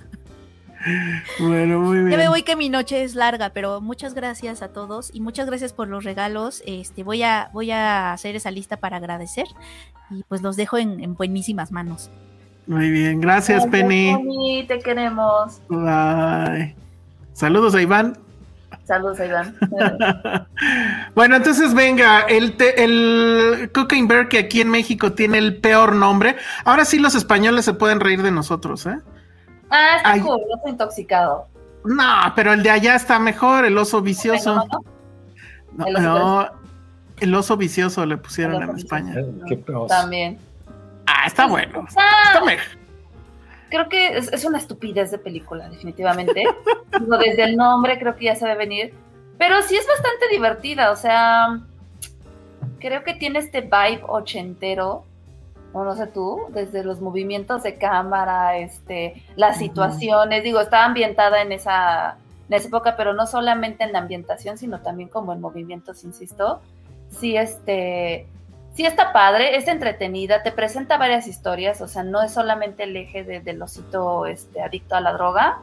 Bueno, 1.39 1.79
muy 1.79 1.97
bien. 1.99 2.11
Ya 2.11 2.17
me 2.17 2.27
voy 2.27 2.43
que 2.43 2.55
mi 2.55 2.69
noche 2.69 3.03
es 3.03 3.15
larga, 3.15 3.49
pero 3.49 3.81
muchas 3.81 4.13
gracias 4.13 4.61
a 4.61 4.69
todos 4.69 5.09
y 5.13 5.21
muchas 5.21 5.47
gracias 5.47 5.73
por 5.73 5.87
los 5.87 6.03
regalos. 6.03 6.61
Este, 6.65 7.03
voy 7.03 7.23
a, 7.23 7.49
voy 7.53 7.71
a 7.71 8.13
hacer 8.13 8.35
esa 8.35 8.51
lista 8.51 8.77
para 8.77 8.97
agradecer 8.97 9.47
y 10.09 10.23
pues 10.23 10.41
los 10.41 10.55
dejo 10.55 10.77
en, 10.77 11.03
en 11.03 11.15
buenísimas 11.15 11.71
manos. 11.71 12.09
Muy 12.67 12.89
bien, 12.89 13.21
gracias, 13.21 13.63
Ay, 13.65 13.69
Penny. 13.69 14.15
Penny. 14.15 14.65
Te 14.67 14.79
queremos. 14.79 15.61
Bye. 15.69 16.75
Saludos 17.33 17.75
a 17.75 17.81
Iván. 17.81 18.17
Saludos, 18.85 19.19
Iván. 19.19 19.55
bueno, 21.15 21.35
entonces 21.37 21.73
venga, 21.73 22.21
el, 22.21 22.53
te, 22.53 22.83
el 22.83 23.71
Cocaine 23.73 24.07
Bear 24.07 24.29
que 24.29 24.37
aquí 24.37 24.61
en 24.61 24.69
México 24.69 25.13
tiene 25.13 25.39
el 25.39 25.57
peor 25.57 25.95
nombre. 25.95 26.35
Ahora 26.65 26.85
sí 26.85 26.99
los 26.99 27.15
españoles 27.15 27.65
se 27.65 27.73
pueden 27.73 27.99
reír 27.99 28.21
de 28.21 28.31
nosotros, 28.31 28.85
¿eh? 28.85 28.97
Ah, 29.69 29.97
está 29.97 30.11
Ay. 30.11 30.21
cool, 30.21 30.41
el 30.41 30.59
oso 30.59 30.69
intoxicado. 30.69 31.47
No, 31.83 32.33
pero 32.35 32.53
el 32.53 32.63
de 32.63 32.71
allá 32.71 32.95
está 32.95 33.19
mejor, 33.19 33.65
el 33.65 33.77
oso 33.77 34.01
vicioso. 34.01 34.63
No, 35.73 35.85
¿El, 35.85 35.95
oso 35.95 36.03
no, 36.03 36.49
el 37.19 37.35
oso 37.35 37.57
vicioso 37.57 38.05
le 38.05 38.17
pusieron 38.17 38.61
en 38.63 38.75
España. 38.75 39.15
Qué 39.47 39.57
peor. 39.57 39.87
También. 39.87 40.39
Ah, 41.05 41.27
está 41.27 41.45
bueno. 41.45 41.85
Ah, 41.97 42.23
está 42.27 42.43
mejor. 42.43 42.79
Creo 43.69 43.89
que 43.89 44.17
es, 44.17 44.31
es, 44.31 44.45
una 44.45 44.57
estupidez 44.57 45.11
de 45.11 45.17
película, 45.17 45.69
definitivamente. 45.69 46.43
Digo, 46.99 47.17
desde 47.17 47.43
el 47.43 47.57
nombre 47.57 47.99
creo 47.99 48.15
que 48.15 48.25
ya 48.25 48.35
se 48.35 48.45
debe 48.45 48.57
venir. 48.57 48.93
Pero 49.37 49.61
sí 49.63 49.75
es 49.75 49.85
bastante 49.85 50.29
divertida, 50.31 50.91
o 50.91 50.95
sea, 50.95 51.59
creo 52.79 53.03
que 53.03 53.15
tiene 53.15 53.39
este 53.39 53.61
vibe 53.61 54.01
ochentero 54.07 55.05
o 55.75 55.83
no 55.83 55.93
sé 55.93 56.07
tú, 56.07 56.39
desde 56.51 56.85
los 56.85 57.01
movimientos 57.01 57.61
de 57.63 57.75
cámara, 57.75 58.57
este, 58.57 59.21
las 59.35 59.57
situaciones, 59.57 60.41
digo, 60.41 60.61
está 60.61 60.85
ambientada 60.85 61.41
en 61.41 61.51
esa, 61.51 62.15
en 62.47 62.55
esa 62.55 62.69
época, 62.69 62.95
pero 62.95 63.13
no 63.13 63.27
solamente 63.27 63.83
en 63.83 63.91
la 63.91 63.99
ambientación, 63.99 64.57
sino 64.57 64.79
también 64.79 65.09
como 65.09 65.33
en 65.33 65.41
movimientos, 65.41 66.05
insisto. 66.05 66.61
Sí, 67.09 67.35
este, 67.35 68.25
sí 68.73 68.85
está 68.85 69.11
padre, 69.11 69.57
es 69.57 69.67
entretenida, 69.67 70.43
te 70.43 70.53
presenta 70.53 70.97
varias 70.97 71.27
historias, 71.27 71.81
o 71.81 71.89
sea, 71.89 72.03
no 72.03 72.23
es 72.23 72.31
solamente 72.31 72.83
el 72.83 72.95
eje 72.95 73.25
de, 73.25 73.41
del 73.41 73.61
osito 73.61 74.27
este, 74.27 74.61
adicto 74.61 74.95
a 74.95 75.01
la 75.01 75.11
droga, 75.11 75.59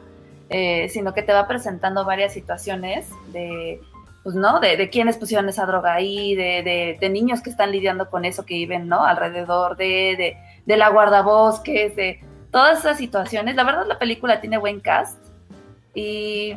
eh, 0.51 0.89
sino 0.89 1.15
que 1.15 1.23
te 1.23 1.33
va 1.33 1.47
presentando 1.47 2.05
varias 2.05 2.33
situaciones 2.33 3.09
de 3.31 3.81
pues, 4.23 4.35
¿no? 4.35 4.59
De, 4.59 4.77
de 4.77 4.89
quiénes 4.89 5.17
pusieron 5.17 5.49
esa 5.49 5.65
droga 5.65 5.93
ahí, 5.93 6.35
de, 6.35 6.63
de, 6.63 6.97
de, 6.99 7.09
niños 7.09 7.41
que 7.41 7.49
están 7.49 7.71
lidiando 7.71 8.09
con 8.09 8.25
eso, 8.25 8.45
que 8.45 8.55
viven, 8.55 8.87
¿no? 8.87 9.03
Alrededor 9.03 9.75
de, 9.75 10.15
de, 10.17 10.37
de 10.65 10.77
la 10.77 10.89
guardabosques, 10.89 11.95
de 11.95 12.21
todas 12.51 12.79
esas 12.79 12.97
situaciones. 12.97 13.55
La 13.55 13.63
verdad, 13.63 13.85
la 13.87 13.99
película 13.99 14.39
tiene 14.39 14.57
buen 14.57 14.79
cast 14.79 15.19
y 15.93 16.55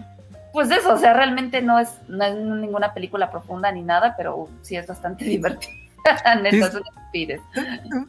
pues 0.52 0.70
eso, 0.70 0.94
o 0.94 0.96
sea, 0.96 1.12
realmente 1.12 1.60
no 1.60 1.78
es, 1.78 1.98
no 2.08 2.24
es 2.24 2.34
ninguna 2.34 2.94
película 2.94 3.30
profunda 3.30 3.70
ni 3.72 3.82
nada, 3.82 4.14
pero 4.16 4.48
sí 4.62 4.76
es 4.76 4.86
bastante 4.86 5.24
divertida. 5.26 5.74
Neta. 6.40 6.70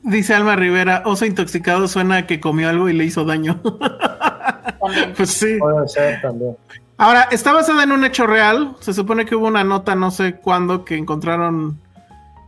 Dice 0.04 0.34
Alma 0.34 0.56
Rivera, 0.56 1.02
oso 1.06 1.26
intoxicado 1.26 1.88
suena 1.88 2.28
que 2.28 2.40
comió 2.40 2.70
algo 2.70 2.90
y 2.90 2.94
le 2.94 3.06
hizo 3.06 3.26
daño. 3.26 3.60
También. 3.62 5.14
Pues 5.18 5.32
sí. 5.32 5.58
Puede 5.58 5.88
ser 5.88 6.22
también. 6.22 6.56
Ahora, 6.98 7.28
está 7.32 7.54
basada 7.54 7.84
en 7.84 7.92
un 7.92 8.04
hecho 8.06 8.26
real. 8.26 8.76
Se 8.80 8.94
supone 8.94 9.26
que 9.26 9.36
hubo 9.36 9.48
una 9.48 9.64
nota, 9.64 9.96
no 9.96 10.10
sé 10.12 10.36
cuándo, 10.36 10.84
que 10.84 10.98
encontraron. 10.98 11.80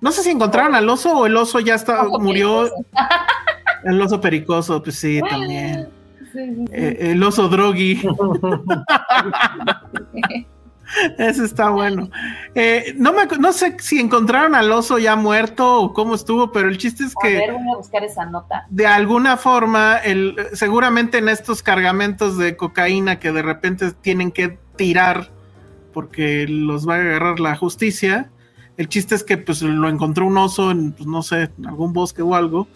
No 0.02 0.12
sé 0.12 0.24
si 0.24 0.32
encontraron 0.32 0.76
al 0.76 0.90
oso 0.90 1.16
o 1.16 1.26
el 1.26 1.38
oso 1.38 1.60
ya 1.60 1.76
está, 1.76 2.04
Oso 2.04 2.20
murió. 2.20 2.62
pericoso. 2.62 2.86
El 3.84 4.02
oso 4.02 4.22
pericoso, 4.22 4.84
pues 4.84 4.96
sí, 4.96 5.22
también. 5.30 5.90
Eh, 6.72 6.98
el 7.12 7.24
oso 7.24 7.48
drogui. 7.50 8.02
Ese 11.18 11.46
está 11.46 11.70
bueno. 11.70 12.10
Eh, 12.56 12.94
no, 12.98 13.14
me, 13.14 13.26
no 13.40 13.54
sé 13.54 13.76
si 13.80 14.00
encontraron 14.00 14.56
al 14.56 14.72
oso 14.72 14.98
ya 14.98 15.16
muerto 15.16 15.82
o 15.82 15.94
cómo 15.94 16.16
estuvo, 16.16 16.52
pero 16.52 16.70
el 16.70 16.78
chiste 16.78 17.04
es 17.04 17.14
A 17.22 17.28
que 17.28 17.36
ver, 17.36 17.54
voy 17.54 17.72
a 17.74 17.78
buscar 17.78 18.04
esa 18.04 18.26
nota. 18.26 18.66
de 18.70 18.88
alguna 18.88 19.38
forma, 19.38 19.98
el, 19.98 20.36
seguramente 20.54 21.20
en 21.20 21.30
estos 21.30 21.62
cargamentos 21.64 22.38
de 22.38 22.56
cocaína 22.58 23.20
que 23.20 23.32
de 23.32 23.42
repente 23.42 23.92
tienen 24.02 24.32
que 24.32 24.58
tirar 24.76 25.30
porque 25.94 26.46
los 26.48 26.88
va 26.88 26.96
a 26.96 27.00
agarrar 27.02 27.40
la 27.40 27.56
justicia, 27.56 28.30
el 28.78 28.88
chiste 28.88 29.16
es 29.16 29.24
que 29.24 29.38
pues 29.38 29.62
lo 29.62 29.90
encontró 29.90 30.26
un 30.26 30.38
oso 30.38 30.72
en, 30.72 30.92
pues, 30.94 31.08
no 31.08 31.22
sé, 31.24 31.50
en 31.58 31.66
algún 31.68 31.92
bosque 31.94 32.22
o 32.22 32.36
algo, 32.36 32.68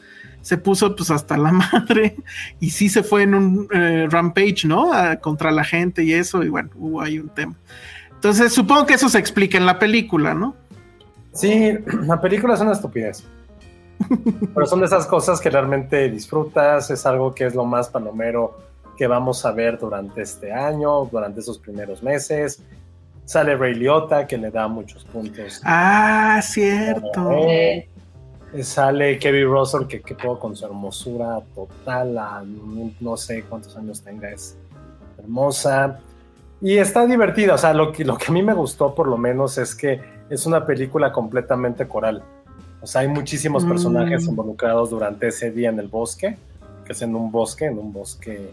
se 0.42 0.58
puso 0.58 0.94
pues 0.96 1.10
hasta 1.12 1.38
la 1.38 1.52
madre 1.54 2.18
y 2.60 2.72
sí 2.72 2.90
se 2.90 3.04
fue 3.04 3.24
en 3.24 3.34
un 3.36 3.68
eh, 3.74 4.08
rampage, 4.10 4.66
¿no? 4.66 4.92
A- 4.92 5.16
contra 5.18 5.52
la 5.52 5.64
gente 5.64 6.04
y 6.04 6.12
eso, 6.14 6.44
y 6.44 6.50
bueno, 6.50 6.70
hubo 6.76 7.02
ahí 7.02 7.20
un 7.20 7.30
tema. 7.30 7.56
Entonces 8.24 8.54
supongo 8.54 8.86
que 8.86 8.94
eso 8.94 9.10
se 9.10 9.20
explica 9.20 9.58
en 9.58 9.66
la 9.66 9.78
película, 9.78 10.34
¿no? 10.34 10.56
Sí, 11.34 11.78
la 12.08 12.22
película 12.22 12.54
es 12.54 12.62
una 12.62 12.72
estupidez. 12.72 13.22
Pero 14.54 14.66
son 14.66 14.80
de 14.80 14.86
esas 14.86 15.06
cosas 15.06 15.42
que 15.42 15.50
realmente 15.50 16.10
disfrutas, 16.10 16.90
es 16.90 17.06
algo 17.06 17.36
que 17.36 17.46
es 17.48 17.54
lo 17.54 17.66
más 17.66 17.90
palomero 17.90 18.58
que 18.96 19.08
vamos 19.08 19.44
a 19.46 19.52
ver 19.52 19.78
durante 19.78 20.22
este 20.22 20.54
año, 20.54 21.04
durante 21.12 21.42
esos 21.42 21.60
primeros 21.60 22.02
meses. 22.02 22.64
Sale 23.26 23.58
Ray 23.58 23.74
Liotta, 23.74 24.26
que 24.26 24.38
le 24.38 24.52
da 24.52 24.70
muchos 24.70 25.04
puntos. 25.04 25.60
Ah, 25.66 26.40
cierto. 26.42 27.30
Eh, 27.30 27.90
Sale 28.62 29.20
Kevin 29.20 29.48
Russell, 29.48 29.86
que, 29.86 30.02
que 30.02 30.16
con 30.16 30.56
su 30.56 30.66
hermosura 30.66 31.42
total, 31.54 32.18
a, 32.18 32.42
no, 32.42 32.90
no 33.02 33.18
sé 33.18 33.44
cuántos 33.44 33.76
años 33.76 34.02
tenga, 34.02 34.30
es 34.30 34.56
hermosa. 35.18 36.00
Y 36.64 36.78
está 36.78 37.06
divertida, 37.06 37.56
o 37.56 37.58
sea, 37.58 37.74
lo 37.74 37.92
que, 37.92 38.06
lo 38.06 38.18
que 38.18 38.28
a 38.30 38.32
mí 38.32 38.42
me 38.42 38.54
gustó 38.54 38.96
por 38.96 39.08
lo 39.08 39.18
menos 39.18 39.58
es 39.58 39.76
que 39.76 40.00
es 40.30 40.46
una 40.46 40.66
película 40.66 41.12
completamente 41.12 41.88
coral. 41.90 42.24
O 42.82 42.88
sea, 42.88 43.02
hay 43.02 43.10
muchísimos 43.10 43.66
Mm. 43.66 43.70
personajes 43.70 44.26
involucrados 44.28 44.90
durante 44.90 45.28
ese 45.28 45.52
día 45.52 45.70
en 45.70 45.80
el 45.80 45.90
bosque, 45.90 46.38
que 46.86 46.94
es 46.94 47.02
en 47.02 47.16
un 47.16 47.32
bosque, 47.32 47.66
en 47.66 47.78
un 47.78 47.92
bosque, 47.92 48.50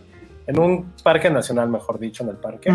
en 0.48 0.58
un 0.58 0.92
parque 1.04 1.30
nacional, 1.30 1.68
mejor 1.68 2.00
dicho, 2.00 2.24
en 2.24 2.30
el 2.30 2.36
parque. 2.36 2.72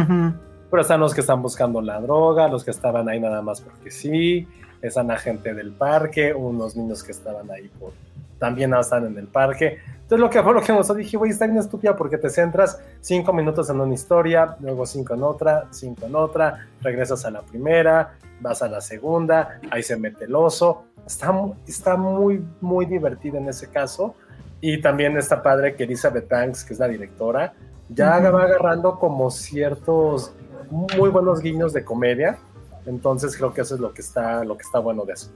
Pero 0.72 0.82
están 0.82 1.02
los 1.02 1.14
que 1.14 1.20
están 1.20 1.42
buscando 1.42 1.82
la 1.82 2.00
droga, 2.00 2.48
los 2.48 2.64
que 2.64 2.72
estaban 2.72 3.10
ahí 3.10 3.20
nada 3.20 3.42
más 3.42 3.60
porque 3.60 3.92
sí, 3.92 4.48
están 4.82 5.08
la 5.08 5.18
gente 5.18 5.54
del 5.54 5.74
parque, 5.74 6.34
unos 6.34 6.78
niños 6.78 7.04
que 7.04 7.12
estaban 7.12 7.52
ahí 7.52 7.70
por 7.78 7.92
también 8.40 8.74
están 8.74 9.06
en 9.06 9.18
el 9.18 9.28
parque. 9.28 9.80
Entonces 10.06 10.20
lo 10.20 10.30
que 10.30 10.44
fue 10.44 10.54
lo 10.54 10.62
que 10.62 10.72
gustó, 10.72 10.94
dije, 10.94 11.18
güey, 11.18 11.32
está 11.32 11.46
bien 11.46 11.58
estúpida 11.58 11.96
porque 11.96 12.18
te 12.18 12.30
centras 12.30 12.80
cinco 13.02 13.34
minutos 13.34 13.70
en 13.70 13.82
una 13.82 13.94
historia, 13.94 14.56
luego 14.60 14.86
cinco 14.86 15.16
en 15.16 15.24
otra, 15.24 15.68
cinco 15.72 16.06
en 16.06 16.16
otra, 16.16 16.68
regresas 16.82 17.26
a 17.26 17.32
la 17.32 17.42
primera, 17.42 18.14
vas 18.40 18.62
a 18.62 18.68
la 18.68 18.82
segunda, 18.82 19.60
ahí 19.72 19.82
se 19.82 19.98
mete 19.98 20.26
el 20.26 20.36
oso. 20.36 20.84
Está, 21.08 21.34
está 21.68 21.98
muy, 21.98 22.46
muy 22.62 22.86
divertida 22.86 23.40
en 23.40 23.50
ese 23.50 23.68
caso. 23.68 24.16
Y 24.62 24.82
también 24.82 25.18
está 25.18 25.42
padre 25.42 25.76
que 25.76 25.84
Elizabeth 25.84 26.30
Banks, 26.30 26.64
que 26.64 26.74
es 26.74 26.80
la 26.80 26.88
directora, 26.88 27.54
ya 27.90 28.20
va 28.32 28.44
agarrando 28.44 29.00
como 29.00 29.30
ciertos 29.30 30.34
muy 30.70 31.10
buenos 31.10 31.42
guiños 31.42 31.74
de 31.74 31.84
comedia. 31.84 32.38
Entonces 32.86 33.36
creo 33.36 33.54
que 33.54 33.62
eso 33.62 33.76
es 33.76 33.82
lo 33.82 33.94
que 33.94 34.02
está, 34.02 34.44
lo 34.44 34.56
que 34.58 34.64
está 34.64 34.80
bueno 34.80 35.06
de 35.06 35.14
eso. 35.14 35.32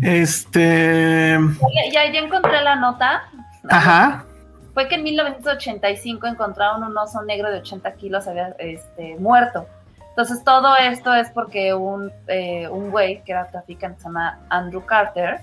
Este. 0.00 1.38
ya, 1.92 2.10
ya, 2.12 2.20
encontré 2.20 2.60
la 2.62 2.76
nota. 2.76 3.22
Ajá. 3.70 4.24
fue 4.74 4.88
que 4.88 4.96
en 4.96 5.04
1985 5.04 6.26
encontraron 6.26 6.82
un 6.82 6.96
oso 6.98 7.22
negro 7.22 7.50
de 7.50 7.58
80 7.58 7.92
kilos 7.94 8.26
había 8.26 8.48
este, 8.58 9.16
muerto. 9.18 9.66
Entonces 10.10 10.44
todo 10.44 10.76
esto 10.76 11.14
es 11.14 11.30
porque 11.30 11.74
un, 11.74 12.12
eh, 12.28 12.68
un 12.68 12.90
güey 12.90 13.22
que 13.24 13.32
era 13.32 13.50
traficante, 13.50 13.98
se 14.00 14.04
llama 14.04 14.38
Andrew 14.48 14.84
Carter, 14.84 15.40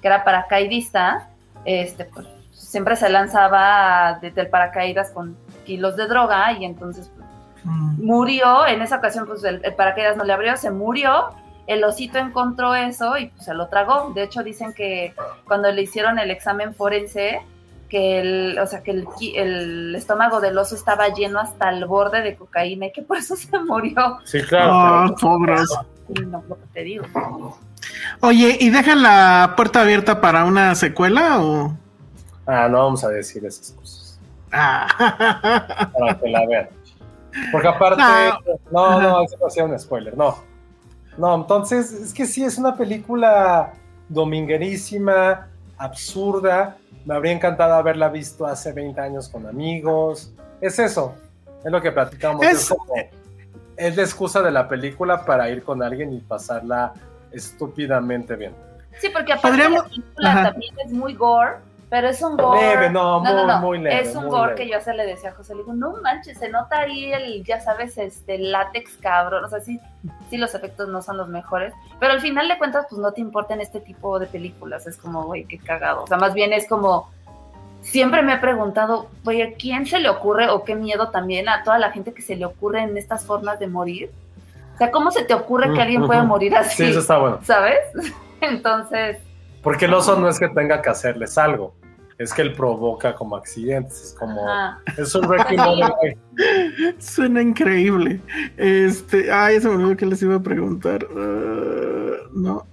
que 0.00 0.08
era 0.08 0.24
paracaidista, 0.24 1.28
este, 1.64 2.04
pues, 2.06 2.26
siempre 2.52 2.96
se 2.96 3.08
lanzaba 3.08 4.18
desde 4.20 4.42
el 4.42 4.48
paracaídas 4.48 5.10
con 5.10 5.36
kilos 5.66 5.96
de 5.96 6.06
droga 6.06 6.52
y 6.52 6.64
entonces 6.64 7.10
pues, 7.16 7.24
Mm. 7.64 8.04
murió, 8.04 8.66
en 8.66 8.82
esa 8.82 8.96
ocasión 8.96 9.26
pues 9.26 9.42
el, 9.44 9.60
el 9.64 9.74
paracaídas 9.74 10.16
no 10.16 10.24
le 10.24 10.32
abrió, 10.32 10.56
se 10.56 10.70
murió, 10.70 11.30
el 11.66 11.84
osito 11.84 12.18
encontró 12.18 12.74
eso 12.74 13.16
y 13.16 13.26
pues 13.26 13.44
se 13.44 13.54
lo 13.54 13.68
tragó. 13.68 14.12
De 14.14 14.24
hecho 14.24 14.42
dicen 14.42 14.72
que 14.72 15.14
cuando 15.46 15.70
le 15.72 15.82
hicieron 15.82 16.18
el 16.18 16.30
examen 16.30 16.74
forense, 16.74 17.40
que 17.88 18.20
el, 18.20 18.58
o 18.58 18.66
sea, 18.66 18.82
que 18.82 18.90
el, 18.90 19.94
estómago 19.94 20.40
del 20.40 20.58
oso 20.58 20.74
estaba 20.74 21.08
lleno 21.08 21.40
hasta 21.40 21.70
el 21.70 21.84
borde 21.86 22.22
de 22.22 22.36
cocaína 22.36 22.86
y 22.86 22.92
que 22.92 23.02
por 23.02 23.18
eso 23.18 23.36
se 23.36 23.58
murió. 23.58 24.18
Sí, 24.24 24.42
claro. 24.42 24.70
Ah, 24.72 25.04
pero- 25.06 25.16
pobres. 25.16 25.68
No, 26.26 26.44
lo 26.48 26.56
que 26.56 26.66
te 26.74 26.82
digo. 26.82 27.06
Oye, 28.20 28.58
¿y 28.60 28.68
dejan 28.68 29.02
la 29.02 29.54
puerta 29.56 29.80
abierta 29.80 30.20
para 30.20 30.44
una 30.44 30.74
secuela 30.74 31.40
o...? 31.40 31.74
Ah, 32.46 32.68
no 32.68 32.84
vamos 32.84 33.02
a 33.04 33.08
decir 33.08 33.42
esas 33.46 33.70
cosas. 33.72 34.20
Ah. 34.52 34.86
Para 35.98 36.18
que 36.18 36.28
la 36.28 36.46
vean. 36.46 36.68
Porque 37.50 37.68
aparte, 37.68 38.02
no, 38.70 39.00
no, 39.00 39.22
eso 39.22 39.36
no 39.40 39.50
sea 39.50 39.64
un 39.64 39.78
spoiler, 39.78 40.16
no. 40.16 40.36
No, 41.16 41.34
entonces, 41.34 41.92
es 41.92 42.12
que 42.14 42.26
sí, 42.26 42.44
es 42.44 42.58
una 42.58 42.76
película 42.76 43.72
dominguerísima, 44.08 45.48
absurda. 45.78 46.76
Me 47.04 47.14
habría 47.14 47.32
encantado 47.32 47.74
haberla 47.74 48.08
visto 48.08 48.46
hace 48.46 48.72
20 48.72 49.00
años 49.00 49.28
con 49.28 49.46
amigos. 49.46 50.32
Es 50.60 50.78
eso, 50.78 51.14
es 51.64 51.70
lo 51.70 51.80
que 51.80 51.92
platicamos. 51.92 52.44
Es- 52.44 52.52
Es, 52.62 52.68
como- 52.68 52.94
es 53.76 53.96
la 53.96 54.02
excusa 54.02 54.40
de 54.42 54.50
la 54.50 54.68
película 54.68 55.24
para 55.24 55.48
ir 55.50 55.62
con 55.64 55.82
alguien 55.82 56.12
y 56.12 56.20
pasarla 56.20 56.92
estúpidamente 57.32 58.36
bien. 58.36 58.52
Sí, 59.00 59.08
porque 59.12 59.32
aparte 59.32 59.48
Podríamos- 59.48 59.82
la 59.84 59.88
película 59.90 60.30
Ajá. 60.30 60.42
también 60.52 60.74
es 60.84 60.92
muy 60.92 61.14
gore, 61.14 61.56
pero 61.94 62.08
es 62.08 62.20
un 62.22 62.36
gore. 62.36 62.60
Leve, 62.60 62.90
no, 62.90 63.20
muy- 63.20 63.60
muy 63.60 63.78
leve, 63.78 64.00
Es 64.00 64.16
un 64.16 64.22
muy 64.24 64.30
gore 64.32 64.54
leve. 64.56 64.64
que 64.64 64.68
yo 64.68 64.80
se 64.80 64.94
le 64.94 65.06
decía 65.06 65.30
a 65.30 65.32
José, 65.34 65.54
le 65.54 65.60
digo, 65.60 65.74
no 65.74 65.94
manches, 66.02 66.36
se 66.38 66.48
nota 66.48 66.80
ahí 66.80 67.12
el, 67.12 67.44
ya 67.44 67.60
sabes, 67.60 67.96
este 67.98 68.36
látex 68.36 68.96
cabrón. 68.96 69.44
O 69.44 69.48
sea, 69.48 69.60
sí, 69.60 69.78
sí, 70.28 70.36
los 70.36 70.56
efectos 70.56 70.88
no 70.88 71.02
son 71.02 71.18
los 71.18 71.28
mejores, 71.28 71.72
pero 72.00 72.10
al 72.12 72.20
final 72.20 72.48
de 72.48 72.58
cuentas, 72.58 72.86
pues 72.90 73.00
no 73.00 73.12
te 73.12 73.20
importan 73.20 73.60
este 73.60 73.78
tipo 73.78 74.18
de 74.18 74.26
películas. 74.26 74.88
Es 74.88 74.96
como, 74.96 75.22
güey, 75.22 75.44
qué 75.44 75.56
cagado. 75.56 76.02
O 76.02 76.06
sea, 76.08 76.16
más 76.16 76.34
bien 76.34 76.52
es 76.52 76.66
como. 76.68 77.12
Siempre 77.82 78.22
me 78.22 78.32
he 78.34 78.38
preguntado, 78.38 79.06
güey, 79.22 79.42
¿a 79.42 79.52
quién 79.54 79.86
se 79.86 80.00
le 80.00 80.08
ocurre 80.08 80.48
o 80.48 80.64
qué 80.64 80.74
miedo 80.74 81.10
también 81.10 81.48
a 81.48 81.62
toda 81.62 81.78
la 81.78 81.92
gente 81.92 82.12
que 82.12 82.22
se 82.22 82.34
le 82.34 82.44
ocurre 82.44 82.80
en 82.82 82.96
estas 82.96 83.24
formas 83.24 83.60
de 83.60 83.68
morir? 83.68 84.10
O 84.74 84.78
sea, 84.78 84.90
¿cómo 84.90 85.12
se 85.12 85.22
te 85.22 85.32
ocurre 85.34 85.72
que 85.72 85.80
alguien 85.80 86.04
puede 86.08 86.22
morir 86.22 86.56
así? 86.56 86.76
Sí, 86.82 86.90
eso 86.90 86.98
está 86.98 87.18
bueno. 87.18 87.38
¿Sabes? 87.44 87.78
Entonces, 88.40 89.18
Porque 89.62 89.84
el 89.84 89.94
oso 89.94 90.18
no 90.18 90.28
es 90.28 90.40
que 90.40 90.48
tenga 90.48 90.82
que 90.82 90.90
hacerles 90.90 91.38
algo, 91.38 91.74
es 92.18 92.32
que 92.32 92.42
él 92.42 92.52
provoca 92.52 93.14
como 93.14 93.36
accidentes. 93.36 94.02
Es 94.02 94.14
como. 94.18 94.48
ajá. 94.48 94.80
Es 94.96 95.14
un 95.14 95.26
güey. 95.26 96.16
Suena 96.98 97.42
increíble. 97.42 98.20
Este, 98.56 99.32
ay, 99.32 99.60
se 99.60 99.68
me 99.68 99.74
olvidó 99.74 99.96
que 99.96 100.06
les 100.06 100.22
iba 100.22 100.36
a 100.36 100.42
preguntar. 100.42 101.06
Ah, 101.16 102.16
no. 102.32 102.66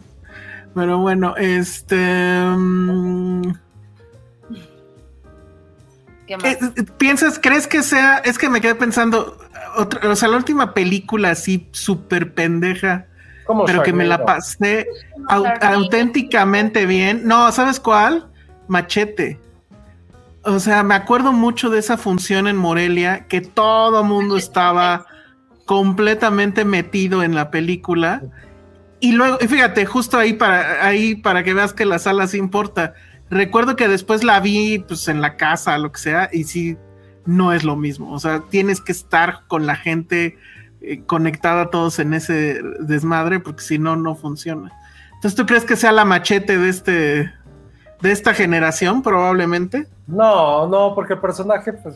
Pero 0.74 1.00
bueno, 1.00 1.36
este. 1.38 1.96
mm, 2.56 3.42
¿qué 6.28 6.38
más? 6.38 6.46
eh, 6.46 6.60
¿Piensas, 6.98 7.40
crees 7.42 7.68
que 7.68 7.84
sea? 7.84 8.18
Es 8.20 8.38
que 8.38 8.50
me 8.50 8.62
quedé 8.62 8.76
pensando. 8.76 9.38
Otra, 9.78 10.10
o 10.10 10.16
sea, 10.16 10.28
la 10.30 10.38
última 10.38 10.74
película 10.74 11.32
así 11.32 11.68
súper 11.72 12.34
pendeja, 12.34 13.08
pero 13.66 13.84
que 13.84 13.94
me 13.94 14.06
la 14.06 14.26
pasé 14.26 14.88
au- 15.30 15.58
auténticamente 15.62 16.86
bien. 16.86 17.22
No, 17.26 17.52
¿sabes 17.52 17.80
cuál? 17.80 18.31
Machete. 18.68 19.40
O 20.44 20.60
sea, 20.60 20.84
me 20.84 20.96
acuerdo 20.96 21.34
mucho 21.34 21.70
de 21.70 21.80
esa 21.80 21.98
función 21.98 22.48
en 22.48 22.58
Morelia, 22.58 23.28
que 23.28 23.42
todo 23.42 24.04
mundo 24.04 24.38
estaba 24.38 25.06
completamente 25.66 26.66
metido 26.66 27.24
en 27.24 27.36
la 27.36 27.52
película. 27.52 28.24
Y 29.00 29.14
luego, 29.14 29.38
y 29.42 29.48
fíjate, 29.48 29.86
justo 29.86 30.18
ahí 30.18 30.34
para, 30.34 30.86
ahí 30.86 31.16
para 31.16 31.44
que 31.44 31.54
veas 31.54 31.74
que 31.74 31.86
la 31.86 32.00
sala 32.00 32.28
sí 32.28 32.38
importa. 32.38 32.94
Recuerdo 33.30 33.76
que 33.76 33.88
después 33.88 34.24
la 34.24 34.40
vi 34.40 34.80
pues 34.80 35.08
en 35.08 35.22
la 35.22 35.38
casa, 35.38 35.78
lo 35.78 35.92
que 35.92 36.00
sea, 36.00 36.30
y 36.32 36.44
sí, 36.44 36.78
no 37.26 37.54
es 37.54 37.64
lo 37.64 37.76
mismo. 37.76 38.12
O 38.12 38.20
sea, 38.20 38.44
tienes 38.50 38.82
que 38.82 38.92
estar 38.92 39.42
con 39.48 39.66
la 39.66 39.76
gente 39.76 40.38
eh, 40.82 41.04
conectada 41.06 41.70
todos 41.70 42.00
en 42.00 42.14
ese 42.14 42.62
desmadre, 42.80 43.40
porque 43.40 43.62
si 43.62 43.80
no, 43.80 43.96
no 43.96 44.16
funciona. 44.16 44.72
Entonces, 45.14 45.36
¿tú 45.36 45.46
crees 45.46 45.64
que 45.64 45.76
sea 45.76 45.92
la 45.92 46.06
machete 46.06 46.58
de 46.58 46.70
este 46.70 47.32
de 48.02 48.12
esta 48.12 48.34
generación, 48.34 49.02
probablemente? 49.02 49.88
No, 50.08 50.68
no, 50.68 50.96
porque 50.96 51.14
el 51.14 51.20
personaje, 51.20 51.74
pues. 51.74 51.96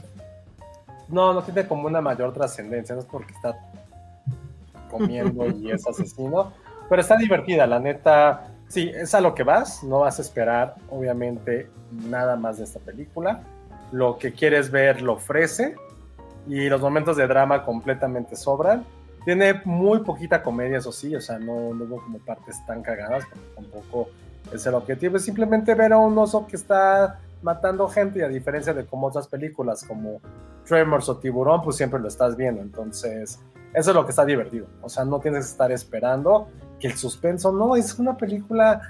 No, 1.08 1.34
no 1.34 1.44
tiene 1.44 1.68
como 1.68 1.88
una 1.88 2.02
mayor 2.02 2.34
trascendencia. 2.34 2.96
No 2.96 3.02
es 3.02 3.08
porque 3.08 3.34
está 3.34 3.58
comiendo 4.90 5.48
y 5.48 5.72
es 5.72 5.88
asesino. 5.88 6.52
Pero 6.90 7.02
está 7.02 7.18
divertida, 7.18 7.68
la 7.68 7.80
neta. 7.80 8.48
Sí, 8.68 8.92
es 8.94 9.14
a 9.14 9.22
lo 9.22 9.36
que 9.36 9.44
vas. 9.44 9.84
No 9.84 10.00
vas 10.00 10.20
a 10.20 10.22
esperar, 10.22 10.76
obviamente, 10.90 11.70
nada 11.92 12.36
más 12.36 12.58
de 12.58 12.64
esta 12.64 12.80
película. 12.80 13.42
Lo 13.92 14.18
que 14.18 14.34
quieres 14.34 14.72
ver 14.72 15.02
lo 15.02 15.14
ofrece. 15.14 15.76
Y 16.48 16.70
los 16.70 16.82
momentos 16.82 17.18
de 17.18 17.28
drama 17.28 17.64
completamente 17.66 18.36
sobran. 18.36 18.86
Tiene 19.24 19.62
muy 19.66 20.00
poquita 20.00 20.44
comedia, 20.44 20.78
eso 20.78 20.92
sí. 20.92 21.16
O 21.16 21.22
sea, 21.22 21.40
no, 21.40 21.74
no 21.74 21.86
hubo 21.86 22.02
como 22.02 22.20
partes 22.20 22.64
tan 22.68 22.84
cagadas, 22.84 23.26
porque 23.26 23.46
tampoco 23.56 24.10
es 24.54 24.66
el 24.66 24.74
objetivo. 24.74 25.18
Es 25.18 25.24
simplemente 25.24 25.74
ver 25.76 25.94
a 25.94 25.98
un 25.98 26.18
oso 26.18 26.46
que 26.48 26.56
está 26.56 27.20
matando 27.42 27.88
gente 27.88 28.20
y 28.20 28.22
a 28.24 28.28
diferencia 28.28 28.74
de 28.74 28.86
como 28.86 29.08
otras 29.08 29.28
películas 29.28 29.84
como 29.84 30.20
Tremors 30.66 31.08
o 31.10 31.18
Tiburón, 31.18 31.62
pues 31.62 31.76
siempre 31.76 32.00
lo 32.00 32.08
estás 32.08 32.36
viendo. 32.36 32.62
Entonces, 32.62 33.40
eso 33.74 33.92
es 33.92 33.96
lo 33.96 34.04
que 34.06 34.12
está 34.12 34.26
divertido. 34.26 34.68
O 34.82 34.90
sea, 34.90 35.06
no 35.06 35.20
tienes 35.20 35.46
que 35.46 35.52
estar 35.52 35.72
esperando 35.72 36.48
que 36.80 36.88
el 36.88 36.98
suspenso, 36.98 37.52
no, 37.52 37.76
es 37.76 37.98
una 38.00 38.18
película 38.18 38.82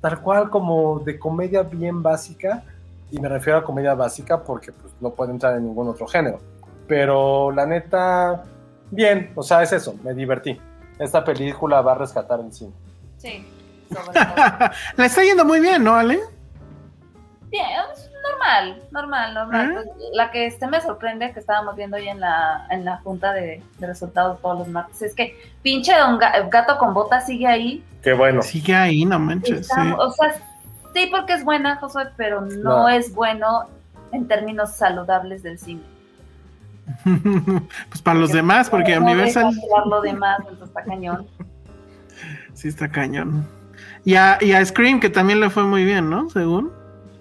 tal 0.00 0.20
cual 0.20 0.50
como 0.50 1.00
de 1.00 1.18
comedia 1.18 1.62
bien 1.62 2.02
básica. 2.02 2.62
Y 3.10 3.18
me 3.20 3.28
refiero 3.28 3.58
a 3.58 3.64
comedia 3.64 3.94
básica 3.94 4.42
porque 4.42 4.72
pues, 4.72 4.92
no 5.00 5.10
puede 5.10 5.32
entrar 5.32 5.56
en 5.56 5.64
ningún 5.64 5.88
otro 5.88 6.06
género. 6.06 6.38
Pero 6.86 7.50
la 7.50 7.66
neta, 7.66 8.44
bien, 8.90 9.32
o 9.34 9.42
sea, 9.42 9.62
es 9.62 9.72
eso, 9.72 9.94
me 10.04 10.14
divertí. 10.14 10.58
Esta 10.98 11.24
película 11.24 11.80
va 11.80 11.92
a 11.92 11.94
rescatar 11.96 12.40
el 12.40 12.52
cine. 12.52 12.72
Sí, 13.18 13.44
sobre 13.88 14.12
todo. 14.12 14.70
La 14.96 15.06
está 15.06 15.22
yendo 15.22 15.44
muy 15.44 15.60
bien, 15.60 15.82
¿no, 15.84 15.94
Ale? 15.94 16.20
Bien, 17.50 17.66
es 17.94 18.10
normal, 18.32 18.82
normal, 18.90 19.34
normal. 19.34 19.70
¿Eh? 19.70 19.74
Pues, 19.74 19.86
la 20.14 20.30
que 20.30 20.46
este 20.46 20.66
me 20.66 20.80
sorprende 20.80 21.32
que 21.32 21.40
estábamos 21.40 21.76
viendo 21.76 21.96
hoy 21.96 22.08
en 22.08 22.18
la, 22.20 22.66
en 22.70 22.84
la 22.84 22.96
junta 22.98 23.32
de, 23.32 23.62
de 23.78 23.86
resultados 23.86 24.40
todos 24.40 24.58
los 24.60 24.68
martes 24.68 25.02
es 25.02 25.14
que 25.14 25.38
pinche 25.62 25.96
don 25.96 26.18
Ga- 26.18 26.48
gato 26.50 26.76
con 26.78 26.94
botas 26.94 27.26
sigue 27.26 27.46
ahí. 27.46 27.84
Qué 28.02 28.12
bueno. 28.12 28.42
Sigue 28.42 28.74
ahí, 28.74 29.04
no 29.04 29.18
manches. 29.18 29.60
Está- 29.60 29.82
sí. 29.82 29.92
O 29.98 30.10
sea, 30.10 30.34
sí 30.94 31.08
porque 31.10 31.34
es 31.34 31.44
buena, 31.44 31.76
Josué, 31.76 32.08
pero 32.16 32.40
no, 32.40 32.78
No. 32.78 32.88
es 32.88 33.14
bueno 33.14 33.68
en 34.12 34.26
términos 34.26 34.72
saludables 34.74 35.42
del 35.42 35.58
cine. 35.58 35.82
pues 37.88 38.02
para 38.02 38.18
los 38.18 38.30
demás, 38.32 38.68
porque 38.68 38.96
No 38.98 39.06
Universal 39.06 39.52
lo 39.86 40.00
demás, 40.02 40.38
entonces 40.40 40.68
está 40.68 40.82
cañón. 40.82 41.26
sí 42.54 42.68
está 42.68 42.90
cañón. 42.90 43.46
Y 44.04 44.16
a, 44.16 44.38
y 44.40 44.52
a 44.52 44.64
Scream, 44.64 45.00
que 45.00 45.08
también 45.10 45.40
le 45.40 45.50
fue 45.50 45.64
muy 45.64 45.84
bien, 45.84 46.10
¿no? 46.10 46.28
Según. 46.30 46.70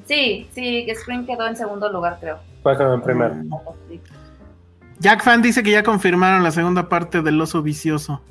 Sí, 0.06 0.50
sí, 0.52 0.88
Scream 0.96 1.26
quedó 1.26 1.48
en 1.48 1.56
segundo 1.56 1.90
lugar, 1.92 2.18
creo. 2.20 2.40
Fue 2.62 2.74
en 2.74 3.02
primero. 3.02 3.36
Sí. 3.90 4.02
Jack 5.00 5.24
Fan 5.24 5.42
dice 5.42 5.64
que 5.64 5.72
ya 5.72 5.84
confirmaron 5.84 6.44
la 6.44 6.52
segunda 6.52 6.88
parte 6.90 7.22
del 7.22 7.40
oso 7.40 7.62
vicioso. 7.62 8.22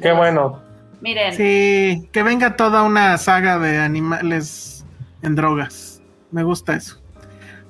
Qué 0.00 0.12
bueno. 0.12 0.60
Miren, 1.00 1.32
Sí, 1.32 2.08
que 2.12 2.22
venga 2.22 2.56
toda 2.56 2.82
una 2.82 3.16
saga 3.18 3.58
de 3.58 3.78
animales 3.78 4.84
en 5.22 5.34
drogas. 5.36 6.02
Me 6.30 6.42
gusta 6.42 6.74
eso. 6.74 7.00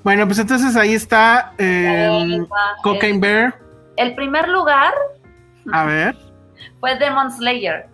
Bueno, 0.03 0.27
pues 0.27 0.39
entonces 0.39 0.77
ahí 0.77 0.95
está 0.95 1.53
eh. 1.59 2.41
Cocaine 2.83 3.17
el, 3.17 3.21
Bear. 3.21 3.59
el 3.97 4.15
primer 4.15 4.49
lugar 4.49 4.95
A 5.73 5.85
ver. 5.85 6.17
fue 6.81 6.99
Demon 6.99 7.31
Slayer. 7.31 7.87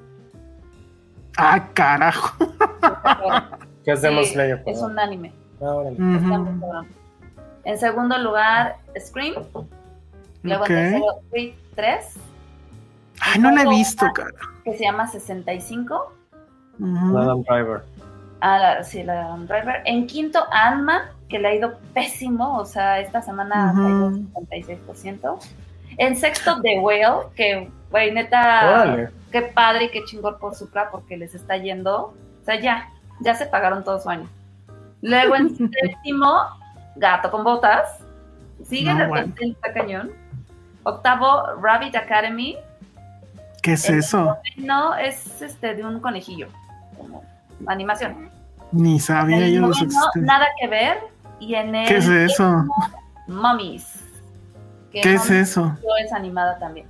Ah, 1.36 1.68
carajo. 1.72 2.36
Que 3.84 3.92
es 3.92 4.00
Sí, 4.00 4.24
Slayer. 4.32 4.62
Es 4.66 4.80
un 4.80 4.98
anime. 4.98 5.32
Ah, 5.60 5.74
Ujú. 5.76 6.30
cabrón. 6.30 6.88
En 7.64 7.78
segundo 7.78 8.18
lugar, 8.18 8.76
Scream. 8.98 9.34
Luego 10.42 10.62
Ok. 10.64 10.70
en 10.70 10.76
tercero, 10.76 11.04
Creed 11.30 11.54
3, 11.74 12.14
Ay, 13.20 13.40
no 13.40 13.50
la 13.50 13.62
he 13.62 13.68
visto, 13.68 14.06
cara. 14.14 14.30
que 14.64 14.76
se 14.76 14.84
llama 14.84 15.06
65. 15.06 16.12
Ujú. 16.78 17.18
Adam 17.18 17.42
Driver. 17.42 17.82
Ah, 18.40 18.58
la, 18.58 18.84
sí, 18.84 19.02
la 19.02 19.24
Adam 19.26 19.46
Driver. 19.46 19.82
En 19.86 20.06
quinto, 20.06 20.40
Ant-Man. 20.52 21.02
que 21.28 21.38
le 21.38 21.48
ha 21.48 21.54
ido 21.54 21.78
pésimo, 21.94 22.58
o 22.58 22.64
sea, 22.66 23.00
esta 23.00 23.22
semana 23.22 23.70
ha 23.70 23.72
caído 23.74 24.10
56%. 24.12 25.38
En 25.96 26.16
sexto, 26.16 26.60
The 26.60 26.78
Whale, 26.80 27.28
que, 27.34 27.70
güey, 27.90 28.12
neta, 28.12 28.68
Órale. 28.68 29.08
Qué 29.34 29.42
padre 29.42 29.86
y 29.86 29.90
qué 29.90 30.04
chingón 30.04 30.38
por 30.38 30.54
Supra 30.54 30.90
porque 30.92 31.16
les 31.16 31.34
está 31.34 31.56
yendo. 31.56 32.14
O 32.40 32.44
sea, 32.44 32.60
ya, 32.60 32.88
ya 33.20 33.34
se 33.34 33.46
pagaron 33.46 33.82
todo 33.82 34.00
su 34.00 34.08
año. 34.08 34.28
Luego 35.02 35.34
en 35.34 35.56
séptimo, 35.72 36.32
Gato 36.94 37.32
con 37.32 37.42
Botas. 37.42 37.98
Sigue 38.64 38.94
No, 38.94 39.02
el 39.02 39.08
bueno. 39.08 39.34
está 39.40 39.72
cañón. 39.72 40.12
Octavo, 40.84 41.56
Rabbit 41.60 41.96
Academy. 41.96 42.56
¿Qué 43.60 43.72
es 43.72 43.88
El 43.88 43.98
eso? 43.98 44.36
No, 44.56 44.94
es 44.94 45.42
este 45.42 45.74
de 45.74 45.84
un 45.84 45.98
conejillo, 45.98 46.46
como 46.96 47.24
animación. 47.66 48.30
Ni 48.70 49.00
sabía 49.00 49.46
El 49.46 49.54
yo 49.54 49.66
existencia. 49.68 50.22
nada 50.22 50.46
que 50.60 50.68
ver. 50.68 50.98
Y 51.40 51.56
en 51.56 51.74
el 51.74 51.88
¿Qué 51.88 51.96
es 51.96 52.06
eso? 52.06 52.64
Mummies. 53.26 54.00
que 54.92 55.00
¿Qué 55.00 55.14
es 55.14 55.28
eso? 55.28 55.76
es 56.04 56.12
animada 56.12 56.56
también. 56.60 56.86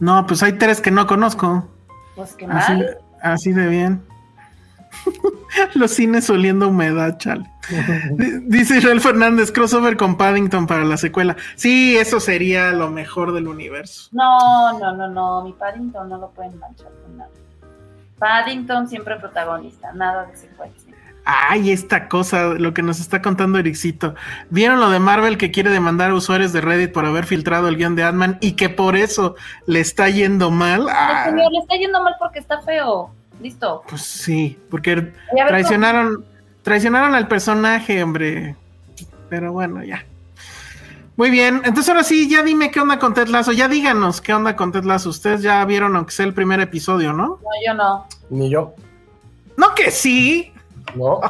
No, 0.00 0.26
pues 0.26 0.42
hay 0.42 0.54
tres 0.54 0.80
que 0.80 0.90
no 0.90 1.06
conozco. 1.06 1.68
Pues 2.16 2.34
qué 2.34 2.46
Así, 2.46 2.72
mal. 2.72 2.98
así 3.22 3.52
de 3.52 3.66
bien. 3.68 4.02
Los 5.74 5.92
cines 5.92 6.28
oliendo 6.30 6.68
humedad, 6.68 7.18
chale. 7.18 7.50
Dice 8.46 8.78
Israel 8.78 9.00
Fernández, 9.00 9.50
crossover 9.50 9.96
con 9.96 10.16
Paddington 10.16 10.66
para 10.66 10.84
la 10.84 10.96
secuela. 10.96 11.36
Sí, 11.56 11.96
eso 11.96 12.20
sería 12.20 12.70
lo 12.72 12.90
mejor 12.90 13.32
del 13.32 13.48
universo. 13.48 14.08
No, 14.12 14.78
no, 14.78 14.94
no, 14.94 15.08
no. 15.08 15.44
Mi 15.44 15.52
Paddington 15.52 16.08
no 16.08 16.18
lo 16.18 16.30
pueden 16.30 16.58
manchar 16.58 16.90
con 17.02 17.16
nada. 17.16 17.30
Paddington 18.18 18.88
siempre 18.88 19.16
protagonista, 19.16 19.92
nada 19.92 20.26
de 20.26 20.36
secuencia. 20.36 20.83
Ay, 21.24 21.70
esta 21.70 22.08
cosa, 22.08 22.48
lo 22.54 22.74
que 22.74 22.82
nos 22.82 23.00
está 23.00 23.22
contando 23.22 23.58
Ericito. 23.58 24.14
¿Vieron 24.50 24.78
lo 24.80 24.90
de 24.90 24.98
Marvel 24.98 25.38
que 25.38 25.50
quiere 25.50 25.70
demandar 25.70 26.10
a 26.10 26.14
usuarios 26.14 26.52
de 26.52 26.60
Reddit 26.60 26.92
por 26.92 27.06
haber 27.06 27.24
filtrado 27.24 27.68
el 27.68 27.76
guion 27.76 27.96
de 27.96 28.02
Ant-Man 28.02 28.36
y 28.42 28.52
que 28.52 28.68
por 28.68 28.94
eso 28.94 29.34
le 29.66 29.80
está 29.80 30.08
yendo 30.10 30.50
mal? 30.50 30.86
Ay, 30.88 30.94
Ah, 30.96 31.24
señor, 31.30 31.50
le 31.52 31.58
está 31.60 31.76
yendo 31.76 32.02
mal 32.02 32.14
porque 32.18 32.38
está 32.40 32.60
feo. 32.60 33.10
Listo. 33.40 33.82
pues 33.88 34.02
sí, 34.02 34.58
porque 34.70 35.12
traicionaron, 35.48 36.24
traicionaron 36.62 37.14
al 37.14 37.26
personaje, 37.26 38.02
hombre. 38.02 38.54
Pero 39.28 39.52
bueno, 39.52 39.82
ya. 39.82 40.04
Muy 41.16 41.30
bien, 41.30 41.56
entonces 41.64 41.88
ahora 41.88 42.04
sí, 42.04 42.28
ya 42.28 42.42
dime 42.42 42.70
qué 42.70 42.80
onda 42.80 42.98
con 42.98 43.12
Ted 43.14 43.28
Lasso. 43.28 43.52
Ya 43.52 43.68
díganos 43.68 44.20
qué 44.20 44.34
onda 44.34 44.56
con 44.56 44.72
Ted 44.72 44.84
Lasso. 44.84 45.08
Ustedes 45.10 45.42
ya 45.42 45.64
vieron 45.64 45.96
aunque 45.96 46.12
sea 46.12 46.26
el 46.26 46.34
primer 46.34 46.60
episodio, 46.60 47.12
¿no? 47.12 47.26
No, 47.26 47.38
yo 47.66 47.74
no. 47.74 48.06
Ni 48.30 48.50
yo. 48.50 48.74
No 49.56 49.74
que 49.74 49.90
sí. 49.90 50.52
No. 50.94 51.20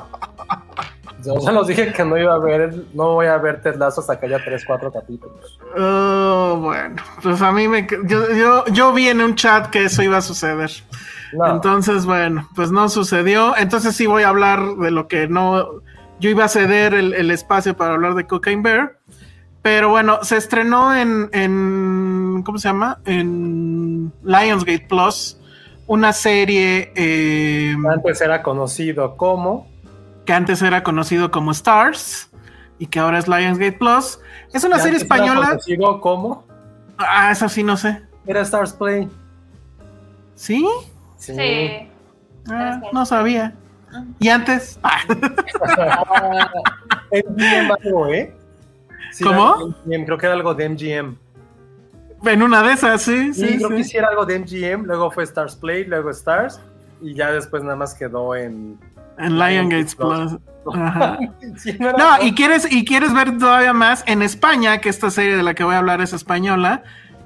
Yo 1.24 1.38
ya 1.44 1.52
los 1.52 1.66
dije 1.66 1.92
que 1.92 2.04
no 2.04 2.16
iba 2.16 2.34
a 2.34 2.38
ver, 2.38 2.74
no 2.94 3.14
voy 3.14 3.26
a 3.26 3.38
ver 3.38 3.62
Ted 3.62 3.76
Lasso 3.76 4.00
hasta 4.00 4.18
que 4.18 4.26
haya 4.26 4.44
3, 4.44 4.64
4 4.66 4.92
capítulos. 4.92 5.58
Oh, 5.76 6.58
bueno, 6.62 6.96
pues 7.22 7.40
a 7.42 7.52
mí 7.52 7.68
me... 7.68 7.86
Yo, 8.06 8.32
yo, 8.32 8.64
yo 8.66 8.92
vi 8.92 9.08
en 9.08 9.20
un 9.20 9.34
chat 9.34 9.70
que 9.70 9.84
eso 9.84 10.02
iba 10.02 10.18
a 10.18 10.22
suceder. 10.22 10.70
No. 11.32 11.50
Entonces, 11.50 12.06
bueno, 12.06 12.48
pues 12.54 12.70
no 12.70 12.88
sucedió. 12.88 13.56
Entonces 13.56 13.96
sí 13.96 14.06
voy 14.06 14.22
a 14.22 14.28
hablar 14.28 14.76
de 14.76 14.90
lo 14.90 15.08
que 15.08 15.28
no... 15.28 15.66
Yo 16.20 16.30
iba 16.30 16.44
a 16.44 16.48
ceder 16.48 16.94
el, 16.94 17.12
el 17.12 17.30
espacio 17.30 17.76
para 17.76 17.94
hablar 17.94 18.14
de 18.14 18.26
Cocaine 18.26 18.62
Bear. 18.62 18.98
Pero 19.64 19.88
bueno, 19.88 20.18
se 20.22 20.36
estrenó 20.36 20.94
en, 20.94 21.30
en 21.32 22.42
¿cómo 22.44 22.58
se 22.58 22.68
llama? 22.68 23.00
En 23.06 24.12
Lionsgate 24.22 24.86
Plus, 24.86 25.38
una 25.86 26.12
serie 26.12 26.92
eh, 26.94 27.74
Antes 27.88 28.20
era 28.20 28.42
conocido 28.42 29.16
como. 29.16 29.66
que 30.24 30.32
antes 30.32 30.62
era 30.62 30.82
conocido 30.82 31.30
como 31.30 31.50
Stars 31.52 32.30
y 32.78 32.86
que 32.86 32.98
ahora 32.98 33.18
es 33.18 33.28
Lionsgate 33.28 33.72
Plus. 33.72 34.18
Es 34.52 34.64
una 34.64 34.78
serie 34.78 34.98
española. 34.98 35.48
conocido 35.48 36.00
como. 36.00 36.44
Ah, 36.98 37.30
eso 37.32 37.48
sí, 37.48 37.62
no 37.62 37.76
sé. 37.76 38.02
Era 38.26 38.40
Stars 38.42 38.72
Play. 38.72 39.08
¿Sí? 40.34 40.66
Sí. 41.16 41.88
Ah, 42.48 42.80
no 42.92 43.06
sabía. 43.06 43.54
¿Y 44.18 44.28
antes? 44.28 44.78
Ah. 44.84 45.00
MGM 47.12 47.70
algo, 47.84 48.08
¿eh? 48.08 48.34
Sí, 49.12 49.22
¿Cómo? 49.22 49.74
MGM, 49.86 50.04
creo 50.04 50.18
que 50.18 50.26
era 50.26 50.34
algo 50.34 50.54
de 50.54 50.68
MGM. 50.68 51.16
En 52.26 52.42
una 52.42 52.62
de 52.62 52.72
esas, 52.72 53.02
sí, 53.02 53.32
Sí, 53.32 53.48
sí. 53.48 53.56
creo 53.56 53.68
sí. 53.70 53.76
que 53.76 53.84
sí 53.84 53.96
era 53.96 54.08
algo 54.08 54.24
de 54.24 54.38
MGM, 54.38 54.84
luego 54.84 55.10
fue 55.10 55.24
Stars 55.24 55.56
Play, 55.56 55.84
luego 55.84 56.10
Stars, 56.10 56.60
y 57.00 57.14
ya 57.14 57.30
después 57.30 57.62
nada 57.62 57.76
más 57.76 57.94
quedó 57.94 58.34
en. 58.34 58.78
En 59.18 59.38
Lionsgate 59.38 59.96
Plus. 59.96 60.38
Ajá. 60.74 61.18
No 61.78 62.24
y 62.24 62.34
quieres, 62.34 62.70
y 62.70 62.84
quieres 62.84 63.12
ver 63.12 63.36
todavía 63.38 63.72
más 63.72 64.02
en 64.06 64.22
España, 64.22 64.78
que 64.78 64.88
esta 64.88 65.10
serie 65.10 65.36
de 65.36 65.42
la 65.42 65.54
que 65.54 65.62
voy 65.64 65.74
a 65.74 65.78
hablar 65.78 66.00
es 66.00 66.12
española. 66.12 66.82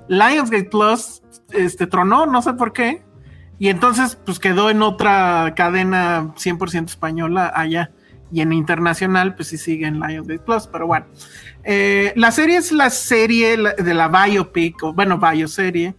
Lionsgate 0.08 0.64
Plus 0.70 1.22
este, 1.52 1.86
tronó, 1.86 2.26
no 2.26 2.42
sé 2.42 2.54
por 2.54 2.72
qué. 2.72 3.02
Y 3.60 3.68
entonces, 3.68 4.16
pues 4.24 4.38
quedó 4.38 4.70
en 4.70 4.82
otra 4.82 5.52
cadena 5.56 6.32
100% 6.36 6.86
española 6.86 7.52
allá. 7.54 7.90
Y 8.30 8.40
en 8.42 8.52
internacional, 8.52 9.34
pues 9.34 9.48
sí 9.48 9.58
sigue 9.58 9.86
en 9.86 10.00
Lionsgate 10.00 10.40
Plus, 10.40 10.66
pero 10.66 10.86
bueno. 10.86 11.06
Eh, 11.64 12.12
la 12.16 12.30
serie 12.30 12.56
es 12.58 12.72
la 12.72 12.90
serie 12.90 13.56
de 13.56 13.94
la 13.94 14.08
biopic, 14.08 14.82
o 14.82 14.92
bueno, 14.92 15.18
bioserie 15.18 15.94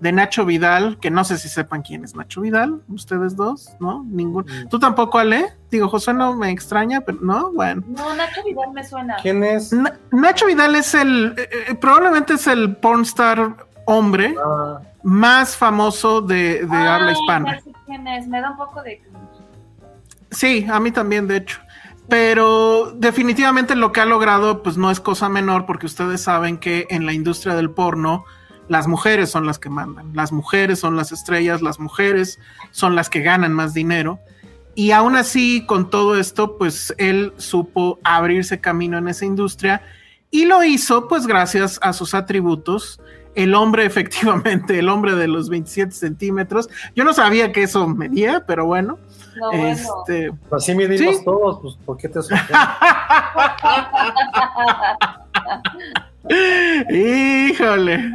de 0.00 0.12
Nacho 0.12 0.44
Vidal, 0.44 0.98
que 1.00 1.10
no 1.10 1.24
sé 1.24 1.38
si 1.38 1.48
sepan 1.48 1.80
quién 1.82 2.04
es 2.04 2.14
Nacho 2.14 2.40
Vidal, 2.42 2.82
ustedes 2.88 3.36
dos, 3.36 3.70
¿no? 3.80 4.04
Ningún. 4.04 4.44
Mm. 4.44 4.68
¿Tú 4.68 4.78
tampoco, 4.78 5.18
Ale? 5.18 5.46
Digo, 5.70 5.88
José 5.88 6.12
no 6.12 6.34
me 6.34 6.50
extraña, 6.50 7.00
pero 7.00 7.18
no, 7.22 7.52
bueno. 7.52 7.82
No, 7.86 8.14
Nacho 8.14 8.42
Vidal 8.44 8.72
me 8.72 8.84
suena. 8.84 9.16
¿Quién 9.22 9.42
es? 9.44 9.72
Na- 9.72 9.98
Nacho 10.10 10.46
Vidal 10.46 10.74
es 10.74 10.94
el, 10.94 11.34
eh, 11.38 11.48
eh, 11.68 11.74
probablemente 11.74 12.34
es 12.34 12.46
el 12.46 12.76
pornstar 12.76 13.56
hombre 13.86 14.34
Ah, 14.44 14.80
más 15.02 15.56
famoso 15.56 16.20
de, 16.22 16.66
de 16.66 16.76
habla 16.76 17.12
hispana. 17.12 17.56
ya 17.56 17.60
sé 17.62 17.72
quién 17.86 18.06
es. 18.08 18.26
Me 18.26 18.40
da 18.40 18.50
un 18.50 18.56
poco 18.56 18.82
de. 18.82 19.00
Sí, 20.30 20.66
a 20.70 20.80
mí 20.80 20.90
también, 20.90 21.26
de 21.28 21.36
hecho. 21.36 21.60
Pero 22.08 22.92
definitivamente 22.96 23.74
lo 23.74 23.92
que 23.92 24.00
ha 24.00 24.06
logrado, 24.06 24.62
pues 24.62 24.76
no 24.76 24.90
es 24.90 25.00
cosa 25.00 25.28
menor, 25.28 25.66
porque 25.66 25.86
ustedes 25.86 26.20
saben 26.20 26.58
que 26.58 26.86
en 26.90 27.06
la 27.06 27.12
industria 27.12 27.54
del 27.54 27.70
porno, 27.70 28.24
las 28.68 28.86
mujeres 28.86 29.30
son 29.30 29.46
las 29.46 29.58
que 29.58 29.68
mandan, 29.68 30.10
las 30.14 30.32
mujeres 30.32 30.78
son 30.78 30.96
las 30.96 31.12
estrellas, 31.12 31.62
las 31.62 31.78
mujeres 31.78 32.38
son 32.70 32.94
las 32.94 33.10
que 33.10 33.20
ganan 33.20 33.52
más 33.52 33.74
dinero. 33.74 34.20
Y 34.74 34.90
aún 34.90 35.16
así, 35.16 35.64
con 35.66 35.88
todo 35.90 36.18
esto, 36.18 36.58
pues 36.58 36.94
él 36.98 37.32
supo 37.36 38.00
abrirse 38.02 38.60
camino 38.60 38.98
en 38.98 39.08
esa 39.08 39.24
industria 39.24 39.82
y 40.30 40.46
lo 40.46 40.64
hizo, 40.64 41.06
pues 41.06 41.26
gracias 41.26 41.78
a 41.80 41.92
sus 41.92 42.12
atributos. 42.12 43.00
El 43.36 43.54
hombre, 43.54 43.84
efectivamente, 43.86 44.78
el 44.78 44.88
hombre 44.88 45.14
de 45.14 45.28
los 45.28 45.48
27 45.48 45.92
centímetros. 45.92 46.68
Yo 46.96 47.04
no 47.04 47.12
sabía 47.12 47.52
que 47.52 47.62
eso 47.62 47.86
medía, 47.86 48.44
pero 48.46 48.66
bueno. 48.66 48.98
No. 49.36 49.52
Este, 49.52 50.32
así 50.50 50.74
medimos 50.74 51.16
Sí. 51.16 51.24
todos, 51.24 51.60
pues 51.60 51.74
¿por 51.84 51.96
qué 51.96 52.08
te? 52.08 52.20
Híjole. 56.90 58.10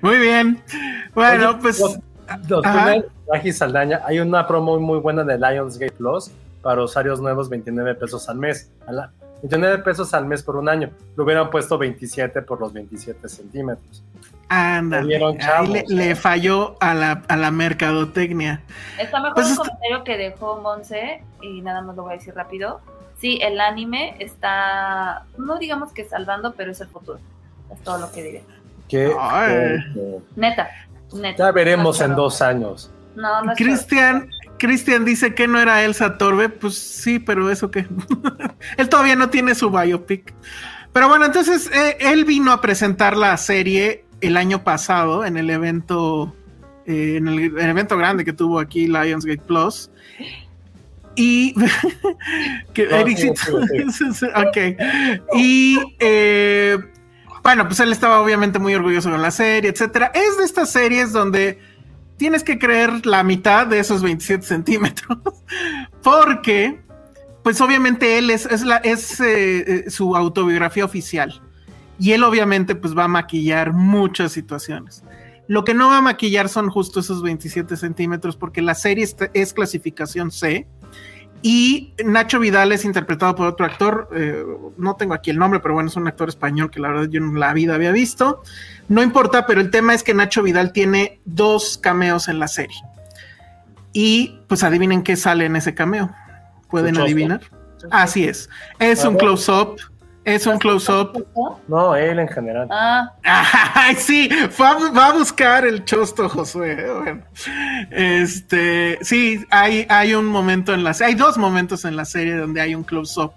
Muy 0.00 0.16
bien. 0.18 0.62
Bueno, 1.14 1.50
Oye, 1.50 1.58
pues 1.60 1.80
los- 1.80 1.98
los 2.48 2.62
primeros, 2.62 3.56
Saldaña, 3.56 4.00
hay 4.06 4.20
una 4.20 4.46
promo 4.46 4.78
muy 4.78 4.98
buena 4.98 5.24
de 5.24 5.36
Lionsgate 5.38 5.92
Plus 5.92 6.30
para 6.62 6.82
usuarios 6.82 7.20
nuevos, 7.20 7.48
29 7.48 7.94
pesos 7.96 8.28
al 8.28 8.36
mes. 8.38 8.70
A 8.86 8.92
la- 8.92 9.10
29 9.42 9.78
pesos 9.78 10.12
al 10.14 10.26
mes 10.26 10.42
por 10.42 10.56
un 10.56 10.68
año. 10.68 10.90
Lo 11.16 11.24
hubieran 11.24 11.50
puesto 11.50 11.76
27 11.78 12.42
por 12.42 12.60
los 12.60 12.72
27 12.72 13.28
centímetros. 13.28 14.02
Anda. 14.50 15.00
Le, 15.02 15.84
le 15.88 16.14
falló 16.16 16.76
a 16.80 16.92
la, 16.92 17.22
a 17.28 17.36
la 17.36 17.50
mercadotecnia. 17.50 18.60
Está 18.98 19.20
mejor 19.20 19.34
Pues 19.34 19.46
un 19.46 19.52
está- 19.52 19.64
comentario 19.64 20.04
que 20.04 20.16
dejó 20.18 20.60
Monse, 20.60 21.22
y 21.40 21.62
nada 21.62 21.80
más 21.80 21.96
lo 21.96 22.02
voy 22.02 22.14
a 22.14 22.16
decir 22.16 22.34
rápido. 22.34 22.80
Sí, 23.18 23.38
el 23.42 23.60
anime 23.60 24.16
está, 24.18 25.24
no 25.38 25.58
digamos 25.58 25.92
que 25.92 26.04
salvando, 26.04 26.54
pero 26.54 26.72
es 26.72 26.80
el 26.80 26.88
futuro. 26.88 27.18
Es 27.72 27.78
todo 27.82 27.98
lo 27.98 28.12
que 28.12 28.22
diré. 28.22 28.44
Ay. 29.20 29.76
que- 29.94 30.18
Neta, 30.36 30.68
neta. 31.12 31.44
ya 31.46 31.52
veremos 31.52 32.00
No, 32.00 32.04
en 32.06 32.14
dos 32.16 32.42
años. 32.42 32.90
No, 33.14 33.42
no 33.42 33.52
es 33.52 33.58
Cristian, 33.58 34.28
Cristian 34.58 35.04
dice 35.04 35.34
que 35.34 35.46
no 35.46 35.60
era 35.60 35.82
Elsa 35.84 36.18
Torbe. 36.18 36.48
Pues 36.48 36.76
sí, 36.78 37.18
pero 37.20 37.50
eso 37.50 37.70
qué. 37.70 37.86
él 38.76 38.88
todavía 38.88 39.14
no 39.16 39.30
tiene 39.30 39.54
su 39.54 39.70
biopic. 39.70 40.34
Pero 40.92 41.08
bueno, 41.08 41.26
entonces 41.26 41.70
eh, 41.72 41.98
él 42.00 42.24
vino 42.24 42.50
a 42.52 42.60
presentar 42.60 43.16
la 43.16 43.36
serie 43.36 44.04
el 44.20 44.36
año 44.36 44.64
pasado 44.64 45.24
en 45.24 45.36
el 45.36 45.50
evento, 45.50 46.34
eh, 46.86 47.16
en 47.16 47.28
el, 47.28 47.38
el 47.58 47.70
evento 47.70 47.96
grande 47.96 48.24
que 48.24 48.32
tuvo 48.32 48.58
aquí 48.58 48.86
Lionsgate 48.86 49.42
Plus. 49.46 49.90
Y 51.16 51.54
que 52.74 52.86
No, 52.86 52.96
Ericito- 52.98 53.66
sigue, 53.68 53.90
sigue, 53.92 54.32
ok. 54.36 55.36
Y 55.36 55.78
eh, 55.98 56.78
bueno, 57.42 57.66
pues 57.66 57.80
él 57.80 57.90
estaba 57.92 58.20
obviamente 58.20 58.58
muy 58.58 58.74
orgulloso 58.74 59.10
de 59.10 59.18
la 59.18 59.30
serie, 59.30 59.70
etcétera. 59.70 60.12
Es 60.14 60.38
de 60.38 60.44
estas 60.44 60.70
series 60.70 61.12
donde 61.12 61.58
tienes 62.16 62.44
que 62.44 62.58
creer 62.58 63.06
la 63.06 63.22
mitad 63.22 63.66
de 63.66 63.78
esos 63.78 64.02
27 64.02 64.44
centímetros, 64.46 65.18
porque 66.02 66.80
pues 67.42 67.58
obviamente 67.62 68.18
él 68.18 68.28
es, 68.28 68.44
es, 68.44 68.62
la, 68.62 68.76
es 68.76 69.18
eh, 69.20 69.84
eh, 69.86 69.90
su 69.90 70.14
autobiografía 70.14 70.84
oficial. 70.84 71.40
Y 72.00 72.12
él 72.12 72.24
obviamente 72.24 72.74
pues 72.74 72.96
va 72.96 73.04
a 73.04 73.08
maquillar 73.08 73.72
muchas 73.74 74.32
situaciones. 74.32 75.04
Lo 75.46 75.64
que 75.64 75.74
no 75.74 75.88
va 75.88 75.98
a 75.98 76.00
maquillar 76.00 76.48
son 76.48 76.70
justo 76.70 77.00
esos 77.00 77.22
27 77.22 77.76
centímetros 77.76 78.36
porque 78.36 78.62
la 78.62 78.74
serie 78.74 79.06
es 79.34 79.52
clasificación 79.52 80.30
C. 80.30 80.66
Y 81.42 81.94
Nacho 82.04 82.38
Vidal 82.38 82.72
es 82.72 82.84
interpretado 82.84 83.34
por 83.34 83.46
otro 83.46 83.64
actor, 83.64 84.08
eh, 84.14 84.44
no 84.76 84.96
tengo 84.96 85.14
aquí 85.14 85.30
el 85.30 85.38
nombre, 85.38 85.60
pero 85.60 85.74
bueno, 85.74 85.88
es 85.88 85.96
un 85.96 86.06
actor 86.06 86.28
español 86.28 86.70
que 86.70 86.80
la 86.80 86.88
verdad 86.88 87.08
yo 87.08 87.18
en 87.18 87.38
la 87.38 87.52
vida 87.54 87.74
había 87.74 87.92
visto. 87.92 88.42
No 88.88 89.02
importa, 89.02 89.46
pero 89.46 89.60
el 89.60 89.70
tema 89.70 89.94
es 89.94 90.02
que 90.02 90.12
Nacho 90.12 90.42
Vidal 90.42 90.72
tiene 90.72 91.20
dos 91.24 91.78
cameos 91.78 92.28
en 92.28 92.38
la 92.38 92.48
serie. 92.48 92.76
Y 93.92 94.38
pues 94.48 94.62
adivinen 94.62 95.02
qué 95.02 95.16
sale 95.16 95.46
en 95.46 95.56
ese 95.56 95.74
cameo. 95.74 96.10
¿Pueden 96.68 96.96
adivinar? 96.98 97.40
Así 97.90 98.24
es. 98.24 98.48
Es 98.78 99.04
un 99.04 99.16
close-up. 99.16 99.80
Es 100.24 100.46
un 100.46 100.58
close-up. 100.58 101.26
No, 101.66 101.96
él 101.96 102.18
en 102.18 102.28
general. 102.28 102.68
Ah. 102.70 103.10
Ay, 103.74 103.94
sí, 103.96 104.28
va, 104.60 105.06
a 105.06 105.12
buscar 105.12 105.64
el 105.64 105.84
chosto, 105.84 106.28
Josué. 106.28 106.76
Bueno, 107.00 107.22
este, 107.90 108.98
sí, 109.00 109.44
hay, 109.50 109.86
hay 109.88 110.14
un 110.14 110.26
momento 110.26 110.74
en 110.74 110.84
la 110.84 110.94
hay 111.00 111.14
dos 111.14 111.38
momentos 111.38 111.84
en 111.84 111.96
la 111.96 112.04
serie 112.04 112.36
donde 112.36 112.60
hay 112.60 112.74
un 112.74 112.84
close-up 112.84 113.32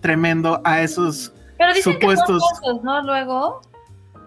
tremendo 0.00 0.60
a 0.64 0.82
esos 0.82 1.32
Pero 1.56 1.72
dicen 1.72 1.94
supuestos. 1.94 2.42
Que 2.60 2.66
son 2.66 2.84
¿no? 2.84 3.02
Luego. 3.02 3.62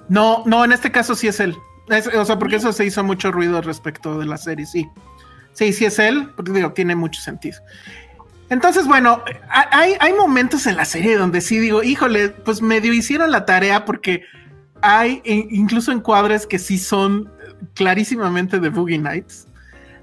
No, 0.09 0.43
no, 0.45 0.65
en 0.65 0.71
este 0.71 0.91
caso 0.91 1.13
sí 1.15 1.27
es 1.27 1.39
él. 1.39 1.55
o 2.17 2.25
sea, 2.25 2.39
porque 2.39 2.55
eso 2.55 2.73
se 2.73 2.85
hizo 2.85 3.03
mucho 3.03 3.31
ruido 3.31 3.61
respecto 3.61 4.17
de 4.17 4.25
la 4.25 4.37
serie, 4.37 4.65
sí. 4.65 4.89
Sí, 5.53 5.73
sí 5.73 5.85
es 5.85 5.99
él, 5.99 6.31
porque 6.35 6.51
digo, 6.51 6.71
tiene 6.71 6.95
mucho 6.95 7.21
sentido. 7.21 7.59
Entonces, 8.51 8.85
bueno, 8.85 9.23
hay, 9.49 10.13
momentos 10.13 10.67
en 10.67 10.75
la 10.75 10.83
serie 10.83 11.15
donde 11.15 11.39
sí 11.39 11.57
digo, 11.57 11.83
híjole, 11.83 12.29
pues 12.29 12.61
medio 12.61 12.93
hicieron 12.93 13.31
la 13.31 13.45
tarea 13.45 13.85
porque 13.85 14.23
hay 14.81 15.21
incluso 15.23 15.93
encuadres 15.93 16.45
que 16.45 16.59
sí 16.59 16.77
son 16.77 17.31
clarísimamente 17.75 18.59
de 18.59 18.67
Boogie 18.67 18.97
Nights. 18.97 19.47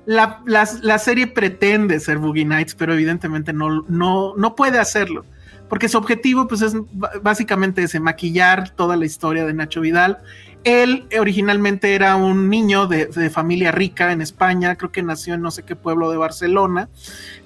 La, 0.06 0.40
la, 0.46 0.98
serie 0.98 1.26
pretende 1.26 2.00
ser 2.00 2.16
Boogie 2.16 2.46
Nights, 2.46 2.74
pero 2.74 2.94
evidentemente 2.94 3.52
no, 3.52 3.82
no, 3.86 4.34
no 4.34 4.54
puede 4.56 4.78
hacerlo. 4.78 5.26
Porque 5.68 5.90
su 5.90 5.98
objetivo, 5.98 6.48
pues, 6.48 6.62
es 6.62 6.74
básicamente 7.20 7.82
ese, 7.82 8.00
maquillar 8.00 8.70
toda 8.70 8.96
la 8.96 9.04
historia 9.04 9.44
de 9.44 9.52
Nacho 9.52 9.82
Vidal 9.82 10.20
él 10.64 11.06
originalmente 11.18 11.94
era 11.94 12.16
un 12.16 12.48
niño 12.48 12.86
de, 12.86 13.30
familia 13.30 13.72
rica 13.72 14.12
en 14.12 14.20
España, 14.20 14.76
creo 14.76 14.92
que 14.92 15.02
nació 15.02 15.34
en 15.34 15.42
no 15.42 15.50
sé 15.50 15.62
qué 15.62 15.76
pueblo 15.76 16.10
de 16.10 16.16
Barcelona, 16.16 16.88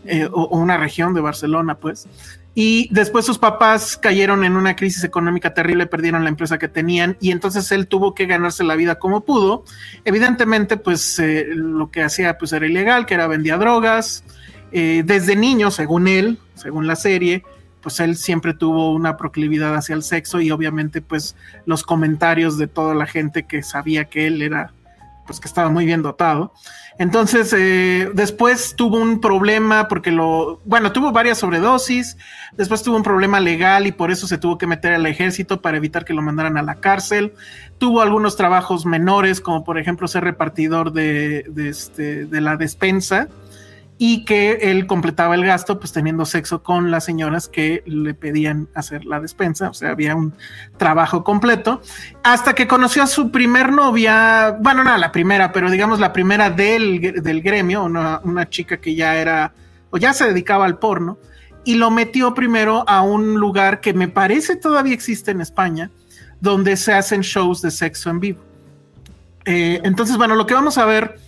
eh, 0.05 0.29
o, 0.31 0.59
una 0.59 0.77
región 0.77 1.15
de 1.15 1.21
Barcelona, 1.21 1.77
pues. 1.77 2.09
Y 2.55 2.89
después 2.93 3.25
sus 3.25 3.39
papás 3.39 3.97
cayeron 3.97 4.45
en 4.45 4.57
una 4.57 4.77
crisis 4.77 5.05
económica 5.05 5.55
terrible, 5.55 5.87
perdieron 5.87 6.23
la 6.23 6.29
empresa 6.29 6.59
que 6.59 6.69
tenían 6.69 7.17
y 7.19 7.31
entonces 7.31 7.73
él 7.73 7.87
tuvo 7.87 8.15
que 8.15 8.27
ganarse 8.27 8.63
la 8.63 8.77
vida 8.77 8.99
como 8.99 9.23
pudo. 9.23 9.65
Evidentemente, 10.05 10.77
pues 10.77 11.19
eh, 11.19 11.47
lo 11.55 11.91
que 11.91 12.03
hacía 12.03 12.37
pues 12.37 12.53
era 12.53 12.67
ilegal, 12.67 13.07
que 13.07 13.15
era 13.15 13.27
vendía 13.27 13.57
drogas. 13.57 14.23
Eh, 14.71 15.03
desde 15.05 15.35
niño, 15.35 15.71
según 15.71 16.09
él, 16.09 16.39
según 16.55 16.87
la 16.87 16.97
serie, 16.97 17.43
pues 17.83 18.01
él 18.01 18.17
siempre 18.17 18.55
tuvo 18.55 18.93
una 18.93 19.17
proclividad 19.17 19.75
hacia 19.75 19.95
el 19.95 20.03
sexo 20.03 20.41
y 20.41 20.51
obviamente 20.51 21.03
pues 21.03 21.37
los 21.67 21.83
comentarios 21.83 22.57
de 22.57 22.69
toda 22.69 22.95
la 22.95 23.07
gente 23.07 23.43
que 23.45 23.63
sabía 23.63 24.05
que 24.05 24.27
él 24.27 24.41
era 24.41 24.73
pues 25.27 25.39
que 25.39 25.49
estaba 25.49 25.71
muy 25.71 25.85
bien 25.85 26.03
dotado. 26.03 26.53
Entonces, 26.99 27.55
eh, 27.57 28.11
después 28.13 28.75
tuvo 28.77 28.99
un 28.99 29.21
problema 29.21 29.89
porque 29.89 30.11
lo, 30.11 30.61
bueno, 30.65 30.93
tuvo 30.93 31.13
varias 31.13 31.39
sobredosis, 31.39 32.17
después 32.57 32.83
tuvo 32.83 32.97
un 32.97 33.03
problema 33.03 33.41
legal 33.41 33.87
y 33.87 33.93
por 33.93 34.11
eso 34.11 34.27
se 34.27 34.37
tuvo 34.37 34.59
que 34.59 34.67
meter 34.67 34.93
al 34.93 35.07
ejército 35.07 35.63
para 35.63 35.77
evitar 35.77 36.05
que 36.05 36.13
lo 36.13 36.23
mandaran 36.23 36.59
a 36.59 36.63
la 36.63 36.77
cárcel. 36.77 37.35
Tuvo 37.79 38.03
algunos 38.03 38.37
trabajos 38.37 38.85
menores, 38.85 39.41
como 39.41 39.65
por 39.65 39.79
ejemplo 39.79 40.09
ser 40.09 40.25
repartidor 40.25 40.93
de, 40.93 41.45
de, 41.49 41.69
este, 41.69 42.27
de 42.27 42.41
la 42.41 42.57
despensa 42.57 43.29
y 44.05 44.25
que 44.25 44.55
él 44.63 44.89
completaba 44.89 45.37
el 45.37 45.45
gasto 45.45 45.79
pues 45.79 45.93
teniendo 45.93 46.27
sexo 46.27 46.65
con 46.65 46.91
las 46.91 47.05
señoras 47.05 47.47
que 47.47 47.85
le 47.87 48.15
pedían 48.15 48.67
hacer 48.75 49.05
la 49.05 49.21
despensa, 49.21 49.71
o 49.71 49.75
sea, 49.75 49.91
había 49.91 50.17
un 50.17 50.35
trabajo 50.77 51.23
completo, 51.23 51.81
hasta 52.25 52.53
que 52.53 52.67
conoció 52.67 53.05
a 53.05 53.07
su 53.07 53.31
primer 53.31 53.71
novia, 53.71 54.57
bueno, 54.59 54.83
no 54.83 54.99
la 54.99 55.13
primera, 55.13 55.53
pero 55.53 55.71
digamos 55.71 56.01
la 56.01 56.13
primera 56.13 56.51
del, 56.51 57.23
del 57.23 57.43
gremio, 57.43 57.85
una, 57.85 58.21
una 58.25 58.51
chica 58.51 58.79
que 58.79 58.97
ya 58.97 59.15
era, 59.15 59.53
o 59.91 59.99
ya 59.99 60.13
se 60.13 60.27
dedicaba 60.27 60.65
al 60.65 60.81
porno, 60.81 61.17
y 61.65 61.77
lo 61.77 61.93
metió 61.93 62.35
primero 62.35 62.85
a 62.89 63.03
un 63.03 63.35
lugar 63.35 63.81
que 63.81 63.95
me 63.95 64.09
parece 64.09 64.57
todavía 64.57 64.95
existe 64.95 65.31
en 65.31 65.41
España, 65.41 65.93
donde 66.41 66.77
se 66.77 66.93
hacen 66.93 67.21
shows 67.21 67.63
de 67.63 67.71
sexo 67.71 68.11
en 68.11 68.19
vivo. 68.19 68.41
Eh, 69.45 69.81
entonces, 69.85 70.17
bueno, 70.17 70.35
lo 70.35 70.45
que 70.45 70.55
vamos 70.55 70.77
a 70.77 70.87
ver 70.87 71.21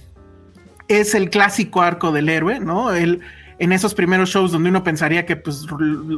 es 0.88 1.14
el 1.14 1.30
clásico 1.30 1.82
arco 1.82 2.12
del 2.12 2.28
héroe, 2.28 2.60
¿no? 2.60 2.92
Él 2.92 3.22
en 3.58 3.72
esos 3.72 3.94
primeros 3.94 4.30
shows 4.30 4.52
donde 4.52 4.68
uno 4.70 4.82
pensaría 4.82 5.26
que 5.26 5.36
pues 5.36 5.66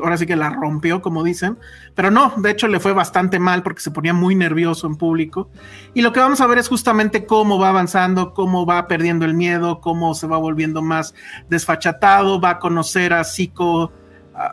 ahora 0.03 0.17
sí 0.17 0.27
que 0.27 0.37
la 0.37 0.51
rompió, 0.51 1.03
como 1.03 1.23
dicen, 1.23 1.59
pero 1.95 2.11
no, 2.11 2.33
de 2.39 2.51
hecho 2.51 2.69
le 2.69 2.81
fue 2.81 2.93
bastante 2.93 3.39
mal 3.39 3.63
porque 3.63 3.81
se 3.81 3.91
ponía 3.91 4.15
muy 4.15 4.35
nervioso 4.35 4.87
en 4.87 4.97
público. 4.97 5.51
Y 5.95 6.03
lo 6.03 6.13
que 6.13 6.21
vamos 6.21 6.41
a 6.41 6.47
ver 6.47 6.59
es 6.59 6.69
justamente 6.69 7.27
cómo 7.27 7.59
va 7.59 7.69
avanzando, 7.69 8.33
cómo 8.33 8.65
va 8.65 8.89
perdiendo 8.89 9.25
el 9.25 9.35
miedo, 9.35 9.81
cómo 9.81 10.15
se 10.15 10.27
va 10.27 10.39
volviendo 10.39 10.83
más 10.83 11.15
desfachatado, 11.49 12.41
va 12.41 12.51
a 12.51 12.59
conocer 12.59 13.13
a 13.13 13.25
Zico, 13.25 13.93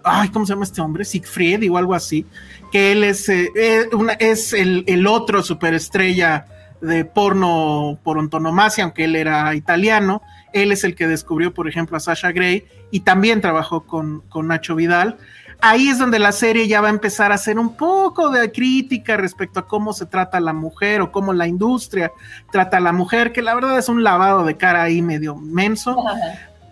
ay, 0.03 0.29
¿cómo 0.29 0.45
se 0.45 0.53
llama 0.53 0.65
este 0.65 0.81
hombre? 0.81 1.05
Siegfried 1.05 1.71
o 1.71 1.77
algo 1.77 1.93
así, 1.93 2.25
que 2.71 2.91
él 2.91 3.03
es, 3.03 3.29
eh, 3.29 3.49
eh, 3.55 3.87
es 4.19 4.53
el, 4.53 4.83
el 4.87 5.07
otro 5.07 5.41
superestrella 5.41 6.47
de 6.83 7.05
porno 7.05 7.97
por 8.03 8.19
antonomasia, 8.19 8.83
aunque 8.83 9.05
él 9.05 9.15
era 9.15 9.55
italiano. 9.55 10.21
Él 10.51 10.71
es 10.71 10.83
el 10.83 10.95
que 10.95 11.07
descubrió, 11.07 11.53
por 11.53 11.67
ejemplo, 11.67 11.97
a 11.97 11.99
Sasha 11.99 12.31
Gray 12.31 12.65
y 12.91 12.99
también 12.99 13.41
trabajó 13.41 13.85
con, 13.85 14.21
con 14.29 14.47
Nacho 14.47 14.75
Vidal. 14.75 15.17
Ahí 15.61 15.87
es 15.87 15.97
donde 15.97 16.19
la 16.19 16.33
serie 16.33 16.67
ya 16.67 16.81
va 16.81 16.87
a 16.87 16.91
empezar 16.91 17.31
a 17.31 17.35
hacer 17.35 17.57
un 17.57 17.77
poco 17.77 18.29
de 18.29 18.51
crítica 18.51 19.15
respecto 19.15 19.61
a 19.61 19.67
cómo 19.67 19.93
se 19.93 20.05
trata 20.05 20.37
a 20.37 20.41
la 20.41 20.51
mujer 20.51 20.99
o 20.99 21.11
cómo 21.11 21.31
la 21.31 21.47
industria 21.47 22.11
trata 22.51 22.77
a 22.77 22.79
la 22.81 22.91
mujer, 22.91 23.31
que 23.31 23.41
la 23.41 23.55
verdad 23.55 23.77
es 23.79 23.87
un 23.87 24.03
lavado 24.03 24.43
de 24.43 24.57
cara 24.57 24.83
ahí 24.83 25.01
medio 25.01 25.35
menso. 25.35 25.95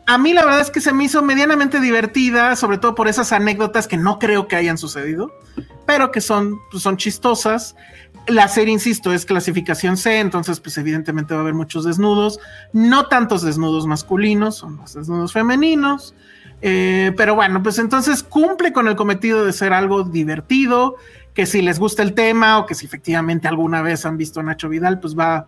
A 0.08 0.18
mí 0.18 0.34
la 0.34 0.44
verdad 0.44 0.60
es 0.60 0.70
que 0.70 0.82
se 0.82 0.92
me 0.92 1.06
hizo 1.06 1.22
medianamente 1.22 1.80
divertida, 1.80 2.58
sobre 2.58 2.78
todo 2.78 2.94
por 2.96 3.08
esas 3.08 3.32
anécdotas 3.32 3.88
que 3.88 3.96
no 3.96 4.20
creo 4.20 4.50
que 4.50 4.58
hayan 4.58 4.78
sucedido, 4.78 5.32
pero 5.86 6.12
que 6.12 6.20
son, 6.20 6.60
pues, 6.70 6.84
son 6.84 6.98
chistosas. 6.98 7.78
La 8.28 8.48
serie, 8.48 8.74
insisto, 8.74 9.14
es 9.14 9.26
clasificación 9.26 9.98
C, 9.98 10.20
entonces 10.20 10.60
pues 10.60 10.78
evidentemente 10.78 11.34
va 11.34 11.40
a 11.40 11.44
haber 11.44 11.56
muchos 11.56 11.84
desnudos, 11.84 12.40
no 12.72 13.08
tantos 13.08 13.42
desnudos 13.42 13.88
masculinos, 13.88 14.58
son 14.58 14.78
los 14.78 14.94
desnudos 14.94 15.34
femeninos, 15.34 16.14
eh, 16.62 17.14
pero 17.18 17.34
bueno, 17.34 17.64
pues 17.64 17.80
entonces 17.80 18.22
cumple 18.22 18.74
con 18.74 18.88
el 18.88 18.96
cometido 18.96 19.44
de 19.44 19.54
ser 19.54 19.74
algo 19.74 20.04
divertido, 20.04 20.96
que 21.34 21.46
si 21.46 21.62
les 21.62 21.80
gusta 21.80 22.04
el 22.04 22.14
tema 22.14 22.60
o 22.60 22.66
que 22.66 22.76
si 22.76 22.86
efectivamente 22.86 23.48
alguna 23.48 23.82
vez 23.82 24.06
han 24.06 24.18
visto 24.18 24.40
a 24.40 24.44
Nacho 24.44 24.70
Vidal, 24.70 25.00
pues 25.00 25.18
va, 25.18 25.48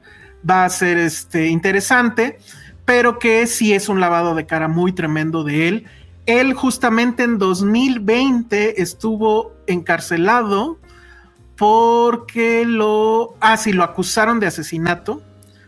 va 0.49 0.65
a 0.65 0.69
ser 0.69 0.97
este, 0.97 1.47
interesante, 1.47 2.39
pero 2.85 3.19
que 3.19 3.45
sí 3.45 3.73
es 3.73 3.87
un 3.87 3.99
lavado 3.99 4.33
de 4.33 4.45
cara 4.45 4.67
muy 4.67 4.93
tremendo 4.93 5.43
de 5.43 5.67
él. 5.67 5.85
Él 6.25 6.53
justamente 6.53 7.23
en 7.23 7.37
2020 7.37 8.81
estuvo 8.81 9.53
encarcelado 9.67 10.79
porque 11.55 12.65
lo, 12.65 13.35
ah, 13.39 13.57
sí, 13.57 13.73
lo 13.73 13.84
acusaron 13.84 14.39
de 14.39 14.47
asesinato, 14.47 15.21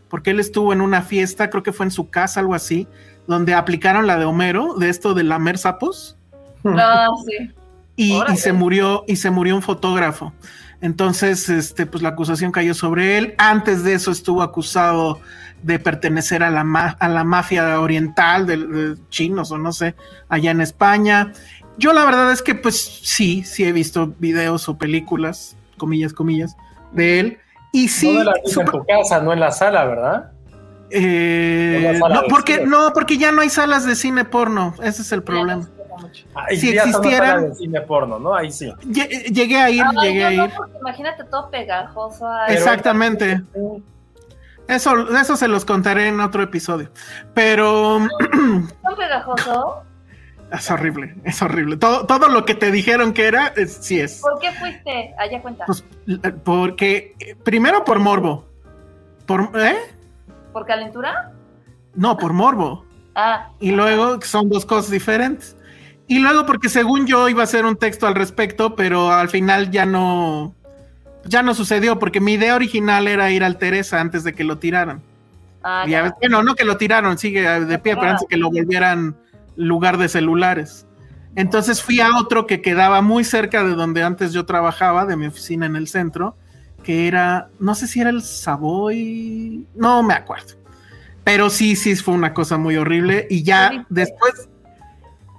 porque 0.10 0.32
él 0.32 0.40
estuvo 0.40 0.74
en 0.74 0.82
una 0.82 1.02
fiesta, 1.02 1.50
creo 1.50 1.64
que 1.64 1.74
fue 1.74 1.86
en 1.86 1.92
su 1.92 2.10
casa, 2.10 2.40
algo 2.40 2.56
así, 2.56 2.88
donde 3.28 3.54
aplicaron 3.54 4.08
la 4.08 4.18
de 4.18 4.26
Homero, 4.26 4.76
de 4.76 4.90
esto 4.90 5.14
de 5.14 5.24
lamer 5.24 5.58
sapos. 5.58 6.18
Ah, 6.66 7.08
sí. 7.28 7.52
Y, 7.98 8.20
se 8.36 8.52
murió, 8.52 9.06
y 9.08 9.16
se 9.16 9.30
murió 9.30 9.56
un 9.56 9.62
fotógrafo. 9.62 10.34
Entonces, 10.82 11.48
este, 11.50 11.86
pues 11.86 12.04
la 12.04 12.10
acusación 12.10 12.52
cayó 12.52 12.74
sobre 12.74 13.18
él. 13.18 13.36
Antes 13.38 13.84
de 13.84 13.94
eso 13.94 14.12
estuvo 14.12 14.42
acusado 14.42 15.20
de 15.64 15.80
pertenecer 15.80 16.44
a 16.44 16.50
la, 16.50 16.62
a 17.00 17.08
la 17.08 17.24
mafia 17.24 17.80
oriental 17.80 18.46
de, 18.46 18.58
de, 18.58 18.96
chinos 19.10 19.52
o 19.52 19.58
no 19.58 19.72
sé, 19.72 19.96
allá 20.28 20.52
en 20.52 20.62
España. 20.62 21.32
Yo 21.78 21.94
la 21.94 22.06
verdad 22.06 22.32
es 22.32 22.42
que 22.42 22.56
pues 22.56 22.80
sí, 23.04 23.44
sí 23.44 23.64
he 23.64 23.72
visto 23.72 24.14
videos 24.20 24.68
o 24.68 24.78
películas 24.78 25.55
comillas, 25.78 26.14
comillas, 26.14 26.56
de 26.92 27.20
él. 27.20 27.40
Y 27.72 27.88
sí. 27.90 28.14
No 28.14 28.32
en 28.62 28.66
tu 28.72 28.86
casa, 28.86 29.22
no 29.22 29.34
en 29.34 29.40
la 29.40 29.52
sala, 29.52 29.86
¿verdad? 29.86 30.32
Eh, 30.90 32.00
no, 32.00 32.24
porque, 32.30 32.66
no, 32.66 32.94
porque 32.94 33.18
ya 33.18 33.32
no 33.32 33.42
hay 33.42 33.50
salas 33.50 33.86
de 33.86 33.96
cine 33.96 34.24
porno. 34.24 34.74
Ese 34.82 35.02
es 35.02 35.12
el 35.12 35.24
problema. 35.24 35.68
si 36.58 36.70
existieran. 36.70 37.50
De 37.50 37.56
cine 37.56 37.82
porno, 37.82 38.20
¿no? 38.20 38.36
Ahí 38.36 38.52
sí. 38.52 38.72
Llegué 38.86 39.58
a 39.58 39.70
ir, 39.70 39.84
llegué 40.02 40.26
a 40.26 40.34
ir. 40.34 40.52
imagínate 40.80 41.24
todo 41.26 41.50
pegajoso. 41.50 42.28
Exactamente. 42.48 43.42
Eso, 44.68 45.16
eso 45.16 45.36
se 45.36 45.48
los 45.48 45.66
contaré 45.66 46.08
en 46.08 46.20
otro 46.20 46.44
episodio. 46.44 46.90
Pero. 47.34 48.00
¿Todo 48.84 48.96
pegajoso? 48.96 49.84
Es 50.52 50.70
horrible, 50.72 51.16
es 51.24 51.42
horrible. 51.42 51.78
Todo, 51.78 52.06
todo 52.06 52.30
lo 52.30 52.46
que 52.46 52.54
te 52.56 52.72
dijeron 52.72 53.14
que 53.14 53.26
era, 53.28 53.48
es, 53.56 53.74
sí 53.82 54.00
es. 54.00 54.22
¿Por 54.22 54.40
qué 54.40 54.52
fuiste? 54.54 55.14
Allá 55.18 55.42
cuenta. 55.42 55.66
Pues, 55.66 55.84
porque, 56.44 57.16
eh, 57.20 57.36
primero 57.44 57.84
por 57.84 58.00
morbo. 58.00 58.46
Por, 59.26 59.50
¿Eh? 59.56 59.76
¿Por 60.54 60.66
calentura? 60.66 61.32
No, 61.96 62.18
por 62.18 62.34
morbo. 62.34 62.86
Ah, 63.16 63.50
Y 63.60 63.72
luego 63.72 64.22
son 64.22 64.50
dos 64.50 64.66
cosas 64.66 64.92
diferentes. 64.92 65.56
Y 66.08 66.20
luego 66.20 66.46
porque 66.46 66.70
según 66.70 67.08
yo 67.08 67.28
iba 67.30 67.42
a 67.42 67.46
hacer 67.46 67.66
un 67.66 67.76
texto 67.78 68.06
al 68.06 68.14
respecto, 68.14 68.76
pero 68.76 69.12
al 69.12 69.30
final 69.30 69.72
ya 69.72 69.86
no, 69.88 70.54
ya 71.24 71.42
no 71.42 71.56
sucedió, 71.56 71.98
porque 71.98 72.22
mi 72.22 72.34
idea 72.34 72.56
original 72.56 73.08
era 73.08 73.32
ir 73.32 73.44
al 73.44 73.58
Teresa 73.58 74.00
antes 74.00 74.24
de 74.24 74.34
que 74.34 74.44
lo 74.44 74.60
tiraran. 74.60 75.02
ah, 75.64 75.86
Y 75.88 75.96
a 75.96 76.04
veces- 76.04 76.18
bueno, 76.22 76.44
no 76.44 76.54
que 76.54 76.64
lo 76.66 76.78
tiraron, 76.78 77.18
sigue 77.18 77.42
de 77.42 77.80
pie, 77.80 77.96
pero 77.96 78.10
antes 78.12 78.22
de 78.22 78.28
que 78.28 78.38
lo 78.38 78.52
volvieran 78.52 79.16
lugar 79.56 79.98
de 79.98 80.10
celulares. 80.10 80.86
Entonces 81.36 81.82
fui 81.82 82.00
a 82.00 82.18
otro 82.18 82.48
que 82.48 82.62
quedaba 82.62 83.02
muy 83.02 83.24
cerca 83.24 83.64
de 83.64 83.76
donde 83.76 84.04
antes 84.04 84.32
yo 84.32 84.46
trabajaba, 84.46 85.06
de 85.06 85.18
mi 85.18 85.28
oficina 85.28 85.66
en 85.66 85.76
el 85.76 85.88
centro, 85.88 86.38
que 86.84 87.08
era, 87.08 87.50
no 87.60 87.76
sé 87.76 87.88
si 87.88 88.00
era 88.00 88.10
el 88.10 88.22
Savoy, 88.22 89.68
no 89.76 90.02
me 90.04 90.14
acuerdo. 90.14 90.54
Pero 91.26 91.50
sí, 91.50 91.76
sí, 91.76 91.96
fue 91.96 92.14
una 92.14 92.34
cosa 92.34 92.58
muy 92.58 92.78
horrible. 92.78 93.28
Y 93.30 93.40
¿Qué 93.40 93.44
ya 93.44 93.86
después, 93.90 94.48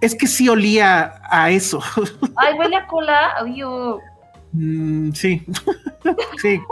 es 0.01 0.15
que 0.15 0.27
sí 0.27 0.49
olía 0.49 1.21
a 1.31 1.51
eso. 1.51 1.81
Ay, 2.37 2.55
huele 2.59 2.77
a 2.77 2.87
cola. 2.87 3.35
Uh. 3.45 3.99
Mm, 4.53 5.13
sí, 5.13 5.47
sí. 6.43 6.61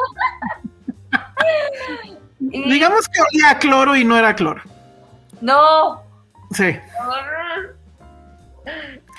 Digamos 2.40 3.08
que 3.08 3.20
olía 3.20 3.50
a 3.50 3.58
cloro 3.58 3.96
y 3.96 4.04
no 4.04 4.18
era 4.18 4.34
cloro. 4.34 4.62
No. 5.40 6.03
Sí. 6.52 6.76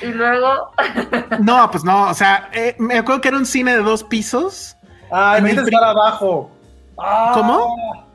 Y 0.01 0.07
luego. 0.07 0.71
No, 1.39 1.69
pues 1.71 1.83
no, 1.83 2.09
o 2.09 2.13
sea, 2.13 2.49
eh, 2.53 2.75
me 2.79 2.97
acuerdo 2.97 3.21
que 3.21 3.27
era 3.29 3.37
un 3.37 3.45
cine 3.45 3.75
de 3.75 3.83
dos 3.83 4.03
pisos. 4.03 4.75
Ay, 5.11 5.41
En 5.41 5.59
estar 5.59 5.83
abajo. 5.83 6.51
Ah. 6.97 7.31
¿Cómo? 7.33 8.05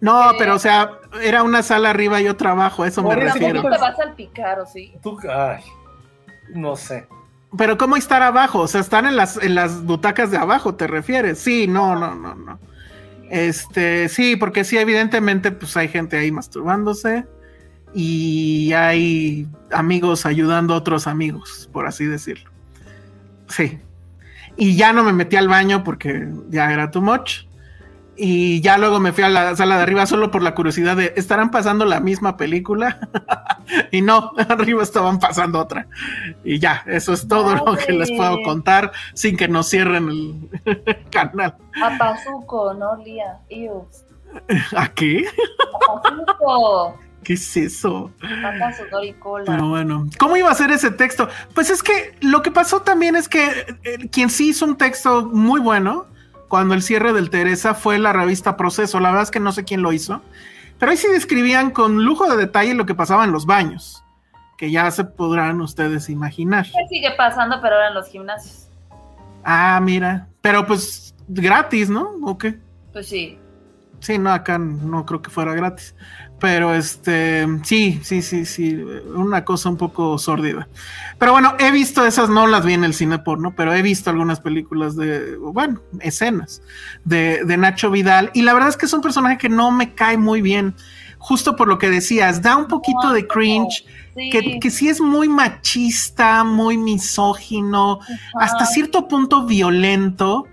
No, 0.00 0.30
¿Qué? 0.32 0.36
pero 0.38 0.56
o 0.56 0.58
sea, 0.58 0.98
era 1.22 1.42
una 1.42 1.62
sala 1.62 1.90
arriba 1.90 2.20
y 2.20 2.28
otra 2.28 2.50
abajo, 2.52 2.82
a 2.82 2.88
eso 2.88 3.02
me 3.02 3.10
Por 3.10 3.18
eso, 3.18 3.34
refiero. 3.34 3.62
Tampoco 3.62 3.74
te 3.74 3.80
vas 3.80 3.92
a 3.92 3.96
salpicar, 3.96 4.60
¿o 4.60 4.66
sí? 4.66 4.94
Tú, 5.02 5.18
ay, 5.30 5.62
no 6.54 6.76
sé. 6.76 7.06
Pero 7.56 7.76
¿cómo 7.76 7.96
estar 7.96 8.22
abajo? 8.22 8.60
O 8.60 8.68
sea, 8.68 8.80
están 8.80 9.06
en 9.06 9.16
las, 9.16 9.36
en 9.36 9.54
las 9.54 9.84
butacas 9.84 10.30
de 10.30 10.38
abajo, 10.38 10.74
¿te 10.74 10.86
refieres? 10.86 11.38
Sí, 11.38 11.66
no, 11.68 11.94
no, 11.94 12.14
no, 12.14 12.34
no. 12.34 12.58
Este, 13.30 14.08
sí, 14.08 14.36
porque 14.36 14.64
sí, 14.64 14.76
evidentemente, 14.78 15.52
pues 15.52 15.76
hay 15.76 15.88
gente 15.88 16.18
ahí 16.18 16.32
masturbándose 16.32 17.26
y 17.94 18.72
hay 18.72 19.46
amigos 19.70 20.26
ayudando 20.26 20.74
a 20.74 20.78
otros 20.78 21.06
amigos, 21.06 21.68
por 21.72 21.86
así 21.86 22.06
decirlo. 22.06 22.50
Sí. 23.48 23.80
Y 24.56 24.76
ya 24.76 24.92
no 24.92 25.02
me 25.02 25.12
metí 25.12 25.36
al 25.36 25.48
baño 25.48 25.84
porque 25.84 26.28
ya 26.48 26.72
era 26.72 26.90
too 26.90 27.02
much. 27.02 27.46
Y 28.14 28.60
ya 28.60 28.76
luego 28.76 29.00
me 29.00 29.12
fui 29.12 29.24
a 29.24 29.30
la 29.30 29.56
sala 29.56 29.76
de 29.76 29.82
arriba 29.82 30.04
solo 30.04 30.30
por 30.30 30.42
la 30.42 30.54
curiosidad 30.54 30.96
de, 30.96 31.14
¿estarán 31.16 31.50
pasando 31.50 31.86
la 31.86 31.98
misma 32.00 32.36
película? 32.36 33.08
y 33.90 34.02
no, 34.02 34.32
arriba 34.48 34.82
estaban 34.82 35.18
pasando 35.18 35.58
otra. 35.58 35.86
Y 36.44 36.58
ya, 36.58 36.84
eso 36.86 37.14
es 37.14 37.26
todo 37.26 37.56
lo 37.56 37.76
que 37.76 37.92
les 37.92 38.10
puedo 38.12 38.42
contar 38.42 38.92
sin 39.14 39.36
que 39.36 39.48
nos 39.48 39.68
cierren 39.68 40.08
el 40.08 40.98
canal. 41.10 41.56
A 41.82 41.98
Pazuco, 41.98 42.74
no 42.74 42.96
Lía. 42.96 43.38
¿A 44.76 44.88
qué? 44.88 45.24
A 45.88 46.02
Pazuco. 46.02 46.98
¿Qué 47.22 47.34
es 47.34 47.56
eso? 47.56 48.10
Patas, 48.42 48.78
sudor 48.78 49.04
y 49.04 49.12
cola. 49.14 49.44
Pero 49.46 49.68
bueno, 49.68 50.08
¿cómo 50.18 50.36
iba 50.36 50.50
a 50.50 50.54
ser 50.54 50.70
ese 50.70 50.90
texto? 50.90 51.28
Pues 51.54 51.70
es 51.70 51.82
que 51.82 52.16
lo 52.20 52.42
que 52.42 52.50
pasó 52.50 52.82
también 52.82 53.16
es 53.16 53.28
que 53.28 53.76
eh, 53.84 54.08
quien 54.10 54.28
sí 54.28 54.50
hizo 54.50 54.64
un 54.64 54.76
texto 54.76 55.26
muy 55.26 55.60
bueno 55.60 56.06
cuando 56.48 56.74
el 56.74 56.82
cierre 56.82 57.12
del 57.12 57.30
Teresa 57.30 57.74
fue 57.74 57.98
la 57.98 58.12
revista 58.12 58.56
Proceso. 58.56 59.00
La 59.00 59.10
verdad 59.10 59.22
es 59.22 59.30
que 59.30 59.40
no 59.40 59.52
sé 59.52 59.64
quién 59.64 59.82
lo 59.82 59.92
hizo, 59.92 60.20
pero 60.78 60.90
ahí 60.90 60.98
sí 60.98 61.08
describían 61.08 61.70
con 61.70 62.04
lujo 62.04 62.28
de 62.28 62.36
detalle 62.36 62.74
lo 62.74 62.86
que 62.86 62.94
pasaba 62.94 63.24
en 63.24 63.32
los 63.32 63.46
baños, 63.46 64.04
que 64.58 64.70
ya 64.70 64.90
se 64.90 65.04
podrán 65.04 65.60
ustedes 65.60 66.10
imaginar. 66.10 66.66
¿Qué 66.66 66.88
sigue 66.88 67.12
pasando, 67.16 67.60
pero 67.62 67.76
ahora 67.76 67.88
en 67.88 67.94
los 67.94 68.08
gimnasios? 68.08 68.68
Ah, 69.44 69.80
mira, 69.82 70.28
pero 70.40 70.66
pues 70.66 71.14
gratis, 71.28 71.88
¿no? 71.88 72.10
¿O 72.22 72.36
qué? 72.36 72.58
Pues 72.92 73.08
sí. 73.08 73.38
Sí, 74.00 74.18
no, 74.18 74.32
acá 74.32 74.58
no 74.58 75.06
creo 75.06 75.22
que 75.22 75.30
fuera 75.30 75.54
gratis. 75.54 75.94
Pero 76.42 76.74
este, 76.74 77.46
sí, 77.62 78.00
sí, 78.02 78.20
sí, 78.20 78.44
sí, 78.44 78.74
una 79.14 79.44
cosa 79.44 79.68
un 79.68 79.76
poco 79.76 80.18
sórdida. 80.18 80.66
Pero 81.18 81.30
bueno, 81.30 81.54
he 81.60 81.70
visto 81.70 82.04
esas, 82.04 82.28
no 82.28 82.48
las 82.48 82.64
vi 82.66 82.72
en 82.74 82.82
el 82.82 82.94
cine 82.94 83.20
porno, 83.20 83.54
pero 83.56 83.72
he 83.72 83.80
visto 83.80 84.10
algunas 84.10 84.40
películas 84.40 84.96
de, 84.96 85.36
bueno, 85.36 85.80
escenas 86.00 86.60
de, 87.04 87.44
de 87.44 87.56
Nacho 87.56 87.92
Vidal. 87.92 88.30
Y 88.34 88.42
la 88.42 88.54
verdad 88.54 88.70
es 88.70 88.76
que 88.76 88.86
es 88.86 88.92
un 88.92 89.02
personaje 89.02 89.38
que 89.38 89.48
no 89.48 89.70
me 89.70 89.94
cae 89.94 90.16
muy 90.18 90.42
bien, 90.42 90.74
justo 91.18 91.54
por 91.54 91.68
lo 91.68 91.78
que 91.78 91.88
decías, 91.90 92.42
da 92.42 92.56
un 92.56 92.66
poquito 92.66 93.12
de 93.12 93.26
cringe, 93.26 93.84
Sí. 94.14 94.28
que, 94.28 94.58
que 94.60 94.70
sí 94.70 94.90
es 94.90 95.00
muy 95.00 95.26
machista, 95.28 96.44
muy 96.44 96.76
misógino, 96.76 98.00
hasta 98.34 98.66
cierto 98.66 99.08
punto 99.08 99.46
violento. 99.46 100.46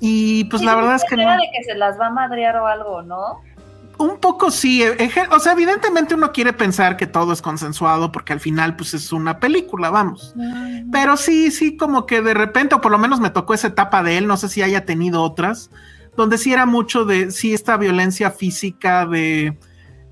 Y 0.00 0.44
pues 0.44 0.60
Sí, 0.60 0.66
la 0.66 0.74
verdad 0.76 0.94
es 0.96 1.04
que 1.04 1.16
no. 1.16 1.30
de 1.30 1.38
que 1.56 1.62
se 1.64 1.74
las 1.76 2.00
va 2.00 2.06
a 2.06 2.10
madrear 2.10 2.56
o 2.56 2.66
algo, 2.66 3.02
¿no? 3.02 3.40
Un 4.02 4.18
poco 4.18 4.50
sí, 4.50 4.82
o 5.30 5.38
sea, 5.38 5.52
evidentemente 5.52 6.14
uno 6.14 6.32
quiere 6.32 6.52
pensar 6.52 6.96
que 6.96 7.06
todo 7.06 7.32
es 7.32 7.40
consensuado 7.40 8.10
porque 8.10 8.32
al 8.32 8.40
final 8.40 8.74
pues 8.74 8.94
es 8.94 9.12
una 9.12 9.38
película, 9.38 9.90
vamos. 9.90 10.34
Pero 10.90 11.16
sí, 11.16 11.50
sí, 11.52 11.76
como 11.76 12.04
que 12.04 12.20
de 12.20 12.34
repente, 12.34 12.74
o 12.74 12.80
por 12.80 12.90
lo 12.90 12.98
menos 12.98 13.20
me 13.20 13.30
tocó 13.30 13.54
esa 13.54 13.68
etapa 13.68 14.02
de 14.02 14.18
él, 14.18 14.26
no 14.26 14.36
sé 14.36 14.48
si 14.48 14.60
haya 14.60 14.84
tenido 14.84 15.22
otras, 15.22 15.70
donde 16.16 16.36
sí 16.36 16.52
era 16.52 16.66
mucho 16.66 17.04
de, 17.04 17.30
sí, 17.30 17.54
esta 17.54 17.76
violencia 17.76 18.30
física 18.32 19.06
de, 19.06 19.46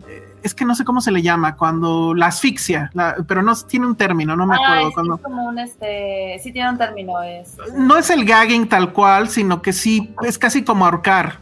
eh, 0.09 0.35
es 0.43 0.55
que 0.55 0.65
no 0.65 0.75
sé 0.77 0.85
cómo 0.85 1.01
se 1.01 1.11
le 1.11 1.21
llama, 1.23 1.57
cuando 1.57 2.15
la 2.15 2.27
asfixia, 2.27 2.91
la- 2.95 3.17
pero 3.27 3.43
no 3.43 3.55
tiene 3.57 3.87
un 3.87 3.97
término, 3.97 4.37
no 4.37 4.47
me 4.47 4.55
acuerdo. 4.55 4.93
cuando, 4.93 5.17
como 5.19 5.45
un 5.49 5.59
este. 5.59 6.39
Sí, 6.43 6.53
tiene 6.53 6.71
un 6.71 6.79
término. 6.79 7.21
Es. 7.23 7.57
no 7.75 7.97
es 7.97 8.09
el 8.11 8.25
gagging 8.25 8.69
tal 8.69 8.93
cual, 8.93 9.29
sino 9.29 9.61
que 9.62 9.73
sí, 9.73 10.15
es 10.23 10.39
casi 10.39 10.62
como 10.62 10.85
ahorcar. 10.85 11.39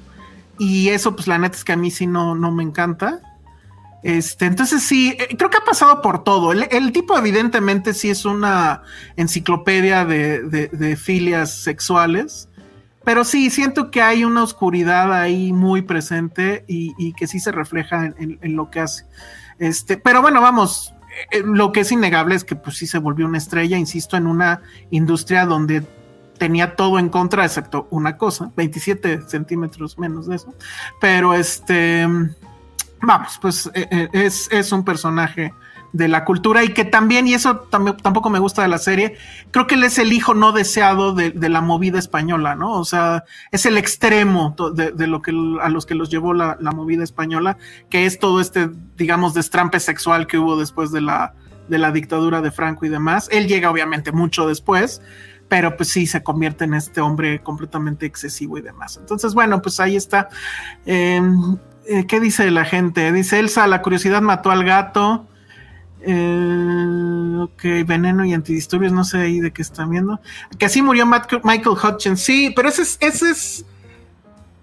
Y 0.59 0.89
eso, 0.89 1.15
pues 1.15 1.27
la 1.29 1.39
neta 1.39 1.57
es 1.57 1.65
que 1.65 1.73
a 1.73 1.77
mí 1.77 1.91
sí 1.91 2.07
no, 2.07 2.35
no 2.35 2.51
me 2.51 2.63
encanta. 2.63 3.21
Este, 4.03 4.47
entonces 4.47 4.83
sí, 4.83 5.17
eh, 5.19 5.37
creo 5.37 5.51
que 5.51 5.57
ha 5.57 5.65
pasado 5.65 6.03
por 6.03 6.23
todo. 6.25 6.53
El, 6.53 6.93
tipo 6.93 7.17
evidentemente 7.19 7.95
sí 7.95 8.11
es 8.11 8.25
una 8.25 8.83
enciclopedia 9.17 10.05
de, 10.05 10.43
de- 10.43 10.97
filias 10.97 11.53
sexuales, 11.63 12.49
pero 13.05 13.25
sí, 13.25 13.51
siento 13.51 13.91
que 13.91 14.01
hay 14.03 14.25
una 14.25 14.43
oscuridad 14.43 15.13
ahí 15.13 15.53
muy 15.53 15.83
presente 15.83 16.65
y, 16.69 16.95
y 16.99 17.13
que 17.15 17.27
sí 17.27 17.41
se 17.41 17.51
refleja 17.53 18.07
en, 18.07 18.39
en- 18.41 18.57
lo 18.57 18.71
que 18.71 18.81
hace. 18.81 19.05
Este, 19.59 19.97
pero 19.97 20.23
bueno, 20.23 20.41
vamos, 20.41 20.95
eh, 21.33 21.43
lo 21.45 21.73
que 21.73 21.81
es 21.81 21.91
innegable 21.91 22.37
es 22.37 22.45
que 22.45 22.55
pues 22.55 22.77
sí 22.77 22.87
se 22.87 22.99
volvió 22.99 23.27
una 23.27 23.39
estrella, 23.39 23.77
insisto, 23.77 24.17
en 24.17 24.29
una 24.29 24.63
industria 24.91 25.45
donde 25.45 25.83
tenía 26.39 26.77
todo 26.77 26.99
en 26.99 27.09
contra, 27.09 27.45
excepto 27.45 27.87
una 27.91 28.17
cosa, 28.17 28.51
27 28.57 29.23
centímetros 29.29 29.99
menos 29.99 30.27
de 30.27 30.37
eso. 30.37 30.55
Pero 31.01 31.35
este, 31.35 32.07
vamos, 33.01 33.39
pues 33.41 33.71
eh, 33.75 33.89
eh, 33.91 34.09
es, 34.13 34.49
es 34.51 34.73
un 34.73 34.85
personaje 34.85 35.53
de 35.93 36.09
la 36.09 36.25
cultura 36.25 36.65
y 36.65 36.69
que 36.75 36.85
también, 36.85 37.27
y 37.27 37.35
eso 37.35 37.57
también, 37.71 37.97
tampoco 37.97 38.31
me 38.31 38.39
gusta 38.39 38.63
de 38.63 38.69
la 38.69 38.79
serie, 38.79 39.17
creo 39.51 39.67
que 39.67 39.75
él 39.75 39.85
es 39.85 39.99
el 39.99 40.13
hijo 40.13 40.35
no 40.35 40.53
deseado 40.53 41.15
de, 41.15 41.31
de 41.31 41.49
la 41.49 41.61
movida 41.61 41.99
española, 41.99 42.55
¿no? 42.55 42.73
O 42.73 42.85
sea, 42.85 43.25
es 43.53 43.65
el 43.67 43.79
extremo 43.79 44.55
de, 44.75 44.93
de 44.93 45.07
lo 45.07 45.23
que 45.23 45.33
a 45.63 45.69
los 45.69 45.87
que 45.87 45.95
los 45.95 46.11
llevó 46.11 46.35
la, 46.35 46.57
la 46.61 46.73
movida 46.73 47.05
española, 47.05 47.57
que 47.89 48.07
es 48.07 48.19
todo 48.19 48.41
este, 48.41 48.69
digamos, 48.97 49.35
destrampe 49.35 49.81
sexual 49.81 50.27
que 50.27 50.39
hubo 50.39 50.59
después 50.59 50.93
de 50.93 51.01
la, 51.01 51.35
de 51.69 51.79
la 51.79 51.91
dictadura 51.91 52.43
de 52.43 52.51
Franco 52.51 52.85
y 52.85 52.91
demás. 52.91 53.29
Él 53.33 53.47
llega 53.47 53.71
obviamente 53.71 54.13
mucho 54.13 54.47
después, 54.47 55.01
pero 55.49 55.77
pues 55.77 55.89
sí 55.89 56.07
se 56.07 56.23
convierte 56.23 56.65
en 56.65 56.75
este 56.75 57.01
hombre 57.01 57.41
completamente 57.41 58.07
excesivo 58.07 58.59
y 58.59 58.63
demás. 58.63 58.99
Entonces, 58.99 59.35
bueno, 59.35 59.63
pues 59.63 59.81
ahí 59.81 59.97
está. 59.97 60.29
Eh, 60.85 61.21
eh, 61.87 62.07
¿Qué 62.07 62.21
dice 62.21 62.51
la 62.51 62.65
gente? 62.65 63.11
Dice 63.13 63.39
Elsa, 63.39 63.67
la 63.67 63.81
curiosidad 63.81 64.21
mató 64.21 64.51
al 64.51 64.65
gato. 64.65 65.27
Eh, 66.03 67.39
ok, 67.41 67.63
veneno 67.87 68.25
y 68.25 68.33
antidisturbios, 68.33 68.93
no 68.93 69.05
sé 69.05 69.19
ahí 69.19 69.41
de 69.41 69.51
qué 69.53 69.63
están 69.63 69.91
viendo. 69.91 70.21
Que 70.59 70.67
así 70.67 70.83
murió 70.83 71.07
Matt- 71.07 71.43
Michael 71.45 71.77
Hutchins, 71.83 72.21
sí, 72.21 72.53
pero 72.55 72.69
ese 72.69 72.83
es, 72.83 72.99
ese 73.01 73.31
es, 73.31 73.65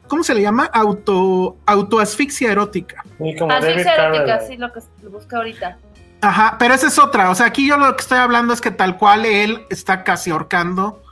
¿cómo 0.08 0.24
se 0.24 0.34
le 0.34 0.42
llama? 0.42 0.66
Auto, 0.66 1.58
autoasfixia 1.66 2.52
erótica. 2.52 3.04
Sí, 3.18 3.36
como 3.38 3.52
David 3.52 3.68
Asfixia 3.68 3.96
erótica, 3.96 4.40
sí, 4.48 4.58
lo 4.58 4.72
que 4.72 4.80
busca 5.10 5.38
ahorita. 5.38 5.78
Ajá, 6.26 6.56
pero 6.58 6.74
esa 6.74 6.88
es 6.88 6.98
otra. 6.98 7.30
O 7.30 7.36
sea, 7.36 7.46
aquí 7.46 7.68
yo 7.68 7.78
lo 7.78 7.96
que 7.96 8.02
estoy 8.02 8.18
hablando 8.18 8.52
es 8.52 8.60
que 8.60 8.72
tal 8.72 8.98
cual 8.98 9.26
él 9.26 9.66
está 9.70 10.04
casi 10.04 10.32
ahorcando 10.32 11.04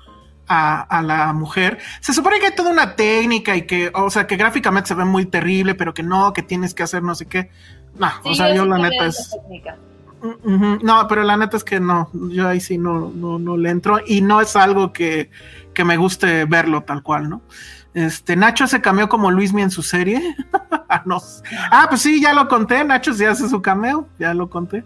a, 0.47 0.81
a 0.81 1.03
la 1.03 1.33
mujer. 1.33 1.77
Se 2.01 2.13
supone 2.13 2.39
que 2.39 2.47
hay 2.47 2.55
toda 2.55 2.71
una 2.71 2.95
técnica 2.95 3.55
y 3.55 3.67
que, 3.67 3.91
o 3.93 4.09
sea, 4.09 4.25
que 4.25 4.37
gráficamente 4.37 4.87
se 4.87 4.95
ve 4.95 5.05
muy 5.05 5.27
terrible, 5.27 5.75
pero 5.75 5.93
que 5.93 6.01
no, 6.01 6.33
que 6.33 6.41
tienes 6.41 6.73
que 6.73 6.81
hacer 6.81 7.03
no 7.03 7.13
sé 7.13 7.27
qué. 7.27 7.51
No, 7.95 8.09
Sí, 8.23 8.29
o 8.29 8.33
sea, 8.33 8.55
yo 8.55 8.65
la 8.65 8.79
neta 8.79 9.05
es. 9.05 9.37
Ujú, 10.23 10.79
No, 10.81 11.05
pero 11.07 11.21
la 11.23 11.37
neta 11.37 11.57
es 11.57 11.63
que 11.63 11.79
no, 11.79 12.09
yo 12.13 12.47
ahí 12.47 12.59
sí 12.61 12.77
no, 12.77 13.11
no, 13.13 13.37
no 13.37 13.57
le 13.57 13.69
entro 13.69 13.99
y 14.07 14.21
no 14.21 14.41
es 14.41 14.55
algo 14.55 14.93
que, 14.93 15.29
que 15.73 15.83
me 15.83 15.97
guste 15.97 16.45
verlo 16.45 16.81
tal 16.83 17.03
cual, 17.03 17.29
¿no? 17.29 17.41
Este, 17.93 18.35
Nacho 18.35 18.65
se 18.67 18.81
cambió 18.81 19.07
como 19.09 19.29
Luismi 19.31 19.61
en 19.61 19.71
su 19.71 19.81
serie. 19.83 20.35
No 21.05 21.19
sé. 21.19 21.43
ah, 21.71 21.87
pues 21.89 22.01
sí, 22.01 22.21
ya 22.21 22.33
lo 22.33 22.47
conté, 22.47 22.83
Nacho 22.83 23.13
sí 23.13 23.25
hace 23.25 23.49
su 23.49 23.61
cameo, 23.63 24.07
ya 24.19 24.33
lo 24.35 24.47
conté. 24.47 24.83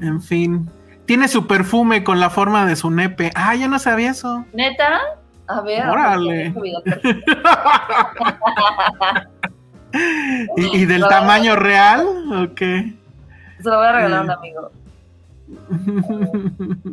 En 0.00 0.22
fin, 0.22 0.70
tiene 1.04 1.26
su 1.26 1.48
perfume 1.48 2.04
con 2.04 2.20
la 2.20 2.30
forma 2.30 2.64
de 2.64 2.76
su 2.76 2.90
nepe. 2.92 3.32
Ah, 3.34 3.56
yo 3.56 3.66
no 3.68 3.80
sabía 3.80 4.12
eso. 4.12 4.44
¿Neta? 4.52 5.00
A 5.48 5.60
ver. 5.62 5.88
Órale. 5.88 6.54
¿Y, 10.56 10.78
y 10.78 10.86
del 10.86 11.06
tamaño 11.08 11.56
real? 11.56 12.06
¿O 12.32 12.54
qué? 12.54 12.94
Se 13.60 13.68
lo 13.68 13.76
voy 13.78 13.86
a 13.86 13.92
regalar 13.92 14.18
a 14.18 14.22
un 14.22 14.26
Mm. 14.28 14.30
amigo. 14.30 14.70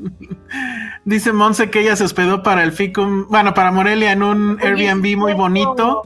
Dice 1.05 1.33
Monse 1.33 1.69
que 1.69 1.81
ella 1.81 1.95
se 1.95 2.03
hospedó 2.03 2.43
para 2.43 2.63
el 2.63 2.71
FICUM, 2.71 3.27
bueno, 3.29 3.53
para 3.53 3.71
Morelia 3.71 4.11
en 4.11 4.23
un 4.23 4.59
Airbnb 4.61 5.17
muy 5.17 5.33
bonito 5.33 6.03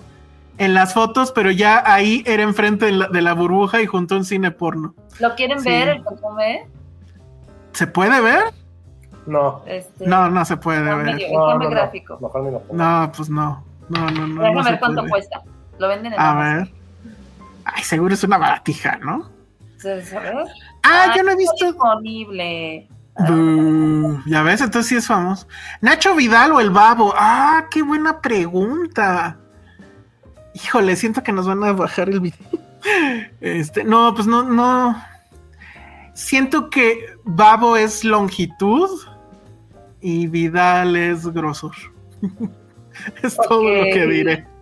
en 0.57 0.73
las 0.73 0.93
fotos, 0.93 1.31
pero 1.31 1.51
ya 1.51 1.81
ahí 1.85 2.23
era 2.25 2.43
enfrente 2.43 2.85
de 2.85 2.91
la, 2.93 3.07
de 3.07 3.21
la 3.21 3.33
burbuja 3.33 3.81
y 3.81 3.85
junto 3.87 4.15
a 4.15 4.19
un 4.19 4.25
cine 4.25 4.51
porno. 4.51 4.93
¿Lo 5.19 5.33
quieren 5.35 5.59
Sí. 5.59 5.69
ver 5.69 5.89
el 5.89 6.03
perfume? 6.03 6.67
¿Se 7.73 7.87
puede 7.87 8.21
ver? 8.21 8.43
No. 9.25 9.63
Este, 9.65 10.05
No, 10.05 10.29
no 10.29 10.45
se 10.45 10.57
puede 10.57 10.81
ver. 10.81 10.97
medio- 10.97 11.27
No, 11.57 11.69
gráfico. 11.69 12.19
Pues 13.15 13.29
no. 13.29 13.63
No, 13.89 14.09
no, 14.11 14.27
no. 14.27 14.41
Déjame 14.43 14.63
ver 14.71 14.79
cuánto 14.79 15.01
puede. 15.01 15.09
cuesta. 15.11 15.41
Lo 15.79 15.87
venden 15.87 16.13
en 16.13 16.19
A 16.19 16.35
ver. 16.35 16.71
Ay, 17.65 17.83
seguro 17.83 18.13
es 18.13 18.23
una 18.23 18.37
baratija, 18.37 18.97
¿no? 18.97 19.29
¿Sabes? 19.77 20.13
Ah, 20.83 21.13
yo 21.15 21.23
no 21.23 21.31
he 21.31 21.35
visto. 21.35 21.65
disponible. 21.65 22.89
Ya 24.25 24.41
ves, 24.43 24.61
entonces 24.61 24.87
sí 24.87 24.95
es 24.95 25.07
famoso. 25.07 25.47
¿Nacho 25.81 26.15
Vidal 26.15 26.51
o 26.51 26.59
el 26.59 26.71
Babo? 26.71 27.13
Ah, 27.15 27.67
qué 27.69 27.81
buena 27.81 28.21
pregunta. 28.21 29.37
Híjole, 30.53 30.95
siento 30.95 31.23
que 31.23 31.31
nos 31.31 31.47
van 31.47 31.63
a 31.63 31.73
bajar 31.73 32.09
el 32.09 32.19
video. 32.19 32.49
Este, 33.39 33.83
no, 33.83 34.13
pues 34.13 34.27
no, 34.27 34.43
no. 34.43 35.01
Siento 36.13 36.69
que 36.69 37.15
Babo 37.23 37.77
es 37.77 38.03
longitud 38.03 38.89
y 40.01 40.27
Vidal 40.27 40.95
es 40.95 41.25
grosor. 41.27 41.75
es 43.23 43.37
todo 43.37 43.63
lo 43.63 43.83
que 43.85 44.05
diré. 44.07 44.52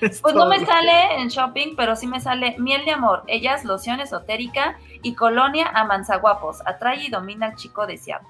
Es 0.00 0.20
Pues 0.22 0.34
no 0.34 0.46
me 0.46 0.64
sale 0.64 1.20
en 1.20 1.28
shopping, 1.28 1.74
pero 1.76 1.96
sí 1.96 2.06
me 2.06 2.20
sale 2.20 2.56
miel 2.58 2.84
de 2.84 2.92
amor, 2.92 3.24
ellas, 3.26 3.64
loción 3.64 4.00
esotérica 4.00 4.78
y 5.02 5.14
colonia 5.14 5.68
a 5.74 5.84
manzaguapos. 5.84 6.60
Atrae 6.66 7.04
y 7.04 7.10
domina 7.10 7.46
al 7.46 7.56
chico 7.56 7.86
deseado. 7.86 8.24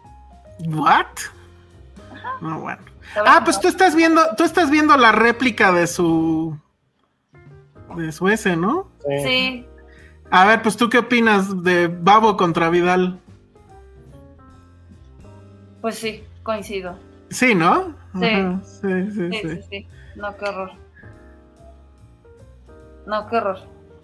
¿What? 0.66 1.06
No, 2.40 2.60
bueno. 2.60 2.82
Ah, 3.26 3.42
pues 3.44 3.60
tú 3.60 3.68
estás 3.68 3.94
viendo, 3.94 4.22
tú 4.36 4.44
estás 4.44 4.70
viendo 4.70 4.96
la 4.96 5.12
réplica 5.12 5.72
de 5.72 5.86
su 5.86 6.56
de 7.96 8.10
su 8.12 8.28
ese, 8.28 8.56
¿no? 8.56 8.88
Sí. 9.06 9.18
Sí, 9.24 9.66
A 10.30 10.46
ver, 10.46 10.62
pues 10.62 10.76
tú 10.76 10.88
qué 10.88 10.98
opinas 10.98 11.62
de 11.62 11.88
Babo 11.88 12.36
contra 12.36 12.70
Vidal? 12.70 13.20
pues 15.80 15.96
sí, 15.96 16.24
coincido. 16.42 16.98
Sí, 17.28 17.54
¿no? 17.54 17.94
Sí. 18.18 18.24
Ajá, 18.24 18.60
sí, 18.64 19.10
sí, 19.10 19.10
Sí, 19.12 19.30
sí. 19.32 19.48
sí, 19.48 19.62
sí. 19.70 19.86
No, 20.16 20.34
qué 20.36 20.46
horror. 20.46 20.70
No, 23.06 23.26
qué 23.28 23.36
horror. 23.36 23.58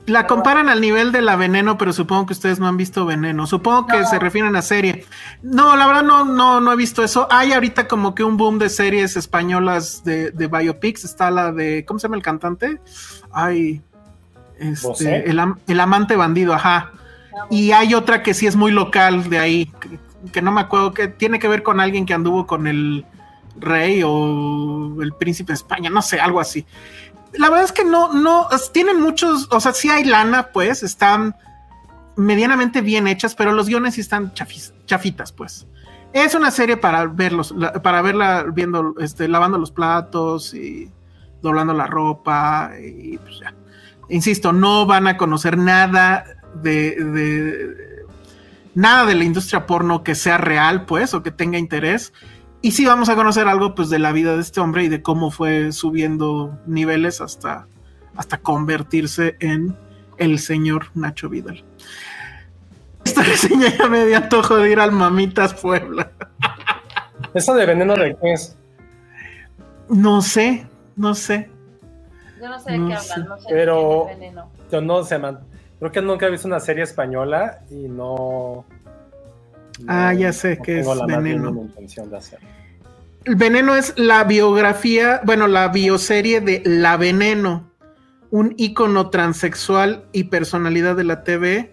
La 0.07 0.27
comparan 0.27 0.69
al 0.71 0.81
nivel 0.81 1.13
de 1.13 1.21
la 1.21 1.37
veneno, 1.37 1.77
pero 1.77 1.93
supongo 1.93 2.27
que 2.27 2.33
ustedes 2.33 2.59
no 2.59 2.67
han 2.67 2.77
visto 2.77 3.05
veneno. 3.05 3.47
Supongo 3.47 3.87
que 3.87 4.01
No. 4.01 4.07
se 4.09 4.19
refieren 4.19 4.57
a 4.57 4.63
serie. 4.63 5.05
No, 5.43 5.77
la 5.77 5.87
verdad 5.87 6.03
no, 6.03 6.25
no, 6.25 6.61
no 6.61 6.73
he 6.73 6.77
visto 6.77 7.05
eso. 7.05 7.29
Hay 7.31 7.53
ahorita 7.53 7.87
como 7.87 8.15
que 8.15 8.25
un 8.25 8.37
boom 8.37 8.59
de 8.59 8.71
series 8.71 9.17
españolas 9.17 10.03
de, 10.03 10.31
de 10.31 10.47
biopics. 10.47 11.05
Está 11.05 11.31
la 11.31 11.53
de, 11.53 11.85
¿cómo 11.87 12.01
se 12.01 12.05
llama 12.09 12.17
el 12.17 12.23
cantante? 12.23 12.81
Ay, 13.31 13.83
este, 14.59 15.29
el, 15.31 15.39
am- 15.39 15.59
el 15.69 15.79
amante 15.81 16.17
bandido, 16.17 16.55
ajá. 16.55 16.93
Y 17.51 17.73
hay 17.73 17.95
otra 17.95 18.23
que 18.23 18.35
sí 18.35 18.47
es 18.47 18.57
muy 18.57 18.73
local 18.73 19.29
de 19.31 19.39
ahí, 19.39 19.67
que, 19.81 19.99
que 20.33 20.43
no 20.43 20.51
me 20.51 20.63
acuerdo, 20.63 20.93
que 20.93 21.09
tiene 21.09 21.39
que 21.39 21.47
ver 21.49 21.63
con 21.63 21.79
alguien 21.79 22.05
que 22.07 22.15
anduvo 22.15 22.47
con 22.47 22.67
el 22.67 23.05
rey 23.57 24.03
o 24.05 24.97
el 25.03 25.13
príncipe 25.13 25.53
de 25.53 25.57
España, 25.57 25.91
no 25.91 26.03
sé, 26.03 26.21
algo 26.21 26.41
así. 26.41 26.67
La 27.35 27.49
verdad 27.49 27.65
es 27.65 27.73
que 27.73 27.85
no, 27.85 28.13
no, 28.13 28.49
tienen 28.73 29.01
muchos, 29.01 29.49
o 29.51 29.61
sea, 29.61 29.73
sí 29.73 29.89
hay 29.89 30.05
lana, 30.05 30.49
pues, 30.53 30.83
están 30.83 31.37
medianamente 32.17 32.81
bien 32.81 33.07
hechas, 33.07 33.35
pero 33.35 33.53
los 33.53 33.67
guiones 33.69 33.95
sí 33.95 34.01
están 34.01 34.33
chafitas, 34.87 35.33
pues. 35.33 35.67
Es 36.13 36.35
una 36.35 36.51
serie 36.51 36.77
para 36.77 37.07
verlos, 37.07 37.55
para 37.83 38.03
verla 38.03 38.45
viendo, 38.53 38.95
este, 38.99 39.29
lavando 39.29 39.59
los 39.59 39.71
platos 39.71 40.55
y 40.55 40.91
doblando 41.41 41.73
la 41.73 41.87
ropa 41.87 42.73
y 42.83 43.17
pues 43.19 43.39
ya. 43.41 43.55
Insisto, 44.09 44.53
no 44.53 44.87
van 44.87 45.07
a 45.07 45.17
conocer 45.17 45.57
nada 45.57 46.25
de, 46.63 46.97
de- 46.97 48.05
nada 48.75 49.07
de 49.07 49.15
la 49.15 49.25
industria 49.25 49.67
porno 49.67 50.03
que 50.03 50.17
sea 50.17 50.37
real, 50.37 50.85
pues, 50.85 51.15
o 51.15 51.23
que 51.23 51.31
tenga 51.31 51.59
interés. 51.59 52.13
Y 52.63 52.73
sí 52.73 52.85
vamos 52.85 53.09
a 53.09 53.17
conocer 53.17 53.49
algo, 53.49 53.75
pues, 53.75 53.89
de 53.89 53.99
la 53.99 54.13
vida 54.13 54.35
de 54.35 54.43
este 54.43 54.61
hombre 54.61 54.85
y 54.85 54.89
de 54.89 55.03
cómo 55.03 55.31
fue 55.31 55.73
subiendo 55.73 56.59
niveles 56.67 57.21
hasta, 57.21 57.67
hasta 58.17 58.39
convertirse 58.39 59.37
en 59.41 59.77
el 60.19 60.39
señor 60.39 60.87
Nacho 60.95 61.29
Vidal. 61.31 61.65
Esta 63.05 63.23
reseña 63.25 63.69
ya 63.77 63.89
me 63.89 64.05
dio 64.05 64.19
antojo 64.19 64.57
de 64.57 64.71
ir 64.71 64.79
al 64.81 64.93
Mamitas 64.93 65.55
Puebla. 65.55 66.11
¿Eso 67.35 67.55
de 67.55 67.65
veneno 67.67 67.95
de 67.95 68.17
qué 68.21 68.33
es? 68.35 68.57
No 69.89 70.21
sé, 70.21 70.67
no 70.97 71.15
sé. 71.15 71.51
Yo 72.41 72.49
no 72.49 72.61
sé 72.61 72.73
de 72.73 72.79
No 72.79 72.89
qué 72.89 72.97
sé. 72.99 73.13
hablan, 73.15 73.29
no 73.29 73.39
sé 73.39 73.47
Pero- 73.49 73.77
de 73.81 74.07
qué 74.07 74.13
es 74.13 74.19
veneno. 74.21 74.51
Yo 74.71 74.81
no 74.83 75.03
sé, 75.05 75.19
man. 75.19 75.41
Creo 75.79 75.93
que 75.93 76.03
nunca 76.03 76.27
he 76.27 76.31
visto 76.31 76.47
una 76.47 76.61
serie 76.61 76.85
española 76.85 77.61
y 77.71 77.89
no. 77.89 78.67
Ah, 79.89 80.13
no- 80.13 80.19
ya 80.21 80.33
sé 80.33 80.57
no 80.57 80.63
que 80.63 80.77
tengo 80.77 80.93
es 80.93 80.99
la 80.99 81.07
veneno. 81.07 81.49
intención 81.51 82.11
de 82.11 82.17
hacerlo. 82.17 82.49
El 83.25 83.35
Veneno 83.37 83.75
es 83.77 83.93
la 83.99 84.25
biografía, 84.25 85.21
bueno, 85.25 85.47
la 85.47 85.69
bioserie 85.69 86.41
de 86.41 86.63
La 86.65 86.97
Veneno, 86.97 87.65
un 88.31 88.55
ícono 88.57 89.11
transexual 89.11 90.05
y 90.13 90.25
personalidad 90.25 90.97
de 90.97 91.05
la 91.05 91.23
TV, 91.23 91.71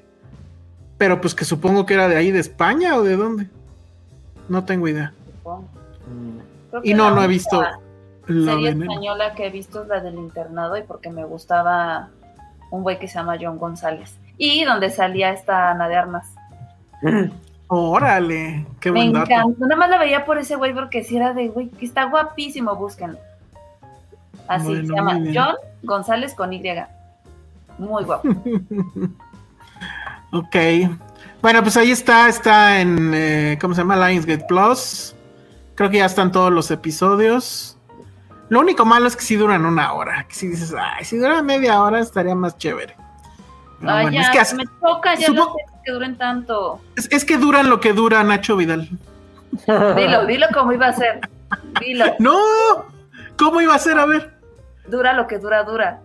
pero 0.98 1.22
pues 1.22 1.34
que 1.36 1.46
supongo 1.46 1.86
que 1.86 1.94
era 1.94 2.10
de 2.10 2.18
ahí, 2.18 2.32
de 2.32 2.40
España 2.40 2.98
o 2.98 3.04
de 3.04 3.16
dónde. 3.16 3.48
No 4.50 4.66
tengo 4.66 4.88
idea. 4.90 5.14
Y 6.84 6.94
no, 6.94 7.12
no 7.16 7.24
he 7.24 7.28
visto 7.28 7.62
La 8.28 8.52
serie 8.54 8.70
Veneno. 8.74 8.92
española 8.92 9.34
que 9.34 9.48
he 9.48 9.50
visto 9.50 9.84
es 9.84 9.88
la 9.88 10.02
del 10.02 10.16
internado 10.16 10.76
y 10.78 10.84
porque 10.84 11.10
me 11.10 11.24
gustaba 11.24 12.10
un 12.72 12.84
güey 12.84 13.00
que 13.00 13.08
se 13.08 13.16
llama 13.16 13.38
John 13.40 13.58
González. 13.58 14.18
Y 14.38 14.66
donde 14.66 14.90
salía 14.90 15.32
esta 15.32 15.72
Ana 15.72 15.88
de 15.88 15.96
Armas. 15.96 16.28
Órale, 17.68 18.66
qué 18.80 18.92
Me 18.92 19.00
buen 19.00 19.14
dato. 19.14 19.32
encantó. 19.32 19.66
Nada 19.66 19.76
más 19.76 19.90
la 19.90 19.98
veía 19.98 20.26
por 20.26 20.38
ese 20.38 20.56
güey 20.56 20.74
porque 20.74 21.04
si 21.04 21.18
era 21.18 21.34
de 21.34 21.50
güey, 21.50 21.70
que 21.70 21.86
está 21.86 22.06
guapísimo, 22.06 22.76
búsquenlo. 22.76 23.20
Así 24.48 24.68
Bueno, 24.68 24.88
se 24.88 24.94
llama. 24.94 25.20
John 25.34 25.56
González 25.84 26.34
con 26.34 26.54
Y. 26.54 26.64
Muy 27.78 28.04
guapo. 28.04 28.28
Ok. 30.32 30.56
Bueno, 31.42 31.62
pues 31.62 31.78
ahí 31.78 31.92
está, 31.92 32.28
está 32.28 32.82
en, 32.82 33.14
eh, 33.14 33.58
¿cómo 33.62 33.74
se 33.74 33.82
llama? 33.82 33.96
Lionsgate 34.10 34.46
Plus. 34.46 35.16
Creo 35.76 35.90
que 35.90 35.98
ya 35.98 36.06
están 36.06 36.32
todos 36.32 36.52
los 36.52 36.70
episodios. 36.72 37.78
Lo 38.50 38.60
único 38.60 38.86
malo 38.86 39.08
es 39.08 39.16
que 39.16 39.22
sí 39.24 39.36
duran 39.36 39.66
una 39.66 39.94
hora. 39.94 40.26
Que 40.28 40.36
si 40.36 40.48
dices, 40.48 40.74
ay, 40.78 41.06
si 41.06 41.18
dura 41.18 41.42
media 41.44 41.82
hora 41.82 42.00
estaría 42.00 42.36
más 42.36 42.58
chévere. 42.58 42.96
Pero 43.80 43.92
Ay, 43.92 44.06
bueno, 44.06 44.22
ya, 44.22 44.42
es, 44.42 44.50
que, 44.50 44.56
me 44.56 44.66
toca, 44.82 45.16
ya 45.16 45.28
sé 45.28 45.34
que 45.88 45.94
duren 45.94 46.18
tanto. 46.18 46.82
es- 46.98 47.08
es 47.12 47.24
que 47.26 47.38
duran 47.38 47.70
lo 47.70 47.80
que 47.80 47.94
dura 47.94 48.22
Nacho 48.24 48.58
Vidal. 48.58 48.90
Dilo, 49.96 50.26
dilo 50.28 50.48
cómo 50.54 50.74
iba 50.74 50.88
a 50.88 50.94
ser. 50.94 51.22
Dilo. 51.80 52.06
¡No! 52.20 52.38
¿Cómo 53.38 53.62
iba 53.62 53.74
a 53.76 53.80
ser? 53.80 53.98
A 53.98 54.06
ver. 54.06 54.34
Dura 54.88 55.14
lo 55.14 55.28
que 55.28 55.38
dura, 55.40 55.64
dura. 55.64 56.02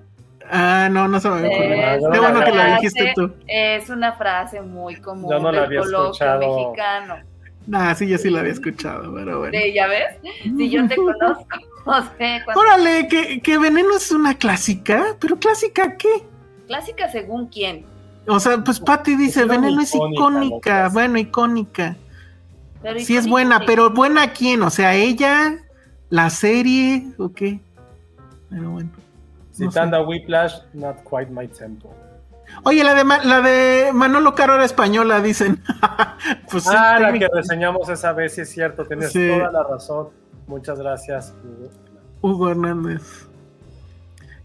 Ah, 0.50 0.88
no, 0.90 1.08
no 1.08 1.18
se 1.18 1.28
me 1.30 1.36
había 1.38 1.48
ocurrido. 1.50 1.74
Es 1.74 2.02
Qué 2.12 2.18
bueno 2.20 2.40
que 2.44 2.50
lo 2.50 2.56
frase- 2.56 2.74
dijiste 2.76 3.12
tú. 3.16 3.32
Es 3.48 3.90
una 3.90 4.12
frase 4.12 4.60
muy 4.60 4.96
común 4.96 5.30
Yo 5.30 5.38
no 5.40 5.50
la 5.50 5.62
del 5.62 5.66
había 5.66 5.80
coloquio 5.80 6.04
escuchado. 6.12 6.40
mexicano. 6.40 7.16
Nah, 7.66 7.94
sí, 7.94 8.08
yo 8.08 8.18
sí 8.18 8.28
la 8.30 8.40
había 8.40 8.52
escuchado, 8.52 9.12
pero 9.14 9.38
bueno. 9.40 9.52
De, 9.56 9.72
¿Ya 9.72 9.86
ves? 9.86 10.16
Si 10.42 10.68
yo 10.70 10.86
te 10.88 10.96
conozco, 10.96 11.46
no 11.86 12.02
sé, 12.18 12.40
cuando- 12.44 12.60
Órale, 12.60 13.06
que, 13.08 13.40
que 13.40 13.58
Veneno 13.58 13.96
es 13.96 14.10
una 14.12 14.34
clásica, 14.36 15.16
pero 15.20 15.36
clásica 15.38 15.96
qué? 15.96 16.08
clásica 16.66 17.08
según 17.08 17.46
quién. 17.48 17.84
O 18.26 18.38
sea, 18.38 18.62
pues 18.62 18.78
Patty 18.78 19.16
dice, 19.16 19.44
Veneno 19.44 19.80
es 19.80 19.94
icónica, 19.94 20.88
bueno, 20.90 21.18
icónica. 21.18 21.96
Pero 22.82 23.00
Sí 23.00 23.16
es 23.16 23.28
buena, 23.28 23.58
sí. 23.58 23.64
pero 23.66 23.90
¿buena 23.90 24.32
quién? 24.32 24.62
O 24.62 24.70
sea, 24.70 24.94
ella, 24.94 25.56
la 26.10 26.30
serie, 26.30 27.06
o 27.18 27.32
qué? 27.32 27.60
Pero 28.50 28.70
bueno. 28.70 28.90
no 28.96 29.54
sé. 29.54 29.64
Citando 29.66 29.96
a 29.96 30.02
Whiplash, 30.06 30.54
not 30.72 30.96
quite 31.04 31.30
my 31.30 31.46
tempo. 31.48 31.92
Oye, 32.64 32.84
la 32.84 32.94
de, 32.94 33.04
Ma- 33.04 33.24
la 33.24 33.40
de 33.40 33.90
Manolo 33.94 34.34
Caro 34.34 34.54
era 34.54 34.64
española, 34.64 35.20
dicen. 35.20 35.62
pues 36.50 36.64
sí, 36.64 36.70
ah, 36.76 36.98
la 37.00 37.12
que 37.12 37.28
reseñamos 37.32 37.88
esa 37.88 38.12
vez, 38.12 38.34
sí 38.34 38.42
es 38.42 38.50
cierto, 38.50 38.84
tienes 38.84 39.10
Sí. 39.12 39.28
toda 39.28 39.50
la 39.50 39.62
razón. 39.64 40.08
Muchas 40.46 40.78
gracias. 40.78 41.34
Hugo. 41.44 41.70
Hugo 42.20 42.50
Hernández. 42.50 43.26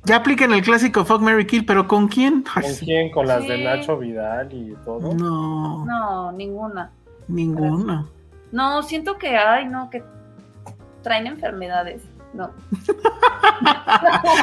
Ya 0.07 0.15
apliquen 0.17 0.53
el 0.53 0.61
clásico 0.61 1.03
Fuck 1.05 1.21
Mary 1.21 1.45
Kill, 1.45 1.65
pero 1.65 1.88
¿con 1.88 2.07
quién? 2.07 2.43
¿Con 2.43 2.63
quién? 2.79 3.11
¿Con 3.11 3.27
las 3.27 3.45
de. 3.47 3.63
Nacho 3.63 3.97
Vidal 3.97 4.51
y 4.53 4.73
todo? 4.85 5.13
No, 5.13 5.85
No, 5.85 6.31
ninguna. 6.31 6.89
ninguna. 7.27 8.05
No, 8.51 8.81
siento 8.84 9.17
que 9.17 9.35
hay, 9.38 9.65
no, 9.67 9.89
que 9.89 10.03
traen 11.03 11.27
enfermedades. 11.27 12.01
No. 12.34 12.51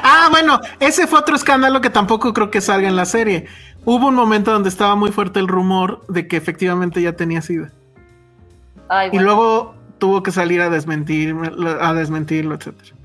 Ah, 0.02 0.28
bueno, 0.30 0.60
ese 0.80 1.06
fue 1.06 1.20
otro 1.20 1.36
escándalo 1.36 1.80
que 1.80 1.90
tampoco 1.90 2.32
creo 2.32 2.50
que 2.50 2.60
salga 2.60 2.88
en 2.88 2.96
la 2.96 3.04
serie. 3.04 3.46
Hubo 3.84 4.08
un 4.08 4.14
momento 4.14 4.52
donde 4.52 4.68
estaba 4.68 4.96
muy 4.96 5.12
fuerte 5.12 5.38
el 5.40 5.46
rumor 5.48 6.04
de 6.08 6.26
que 6.26 6.36
efectivamente 6.36 7.00
ya 7.00 7.12
tenía 7.14 7.40
SIDA. 7.42 7.70
Ay, 8.88 9.08
Y 9.08 9.10
bueno. 9.12 9.24
luego 9.26 9.74
tuvo 9.98 10.22
que 10.22 10.32
salir 10.32 10.60
a 10.60 10.68
desmentir, 10.70 11.34
a 11.80 11.94
desmentirlo, 11.94 12.54
etcétera. 12.56 12.96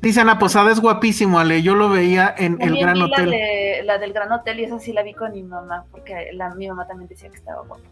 Dice 0.00 0.20
Ana 0.20 0.38
Posada 0.38 0.70
es 0.70 0.80
guapísimo, 0.80 1.38
Ale. 1.40 1.62
Yo 1.62 1.74
lo 1.74 1.88
veía 1.88 2.32
en 2.36 2.58
el 2.60 2.78
Gran 2.78 2.94
vi 2.94 3.02
Hotel. 3.02 3.30
La, 3.30 3.36
de- 3.36 3.82
la 3.84 3.98
del 3.98 4.12
Gran 4.12 4.30
Hotel 4.32 4.60
y 4.60 4.64
esa 4.64 4.78
sí 4.78 4.92
la 4.92 5.02
vi 5.02 5.14
con 5.14 5.32
mi 5.32 5.42
mamá, 5.42 5.84
porque 5.90 6.30
la, 6.34 6.54
mi 6.54 6.68
mamá 6.68 6.86
también 6.86 7.08
decía 7.08 7.28
que 7.30 7.36
estaba 7.36 7.62
guapo 7.62 7.82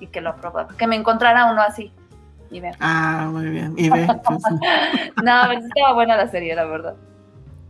y 0.00 0.06
que 0.06 0.20
lo 0.20 0.30
aprobaba. 0.30 0.68
Que 0.76 0.86
me 0.86 0.96
encontrara 0.96 1.50
uno 1.50 1.60
así. 1.62 1.92
Y 2.50 2.60
ve. 2.60 2.70
Ah, 2.80 3.28
muy 3.30 3.46
bien. 3.48 3.74
Y 3.76 3.90
ve, 3.90 4.06
pues. 4.24 4.42
No, 5.22 5.32
pero 5.48 5.60
sí 5.60 5.66
estaba 5.66 5.94
buena 5.94 6.16
la 6.16 6.28
serie, 6.28 6.54
la 6.54 6.64
verdad. 6.64 6.94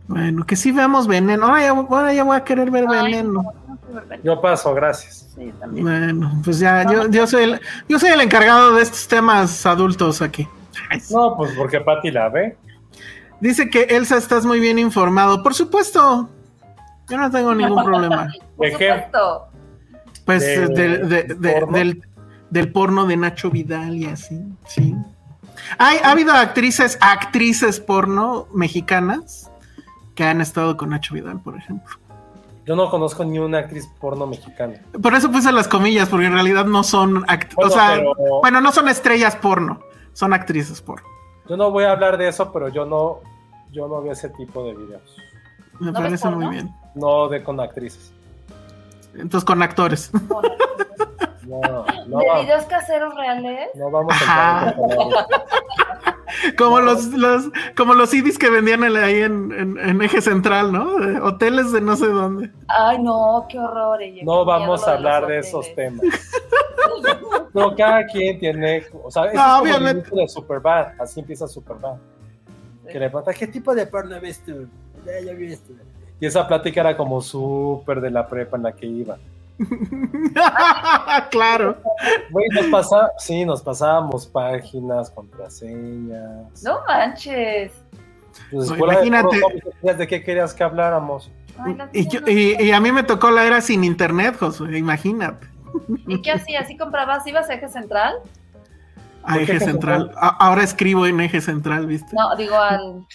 bueno, 0.07 0.45
que 0.45 0.55
sí 0.55 0.71
veamos 0.71 1.07
veneno. 1.07 1.45
Ahora 1.47 1.61
ya, 1.61 1.69
ahora 1.71 2.13
ya 2.13 2.23
voy 2.23 2.37
a 2.37 2.43
querer 2.43 2.69
ver 2.71 2.85
Ay, 2.89 3.05
veneno. 3.11 3.31
no, 3.33 3.41
no 3.41 3.77
quiero 3.77 3.93
ver 3.95 4.03
veneno. 4.05 4.23
Yo 4.23 4.41
paso, 4.41 4.73
gracias. 4.73 5.29
Sí, 5.35 5.51
también. 5.59 5.83
Bueno, 5.85 6.31
pues 6.43 6.59
ya, 6.59 6.83
yo, 6.89 7.09
yo 7.09 7.25
soy 7.27 7.43
el, 7.45 7.61
yo 7.89 7.97
soy 7.99 8.09
el 8.11 8.21
encargado 8.21 8.75
de 8.75 8.83
estos 8.83 9.07
temas 9.07 9.65
adultos 9.65 10.21
aquí. 10.21 10.47
Ay, 10.89 10.99
sí. 10.99 11.13
No, 11.13 11.35
pues 11.35 11.51
porque 11.57 11.79
Pati 11.81 12.11
la 12.11 12.29
ve. 12.29 12.55
Dice 13.43 13.69
que 13.69 13.83
Elsa 13.89 14.15
estás 14.17 14.45
muy 14.45 14.61
bien 14.61 14.79
informado. 14.79 15.43
Por 15.43 15.53
supuesto. 15.53 16.29
Yo 17.09 17.17
no 17.17 17.29
tengo 17.29 17.53
ningún 17.53 17.83
problema. 17.83 18.29
Por 18.55 18.67
¿De 18.67 18.77
qué? 18.77 18.89
supuesto. 18.93 19.47
Pues 20.25 20.41
¿De- 20.41 20.67
de- 20.69 20.97
de- 20.99 21.23
de- 21.35 21.51
porno? 21.59 21.77
del, 21.77 22.01
del 22.49 22.71
porno 22.71 23.05
de 23.05 23.17
Nacho 23.17 23.51
Vidal 23.51 23.95
y 23.95 24.05
así, 24.05 24.39
sí. 24.65 24.95
Hay, 25.77 25.97
ha 26.01 26.11
habido 26.11 26.31
actrices, 26.31 26.97
actrices 27.01 27.81
porno 27.81 28.47
mexicanas 28.53 29.51
que 30.15 30.23
han 30.23 30.39
estado 30.39 30.77
con 30.77 30.91
Nacho 30.91 31.13
Vidal, 31.13 31.41
por 31.41 31.57
ejemplo. 31.57 31.97
Yo 32.65 32.77
no 32.77 32.89
conozco 32.89 33.25
ni 33.25 33.39
una 33.39 33.57
actriz 33.59 33.89
porno 33.99 34.25
mexicana. 34.25 34.75
Por 35.01 35.13
eso 35.15 35.29
puse 35.29 35.51
las 35.51 35.67
comillas, 35.67 36.07
porque 36.07 36.27
en 36.27 36.33
realidad 36.33 36.63
no 36.63 36.81
son 36.83 37.25
Bueno, 37.25 37.35
o 37.57 37.69
sea, 37.69 37.95
pero- 37.95 38.13
bueno, 38.41 38.61
no 38.61 38.71
son 38.71 38.87
estrellas 38.87 39.35
porno, 39.35 39.81
son 40.13 40.31
actrices 40.31 40.81
porno. 40.81 41.05
Yo 41.49 41.57
no 41.57 41.71
voy 41.71 41.83
a 41.83 41.91
hablar 41.91 42.17
de 42.17 42.29
eso, 42.29 42.53
pero 42.53 42.69
yo 42.69 42.85
no, 42.85 43.19
yo 43.73 43.87
no 43.87 44.01
veo 44.01 44.13
ese 44.13 44.29
tipo 44.29 44.63
de 44.65 44.73
videos. 44.75 45.17
Me 45.79 45.87
¿No 45.91 45.93
parece 45.99 46.29
muy 46.29 46.47
bien. 46.47 46.73
No 46.95 47.27
de 47.27 47.43
con 47.43 47.59
actrices. 47.59 48.13
Entonces 49.15 49.43
con 49.45 49.61
actores. 49.61 50.11
No, 51.45 51.59
no, 52.07 52.19
¿De 52.19 52.41
videos 52.43 52.63
caseros 52.65 53.13
reales? 53.15 53.69
no 53.75 53.91
vamos 53.91 54.13
a 54.27 54.73
como 56.57 56.79
los, 56.79 57.05
los, 57.07 57.49
como 57.77 57.93
los 57.93 58.09
CDs 58.09 58.37
que 58.39 58.49
vendían 58.49 58.83
en- 58.83 58.95
ahí 58.97 59.21
en, 59.21 59.51
en- 59.51 59.77
en 59.77 60.01
eje 60.01 60.21
central, 60.21 60.71
¿no? 60.71 60.95
De 60.95 61.19
hoteles 61.19 61.71
de 61.71 61.81
no 61.81 61.95
sé 61.95 62.07
dónde. 62.07 62.51
Ay, 62.67 63.01
no, 63.01 63.45
qué 63.49 63.59
horror. 63.59 64.01
ella, 64.01 64.21
No 64.25 64.39
qué 64.43 64.49
vamos 64.51 64.87
a 64.87 64.93
hablar 64.93 65.27
de 65.27 65.39
esos 65.39 65.73
temas. 65.75 66.01
No, 67.53 67.75
cada 67.75 68.03
quien 68.07 68.39
tiene, 68.39 68.83
o 69.03 69.11
sea, 69.11 69.25
No, 69.25 69.29
es 69.29 69.35
como 69.37 69.61
obviamente. 69.61 70.09
de 70.15 70.27
Superbad, 70.27 70.87
así 70.99 71.19
empieza 71.19 71.47
Superbad. 71.47 71.97
Que 72.91 72.99
le 72.99 73.09
pregunta, 73.09 73.33
¿qué 73.33 73.47
tipo 73.47 73.73
de 73.73 73.87
porno 73.87 74.19
ves 74.21 74.39
tú? 74.45 74.67
Ya, 75.05 75.19
ya 75.25 75.33
vi 75.33 75.53
esto. 75.53 75.73
Y 76.19 76.25
esa 76.25 76.47
plática 76.47 76.81
era 76.81 76.95
como 76.97 77.21
súper 77.21 77.99
de 78.01 78.11
la 78.11 78.27
prepa 78.27 78.57
en 78.57 78.63
la 78.63 78.71
que 78.73 78.85
iba. 78.85 79.17
claro. 81.31 81.77
Güey, 82.31 82.47
nos 82.49 82.65
pasa, 82.67 83.11
sí, 83.17 83.45
nos 83.45 83.61
pasábamos 83.61 84.25
páginas, 84.27 85.09
contraseñas. 85.11 86.63
No 86.63 86.79
manches. 86.87 87.71
Pues, 88.51 88.67
No, 88.69 88.73
escuela 88.75 88.99
de 88.99 89.07
imagínate. 89.07 89.93
¿De 89.97 90.07
qué 90.07 90.23
querías 90.23 90.53
que 90.53 90.63
habláramos? 90.63 91.31
Ay, 91.57 91.77
Y, 91.93 92.07
yo- 92.09 92.21
niñas 92.21 92.59
y- 92.61 92.63
y 92.63 92.71
a 92.71 92.79
mí 92.79 92.91
me 92.91 93.03
tocó 93.03 93.29
la 93.31 93.45
era 93.45 93.61
sin 93.61 93.83
internet, 93.83 94.35
Josué, 94.39 94.77
imagínate. 94.77 95.47
¿Y 96.07 96.21
qué 96.21 96.31
hacías? 96.31 96.67
¿Sí 96.67 96.77
comprabas? 96.77 97.25
¿Ibas 97.27 97.49
a 97.49 97.55
eje 97.55 97.69
central? 97.69 98.15
A 99.23 99.33
¿Por 99.35 99.45
qué 99.45 99.55
eje 99.55 99.59
central. 99.65 100.11
A- 100.17 100.27
ahora 100.47 100.63
escribo 100.63 101.05
en 101.05 101.19
eje 101.21 101.41
central, 101.41 101.87
¿viste? 101.87 102.15
No, 102.15 102.35
digo 102.35 102.55
al, 102.57 103.05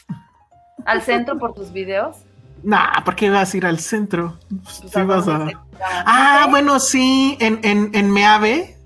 al 0.84 1.02
centro 1.02 1.38
por 1.38 1.54
tus 1.54 1.72
videos. 1.72 2.16
Nah, 2.62 3.04
¿por 3.04 3.14
qué 3.14 3.30
vas 3.30 3.52
a 3.52 3.56
ir 3.56 3.66
al 3.66 3.78
centro? 3.78 4.36
Pues, 4.62 4.78
Pues, 4.80 4.92
sí 4.92 4.98
¿a 5.00 5.04
vas 5.04 5.28
a-? 5.28 5.48
Ah, 6.06 6.42
sé. 6.44 6.50
bueno, 6.50 6.80
sí, 6.80 7.36
en, 7.40 7.60
en, 7.62 7.90
en 7.94 8.10
Meave, 8.10 8.76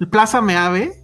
el 0.00 0.08
Plaza 0.08 0.40
Meave, 0.40 1.00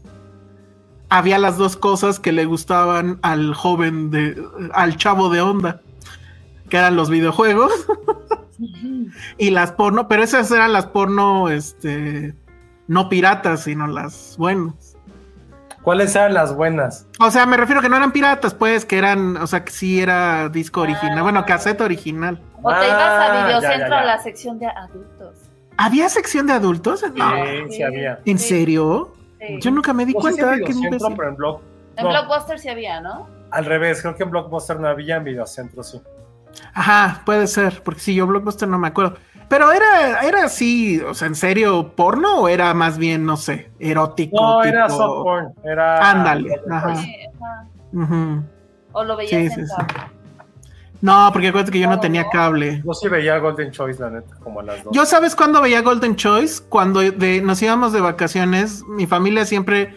había 1.09 1.39
las 1.39 1.57
dos 1.57 1.77
cosas 1.77 2.19
que 2.19 2.33
le 2.33 2.45
gustaban 2.47 3.19
al 3.23 3.55
joven 3.55 4.11
de, 4.11 4.43
al 4.73 4.97
chavo 4.97 5.29
de 5.29 5.41
onda, 5.41 5.81
que 6.69 6.77
eran 6.79 6.97
los 6.97 7.11
videojuegos 7.11 7.71
y 9.39 9.51
las 9.51 9.73
porno, 9.73 10.09
pero 10.09 10.23
esas 10.23 10.51
eran 10.51 10.73
las 10.73 10.87
porno, 10.87 11.49
este, 11.49 12.35
no 12.89 13.09
piratas, 13.09 13.65
sino 13.65 13.87
las 13.87 14.35
buenas. 14.39 14.90
¿Cuáles 15.83 16.15
eran 16.15 16.35
las 16.35 16.55
buenas? 16.55 17.07
O 17.21 17.31
sea, 17.31 17.47
me 17.47 17.57
refiero 17.57 17.81
que 17.81 17.89
no 17.89 17.97
eran 17.97 18.13
piratas, 18.13 18.53
pues, 18.55 18.85
que 18.85 18.99
eran, 18.99 19.37
o 19.39 19.47
sea, 19.47 19.65
que 19.65 19.73
sí 19.73 20.01
era 20.01 20.49
disco 20.51 20.83
original, 20.83 21.23
bueno, 21.23 21.45
cassette 21.47 21.81
original. 21.81 22.41
O 22.63 22.71
te 22.71 22.87
ibas 22.87 22.99
Ah, 23.01 23.25
a 23.25 23.35
ya, 23.35 23.47
Videocentro 23.47 23.95
a 23.97 24.05
la 24.05 24.19
sección 24.23 24.59
de 24.59 24.67
adultos. 24.67 25.35
¿Había 25.79 26.09
sección 26.11 26.47
de 26.47 26.53
adultos? 26.53 27.03
No. 27.15 27.31
Sí, 27.69 27.77
sí 27.77 27.83
había. 27.83 28.21
¿En 28.27 28.39
Sí, 28.39 28.49
serio? 28.49 29.13
sí. 29.41 29.59
Yo 29.61 29.71
nunca 29.71 29.95
me 29.95 30.05
di 30.05 30.13
si 30.13 30.19
cuenta 30.19 30.43
en 30.55 30.65
que 30.65 30.73
Videocentro, 30.75 30.87
imbécil. 30.89 31.17
pero 31.17 31.29
en 31.31 31.37
Blog. 31.37 31.61
En 31.97 32.05
no, 32.05 32.11
Blockbuster 32.11 32.59
sí 32.59 32.69
había, 32.69 33.01
¿no? 33.01 33.29
Al 33.51 33.65
revés, 33.65 34.03
creo 34.03 34.15
que 34.15 34.23
en 34.25 34.31
Blockbuster 34.31 34.79
no 34.79 34.87
había, 34.89 35.17
en 35.17 35.25
Videocentro 35.25 35.83
sí. 35.83 36.01
Ajá, 36.75 37.23
puede 37.25 37.47
ser, 37.47 37.83
porque 37.83 38.01
si 38.01 38.15
yo 38.15 38.27
Blockbuster 38.27 38.69
no 38.69 38.79
me 38.79 38.89
acuerdo. 38.89 39.17
Pero 39.51 39.73
era, 39.73 40.21
era 40.21 40.45
así, 40.45 41.01
o 41.01 41.13
sea, 41.13 41.27
¿en 41.27 41.35
serio 41.35 41.93
porno 41.97 42.39
o 42.39 42.49
era 42.49 42.73
más 42.73 42.97
bien, 42.99 43.27
no 43.27 43.37
sé, 43.37 43.71
erótico? 43.81 44.41
No, 44.41 44.63
era 44.63 44.89
soft 44.89 45.25
porn. 45.25 45.49
Era. 45.65 46.11
Ándale, 46.11 46.55
ajá. 46.71 46.95
Sí, 46.95 47.13
ajá. 48.01 48.43
O 48.93 49.05
lo 49.05 49.17
veías 49.17 49.31
Sí, 49.53 49.61
en 49.61 49.67
sí. 49.67 49.73
No, 51.03 51.31
porque 51.33 51.49
acuérdate 51.49 51.73
que 51.73 51.81
yo 51.81 51.89
no 51.89 51.97
No, 51.97 52.01
tenía 52.01 52.29
cable. 52.29 52.83
Yo 52.85 52.95
sí 52.95 53.09
veía 53.09 53.39
Golden 53.39 53.71
Choice, 53.73 54.01
la 54.01 54.11
neta, 54.11 54.37
como 54.37 54.61
a 54.61 54.63
las 54.63 54.85
dos. 54.85 54.95
Yo, 54.95 55.05
¿sabes 55.05 55.35
cuándo 55.35 55.61
veía 55.61 55.81
Golden 55.83 56.15
Choice? 56.15 56.63
Cuando 56.69 57.01
de- 57.01 57.43
nos 57.43 57.61
íbamos 57.61 57.93
de 57.93 58.01
vacaciones, 58.01 58.85
mi 58.87 59.07
familia 59.09 59.47
siempre 59.47 59.97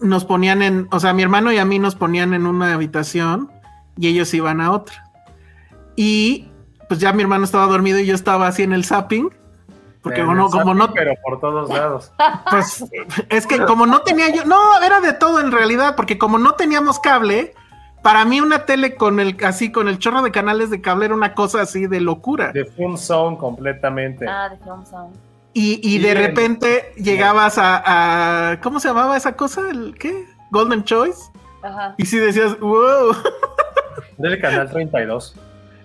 nos 0.00 0.24
ponían 0.24 0.62
en, 0.62 0.88
o 0.90 1.00
sea, 1.00 1.12
mi 1.12 1.22
hermano 1.22 1.52
y 1.52 1.58
a 1.58 1.64
mí 1.66 1.78
nos 1.78 1.96
ponían 1.96 2.32
en 2.32 2.46
una 2.46 2.72
habitación 2.72 3.50
y 3.98 4.06
ellos 4.08 4.32
iban 4.32 4.60
a 4.62 4.70
otra. 4.70 5.04
Y 5.96 6.49
pues 6.90 6.98
ya 6.98 7.12
mi 7.12 7.22
hermano 7.22 7.44
estaba 7.44 7.66
dormido 7.66 8.00
y 8.00 8.06
yo 8.06 8.16
estaba 8.16 8.48
así 8.48 8.64
en 8.64 8.72
el 8.72 8.84
zapping. 8.84 9.30
Porque 10.02 10.22
el 10.22 10.26
como 10.26 10.50
zapping, 10.50 10.76
no, 10.76 10.92
Pero 10.92 11.12
por 11.22 11.38
todos 11.40 11.68
lados. 11.70 12.10
pues 12.50 12.84
es 13.28 13.46
que 13.46 13.60
como 13.64 13.86
no 13.86 14.00
tenía 14.00 14.28
yo, 14.34 14.44
no, 14.44 14.82
era 14.82 15.00
de 15.00 15.12
todo 15.12 15.38
en 15.38 15.52
realidad, 15.52 15.94
porque 15.94 16.18
como 16.18 16.36
no 16.38 16.54
teníamos 16.56 16.98
cable, 16.98 17.54
para 18.02 18.24
mí 18.24 18.40
una 18.40 18.64
tele 18.66 18.96
con 18.96 19.20
el, 19.20 19.36
así 19.44 19.70
con 19.70 19.86
el 19.86 20.00
chorro 20.00 20.22
de 20.22 20.32
canales 20.32 20.68
de 20.70 20.80
cable 20.80 21.04
era 21.04 21.14
una 21.14 21.34
cosa 21.34 21.60
así 21.60 21.86
de 21.86 22.00
locura. 22.00 22.50
De 22.50 22.64
Fun 22.64 22.98
Zone 22.98 23.38
completamente. 23.38 24.26
Ah, 24.26 24.48
de 24.48 24.56
Film 24.58 24.84
Sound. 24.84 25.14
Y, 25.52 25.80
y 25.88 26.00
de 26.00 26.10
en- 26.10 26.16
repente 26.16 26.92
llegabas 26.96 27.56
a, 27.56 28.50
a- 28.52 28.60
¿cómo 28.62 28.80
se 28.80 28.88
llamaba 28.88 29.16
esa 29.16 29.36
cosa? 29.36 29.60
¿El 29.70 29.94
qué? 29.96 30.26
Golden 30.50 30.82
Choice. 30.82 31.20
Ajá. 31.62 31.94
Y 31.98 32.06
si 32.06 32.18
decías, 32.18 32.58
wow, 32.58 33.14
Del 34.18 34.40
canal 34.40 34.68
32. 34.70 35.36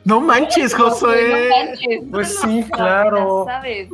No 0.05 0.21
manches, 0.21 0.73
Josué. 0.73 1.49
No 1.49 1.55
manches, 1.65 2.03
Pues 2.11 2.39
no 2.43 2.49
sí, 2.49 2.63
claro. 2.71 3.45
¿Sabes? 3.45 3.89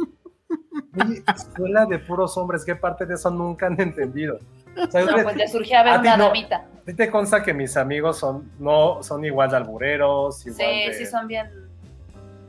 Escuela 1.35 1.85
de 1.85 1.99
puros 1.99 2.37
hombres, 2.37 2.63
¿qué 2.65 2.75
parte 2.75 3.05
de 3.05 3.15
eso 3.15 3.29
nunca 3.31 3.67
han 3.67 3.79
entendido? 3.79 4.37
O 4.77 4.89
sea, 4.91 5.03
No, 5.05 5.17
es- 5.17 5.23
pues 5.23 5.35
ya 5.37 5.47
surgía 5.47 5.81
a 5.81 5.83
ver 5.83 5.99
una 5.99 6.17
no. 6.17 6.25
damita. 6.27 6.65
¿A 6.81 6.85
ti 6.85 6.93
te 6.93 7.09
consta 7.09 7.43
que 7.43 7.53
mis 7.53 7.75
amigos 7.77 8.17
son, 8.17 8.51
no, 8.59 9.01
son 9.03 9.23
igual 9.25 9.49
de 9.49 9.57
albureros? 9.57 10.45
Igual 10.45 10.57
Sí, 10.57 10.87
de- 10.89 10.93
sí 10.93 11.05
son 11.05 11.27
bien. 11.27 11.49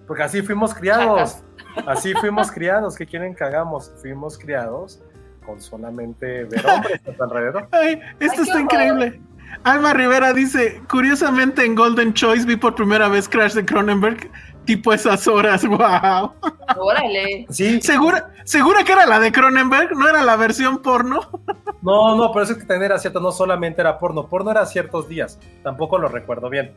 Porque 0.07 0.23
así 0.23 0.43
fuimos 0.43 0.75
criados. 0.75 1.17
Chacas. 1.17 1.45
Así 1.87 2.13
fuimos 2.15 2.51
criados. 2.51 2.97
¿Qué 2.97 3.07
quieren 3.07 3.35
que 3.35 3.45
hagamos? 3.45 3.93
Fuimos 4.01 4.37
criados 4.39 5.01
con 5.47 5.61
solamente 5.61 6.45
ver 6.45 6.67
hombres 6.67 7.01
a 7.09 7.13
tu 7.13 7.23
alrededor. 7.23 7.69
Ay, 7.73 8.01
esto 8.21 8.43
Ay, 8.43 8.49
está 8.49 8.61
increíble. 8.61 9.21
Alma 9.65 9.93
Rivera 9.93 10.33
dice, 10.33 10.83
curiosamente 10.89 11.65
en 11.65 11.75
Golden 11.75 12.13
Choice 12.15 12.47
vi 12.47 12.57
por 12.57 12.75
primera 12.75 13.09
vez 13.09 13.29
Crash 13.29 13.53
de 13.55 13.65
Cronenberg, 13.65 14.31
tipo 14.65 14.93
esas 14.93 15.27
horas, 15.29 15.65
wow. 15.67 16.33
Órale. 16.77 17.47
Sí, 17.51 17.81
¿Segura, 17.81 18.33
¿Segura 18.45 18.85
que 18.85 18.93
era 18.93 19.07
la 19.07 19.21
de 19.21 19.33
Cronenberg? 19.33 19.97
¿No 19.97 20.09
era 20.09 20.23
la 20.23 20.37
versión 20.37 20.83
porno? 20.83 21.21
no, 21.83 22.17
no, 22.17 22.33
pero 22.33 22.45
eso 22.45 22.53
es 22.53 22.59
que 22.59 22.65
también 22.65 22.91
era 22.91 22.99
cierto, 22.99 23.21
no 23.21 23.33
solamente 23.33 23.81
era 23.81 23.99
porno, 23.99 24.27
porno 24.27 24.51
era 24.51 24.67
ciertos 24.67 25.09
días, 25.09 25.39
tampoco 25.63 25.99
lo 25.99 26.09
recuerdo 26.09 26.49
bien. 26.51 26.73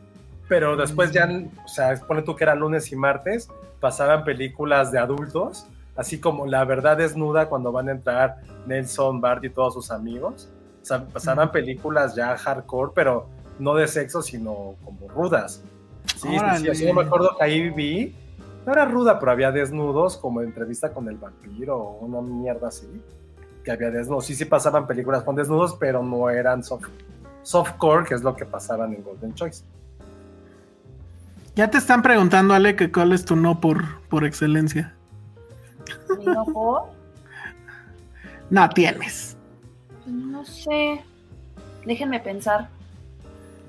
Pero 0.48 0.76
después 0.76 1.10
ya, 1.10 1.28
o 1.64 1.68
sea, 1.68 1.96
pone 2.06 2.22
tú 2.22 2.36
que 2.36 2.44
era 2.44 2.54
lunes 2.54 2.92
y 2.92 2.96
martes, 2.96 3.48
pasaban 3.80 4.24
películas 4.24 4.92
de 4.92 4.98
adultos, 5.00 5.66
así 5.96 6.20
como 6.20 6.46
La 6.46 6.64
Verdad 6.64 6.98
Desnuda 6.98 7.48
cuando 7.48 7.72
van 7.72 7.88
a 7.88 7.92
entrar 7.92 8.36
Nelson, 8.66 9.20
Bart 9.20 9.44
y 9.44 9.50
todos 9.50 9.74
sus 9.74 9.90
amigos. 9.90 10.48
Sea, 10.86 11.04
pasaban 11.04 11.50
películas 11.50 12.14
ya 12.14 12.36
hardcore, 12.36 12.92
pero 12.94 13.26
no 13.58 13.74
de 13.74 13.88
sexo, 13.88 14.22
sino 14.22 14.76
como 14.84 15.08
rudas. 15.08 15.60
Sí, 16.14 16.28
sí, 16.60 16.74
sí, 16.76 16.86
yo 16.86 16.94
me 16.94 17.02
acuerdo 17.02 17.36
que 17.36 17.42
ahí 17.44 17.70
vi, 17.70 18.14
no 18.64 18.72
era 18.72 18.84
ruda, 18.84 19.18
pero 19.18 19.32
había 19.32 19.50
desnudos, 19.50 20.16
como 20.16 20.42
entrevista 20.42 20.92
con 20.92 21.08
el 21.08 21.16
vampiro 21.16 21.76
o 21.76 22.04
una 22.06 22.20
mierda 22.20 22.68
así, 22.68 22.86
que 23.64 23.72
había 23.72 23.90
desnudos. 23.90 24.26
Sí, 24.26 24.36
sí 24.36 24.44
pasaban 24.44 24.86
películas 24.86 25.24
con 25.24 25.34
desnudos, 25.34 25.74
pero 25.74 26.04
no 26.04 26.30
eran 26.30 26.62
soft, 26.62 26.86
softcore, 27.42 28.04
que 28.06 28.14
es 28.14 28.22
lo 28.22 28.36
que 28.36 28.44
pasaban 28.46 28.94
en 28.94 29.02
Golden 29.02 29.34
Choice. 29.34 29.64
Ya 31.56 31.68
te 31.68 31.78
están 31.78 32.00
preguntando, 32.00 32.54
Ale, 32.54 32.76
que 32.76 32.92
cuál 32.92 33.12
es 33.12 33.24
tu 33.24 33.34
no 33.34 33.60
por, 33.60 34.00
por 34.02 34.24
excelencia. 34.24 34.94
No, 36.24 36.44
por- 36.44 36.82
No 38.50 38.68
tienes. 38.68 39.35
No 40.06 40.44
sé. 40.44 41.02
Déjenme 41.84 42.20
pensar. 42.20 42.68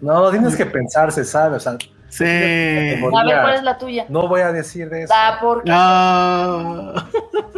No, 0.01 0.29
tienes 0.29 0.55
que 0.55 0.65
pensar, 0.65 1.11
se 1.11 1.25
sabe, 1.25 1.57
o 1.57 1.59
sea, 1.59 1.77
Sí. 2.09 2.23
A 2.23 2.27
ver. 2.27 2.99
¿cuál 3.11 3.53
es 3.55 3.63
la 3.63 3.77
tuya? 3.77 4.05
no 4.09 4.27
voy 4.27 4.41
a 4.41 4.51
decir 4.51 4.89
de 4.89 5.03
eso. 5.03 5.13
Ah, 5.15 5.37
porque 5.41 5.69
Ah. 5.73 7.05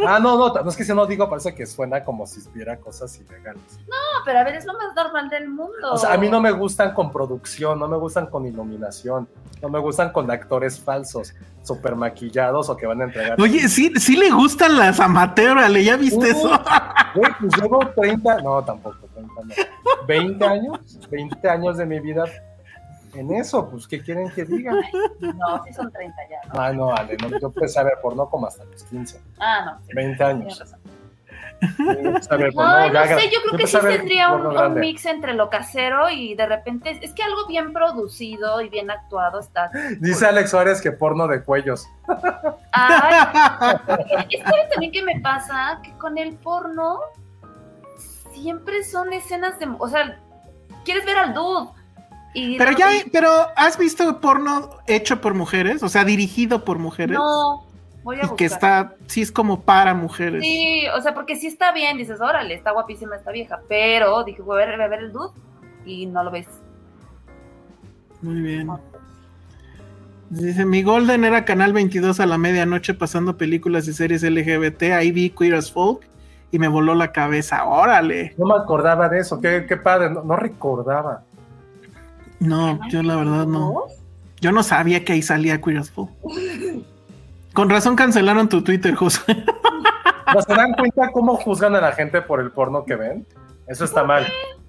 Ah, 0.06 0.18
no, 0.18 0.36
no, 0.38 0.52
no 0.62 0.68
es 0.70 0.76
que 0.76 0.84
si 0.84 0.94
no 0.94 1.06
digo, 1.06 1.28
parece 1.28 1.54
que 1.54 1.66
suena 1.66 2.02
como 2.04 2.26
si 2.26 2.40
viera 2.54 2.78
cosas 2.78 3.18
ilegales. 3.20 3.62
No, 3.88 3.96
pero 4.24 4.38
a 4.38 4.44
ver, 4.44 4.54
es 4.56 4.64
lo 4.64 4.72
más 4.74 4.94
normal 4.96 5.28
del 5.28 5.48
mundo. 5.48 5.92
O 5.92 5.98
sea, 5.98 6.14
a 6.14 6.16
mí 6.16 6.28
no 6.28 6.40
me 6.40 6.50
gustan 6.52 6.94
con 6.94 7.12
producción, 7.12 7.78
no 7.78 7.86
me 7.86 7.96
gustan 7.98 8.26
con 8.26 8.46
iluminación, 8.46 9.28
no 9.60 9.68
me 9.68 9.78
gustan 9.78 10.10
con 10.10 10.30
actores 10.30 10.80
falsos, 10.80 11.34
super 11.62 11.94
maquillados 11.96 12.68
o 12.70 12.76
que 12.76 12.86
van 12.86 13.02
a 13.02 13.04
entregar. 13.04 13.40
Oye, 13.40 13.68
sí, 13.68 13.92
sí 13.96 14.16
le 14.16 14.30
gustan 14.30 14.76
las 14.78 14.98
amateur, 15.00 15.58
Ale, 15.58 15.84
¿ya 15.84 15.96
viste 15.96 16.18
Uh. 16.32 16.36
eso? 16.38 16.50
Güey, 17.14 17.32
pues 17.40 17.56
llevo 17.60 17.80
30, 17.88 18.40
no, 18.42 18.62
tampoco, 18.64 18.96
30 19.12 19.34
no. 19.44 19.54
20 20.06 20.44
años, 20.46 20.78
20 21.10 21.48
años 21.50 21.76
de 21.76 21.84
mi 21.84 21.98
vida 21.98 22.24
en 23.14 23.32
eso, 23.34 23.68
pues, 23.70 23.86
¿qué 23.88 24.02
quieren 24.02 24.30
que 24.30 24.44
diga? 24.44 24.72
No, 25.20 25.62
sí 25.64 25.72
son 25.72 25.90
30 25.90 26.16
ya. 26.30 26.40
¿no? 26.52 26.60
Ah, 26.60 26.72
no, 26.72 26.92
Ale, 26.94 27.16
no, 27.16 27.28
yo 27.38 27.48
empecé 27.48 27.78
a 27.80 27.84
ver 27.84 27.94
porno 28.02 28.28
como 28.28 28.46
hasta 28.46 28.64
los 28.64 28.84
15, 28.84 29.20
Ah, 29.38 29.62
no. 29.78 29.86
sí, 29.86 29.92
20 29.94 30.16
tienes 30.16 30.20
años. 30.42 30.58
razón. 30.60 30.80
A 31.62 32.36
ver 32.36 32.54
no 32.54 32.92
ya 32.92 33.18
sé, 33.18 33.30
yo 33.30 33.38
creo 33.46 33.58
que 33.58 33.66
sí 33.66 33.76
tendría 33.82 34.30
un, 34.32 34.46
un 34.46 34.74
mix 34.80 35.04
entre 35.04 35.34
lo 35.34 35.50
casero 35.50 36.08
y 36.08 36.34
de 36.34 36.46
repente 36.46 36.98
es 37.02 37.12
que 37.12 37.22
algo 37.22 37.46
bien 37.46 37.74
producido 37.74 38.62
y 38.62 38.70
bien 38.70 38.90
actuado 38.90 39.40
está. 39.40 39.70
Dice 40.00 40.24
Alex 40.26 40.50
Suárez 40.50 40.80
que 40.80 40.90
porno 40.92 41.28
de 41.28 41.42
cuellos. 41.44 41.86
Ay, 42.72 43.76
es 44.30 44.42
que 44.42 44.42
también 44.72 44.90
que 44.90 45.02
me 45.02 45.20
pasa 45.20 45.80
que 45.82 45.92
con 45.98 46.16
el 46.16 46.34
porno 46.36 47.00
siempre 48.32 48.82
son 48.82 49.12
escenas 49.12 49.58
de, 49.58 49.68
o 49.78 49.88
sea, 49.88 50.18
quieres 50.84 51.04
ver 51.04 51.18
al 51.18 51.34
dude 51.34 51.70
y 52.34 52.58
Pero 52.58 52.72
ya, 52.72 52.88
pero 53.12 53.30
¿has 53.56 53.76
visto 53.76 54.20
porno 54.20 54.70
hecho 54.86 55.20
por 55.20 55.34
mujeres? 55.34 55.82
O 55.82 55.88
sea, 55.88 56.04
dirigido 56.04 56.64
por 56.64 56.78
mujeres. 56.78 57.16
no 57.16 57.66
voy 58.02 58.16
a 58.16 58.18
y 58.18 58.22
buscar. 58.22 58.36
que 58.36 58.44
está, 58.44 58.94
sí 59.06 59.22
es 59.22 59.32
como 59.32 59.62
para 59.62 59.94
mujeres. 59.94 60.42
Sí, 60.42 60.84
o 60.96 61.00
sea, 61.00 61.14
porque 61.14 61.36
sí 61.36 61.46
está 61.46 61.72
bien, 61.72 61.96
dices, 61.96 62.20
órale, 62.20 62.54
está 62.54 62.70
guapísima 62.70 63.16
esta 63.16 63.30
vieja, 63.30 63.60
pero 63.68 64.22
dije, 64.24 64.42
voy 64.42 64.62
a 64.62 64.66
ver, 64.66 64.76
voy 64.76 64.84
a 64.84 64.88
ver 64.88 65.00
el 65.00 65.12
dude 65.12 65.32
y 65.84 66.06
no 66.06 66.22
lo 66.22 66.30
ves. 66.30 66.46
Muy 68.22 68.40
bien. 68.42 68.70
Dice, 70.30 70.64
mi 70.64 70.82
Golden 70.84 71.24
era 71.24 71.44
Canal 71.44 71.72
22 71.72 72.20
a 72.20 72.26
la 72.26 72.38
medianoche 72.38 72.94
pasando 72.94 73.36
películas 73.36 73.88
y 73.88 73.92
series 73.92 74.22
LGBT. 74.22 74.92
Ahí 74.92 75.10
vi 75.10 75.30
Queer 75.30 75.54
as 75.54 75.72
Folk 75.72 76.06
y 76.52 76.58
me 76.60 76.68
voló 76.68 76.94
la 76.94 77.10
cabeza. 77.10 77.64
Órale. 77.64 78.34
No 78.38 78.46
me 78.46 78.54
acordaba 78.54 79.08
de 79.08 79.18
eso, 79.18 79.40
qué, 79.40 79.66
qué 79.66 79.76
padre, 79.76 80.10
no, 80.10 80.22
no 80.22 80.36
recordaba. 80.36 81.24
No, 82.40 82.80
yo 82.88 83.02
la 83.02 83.16
verdad 83.16 83.46
no. 83.46 83.84
Yo 84.40 84.52
no 84.52 84.62
sabía 84.62 85.04
que 85.04 85.12
ahí 85.12 85.22
salía 85.22 85.60
Queer 85.60 85.78
as. 85.78 85.92
Con 87.52 87.68
razón 87.68 87.94
cancelaron 87.96 88.48
tu 88.48 88.62
Twitter, 88.62 88.94
José. 88.94 89.22
¿No 90.34 90.42
se 90.42 90.54
dan 90.54 90.72
cuenta 90.74 91.10
cómo 91.12 91.36
juzgan 91.36 91.74
a 91.74 91.80
la 91.80 91.92
gente 91.92 92.22
por 92.22 92.40
el 92.40 92.50
porno 92.50 92.84
que 92.84 92.96
ven? 92.96 93.26
Eso 93.66 93.84
está 93.84 94.04
mal. 94.04 94.26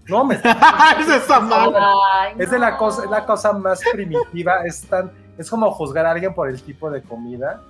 No, 0.07 0.26
me 0.26 0.35
Eso 0.99 1.15
está 1.15 1.39
mal. 1.39 1.73
Ay, 2.14 2.34
es 2.38 2.52
de 2.52 2.60
la 2.60 2.77
cosa, 2.77 3.03
es 3.06 3.10
la 3.10 3.26
cosa 3.26 3.53
más 3.53 3.80
primitiva, 3.93 4.65
es 4.65 4.81
tan, 4.81 5.11
es 5.38 5.49
como 5.49 5.72
juzgar 5.72 6.06
a 6.06 6.11
alguien 6.11 6.34
por 6.34 6.49
el 6.49 6.61
tipo 6.61 6.89
de 6.89 7.02
comida. 7.02 7.61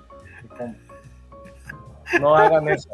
No 2.20 2.34
hagan 2.34 2.68
eso. 2.68 2.88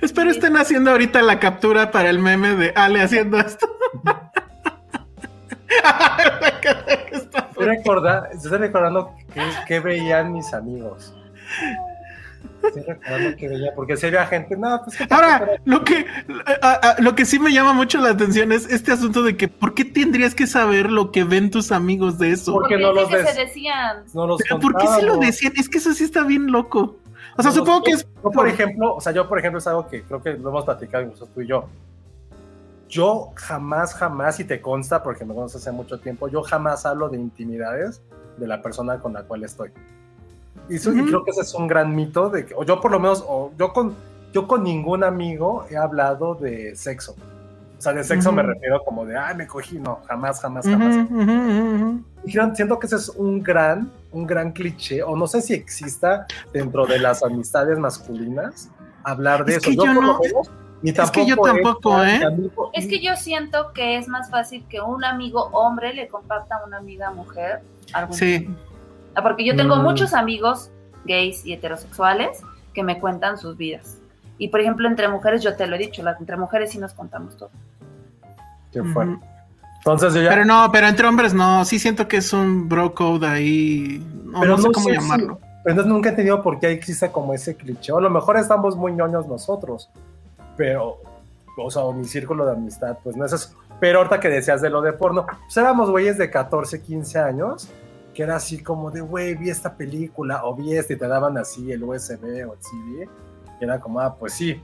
Espero 0.00 0.30
estén 0.30 0.56
haciendo 0.56 0.90
ahorita 0.90 1.20
la 1.22 1.40
captura 1.40 1.90
para 1.90 2.08
el 2.08 2.18
meme 2.18 2.54
de 2.54 2.72
Ale 2.76 3.02
haciendo 3.02 3.38
esto. 3.38 3.68
Estoy, 7.12 7.66
recorda- 7.66 8.28
estoy 8.32 8.58
recordando 8.58 9.12
qué, 9.32 9.42
qué 9.66 9.80
veían 9.80 10.32
mis 10.32 10.52
amigos. 10.54 11.14
Estoy 12.62 12.82
recordando 12.82 13.36
qué 13.36 13.48
veían, 13.48 13.74
porque 13.74 13.96
si 13.96 14.06
había 14.06 14.26
gente, 14.26 14.56
no, 14.56 14.80
pues 14.84 14.96
que 14.96 15.06
Ahora, 15.10 15.60
lo 15.64 15.84
que, 15.84 16.06
a- 16.62 16.72
a- 16.72 16.96
lo 17.00 17.14
que 17.14 17.24
sí 17.24 17.38
me 17.38 17.52
llama 17.52 17.72
mucho 17.72 17.98
la 17.98 18.10
atención 18.10 18.52
es 18.52 18.68
este 18.70 18.92
asunto 18.92 19.22
de 19.22 19.36
que 19.36 19.48
¿por 19.48 19.74
qué 19.74 19.84
tendrías 19.84 20.34
que 20.34 20.46
saber 20.46 20.90
lo 20.90 21.10
que 21.12 21.24
ven 21.24 21.50
tus 21.50 21.72
amigos 21.72 22.18
de 22.18 22.32
eso? 22.32 22.52
Porque 22.52 22.74
Porque 22.74 22.82
no 22.84 22.92
los 22.92 23.08
que 23.08 23.16
ves. 23.16 23.30
se 23.30 23.40
decían. 23.44 24.04
no 24.14 24.26
los 24.26 24.40
Pero 24.42 24.60
¿por 24.60 24.76
qué 24.76 24.86
se 24.88 25.02
lo 25.02 25.16
decían? 25.18 25.52
Es 25.56 25.68
que 25.68 25.78
eso 25.78 25.92
sí 25.94 26.04
está 26.04 26.22
bien 26.24 26.50
loco. 26.50 26.96
O 27.36 27.42
sea, 27.42 27.50
No, 27.52 27.56
supongo 27.58 27.82
que 27.84 27.92
es 27.92 28.06
Yo, 28.24 28.30
por 28.30 28.48
ejemplo, 28.48 28.94
o 28.96 29.00
sea, 29.00 29.12
yo, 29.12 29.28
por 29.28 29.38
ejemplo, 29.38 29.58
es 29.58 29.66
algo 29.68 29.86
que 29.88 30.02
creo 30.02 30.20
que 30.22 30.32
lo 30.34 30.48
hemos 30.48 30.64
platicado 30.64 31.04
incluso 31.04 31.26
tú 31.26 31.40
y 31.42 31.46
yo. 31.48 31.68
Yo 32.88 33.32
jamás, 33.34 33.94
jamás, 33.94 34.40
y 34.40 34.44
te 34.44 34.60
consta, 34.60 35.02
porque 35.02 35.24
me 35.24 35.34
conoces 35.34 35.60
hace 35.62 35.72
mucho 35.72 35.98
tiempo, 36.00 36.28
yo 36.28 36.42
jamás 36.42 36.86
hablo 36.86 37.08
de 37.08 37.18
intimidades 37.18 38.00
de 38.38 38.46
la 38.46 38.62
persona 38.62 38.98
con 38.98 39.12
la 39.12 39.22
cual 39.24 39.44
estoy. 39.44 39.70
Y, 40.68 40.76
eso- 40.76 40.92
y 40.92 40.98
Ujú. 41.00 41.06
creo 41.06 41.24
que 41.24 41.30
ese 41.32 41.42
es 41.42 41.54
un 41.54 41.66
gran 41.66 41.94
mito, 41.94 42.30
de 42.30 42.46
que, 42.46 42.54
o 42.54 42.64
yo 42.64 42.80
por 42.80 42.90
lo 42.90 42.98
menos, 42.98 43.24
o 43.26 43.52
yo 43.58 43.72
con, 43.72 43.94
yo 44.32 44.46
con 44.46 44.62
ningún 44.64 45.04
amigo 45.04 45.66
he 45.70 45.76
hablado 45.76 46.34
de 46.34 46.74
sexo. 46.76 47.14
O 47.78 47.80
sea, 47.80 47.92
de 47.92 48.02
sexo 48.02 48.32
me 48.32 48.42
Ujú. 48.42 48.52
refiero 48.52 48.82
como 48.84 49.04
de, 49.04 49.16
ay, 49.16 49.36
me 49.36 49.46
cogí, 49.46 49.78
no, 49.78 50.00
jamás, 50.08 50.40
jamás, 50.40 50.66
jamás. 50.66 50.96
ujú, 50.96 51.20
ujú, 51.22 51.32
ujú. 51.32 52.02
Y 52.24 52.32
creo- 52.32 52.54
siento 52.54 52.78
que 52.78 52.86
ese 52.86 52.96
es 52.96 53.08
un 53.10 53.42
gran, 53.42 53.90
un 54.12 54.26
gran 54.26 54.50
cliché, 54.52 55.02
o 55.02 55.14
no 55.14 55.26
sé 55.26 55.40
si 55.42 55.52
exista 55.54 56.26
dentro 56.52 56.86
de 56.86 56.98
las 56.98 57.22
amistades 57.22 57.78
masculinas 57.78 58.68
hablar 59.04 59.44
de 59.44 59.52
Es 59.52 59.58
eso. 59.58 59.70
que 59.70 59.76
yo, 59.76 59.84
yo 59.84 59.94
por 59.94 60.04
lo 60.04 60.12
no- 60.14 60.18
menos, 60.20 60.50
ni 60.82 60.90
es 60.90 61.10
que 61.10 61.26
yo 61.26 61.36
tampoco 61.36 62.04
ni 62.04 62.10
¿eh? 62.12 62.24
amigo- 62.24 62.70
Es 62.72 62.86
que 62.86 63.00
yo 63.00 63.16
siento 63.16 63.72
que 63.72 63.96
es 63.96 64.06
más 64.08 64.30
fácil 64.30 64.64
que 64.68 64.80
un 64.80 65.04
amigo 65.04 65.48
hombre 65.52 65.92
le 65.94 66.08
comparta 66.08 66.56
a 66.56 66.64
una 66.66 66.76
amiga 66.78 67.10
mujer 67.10 67.60
algo 67.92 68.12
Sí. 68.12 68.48
Ah, 69.14 69.22
Porque 69.22 69.44
yo 69.44 69.56
tengo 69.56 69.76
Mm. 69.76 69.82
muchos 69.82 70.14
amigos 70.14 70.70
gays 71.04 71.44
y 71.44 71.52
heterosexuales 71.52 72.40
que 72.74 72.82
me 72.84 73.00
cuentan 73.00 73.38
sus 73.38 73.56
vidas. 73.56 73.98
Y 74.38 74.48
por 74.48 74.60
ejemplo, 74.60 74.86
entre 74.86 75.08
mujeres, 75.08 75.42
yo 75.42 75.56
te 75.56 75.66
lo 75.66 75.74
he 75.74 75.78
dicho, 75.78 76.02
las, 76.04 76.20
entre 76.20 76.36
mujeres 76.36 76.70
sí 76.70 76.78
nos 76.78 76.92
contamos 76.94 77.36
todo. 77.36 77.50
¿Qué 78.72 78.82
fue? 78.84 79.06
Ujú. 79.06 79.20
Entonces 79.78 80.14
yo 80.14 80.22
ya... 80.22 80.28
Pero 80.30 80.44
no, 80.44 80.68
pero 80.70 80.86
entre 80.86 81.06
hombres 81.08 81.34
no. 81.34 81.64
Sí 81.64 81.78
siento 81.78 82.06
que 82.06 82.18
es 82.18 82.32
un 82.32 82.68
bro 82.68 82.94
code 82.94 83.26
ahí. 83.26 84.04
No, 84.26 84.40
Pero 84.40 84.52
no 84.52 84.58
sé 84.62 84.68
no 84.68 84.72
cómo 84.72 84.86
sé 84.88 84.94
llamarlo. 84.94 85.38
pero 85.64 85.70
entonces 85.72 85.86
nunca 85.92 86.08
he 86.08 86.10
entendido 86.10 86.42
por 86.42 86.60
qué 86.60 86.70
existe 86.70 87.10
como 87.10 87.32
ese 87.34 87.56
cliché. 87.56 87.90
O 87.92 87.98
a 87.98 88.00
lo 88.02 88.10
mejor 88.10 88.36
estamos 88.36 88.76
muy 88.76 88.92
ñoños 88.92 89.26
nosotros, 89.26 89.88
pero, 90.58 91.00
o 91.56 91.70
sea, 91.70 91.84
mi 91.94 92.04
círculo 92.04 92.44
de 92.44 92.52
amistad, 92.52 92.98
pues 93.02 93.16
no 93.16 93.24
es 93.24 93.32
eso. 93.32 93.50
Pero 93.80 93.98
ahorita 93.98 94.20
que 94.20 94.28
decías 94.28 94.60
de 94.60 94.68
lo 94.68 94.82
de 94.82 94.92
porno, 94.92 95.24
pues 95.24 95.56
éramos 95.56 95.88
güeyes 95.90 96.18
de 96.18 96.28
14, 96.30 96.82
15 96.82 97.18
años, 97.20 97.70
que 98.12 98.24
era 98.24 98.36
así 98.36 98.62
como 98.62 98.90
de, 98.90 99.00
güey, 99.00 99.36
vi 99.36 99.48
esta 99.48 99.74
película, 99.74 100.44
o 100.44 100.54
vi 100.54 100.76
este, 100.76 100.94
y 100.94 100.98
te 100.98 101.06
daban 101.06 101.38
así 101.38 101.70
el 101.70 101.84
USB 101.84 102.44
o 102.48 102.54
el 102.54 102.58
CD, 102.60 103.08
y 103.60 103.64
era 103.64 103.78
como, 103.78 104.00
ah, 104.00 104.16
pues 104.18 104.34
sí, 104.34 104.60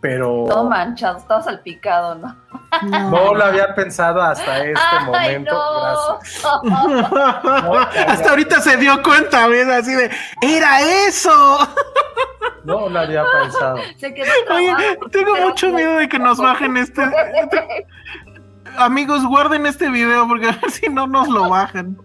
pero 0.00 0.44
Todo 0.48 0.64
manchado, 0.64 1.20
todo 1.26 1.42
salpicado, 1.42 2.14
¿no? 2.14 2.36
no 2.82 3.34
lo 3.34 3.44
había 3.44 3.74
pensado 3.74 4.22
hasta 4.22 4.64
este 4.64 4.80
Ay, 4.80 5.06
momento. 5.06 5.54
no. 5.54 6.18
Gracias. 6.18 6.44
No, 6.62 7.78
Hasta 7.78 8.30
ahorita 8.30 8.60
se 8.60 8.76
dio 8.76 9.02
cuenta, 9.02 9.48
¿ves? 9.48 9.66
Así 9.68 9.92
de, 9.92 10.10
¡era 10.42 10.80
eso! 11.08 11.58
No 12.68 12.88
lo 12.88 12.98
había 13.00 13.24
pensado. 13.42 13.78
Se 13.98 14.14
quedó 14.14 14.30
Oye, 14.54 14.74
tengo 15.10 15.36
mucho 15.36 15.72
miedo 15.72 15.96
de 15.96 16.08
que 16.08 16.18
nos 16.18 16.38
bajen 16.38 16.76
este. 16.76 17.02
Amigos, 18.78 19.24
guarden 19.26 19.66
este 19.66 19.90
video 19.90 20.28
porque 20.28 20.46
a 20.46 20.52
ver 20.52 20.70
si 20.70 20.86
no 20.88 21.06
nos 21.06 21.28
lo 21.28 21.48
bajan. 21.48 21.98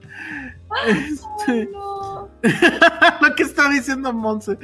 Este, 0.87 1.69
No. 1.71 2.29
lo 3.21 3.35
que 3.35 3.43
está 3.43 3.69
diciendo 3.69 4.11
Monse. 4.11 4.57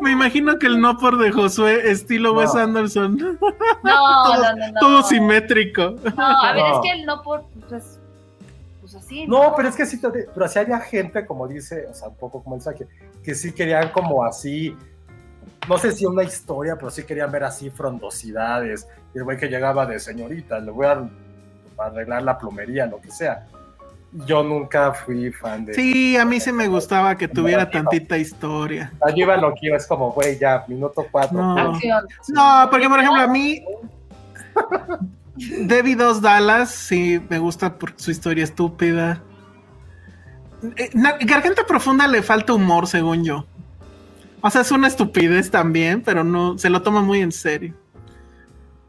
Me 0.00 0.10
imagino 0.10 0.58
que 0.58 0.66
el 0.66 0.80
no 0.80 0.98
por 0.98 1.18
de 1.18 1.30
Josué, 1.30 1.90
estilo 1.90 2.32
No. 2.32 2.40
Wes 2.40 2.54
Anderson. 2.54 3.16
No, 3.16 3.38
todo, 4.24 4.42
no, 4.42 4.56
no, 4.56 4.72
no. 4.72 4.80
todo 4.80 5.02
simétrico. 5.04 5.94
No, 6.16 6.26
a 6.42 6.52
ver, 6.52 6.62
No. 6.62 6.74
es 6.74 6.80
que 6.82 6.90
el 7.00 7.06
no 7.06 7.22
por, 7.22 7.44
pues, 7.68 7.98
pues 8.80 8.94
así. 8.96 9.26
No, 9.26 9.54
pero 9.56 9.68
es 9.68 9.76
que 9.76 9.86
sí, 9.86 10.00
te- 10.00 10.08
pero 10.34 10.48
sí 10.48 10.58
había 10.58 10.80
gente, 10.80 11.24
como 11.24 11.46
dice, 11.46 11.86
o 11.88 11.94
sea, 11.94 12.08
un 12.08 12.16
poco 12.16 12.42
como 12.42 12.56
el 12.56 12.62
saque, 12.62 12.86
que 13.22 13.34
sí 13.34 13.52
querían 13.52 13.90
como 13.90 14.24
así, 14.24 14.76
no 15.68 15.78
sé 15.78 15.92
si 15.92 16.04
una 16.06 16.22
historia, 16.22 16.76
pero 16.76 16.90
sí 16.90 17.04
querían 17.04 17.30
ver 17.30 17.44
así 17.44 17.70
frondosidades. 17.70 18.86
Y 19.14 19.18
el 19.18 19.24
güey 19.24 19.36
que 19.36 19.48
llegaba 19.48 19.86
de 19.86 20.00
señorita, 20.00 20.58
le 20.58 20.70
voy 20.70 20.86
a 20.86 21.08
arreglar 21.78 22.22
la 22.22 22.38
plomería, 22.38 22.86
lo 22.86 23.00
que 23.00 23.10
sea. 23.10 23.46
Yo 24.26 24.42
nunca 24.42 24.92
fui 24.92 25.32
fan 25.32 25.64
de. 25.64 25.72
Sí, 25.72 26.16
a 26.18 26.24
mí 26.26 26.38
sí 26.38 26.52
me 26.52 26.68
gustaba 26.68 27.16
que 27.16 27.28
tuviera 27.28 27.70
tantita 27.70 28.18
historia. 28.18 28.92
Yo 29.08 29.24
iba 29.24 29.36
lo 29.38 29.54
que 29.54 29.68
iba, 29.68 29.76
es 29.78 29.86
como, 29.86 30.12
güey, 30.12 30.38
ya, 30.38 30.64
minuto 30.68 31.06
cuatro. 31.10 31.38
No. 31.38 31.72
Acción. 31.72 32.06
No, 32.28 32.68
porque 32.70 32.88
por 32.90 33.00
ejemplo 33.00 33.22
a 33.22 33.26
mí 33.26 33.64
Debbie 35.36 35.96
Dos 35.96 36.20
Dallas 36.20 36.70
sí 36.70 37.24
me 37.30 37.38
gusta 37.38 37.78
por 37.78 37.94
su 37.96 38.10
historia 38.10 38.44
estúpida. 38.44 39.22
Eh, 40.76 40.90
Garganta 41.24 41.64
Profunda 41.66 42.06
le 42.06 42.22
falta 42.22 42.52
humor, 42.52 42.86
según 42.86 43.24
yo. 43.24 43.46
O 44.42 44.50
sea, 44.50 44.60
es 44.62 44.70
una 44.72 44.88
estupidez 44.88 45.50
también, 45.50 46.02
pero 46.02 46.24
no 46.24 46.58
se 46.58 46.68
lo 46.68 46.82
toma 46.82 47.00
muy 47.00 47.20
en 47.20 47.32
serio. 47.32 47.74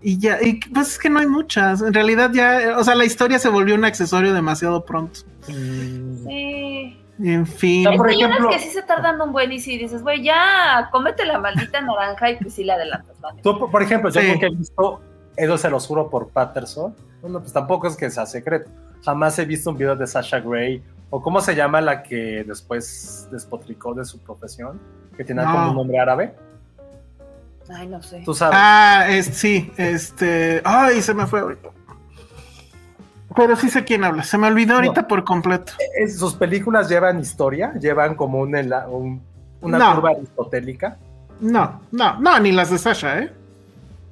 Y 0.01 0.17
ya, 0.19 0.41
y 0.41 0.59
pues 0.73 0.89
es 0.89 0.99
que 0.99 1.09
no 1.09 1.19
hay 1.19 1.27
muchas. 1.27 1.81
En 1.81 1.93
realidad 1.93 2.31
ya, 2.33 2.75
o 2.77 2.83
sea, 2.83 2.95
la 2.95 3.05
historia 3.05 3.39
se 3.39 3.47
volvió 3.49 3.75
un 3.75 3.85
accesorio 3.85 4.33
demasiado 4.33 4.83
pronto. 4.83 5.21
Mm, 5.47 6.25
Sí. 6.27 6.99
En 7.19 7.45
fin. 7.45 7.83
No, 7.83 7.91
Es 7.91 7.97
por 7.97 8.07
que 8.07 8.13
hay 8.15 8.23
unas 8.23 8.31
ejemplo- 8.39 8.49
que 8.49 8.59
sí 8.59 8.69
se 8.69 8.81
tardan 8.81 9.21
un 9.21 9.31
buen 9.31 9.51
y 9.51 9.59
si 9.59 9.77
dices, 9.77 10.01
güey, 10.01 10.23
ya, 10.23 10.89
cómete 10.91 11.25
la 11.25 11.37
maldita 11.39 11.79
naranja 11.79 12.31
y 12.31 12.37
pues 12.37 12.55
sí 12.55 12.63
le 12.63 12.73
adelantas, 12.73 13.15
¿vale? 13.21 13.39
Tú, 13.43 13.57
por- 13.59 13.69
por 13.69 13.83
ejemplo, 13.83 14.09
yo 14.09 14.19
Sí. 14.19 14.27
nunca 14.31 14.47
he 14.47 14.49
visto, 14.49 14.99
eso 15.37 15.57
se 15.59 15.69
los 15.69 15.85
juro 15.85 16.09
por 16.09 16.29
Patterson. 16.29 16.95
Bueno, 17.21 17.39
pues 17.39 17.53
tampoco 17.53 17.87
es 17.87 17.95
que 17.95 18.09
sea 18.09 18.25
secreto. 18.25 18.71
Jamás 19.05 19.37
he 19.37 19.45
visto 19.45 19.69
un 19.69 19.77
video 19.77 19.95
de 19.95 20.07
Sasha 20.07 20.39
Gray, 20.39 20.83
o 21.11 21.21
cómo 21.21 21.39
se 21.39 21.55
llama 21.55 21.79
la 21.81 22.01
que 22.01 22.43
después 22.45 23.29
despotricó 23.31 23.93
de 23.93 24.03
su 24.05 24.19
profesión, 24.19 24.81
que 25.17 25.23
tiene 25.23 25.43
No. 25.43 25.51
como 25.51 25.69
un 25.71 25.75
nombre 25.75 25.99
árabe. 25.99 26.35
Ay, 27.73 27.87
no 27.87 28.01
sé. 28.03 28.21
Tú 28.25 28.33
sabes. 28.33 28.57
Ah, 28.59 29.05
es, 29.09 29.25
sí, 29.27 29.71
este. 29.77 30.61
Ay, 30.65 31.01
se 31.01 31.13
me 31.13 31.25
fue 31.27 31.39
ahorita. 31.39 31.69
Pero 33.35 33.55
sí 33.55 33.69
sé 33.69 33.83
quién 33.83 34.03
habla. 34.03 34.23
Se 34.23 34.37
me 34.37 34.47
olvidó 34.47 34.75
ahorita 34.75 35.07
por 35.07 35.23
completo. 35.23 35.73
Es- 35.97 36.19
sus 36.19 36.35
películas 36.35 36.87
llevan 36.89 37.19
historia, 37.19 37.73
llevan 37.79 38.15
como 38.15 38.39
un, 38.39 38.53
una 39.61 39.77
No. 39.77 39.95
curva 39.95 40.11
aristotélica. 40.11 40.97
No, 41.39 41.81
no, 41.91 42.19
no, 42.19 42.39
ni 42.39 42.51
las 42.51 42.69
de 42.69 42.77
Sasha, 42.77 43.19
¿eh? 43.19 43.33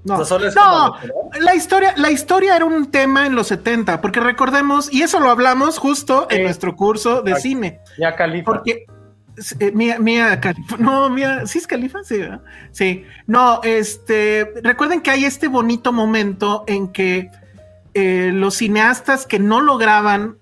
No, 0.03 0.15
O 0.15 0.17
sea, 0.17 0.25
solo 0.25 0.47
es 0.47 0.55
no 0.55 0.95
la, 1.39 1.53
historia, 1.53 1.93
la 1.95 2.09
historia 2.09 2.55
era 2.55 2.65
un 2.65 2.89
tema 2.89 3.27
en 3.27 3.35
los 3.35 3.47
70, 3.47 4.01
porque 4.01 4.19
recordemos, 4.19 4.91
y 4.91 5.03
eso 5.03 5.19
lo 5.19 5.29
hablamos 5.29 5.77
justo 5.77 6.25
en 6.31 6.41
nuestro 6.43 6.75
curso 6.75 7.21
de 7.21 7.35
cine, 7.35 7.79
Ya 7.99 8.15
Califa. 8.15 8.45
porque 8.51 8.85
eh, 9.59 9.71
Mía, 9.71 9.99
Mía 9.99 10.39
Khalifa, 10.39 10.77
no, 10.77 11.09
Mía, 11.09 11.45
¿sí 11.45 11.59
es 11.59 11.67
Califa? 11.67 12.03
Sí, 12.03 12.17
¿verdad? 12.17 12.41
Sí, 12.71 13.05
no, 13.27 13.61
este, 13.63 14.51
recuerden 14.63 15.01
que 15.01 15.11
hay 15.11 15.25
este 15.25 15.47
bonito 15.47 15.93
momento 15.93 16.63
en 16.67 16.91
que 16.91 17.29
eh, 17.93 18.31
los 18.33 18.55
cineastas 18.55 19.25
que 19.25 19.39
no 19.39 19.61
lograban 19.61 20.37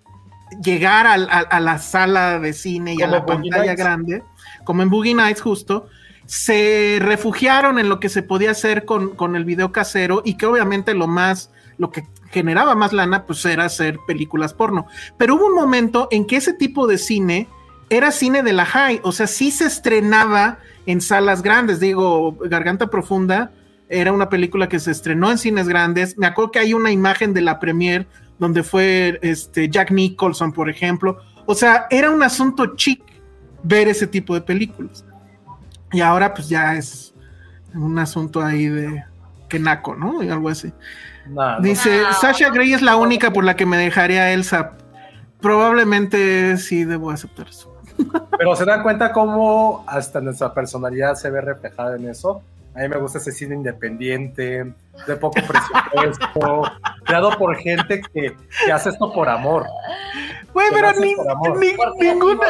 llegar 0.64 1.07
a, 1.07 1.14
a 1.14 1.60
la 1.60 1.78
sala 1.78 2.40
de 2.40 2.53
cine 2.53 2.95
y 2.98 3.02
a 3.02 3.07
la 3.07 3.26
pantalla 3.26 3.66
Nights. 3.66 3.80
grande, 3.80 4.24
como 4.64 4.82
en 4.82 4.90
Boogie 4.90 5.14
Nights 5.14 5.41
justo, 5.41 5.88
se 6.26 6.98
refugiaron 7.02 7.80
en 7.80 7.90
lo 7.90 7.99
que 7.99 8.10
se 8.10 8.24
podía 8.24 8.52
hacer 8.52 8.86
con, 8.86 9.16
con 9.16 9.36
el 9.36 9.45
video 9.45 9.72
casero 9.72 10.22
y 10.24 10.36
que 10.36 10.45
obviamente 10.45 10.94
lo 10.94 11.07
más, 11.07 11.52
lo 11.78 11.91
que 11.91 12.06
generaba 12.30 12.76
más 12.76 12.94
lana, 12.94 13.26
pues 13.26 13.44
era 13.45 13.66
hacer 13.66 13.98
películas 14.06 14.53
porno. 14.53 14.86
Pero 15.18 15.36
hubo 15.36 15.48
un 15.48 15.56
momento 15.56 16.07
en 16.11 16.26
que 16.26 16.36
ese 16.36 16.53
tipo 16.53 16.86
de 16.86 16.98
cine 16.98 17.48
era 17.90 18.11
cine 18.11 18.44
de 18.44 18.53
la 18.53 18.66
high, 18.66 18.99
o 19.03 19.11
sea, 19.11 19.28
sí 19.28 19.52
se 19.52 19.66
estrenaba 19.66 20.60
en 20.86 21.02
salas 21.02 21.41
grandes, 21.41 21.80
digo, 21.80 22.38
Garganta 22.41 22.88
Profunda 22.88 23.52
era 23.90 24.11
una 24.11 24.30
película 24.30 24.70
que 24.70 24.80
se 24.80 24.91
estrenó 24.91 25.32
en 25.32 25.38
cines 25.38 25.68
grandes, 25.68 26.18
me 26.18 26.28
acuerdo 26.28 26.52
que 26.52 26.60
hay 26.60 26.74
una 26.74 26.91
imagen 26.91 27.34
de 27.34 27.41
la 27.41 27.60
premier 27.60 28.07
donde 28.38 28.64
fue 28.64 29.20
este 29.22 29.70
Jack 29.70 29.91
Nicholson, 29.91 30.52
por 30.52 30.70
ejemplo, 30.70 31.20
o 31.45 31.56
sea, 31.56 31.88
era 31.90 32.11
un 32.11 32.22
asunto 32.24 32.76
chic 32.76 33.02
ver 33.64 33.88
ese 33.88 34.07
tipo 34.07 34.34
de 34.34 34.41
películas. 34.41 35.06
Y 35.91 36.02
ahora 36.02 36.34
pues 36.34 36.48
ya 36.48 36.76
es 36.76 37.14
un 37.74 37.98
asunto 37.99 38.41
ahí 38.41 38.68
de 38.68 39.03
que 39.48 39.60
naco, 39.60 39.95
¿no? 39.95 40.22
Y 40.24 40.30
algo 40.30 40.49
así. 40.49 40.72
No, 41.28 41.56
no. 41.56 41.61
Dice, 41.61 42.03
No. 42.03 42.14
Sasha 42.14 42.49
Grey 42.49 42.74
es 42.74 42.82
la 42.82 42.95
única 42.95 43.34
por 43.34 43.44
la 43.44 43.56
que 43.56 43.66
me 43.66 43.78
dejaría 43.78 44.24
a 44.24 44.32
Elsa. 44.32 44.78
Probablemente 45.41 46.57
sí 46.57 46.86
debo 46.86 47.11
aceptar 47.11 47.48
eso. 47.48 47.76
Pero 48.38 48.56
se 48.56 48.66
dan 48.66 48.84
cuenta 48.84 49.12
cómo 49.12 49.84
hasta 49.88 50.22
nuestra 50.22 50.54
personalidad 50.54 51.16
se 51.16 51.30
ve 51.30 51.42
reflejada 51.42 51.96
en 51.96 52.10
eso. 52.10 52.42
A 52.76 52.80
mí 52.80 52.88
me 52.88 52.98
gusta 52.98 53.18
ese 53.18 53.32
cine 53.32 53.56
independiente, 53.56 54.74
de 55.08 55.16
poco 55.18 55.36
presupuesto, 55.42 56.64
creado 57.04 57.38
por 57.38 57.56
gente 57.58 58.02
que, 58.14 58.36
que 58.66 58.72
hace 58.72 58.90
esto 58.90 59.12
por 59.12 59.28
amor. 59.28 59.66
Güey, 60.54 60.68
pero 60.72 60.92
ni, 60.94 61.16
por 61.16 61.30
amor. 61.30 61.58
ni- 61.60 61.74
ninguna. 62.00 62.48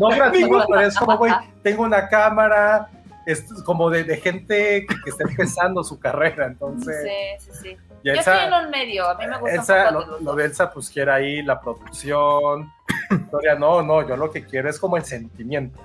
No 0.00 0.08
gratuito, 0.08 0.64
pero 0.68 0.80
es 0.80 0.96
como, 0.96 1.16
güey, 1.18 1.32
tengo 1.62 1.82
una 1.84 2.08
cámara, 2.08 2.88
es 3.26 3.44
como 3.64 3.90
de, 3.90 4.04
de 4.04 4.16
gente 4.16 4.86
que, 4.88 4.94
que 5.04 5.10
está 5.10 5.24
empezando 5.28 5.84
su 5.84 5.98
carrera, 6.00 6.46
entonces. 6.46 6.96
Sí, 7.38 7.50
sí, 7.52 7.58
sí. 7.62 7.76
y 8.02 8.08
Yo 8.08 8.14
Elsa- 8.14 8.34
estoy 8.34 8.48
en 8.58 8.64
un 8.64 8.70
medio, 8.70 9.08
a 9.08 9.14
mí 9.18 9.26
me 9.26 9.38
gusta 9.38 9.54
Elsa, 9.54 9.74
un 9.74 9.94
poco 9.94 10.00
de 10.00 10.06
lo, 10.06 10.12
los 10.12 10.22
lo 10.22 10.34
de 10.34 10.44
Elsa, 10.46 10.70
pues 10.70 10.90
quiere 10.90 11.12
ahí 11.12 11.42
la 11.42 11.60
producción. 11.60 12.72
Historia, 13.12 13.54
no, 13.56 13.82
no, 13.82 14.06
yo 14.06 14.16
lo 14.16 14.30
que 14.30 14.44
quiero 14.44 14.68
es 14.70 14.78
como 14.78 14.96
el 14.96 15.04
sentimiento. 15.04 15.78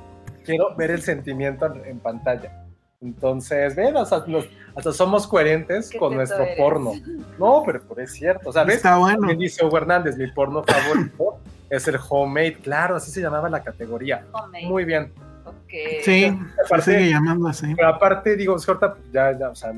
Quiero 0.45 0.75
ver 0.75 0.91
el 0.91 1.01
sentimiento 1.01 1.65
en, 1.65 1.85
en 1.85 1.99
pantalla. 1.99 2.63
Entonces, 3.01 3.75
ven, 3.75 3.95
hasta, 3.97 4.25
los- 4.27 4.47
hasta 4.75 4.91
somos 4.91 5.27
coherentes 5.27 5.91
con 5.99 6.15
nuestro 6.15 6.43
eres. 6.43 6.57
porno. 6.57 6.93
No, 7.37 7.61
pero, 7.65 7.81
pero 7.87 8.01
es 8.01 8.11
cierto. 8.13 8.49
O 8.49 8.53
sea, 8.53 8.63
¿ves? 8.63 8.77
Está 8.77 8.97
bueno. 8.97 9.19
También 9.19 9.39
dice 9.39 9.63
Hugo 9.65 9.77
Hernández, 9.77 10.17
mi 10.17 10.27
porno 10.31 10.63
favorito 10.63 11.39
es 11.69 11.87
el 11.87 11.97
homemade. 12.09 12.55
Claro, 12.55 12.95
así 12.95 13.11
se 13.11 13.21
llamaba 13.21 13.49
la 13.49 13.61
categoría. 13.61 14.25
Homemade. 14.31 14.65
Muy 14.65 14.85
bien. 14.85 15.11
Ok. 15.45 15.69
Sí, 16.01 16.03
se 16.03 16.37
Aparte- 16.65 16.97
sigue 16.97 17.09
llamando 17.11 17.47
así. 17.49 17.73
Pero 17.75 17.87
aparte, 17.89 18.35
digo, 18.35 18.55
ahorita 18.55 18.95
ya, 19.13 19.37
ya, 19.37 19.49
o 19.49 19.55
sea, 19.55 19.71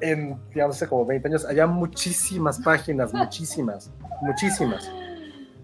en, 0.00 0.38
digamos, 0.52 0.76
hace 0.76 0.88
como 0.88 1.06
20 1.06 1.28
años, 1.28 1.44
había 1.46 1.66
muchísimas 1.66 2.58
páginas, 2.60 3.14
muchísimas, 3.14 3.90
muchísimas. 4.20 4.90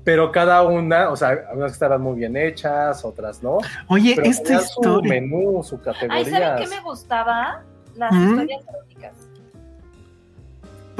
Pero 0.05 0.33
cada 0.33 0.63
una, 0.63 1.11
o 1.11 1.17
sea, 1.17 1.29
algunas 1.49 1.73
estaban 1.73 2.01
muy 2.01 2.17
bien 2.17 2.37
hechas, 2.37 3.05
otras 3.05 3.43
no. 3.43 3.59
Oye, 3.87 4.15
Pero 4.17 4.29
esta 4.29 4.43
tenían 4.45 4.63
su 4.65 4.81
historia. 4.81 5.21
menú, 5.21 5.63
su 5.63 5.77
Ay, 5.77 5.83
categoría. 5.83 6.25
¿saben 6.49 6.65
qué 6.65 6.75
me 6.77 6.81
gustaba? 6.83 7.63
Las 7.95 8.13
¿Mm? 8.13 8.29
historias 8.31 8.63
eróticas. 8.69 9.13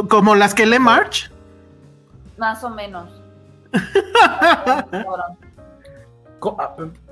Como 0.09 0.35
las 0.35 0.55
que 0.55 0.67
lee 0.67 0.79
March. 0.79 1.31
Más 2.39 2.63
o 2.65 2.71
menos. 2.71 3.11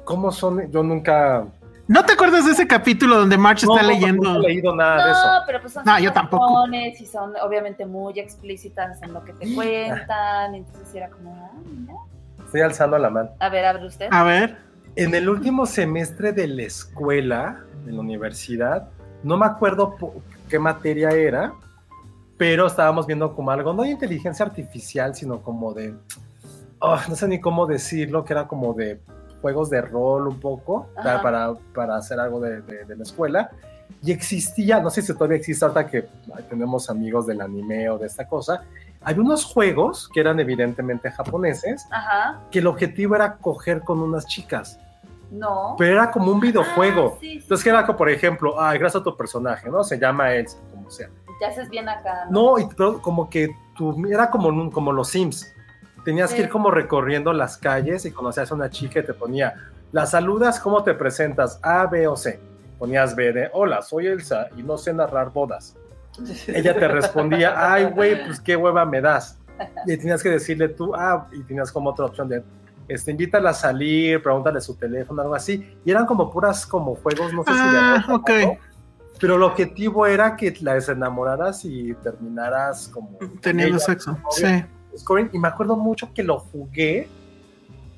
¿Cómo 0.05 0.33
son? 0.33 0.71
Yo 0.71 0.83
nunca, 0.83 1.47
¿No 1.91 2.05
te 2.05 2.12
acuerdas 2.12 2.47
de 2.47 2.53
ese 2.53 2.69
capítulo 2.69 3.17
donde 3.17 3.37
March 3.37 3.65
no, 3.65 3.75
está 3.75 3.83
no, 3.83 3.89
leyendo? 3.93 4.23
nunca 4.35 4.47
he 4.47 4.53
leído 4.53 4.77
nada 4.77 5.07
de 5.07 5.11
eso. 5.11 5.27
No, 5.27 5.41
pero 5.45 5.61
pues 5.61 5.73
son 5.73 5.85
No, 5.85 5.99
yo 5.99 6.12
tampoco. 6.12 6.69
y 6.73 7.05
son 7.05 7.35
obviamente 7.43 7.85
muy 7.85 8.17
explícitas 8.21 9.03
en 9.03 9.12
lo 9.12 9.25
que 9.25 9.33
te 9.33 9.53
cuentan. 9.57 10.55
Entonces 10.55 10.95
era 10.95 11.11
como, 11.11 11.35
ah, 11.35 11.59
mira. 11.65 11.95
Estoy 12.45 12.61
alzando 12.61 12.97
la 12.97 13.11
mano. 13.11 13.31
A 13.41 13.49
ver, 13.49 13.65
abre 13.65 13.87
usted. 13.87 14.07
A 14.12 14.23
ver. 14.23 14.57
En 14.95 15.12
el 15.17 15.29
último 15.29 15.67
semestre 15.67 16.31
de 16.31 16.47
la 16.47 16.62
escuela, 16.62 17.65
de 17.85 17.91
la 17.91 17.99
universidad, 17.99 18.89
no 19.25 19.37
me 19.37 19.47
acuerdo 19.47 19.97
qué 20.49 20.61
materia 20.61 21.09
era, 21.11 21.55
pero 22.39 22.69
estábamos 22.69 23.09
viendo 23.09 23.35
como 23.35 23.51
algo, 23.51 23.73
no 23.73 23.83
de 23.83 23.91
inteligencia 23.91 24.47
artificial, 24.47 25.17
sino 25.17 25.43
como 25.43 25.75
de, 25.75 25.93
oh, 26.79 27.01
no 27.09 27.17
sé 27.17 27.27
ni 27.27 27.41
cómo 27.41 27.67
decirlo, 27.67 28.25
que 28.25 28.33
era 28.33 28.47
como 28.47 28.75
de 28.75 29.01
juegos 29.41 29.71
de 29.71 29.81
rol 29.83 30.29
un 30.29 30.39
poco, 30.41 30.89
para, 30.95 31.55
para 31.75 31.97
hacer 31.97 32.19
algo 32.21 32.41
de, 32.41 32.61
de- 32.62 32.85
de 32.85 32.97
la 32.97 33.03
escuela. 33.03 33.51
Y 34.03 34.12
existía, 34.12 34.81
no 34.81 34.89
sé 34.89 35.03
si 35.03 35.12
todavía 35.12 35.37
existe 35.37 35.65
ahorita 35.65 35.87
que 35.87 36.09
tenemos 36.49 36.89
amigos 36.89 37.27
del 37.27 37.41
anime 37.41 37.91
o 37.91 37.99
de 37.99 38.07
esta 38.07 38.27
cosa, 38.27 38.62
había 39.03 39.23
unos 39.23 39.45
juegos 39.45 40.09
que 40.12 40.21
eran 40.21 40.39
evidentemente 40.41 41.11
japoneses, 41.11 41.87
Ajá. 41.91 42.41
que 42.51 42.61
el 42.61 42.67
objetivo 42.67 43.17
era 43.17 43.37
coger 43.37 43.81
con 43.83 44.01
unas 44.01 44.27
chicas, 44.27 44.79
No. 45.31 45.75
pero 45.77 45.93
era 45.95 46.11
como 46.11 46.31
un 46.33 46.41
videojuego. 46.41 47.15
Ah, 47.15 47.19
sí, 47.21 47.31
sí, 47.33 47.39
Entonces, 47.43 47.65
que 47.65 47.71
era 47.71 47.85
como, 47.85 47.99
por 47.99 48.09
ejemplo, 48.11 48.61
ay, 48.61 48.79
gracias 48.79 49.01
a 49.01 49.05
tu 49.05 49.17
personaje, 49.17 49.69
¿no? 49.69 49.83
Se 49.85 49.99
llama 49.99 50.33
Elsa, 50.35 50.59
como 50.71 50.91
sea. 50.91 51.09
Ya 51.41 51.49
haces 51.49 51.69
bien 51.69 51.89
acá. 51.89 52.27
¿no? 52.31 52.57
No, 52.57 52.59
y, 52.59 52.67
pero 52.77 53.01
como 53.03 53.29
que 53.29 53.49
tú, 53.77 54.07
era 54.09 54.31
como, 54.31 54.71
como 54.71 54.93
los 54.93 55.09
Sims. 55.09 55.53
Tenías 56.05 56.32
que 56.32 56.43
ir 56.43 56.48
como 56.48 56.70
recorriendo 56.70 57.32
las 57.32 57.56
calles 57.56 58.05
y 58.05 58.12
conocías 58.12 58.51
a 58.51 58.55
una 58.55 58.70
chica 58.70 59.01
y 59.01 59.05
te 59.05 59.14
ponía, 59.14 59.55
la 59.93 60.06
saludas, 60.06 60.60
¿cómo 60.60 60.82
te 60.82 60.94
presentas? 60.94 61.59
A, 61.62 61.86
B 61.86 62.06
o 62.06 62.16
C. 62.16 62.40
Ponías 62.78 63.14
B 63.14 63.32
de, 63.32 63.51
hola, 63.52 63.82
soy 63.82 64.06
Elsa 64.06 64.48
y 64.56 64.62
no 64.62 64.78
sé 64.78 64.94
narrar 64.94 65.32
bodas. 65.32 65.77
Ella 66.47 66.74
te 66.74 66.89
respondía, 66.89 67.55
ay, 67.72 67.85
güey, 67.85 68.24
pues 68.24 68.40
qué 68.40 68.56
hueva 68.56 68.85
me 68.85 69.01
das. 69.01 69.39
Y 69.86 69.97
tenías 69.97 70.22
que 70.22 70.31
decirle 70.31 70.68
tú, 70.68 70.94
ah, 70.94 71.28
y 71.32 71.43
tenías 71.43 71.70
como 71.70 71.90
otra 71.90 72.06
opción 72.06 72.28
de, 72.28 72.43
este, 72.89 73.10
invítala 73.10 73.51
a 73.51 73.55
salir, 73.55 74.22
pregúntale 74.22 74.60
su 74.60 74.74
teléfono, 74.74 75.20
algo 75.20 75.35
así. 75.35 75.77
Y 75.85 75.90
eran 75.90 76.06
como 76.06 76.31
puras 76.31 76.64
como 76.64 76.94
juegos, 76.94 77.32
no 77.35 77.44
sé 77.44 77.52
si 77.52 77.59
de 77.59 77.78
Ah, 77.78 78.05
amor, 78.05 78.20
ok. 78.20 78.31
¿no? 78.31 78.59
Pero 79.20 79.36
el 79.36 79.43
objetivo 79.43 80.06
era 80.06 80.35
que 80.35 80.56
la 80.62 80.74
desenamoraras 80.74 81.64
y 81.66 81.93
terminaras 81.94 82.89
como... 82.89 83.18
Teniendo 83.43 83.77
ella, 83.77 83.85
sexo. 83.85 84.16
Sí. 84.31 84.64
Scoring, 84.97 85.31
y 85.33 85.39
me 85.39 85.49
acuerdo 85.49 85.77
mucho 85.77 86.12
que 86.12 86.23
lo 86.23 86.39
jugué. 86.39 87.09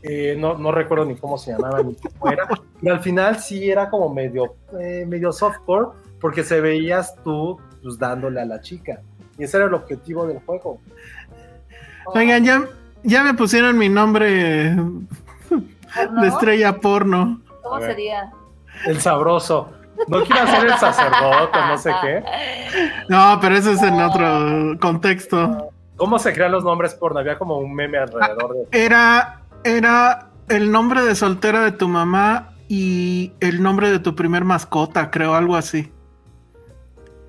eh, 0.03 0.35
no, 0.37 0.59
no 0.59 0.73
recuerdo 0.73 1.05
ni 1.05 1.15
cómo 1.15 1.39
se 1.39 1.53
llamaba 1.53 1.81
ni 1.83 1.95
cómo 1.95 2.33
era. 2.33 2.49
Y 2.81 2.89
al 2.89 3.01
final 3.01 3.39
sí 3.39 3.71
era 3.71 3.89
como 3.89 4.13
medio, 4.13 4.57
eh, 4.81 5.05
medio 5.07 5.33
softcore, 5.33 5.89
porque 6.21 6.43
se 6.43 6.61
veías 6.61 7.15
tú 7.23 7.61
pues, 7.83 7.99
dándole 7.99 8.41
a 8.41 8.45
la 8.45 8.61
chica. 8.61 9.01
Y 9.39 9.45
ese 9.45 9.59
era 9.59 9.67
el 9.67 9.75
objetivo 9.75 10.27
del 10.27 10.41
juego. 10.41 10.81
Oigan, 12.07 12.45
ya, 12.45 12.65
ya 13.05 13.23
me 13.23 13.35
pusieron 13.35 13.79
mi 13.79 13.89
nombre 13.89 14.75
¿no? 14.75 15.03
de 16.21 16.29
estrella 16.29 16.81
porno. 16.81 17.41
¿Cómo 17.63 17.81
sería? 17.81 18.33
El 18.87 19.01
sabroso. 19.01 19.71
No 20.09 20.25
quiero 20.25 20.47
ser 20.49 20.65
el 20.67 20.79
sacerdote, 20.79 21.59
no 21.69 21.79
sé 21.79 21.93
qué. 22.03 22.25
No, 23.09 23.39
pero 23.41 23.55
eso 23.57 23.73
es 23.73 23.83
en 23.83 24.01
otro 24.01 24.77
contexto. 24.81 25.72
¿Cómo 25.97 26.19
se 26.19 26.33
crean 26.33 26.53
los 26.53 26.65
nombres 26.65 26.95
porno? 26.95 27.21
Había 27.21 27.39
como 27.39 27.59
un 27.59 27.75
meme 27.75 27.99
alrededor 27.99 28.55
de. 28.55 28.85
Era, 28.85 29.43
era 29.65 30.31
el 30.49 30.71
nombre 30.71 31.03
de 31.03 31.15
soltera 31.15 31.63
de 31.63 31.73
tu 31.73 31.89
mamá 31.89 32.53
y 32.69 33.33
el 33.41 33.63
nombre 33.63 33.91
de 33.91 33.99
tu 33.99 34.15
primer 34.17 34.45
mascota, 34.45 35.11
creo, 35.11 35.35
algo 35.35 35.57
así. 35.57 35.93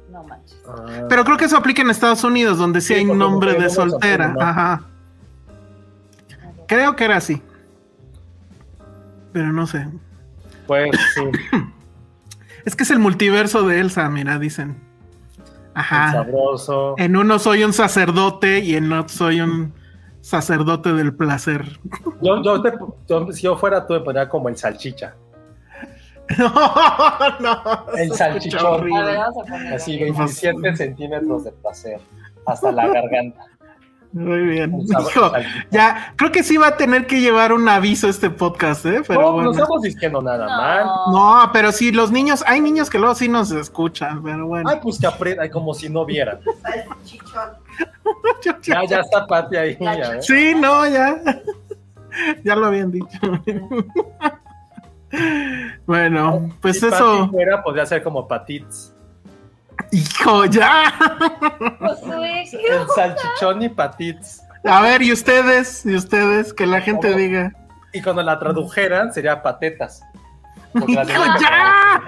No 0.10 0.24
manches. 0.24 0.62
Ah, 0.68 1.06
Pero 1.10 1.26
creo 1.26 1.38
que 1.38 1.46
eso 1.46 1.58
aplica 1.58 1.82
en 1.82 1.90
Estados 1.90 2.24
Unidos, 2.24 2.58
donde 2.58 2.82
sí, 2.82 2.88
Sí, 2.88 2.94
hay 2.96 3.06
nombre 3.06 3.54
de 3.54 3.70
soltera. 3.70 4.36
Ajá. 4.40 4.82
Creo 6.68 6.96
que 6.96 7.04
era 7.06 7.18
así. 7.18 7.42
Pero 9.34 9.52
no 9.52 9.68
sé. 9.68 9.88
pues 10.68 10.92
sí. 11.16 11.22
Es 12.66 12.78
que 12.78 12.84
es 12.84 12.92
el 12.92 13.00
multiverso 13.00 13.68
de 13.68 13.82
Elsa, 13.82 14.08
mira, 14.08 14.40
dicen. 14.40 14.78
El 15.76 15.82
Ajá. 15.82 16.12
sabroso. 16.12 16.96
En 16.98 17.16
uno 17.16 17.40
soy 17.40 17.64
un 17.64 17.74
sacerdote 17.74 18.60
y 18.60 18.76
en 18.76 18.92
otro 18.92 19.10
soy 19.10 19.42
un 19.42 19.74
sacerdote 20.22 20.94
del 20.94 21.16
placer. 21.16 21.80
Yo, 22.22 22.42
yo 22.44 22.62
te- 22.62 22.74
yo- 23.10 23.32
si 23.32 23.42
yo 23.44 23.56
fuera 23.58 23.86
tú, 23.88 23.94
me 23.94 24.00
pondría 24.02 24.30
como 24.30 24.50
el 24.50 24.58
salchicha. 24.58 25.16
No, 26.38 26.52
no. 27.42 27.86
El 27.98 28.14
salchichón. 28.14 28.90
Así, 29.74 29.98
27 30.00 30.76
centímetros 30.78 31.44
de 31.44 31.52
placer. 31.52 32.00
Hasta 32.46 32.72
la 32.72 32.88
garganta. 32.94 33.46
Muy 34.14 34.42
bien. 34.42 34.80
Hijo, 34.82 35.32
ya, 35.72 36.14
creo 36.16 36.32
que 36.32 36.44
sí 36.44 36.58
va 36.58 36.68
a 36.68 36.78
tener 36.78 37.08
que 37.08 37.20
llevar 37.20 37.52
un 37.52 37.68
aviso 37.68 38.08
este 38.08 38.30
podcast, 38.30 38.86
¿eh? 38.86 39.02
Pero 39.08 39.22
no, 39.22 39.32
bueno. 39.34 39.52
no 39.52 39.58
estamos 39.58 39.82
diciendo 39.82 40.22
nada 40.22 40.46
mal. 40.46 40.86
No, 41.12 41.50
pero 41.52 41.72
sí, 41.72 41.92
los 41.92 42.12
niños, 42.12 42.44
hay 42.46 42.62
niños 42.62 42.92
que 42.92 43.00
luego 43.00 43.16
sí 43.16 43.28
nos 43.28 43.52
escuchan, 43.52 44.22
pero 44.24 44.46
bueno. 44.46 44.70
Ay, 44.70 44.80
pues 44.84 45.00
que 45.00 45.08
aprendan, 45.08 45.50
como 45.50 45.74
si 45.74 45.90
no 45.90 46.06
vieran. 46.06 46.40
Ya, 48.64 48.86
ya 48.86 49.00
está 49.00 49.26
Pati 49.26 49.56
ahí. 49.56 49.78
Ya, 49.80 49.94
¿eh? 49.94 50.22
Sí, 50.22 50.54
no, 50.56 50.88
ya. 50.88 51.20
Ya 52.44 52.56
lo 52.56 52.68
habían 52.68 52.92
dicho. 52.92 53.20
Bueno, 55.86 56.50
pues 56.60 56.80
Si 56.80 56.88
eso. 56.88 57.30
Fuera, 57.30 57.62
podría 57.62 57.86
ser 57.86 58.02
como 58.02 58.28
Patits. 58.28 58.93
Hijo, 59.92 60.46
ya. 60.46 60.94
Josué, 61.80 62.46
¿qué 62.50 62.68
El 62.68 62.88
salchichón 62.96 63.62
y 63.62 63.70
Patits. 63.70 64.42
A 64.66 64.82
ver, 64.82 65.02
y 65.02 65.12
ustedes, 65.12 65.86
y 65.86 65.96
ustedes, 65.96 66.54
que 66.54 66.66
la 66.66 66.82
gente 66.82 67.08
¿Cómo? 67.08 67.20
diga. 67.20 67.54
Y 67.92 68.02
cuando 68.02 68.24
la 68.24 68.40
tradujeran, 68.40 69.14
sería 69.14 69.42
Patetas. 69.44 70.04
¡Hijo, 70.76 71.04
ya! 71.40 72.02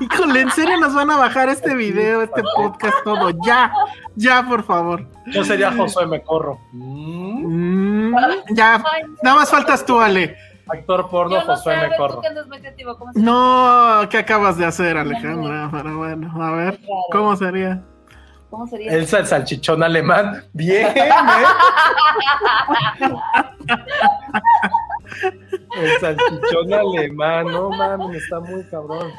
Híjole, 0.00 0.40
¿en 0.42 0.50
serio 0.52 0.78
nos 0.78 0.94
van 0.94 1.10
a 1.10 1.16
bajar 1.16 1.48
este 1.48 1.74
video, 1.74 2.22
este 2.22 2.42
podcast, 2.54 2.94
todo? 3.02 3.30
Ya, 3.44 3.72
ya, 4.14 4.46
por 4.46 4.62
favor. 4.62 5.08
Yo 5.26 5.44
sería 5.44 5.72
Josué 5.72 6.06
Me 6.06 6.22
Corro. 6.22 6.60
Mm, 6.72 8.14
ya, 8.50 8.82
nada 9.22 9.36
más 9.36 9.50
faltas 9.50 9.84
tú, 9.84 10.00
Ale. 10.00 10.36
Actor 10.68 11.08
porno, 11.08 11.40
Yo 11.40 11.44
no 11.46 11.56
sé, 11.56 11.62
Josué 11.62 11.72
a 11.72 11.76
Me 11.76 11.82
ver, 11.82 11.90
tú 11.92 11.96
Corro. 12.02 12.20
que 12.20 12.26
andas 12.28 12.46
muy 12.46 12.58
creativo, 12.60 12.96
¿cómo 12.98 13.12
se 13.12 13.20
No, 13.20 14.00
¿qué 14.10 14.18
acabas 14.18 14.56
de 14.58 14.66
hacer, 14.66 14.96
Alejandra? 14.96 15.68
Pero 15.72 15.96
bueno, 15.98 16.42
a 16.44 16.50
ver, 16.52 16.80
¿cómo 17.12 17.36
sería? 17.36 17.82
¿Cómo 18.50 18.66
sería? 18.66 18.92
Elsa 18.92 19.18
el 19.18 19.26
salchichón 19.26 19.82
alemán. 19.82 20.44
Bien, 20.52 20.86
¿eh? 20.96 21.10
El 25.76 26.00
salchichón 26.00 26.72
alemán, 26.72 27.46
no 27.46 27.70
mames, 27.70 28.22
está 28.22 28.40
muy 28.40 28.64
cabrón. 28.64 29.12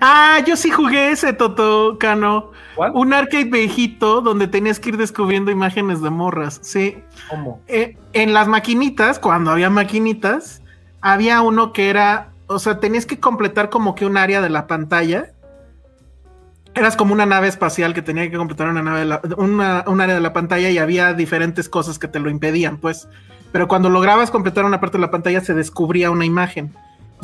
Ah, 0.00 0.38
yo 0.46 0.56
sí 0.56 0.70
jugué 0.70 1.10
ese 1.10 1.32
Toto 1.32 1.96
Cano. 1.98 2.50
¿Cuál? 2.74 2.92
Un 2.94 3.12
arcade 3.12 3.44
viejito 3.44 4.20
donde 4.20 4.46
tenías 4.48 4.78
que 4.80 4.90
ir 4.90 4.96
descubriendo 4.96 5.50
imágenes 5.50 6.00
de 6.02 6.10
morras. 6.10 6.58
Sí. 6.62 6.98
¿Cómo? 7.28 7.60
Eh, 7.68 7.96
en 8.12 8.32
las 8.32 8.48
maquinitas, 8.48 9.18
cuando 9.18 9.50
había 9.50 9.70
maquinitas, 9.70 10.62
había 11.00 11.40
uno 11.42 11.72
que 11.72 11.90
era, 11.90 12.28
o 12.46 12.58
sea, 12.58 12.78
tenías 12.80 13.06
que 13.06 13.18
completar 13.20 13.70
como 13.70 13.94
que 13.94 14.06
un 14.06 14.16
área 14.16 14.40
de 14.40 14.50
la 14.50 14.66
pantalla. 14.66 15.30
Eras 16.74 16.94
como 16.96 17.12
una 17.12 17.26
nave 17.26 17.48
espacial 17.48 17.94
que 17.94 18.02
tenía 18.02 18.30
que 18.30 18.36
completar 18.36 18.68
una 18.68 18.82
nave, 18.82 19.00
de 19.00 19.04
la- 19.06 19.20
una, 19.36 19.84
un 19.88 20.00
área 20.00 20.14
de 20.14 20.20
la 20.20 20.32
pantalla 20.32 20.70
y 20.70 20.78
había 20.78 21.14
diferentes 21.14 21.68
cosas 21.68 21.98
que 21.98 22.06
te 22.06 22.20
lo 22.20 22.30
impedían, 22.30 22.78
pues. 22.78 23.08
Pero 23.50 23.66
cuando 23.66 23.90
lograbas 23.90 24.30
completar 24.30 24.64
una 24.64 24.78
parte 24.80 24.96
de 24.98 25.02
la 25.02 25.10
pantalla 25.10 25.40
se 25.40 25.54
descubría 25.54 26.12
una 26.12 26.24
imagen. 26.24 26.72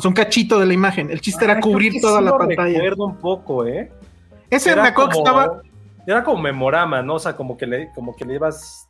Un 0.05 0.13
cachito 0.13 0.59
de 0.59 0.65
la 0.65 0.73
imagen. 0.73 1.09
El 1.11 1.21
chiste 1.21 1.45
era 1.45 1.59
cubrir 1.59 1.99
toda 2.01 2.19
sí 2.19 2.25
la 2.25 2.31
lo 2.31 2.37
pantalla. 2.37 2.67
recuerdo 2.73 3.05
un 3.05 3.17
poco, 3.17 3.65
¿eh? 3.65 3.91
Ese 4.49 4.71
Era 4.71 4.83
me 4.83 4.89
acuerdo 4.89 5.09
que 5.11 5.15
como- 5.17 5.25
estaba 5.41 5.61
Era 6.05 6.23
como 6.23 6.41
memorama, 6.41 7.01
¿no? 7.01 7.15
O 7.15 7.19
sea, 7.19 7.35
como 7.35 7.57
que 7.57 7.65
le, 7.67 7.91
como 7.93 8.15
que 8.15 8.23
le 8.25 8.35
ibas... 8.35 8.87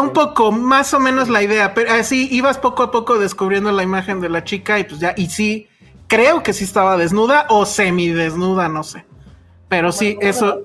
un 0.00 0.10
poco, 0.12 0.50
más 0.50 0.92
o 0.94 0.98
menos 0.98 1.28
la 1.28 1.42
idea, 1.42 1.72
pero 1.74 1.92
así 1.92 2.28
ibas 2.32 2.58
poco 2.58 2.82
a 2.82 2.90
poco 2.90 3.18
descubriendo 3.18 3.70
la 3.70 3.82
imagen 3.84 4.20
de 4.20 4.28
la 4.28 4.42
chica 4.42 4.78
y 4.78 4.84
pues 4.84 4.98
ya, 4.98 5.14
y 5.16 5.26
sí, 5.26 5.68
creo 6.08 6.42
que 6.42 6.52
sí 6.52 6.64
estaba 6.64 6.96
desnuda 6.96 7.46
o 7.50 7.64
semidesnuda, 7.64 8.68
no 8.68 8.82
sé. 8.82 9.04
Pero 9.68 9.92
sí, 9.92 10.16
eso, 10.22 10.62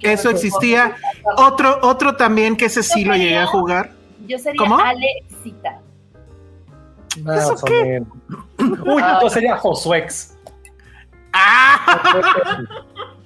eso 0.00 0.28
existía. 0.30 0.96
Otro, 1.36 1.78
otro 1.82 2.16
también 2.16 2.56
que 2.56 2.64
ese 2.66 2.82
sí 2.82 3.04
lo 3.04 3.14
llegué 3.14 3.38
a 3.38 3.46
jugar. 3.46 3.92
Yo 4.26 4.36
sería 4.38 4.58
¿Cómo? 4.58 4.78
Alexita. 4.78 5.80
Ah, 7.26 7.36
¿Eso 7.36 7.56
qué? 7.66 8.02
Uy, 8.58 9.02
yo 9.22 9.28
sería 9.30 9.56
Josuex. 9.56 10.36
¡Ah! 11.32 12.58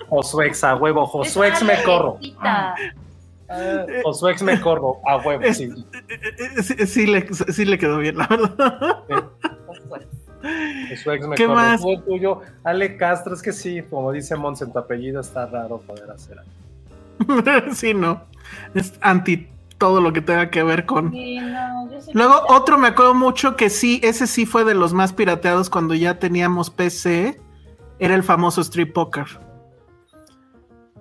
Josuex, 0.08 0.64
a 0.64 0.76
huevo. 0.76 1.06
Josuex 1.06 1.62
me 1.62 1.82
corro. 1.82 2.18
Ah, 2.40 2.74
Josuex 4.04 4.42
me 4.42 4.60
corro, 4.60 5.00
a 5.06 5.16
huevo, 5.18 5.42
Es- 5.42 5.56
sí. 5.58 5.72
Sí, 6.62 6.86
sí 6.86 7.06
le, 7.06 7.26
sí 7.32 7.64
le 7.64 7.78
quedó 7.78 7.98
bien, 7.98 8.18
la 8.18 8.26
verdad. 8.26 9.04
Josué. 9.66 10.06
Josuex 10.90 11.26
me 11.26 11.36
¿Qué 11.36 11.44
corro. 11.46 11.54
más? 11.56 11.84
El 11.84 12.02
tuyo, 12.04 12.40
Ale 12.64 12.96
Castro, 12.96 13.34
es 13.34 13.42
que 13.42 13.52
sí, 13.52 13.82
como 13.82 14.10
dice 14.12 14.36
Mons 14.36 14.62
en 14.62 14.72
tu 14.72 14.78
apellido, 14.78 15.20
está 15.20 15.46
raro 15.46 15.78
poder 15.78 16.10
hacer 16.10 16.38
algo. 16.38 16.52
Sí, 17.74 17.94
no. 17.94 18.22
Es 18.74 18.92
anti 19.00 19.48
todo 19.78 20.00
lo 20.00 20.12
que 20.12 20.20
tenga 20.22 20.50
que 20.50 20.62
ver 20.62 20.86
con. 20.86 21.12
Sí, 21.12 21.38
no, 21.38 21.90
yo 21.90 22.00
soy- 22.00 22.14
Luego 22.14 22.34
otro 22.48 22.78
me 22.78 22.88
acuerdo 22.88 23.14
mucho 23.14 23.56
que 23.56 23.68
sí, 23.70 24.00
ese 24.02 24.26
sí 24.26 24.46
fue 24.46 24.64
de 24.64 24.74
los 24.74 24.92
más 24.92 25.12
pirateados 25.12 25.68
cuando 25.70 25.94
ya 25.94 26.18
teníamos 26.18 26.70
PC, 26.70 27.40
era 27.98 28.14
el 28.14 28.22
famoso 28.22 28.60
Street 28.62 28.92
Poker. 28.92 29.26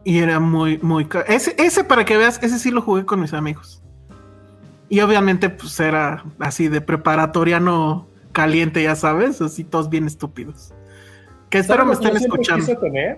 Y 0.03 0.19
era 0.19 0.39
muy, 0.39 0.77
muy... 0.79 1.07
Ese, 1.27 1.55
ese 1.57 1.83
para 1.83 2.05
que 2.05 2.15
veas, 2.17 2.39
ese 2.43 2.59
sí 2.59 2.69
lo 2.69 2.81
jugué 2.81 3.05
con 3.05 3.19
mis 3.19 3.33
amigos. 3.33 3.81
Y 4.87 4.99
obviamente 4.99 5.49
pues 5.49 5.79
era 5.79 6.23
así 6.39 6.67
de 6.67 6.79
preparatoriano 6.79 8.07
caliente, 8.31 8.83
ya 8.83 8.95
sabes, 8.95 9.41
así 9.41 9.63
todos 9.63 9.89
bien 9.89 10.05
estúpidos. 10.05 10.73
Que 11.49 11.57
espero 11.59 11.85
me 11.85 11.95
¿Sabes 11.95 12.05
lo 12.05 12.11
que 12.11 12.17
estén 12.17 12.31
escuchando. 12.31 12.65
quise 12.65 12.75
tener? 12.77 13.17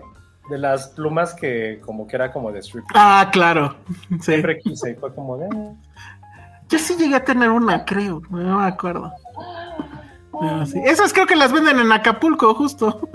De 0.50 0.58
las 0.58 0.88
plumas 0.90 1.34
que 1.34 1.82
como 1.86 2.08
que 2.08 2.16
era 2.16 2.32
como 2.32 2.52
de 2.52 2.60
strip. 2.60 2.86
Ah, 2.94 3.30
claro. 3.32 3.76
Sí. 4.10 4.20
Siempre 4.22 4.60
quise 4.60 4.92
y 4.92 4.96
fue 4.96 5.14
como 5.14 5.38
de... 5.38 5.48
"Ah". 5.54 5.74
Yo 6.70 6.80
sí 6.80 6.96
llegué 6.98 7.16
a 7.16 7.24
tener 7.24 7.50
una, 7.50 7.86
creo, 7.86 8.22
no 8.30 8.60
me 8.60 8.66
acuerdo. 8.68 9.12
Sí. 10.66 10.80
Esas 10.86 11.14
creo 11.14 11.26
que 11.26 11.36
las 11.36 11.52
venden 11.52 11.80
en 11.80 11.92
Acapulco, 11.92 12.54
justo. 12.54 13.10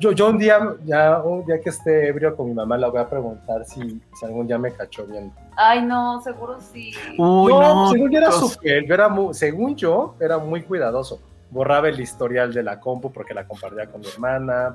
Yo, 0.00 0.10
yo 0.12 0.28
un 0.30 0.38
día, 0.38 0.58
ya 0.84 1.20
un 1.22 1.44
día 1.46 1.60
que 1.60 1.68
esté 1.70 2.08
ebrio 2.08 2.34
con 2.34 2.46
mi 2.48 2.54
mamá, 2.54 2.76
le 2.76 2.88
voy 2.90 3.00
a 3.00 3.08
preguntar 3.08 3.64
si, 3.64 4.00
si 4.18 4.26
algún 4.26 4.46
día 4.48 4.58
me 4.58 4.72
cachó 4.72 5.06
bien. 5.06 5.32
Ay, 5.56 5.82
no, 5.82 6.20
seguro 6.22 6.58
sí. 6.60 6.92
Uy, 7.18 7.52
no, 7.52 7.60
no. 7.84 7.90
según 7.92 8.10
yo 8.10 8.18
era 8.18 8.32
súper, 8.32 8.84
yo 8.84 8.94
era 8.94 9.08
muy- 9.08 9.32
según 9.34 9.76
yo, 9.76 10.16
era 10.20 10.38
muy 10.38 10.62
cuidadoso. 10.62 11.20
Borraba 11.50 11.88
el 11.88 12.00
historial 12.00 12.52
de 12.52 12.62
la 12.64 12.80
compu 12.80 13.12
porque 13.12 13.32
la 13.32 13.46
compartía 13.46 13.86
con 13.86 14.00
mi 14.00 14.08
hermana. 14.08 14.74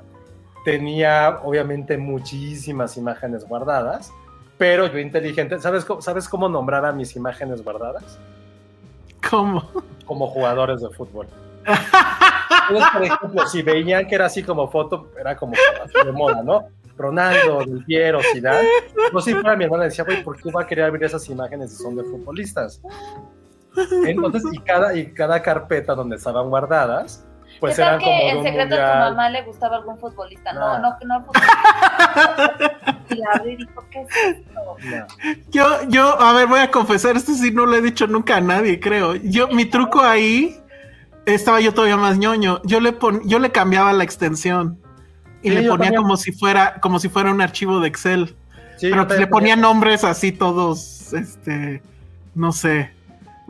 Tenía, 0.64 1.40
obviamente, 1.42 1.98
muchísimas 1.98 2.96
imágenes 2.96 3.46
guardadas, 3.46 4.12
pero 4.58 4.86
yo 4.86 4.98
inteligente, 4.98 5.58
¿sabes, 5.60 5.84
cómo- 5.84 6.00
¿sabes 6.02 6.28
cómo 6.28 6.48
nombraba 6.48 6.92
mis 6.92 7.16
imágenes 7.16 7.62
guardadas? 7.64 8.18
¿Cómo? 9.28 9.68
Como 10.04 10.26
jugadores 10.28 10.80
de 10.80 10.90
fútbol. 10.90 11.26
Entonces, 12.68 12.88
por 12.92 13.02
ejemplo, 13.04 13.46
si 13.46 13.62
veían 13.62 14.06
que 14.06 14.14
era 14.14 14.26
así 14.26 14.42
como 14.42 14.70
foto, 14.70 15.08
era 15.18 15.36
como 15.36 15.54
así 15.84 16.06
de 16.06 16.12
moda, 16.12 16.42
¿no? 16.42 16.68
Ronaldo, 16.96 17.60
Del 17.64 17.84
Piero, 17.84 18.20
Zidane. 18.32 18.68
Pues 19.10 19.24
sí, 19.24 19.34
para 19.34 19.56
mi 19.56 19.64
hermana 19.64 19.84
decía, 19.84 20.04
güey, 20.04 20.22
¿por 20.22 20.36
qué 20.40 20.50
va 20.52 20.62
a 20.62 20.66
querer 20.66 20.84
abrir 20.84 21.02
esas 21.04 21.26
imágenes 21.28 21.72
si 21.76 21.82
son 21.82 21.96
de 21.96 22.04
futbolistas? 22.04 22.80
Entonces, 24.06 24.42
y 24.52 24.58
cada, 24.58 24.94
y 24.94 25.12
cada 25.12 25.40
carpeta 25.42 25.94
donde 25.94 26.16
estaban 26.16 26.48
guardadas, 26.50 27.24
pues 27.62 27.76
¿Qué 27.76 27.82
tal 27.82 27.88
eran 27.90 28.00
como 28.00 28.18
que 28.18 28.28
en 28.28 28.42
secreto 28.42 28.74
a 28.74 28.78
tu 28.78 28.82
mundial. 28.82 28.98
mamá 28.98 29.30
le 29.30 29.42
gustaba 29.42 29.76
algún 29.76 29.96
futbolista? 29.96 30.52
No, 30.52 30.80
no, 30.80 30.98
que 30.98 31.06
no 31.06 31.24
futbolista. 31.24 32.56
y 33.08 33.14
la 33.14 33.30
abrió 33.34 33.52
y 33.52 33.56
dijo, 33.56 33.84
¿qué 33.88 34.00
es 34.00 34.08
esto? 34.16 34.76
No. 34.82 35.06
Yo, 35.52 35.88
yo, 35.88 36.20
a 36.20 36.32
ver, 36.32 36.48
voy 36.48 36.58
a 36.58 36.72
confesar, 36.72 37.16
esto 37.16 37.32
sí 37.34 37.52
no 37.52 37.64
lo 37.64 37.76
he 37.76 37.80
dicho 37.80 38.08
nunca 38.08 38.38
a 38.38 38.40
nadie, 38.40 38.80
creo. 38.80 39.14
Yo, 39.14 39.46
mi 39.46 39.64
truco 39.64 40.00
ahí, 40.00 40.60
estaba 41.24 41.60
yo 41.60 41.72
todavía 41.72 41.96
más 41.96 42.18
ñoño. 42.18 42.60
Yo 42.64 42.80
le 42.80 42.92
pon, 42.92 43.22
yo 43.28 43.38
le 43.38 43.52
cambiaba 43.52 43.92
la 43.92 44.02
extensión 44.02 44.80
y 45.40 45.50
Sí, 45.50 45.54
le 45.54 45.62
ponía 45.62 45.92
también. 45.92 46.02
como 46.02 46.16
si 46.16 46.32
fuera, 46.32 46.80
como 46.80 46.98
si 46.98 47.08
fuera 47.10 47.30
un 47.30 47.40
archivo 47.40 47.78
de 47.78 47.86
Excel. 47.86 48.34
Sí, 48.76 48.88
pero 48.90 49.06
pues 49.06 49.20
le 49.20 49.26
también 49.26 49.30
ponía 49.30 49.54
nombres 49.54 50.02
así 50.02 50.32
todos, 50.32 51.12
este, 51.12 51.80
no 52.34 52.50
sé. 52.50 52.90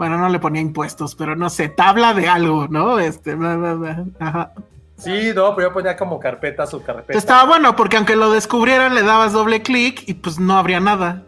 Bueno, 0.03 0.19
no 0.19 0.29
le 0.31 0.41
ponía 0.41 0.61
impuestos, 0.61 1.15
pero 1.15 1.37
no 1.37 1.49
sé, 1.49 1.69
tabla 1.69 2.13
de 2.13 2.29
algo, 2.29 2.67
¿no? 2.67 2.99
Este, 2.99 3.37
bla, 3.37 3.55
bla, 3.55 3.75
bla. 3.75 4.05
Ajá. 4.19 4.51
Sí, 4.97 5.31
no, 5.33 5.55
pero 5.55 5.69
yo 5.69 5.73
ponía 5.75 5.97
como 5.97 6.19
carpeta 6.19 6.67
su 6.67 6.83
carpeta. 6.83 7.17
Estaba 7.17 7.45
bueno 7.49 7.77
porque 7.77 7.99
aunque 7.99 8.17
lo 8.17 8.33
descubrieran 8.33 8.97
le 8.97 9.03
dabas 9.05 9.33
doble 9.33 9.63
clic 9.63 10.03
y 10.09 10.15
pues 10.15 10.41
no 10.41 10.55
habría 10.59 10.81
nada. 10.81 11.23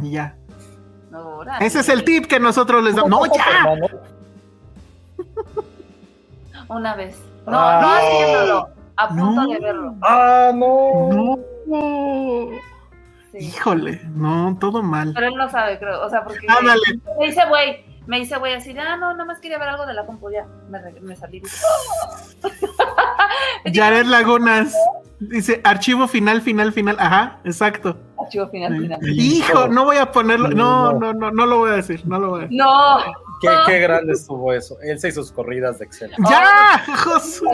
Y 0.00 0.12
ya. 0.12 0.36
No. 1.10 1.40
Ese 1.58 1.80
es 1.80 1.88
el 1.88 2.04
tip 2.04 2.26
que 2.26 2.38
nosotros 2.38 2.84
les 2.84 2.94
damos. 2.94 3.10
No, 3.10 3.26
ya. 3.26 3.74
Una 6.68 6.94
vez. 6.94 7.20
No, 7.44 7.58
Ah. 7.58 7.80
no 7.82 7.88
haciéndolo. 7.90 8.68
A 8.98 9.08
punto 9.08 9.24
No. 9.42 9.48
de 9.48 9.58
verlo. 9.58 9.94
Ah, 10.02 10.52
no. 10.54 11.36
No. 11.66 12.48
Sí. 13.32 13.38
Híjole, 13.38 14.00
no, 14.14 14.56
todo 14.58 14.82
mal. 14.82 15.12
Pero 15.14 15.28
él 15.28 15.36
no 15.36 15.48
sabe, 15.48 15.78
creo. 15.78 16.04
O 16.04 16.10
sea, 16.10 16.24
porque 16.24 16.46
me 17.18 17.26
dice, 17.26 17.42
güey, 17.48 17.84
me 18.06 18.18
dice, 18.18 18.36
güey, 18.38 18.54
así, 18.54 18.72
de, 18.72 18.80
ah, 18.80 18.96
no, 18.96 19.12
nada 19.12 19.24
más 19.24 19.38
quería 19.38 19.58
ver 19.58 19.68
algo 19.68 19.86
de 19.86 19.94
la 19.94 20.04
compu, 20.04 20.30
ya. 20.30 20.46
Me, 21.00 21.14
salí. 21.14 21.40
Jared 23.72 24.06
Lagunas 24.06 24.74
dice 25.20 25.60
archivo 25.62 26.08
final, 26.08 26.40
final, 26.40 26.72
final. 26.72 26.96
Ajá, 26.98 27.38
exacto. 27.44 27.96
Archivo 28.18 28.48
final, 28.48 28.76
final. 28.76 28.98
Hijo, 29.10 29.68
no 29.68 29.84
voy 29.84 29.98
a 29.98 30.10
ponerlo. 30.10 30.48
No, 30.48 30.94
no, 30.94 31.12
no, 31.12 31.30
no 31.30 31.46
lo 31.46 31.58
voy 31.58 31.70
a 31.70 31.74
decir. 31.74 32.02
No 32.06 32.18
lo 32.18 32.30
voy 32.30 32.40
a 32.40 32.42
decir. 32.44 32.58
No, 32.58 32.98
Qué, 33.40 33.48
qué 33.66 33.78
grande 33.78 34.12
estuvo 34.12 34.52
eso. 34.52 34.78
Elsa 34.82 35.08
y 35.08 35.12
sus 35.12 35.32
corridas 35.32 35.78
de 35.78 35.86
Excel. 35.86 36.12
¡Ya! 36.28 36.84
Josu! 36.96 37.46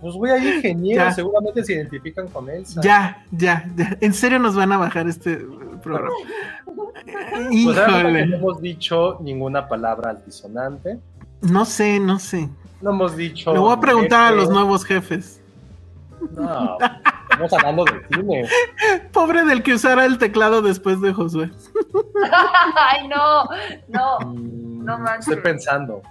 Pues 0.00 0.14
güey, 0.14 0.32
hay 0.32 0.56
ingenieros, 0.56 1.06
Ya. 1.06 1.12
seguramente 1.12 1.64
se 1.64 1.72
identifican 1.74 2.28
con 2.28 2.48
Elsa. 2.50 2.80
Ya, 2.82 3.24
ya, 3.30 3.64
ya. 3.76 3.96
En 4.00 4.12
serio 4.12 4.38
nos 4.38 4.54
van 4.54 4.72
a 4.72 4.76
bajar 4.78 5.08
este 5.08 5.40
programa. 5.82 6.10
Pues 7.04 7.76
realmente 7.76 7.76
no 7.76 8.08
Híjole. 8.26 8.36
hemos 8.36 8.60
dicho 8.60 9.18
ninguna 9.20 9.68
palabra 9.68 10.10
altisonante. 10.10 10.98
No 11.42 11.64
sé, 11.64 12.00
no 12.00 12.18
sé. 12.18 12.48
No 12.80 12.90
hemos 12.90 13.14
dicho. 13.16 13.52
Le 13.52 13.58
voy 13.58 13.72
a 13.72 13.80
preguntar 13.80 14.32
a 14.32 14.36
los 14.36 14.48
nuevos 14.50 14.84
jefes. 14.84 15.40
No, 16.32 16.78
estamos 17.30 17.52
hablando 17.52 17.84
de 17.84 18.02
cine. 18.16 18.48
Pobre 19.12 19.44
del 19.44 19.62
que 19.62 19.74
usara 19.74 20.06
el 20.06 20.18
teclado 20.18 20.62
después 20.62 21.00
de 21.00 21.12
Josué. 21.12 21.50
Ay, 22.76 23.06
no, 23.08 23.44
no. 23.88 24.18
Mm, 24.32 24.84
No 24.84 24.98
manches. 24.98 25.28
Estoy 25.28 25.42
pensando. 25.42 26.02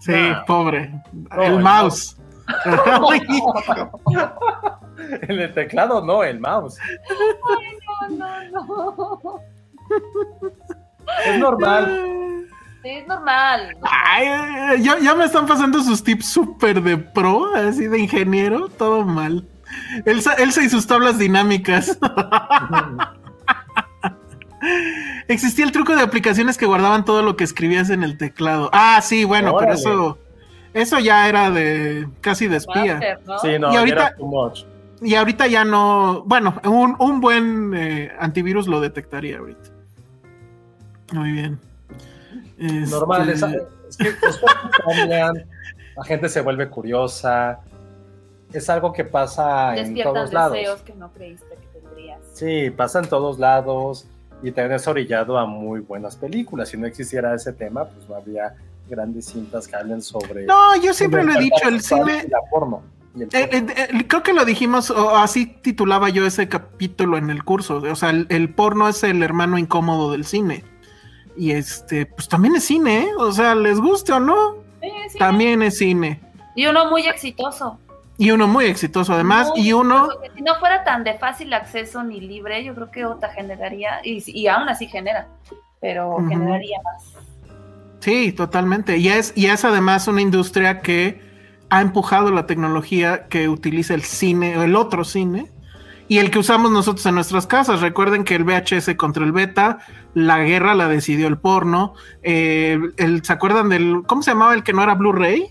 Sí, 0.00 0.12
No. 0.12 0.44
pobre. 0.46 0.90
No, 1.12 1.42
el 1.42 1.52
el 1.54 1.60
mouse. 1.60 2.16
En 5.22 5.40
el 5.40 5.52
teclado 5.52 6.04
no, 6.04 6.22
el 6.22 6.40
mouse. 6.40 6.78
No, 8.10 8.50
no, 8.50 8.52
no. 8.52 9.40
Es 11.26 11.38
normal. 11.38 12.46
Sí, 12.82 12.90
es 12.90 13.06
normal. 13.06 13.76
Ay, 13.82 14.82
ya, 14.82 14.98
ya 14.98 15.14
me 15.14 15.24
están 15.24 15.46
pasando 15.46 15.82
sus 15.82 16.04
tips 16.04 16.26
súper 16.26 16.82
de 16.82 16.96
pro, 16.96 17.54
así 17.54 17.88
de 17.88 17.98
ingeniero, 17.98 18.68
todo 18.68 19.04
mal. 19.04 19.46
Elsa, 20.04 20.34
Elsa 20.34 20.62
y 20.62 20.68
sus 20.68 20.86
tablas 20.86 21.18
dinámicas. 21.18 21.98
Existía 25.28 25.64
el 25.64 25.72
truco 25.72 25.96
de 25.96 26.02
aplicaciones 26.02 26.58
que 26.58 26.66
guardaban 26.66 27.04
todo 27.04 27.22
lo 27.22 27.36
que 27.36 27.44
escribías 27.44 27.90
en 27.90 28.02
el 28.02 28.18
teclado. 28.18 28.70
Ah, 28.72 29.00
sí, 29.02 29.24
bueno, 29.24 29.54
pero 29.58 29.74
eso, 29.74 30.18
eso 30.74 30.98
ya 30.98 31.28
era 31.28 31.50
de 31.50 32.06
casi 32.20 32.48
de 32.48 32.56
espía. 32.58 32.94
Master, 32.94 33.20
¿no? 33.26 33.38
Sí, 33.38 33.58
no, 33.58 33.70
Y 33.70 33.72
ya 33.74 33.78
ahorita- 33.80 34.06
era 34.08 34.16
too 34.16 34.26
much. 34.26 34.64
Y 35.02 35.14
ahorita 35.16 35.46
ya 35.48 35.64
no, 35.64 36.22
bueno, 36.24 36.54
un, 36.64 36.96
un 36.98 37.20
buen 37.20 37.72
eh, 37.76 38.12
antivirus 38.18 38.66
lo 38.68 38.80
detectaría 38.80 39.38
ahorita. 39.38 39.70
Muy 41.12 41.32
bien. 41.32 41.58
Este, 42.58 42.90
Normal, 42.90 43.28
es, 43.28 43.42
es 43.42 43.96
que 43.96 44.14
las 44.22 44.38
cosas 44.40 44.56
cambian, 44.84 45.44
la 45.96 46.04
gente 46.04 46.28
se 46.28 46.40
vuelve 46.40 46.68
curiosa. 46.68 47.60
Es 48.52 48.70
algo 48.70 48.92
que 48.92 49.04
pasa 49.04 49.76
en 49.76 49.94
todos 50.00 50.32
lados. 50.32 50.52
deseos 50.52 50.80
que 50.82 50.94
no 50.94 51.12
creíste 51.12 51.46
que 51.60 51.80
tendrías. 51.80 52.20
Sí, 52.32 52.70
pasa 52.70 53.00
en 53.00 53.08
todos 53.08 53.38
lados 53.38 54.06
y 54.42 54.52
también 54.52 54.76
es 54.76 54.86
orillado 54.86 55.36
a 55.38 55.44
muy 55.44 55.80
buenas 55.80 56.16
películas. 56.16 56.68
Si 56.68 56.76
no 56.76 56.86
existiera 56.86 57.34
ese 57.34 57.52
tema, 57.52 57.84
pues 57.84 58.08
no 58.08 58.14
habría 58.14 58.54
grandes 58.88 59.26
cintas 59.26 59.68
que 59.68 59.76
hablen 59.76 60.02
sobre. 60.02 60.46
No, 60.46 60.76
yo 60.76 60.92
siempre 60.92 61.24
lo 61.24 61.32
he 61.32 61.40
dicho, 61.40 61.68
el 61.68 61.80
cine, 61.80 62.26
porno. 62.50 62.82
el 63.16 63.22
Eh, 63.22 63.28
eh, 63.32 63.66
eh, 63.76 64.06
creo 64.06 64.22
que 64.22 64.32
lo 64.32 64.44
dijimos, 64.44 64.90
o 64.90 65.16
así 65.16 65.46
titulaba 65.46 66.08
yo 66.08 66.26
ese 66.26 66.48
capítulo 66.48 67.16
en 67.16 67.30
el 67.30 67.44
curso. 67.44 67.76
O 67.76 67.96
sea, 67.96 68.10
el, 68.10 68.26
el 68.30 68.52
porno 68.52 68.88
es 68.88 69.02
el 69.04 69.22
hermano 69.22 69.58
incómodo 69.58 70.12
del 70.12 70.24
cine. 70.24 70.64
Y 71.36 71.52
este, 71.52 72.06
pues 72.06 72.28
también 72.28 72.56
es 72.56 72.64
cine, 72.64 73.04
¿eh? 73.04 73.08
O 73.18 73.32
sea, 73.32 73.54
les 73.54 73.80
guste 73.80 74.12
o 74.12 74.20
no, 74.20 74.56
Sí, 75.08 75.18
también 75.18 75.62
es 75.62 75.78
cine. 75.78 76.20
Y 76.54 76.66
uno 76.66 76.88
muy 76.90 77.06
exitoso. 77.06 77.78
Y 78.16 78.30
uno 78.30 78.46
muy 78.46 78.66
exitoso 78.66 79.12
además, 79.12 79.48
Muy 79.48 79.68
y 79.68 79.72
uno, 79.72 80.06
exitoso, 80.06 80.34
Si 80.36 80.42
no 80.42 80.54
fuera 80.56 80.84
tan 80.84 81.02
de 81.02 81.14
fácil 81.14 81.52
acceso 81.52 82.04
ni 82.04 82.20
libre, 82.20 82.62
yo 82.62 82.74
creo 82.74 82.90
que 82.90 83.04
otra 83.04 83.30
generaría, 83.30 84.00
y, 84.04 84.22
y 84.26 84.46
aún 84.46 84.68
así 84.68 84.86
genera, 84.86 85.26
pero 85.80 86.16
generaría 86.28 86.78
más. 86.84 87.12
Sí, 88.04 88.32
totalmente. 88.32 88.98
Y 88.98 89.08
es, 89.08 89.32
y 89.34 89.46
es 89.46 89.64
además 89.64 90.06
una 90.08 90.20
industria 90.20 90.80
que 90.80 91.22
ha 91.70 91.80
empujado 91.80 92.30
la 92.30 92.46
tecnología 92.46 93.26
que 93.28 93.48
utiliza 93.48 93.94
el 93.94 94.02
cine, 94.02 94.58
o 94.58 94.62
el 94.62 94.76
otro 94.76 95.04
cine, 95.04 95.50
y 96.06 96.18
el 96.18 96.30
que 96.30 96.38
usamos 96.38 96.70
nosotros 96.70 97.04
en 97.06 97.14
nuestras 97.14 97.46
casas. 97.46 97.80
Recuerden 97.80 98.24
que 98.24 98.34
el 98.34 98.44
VHS 98.44 98.94
contra 98.96 99.24
el 99.24 99.32
beta, 99.32 99.78
la 100.12 100.40
guerra 100.40 100.74
la 100.74 100.88
decidió 100.88 101.26
el 101.26 101.38
porno. 101.38 101.94
eh, 102.22 102.78
el, 102.98 103.24
¿Se 103.24 103.32
acuerdan 103.32 103.70
del, 103.70 104.02
cómo 104.06 104.22
se 104.22 104.32
llamaba 104.32 104.52
el 104.52 104.62
que 104.62 104.74
no 104.74 104.82
era 104.82 104.94
Blu-ray? 104.94 105.48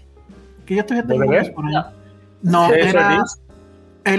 Que 0.67 0.75
yo 0.75 0.85
todavía 0.85 1.07
tengo 1.07 1.25
por 1.55 1.65
ahí. 1.65 1.73
No. 1.73 1.85
No, 2.43 2.67
¿Sí, 2.67 2.73
era, 2.75 3.23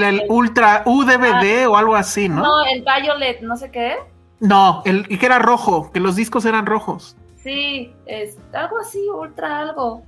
el 0.09 0.23
Ultra 0.29 0.83
UDVD 0.87 1.69
o 1.69 1.77
algo 1.77 1.95
así, 1.95 2.29
¿no? 2.29 2.43
No, 2.43 2.65
el 2.65 2.83
Violet, 2.83 3.43
no 3.43 3.57
sé 3.57 3.71
qué. 3.71 3.97
No, 4.41 4.83
el 4.87 5.07
que 5.07 5.25
era 5.25 5.39
rojo, 5.39 5.93
que 5.93 6.01
los 6.01 6.17
discos 6.17 6.47
eran 6.47 6.67
rojos. 6.67 7.17
Sí, 7.45 7.95
es 8.07 8.39
algo 8.55 8.79
así, 8.79 9.07
ultra 9.11 9.61
algo. 9.61 10.03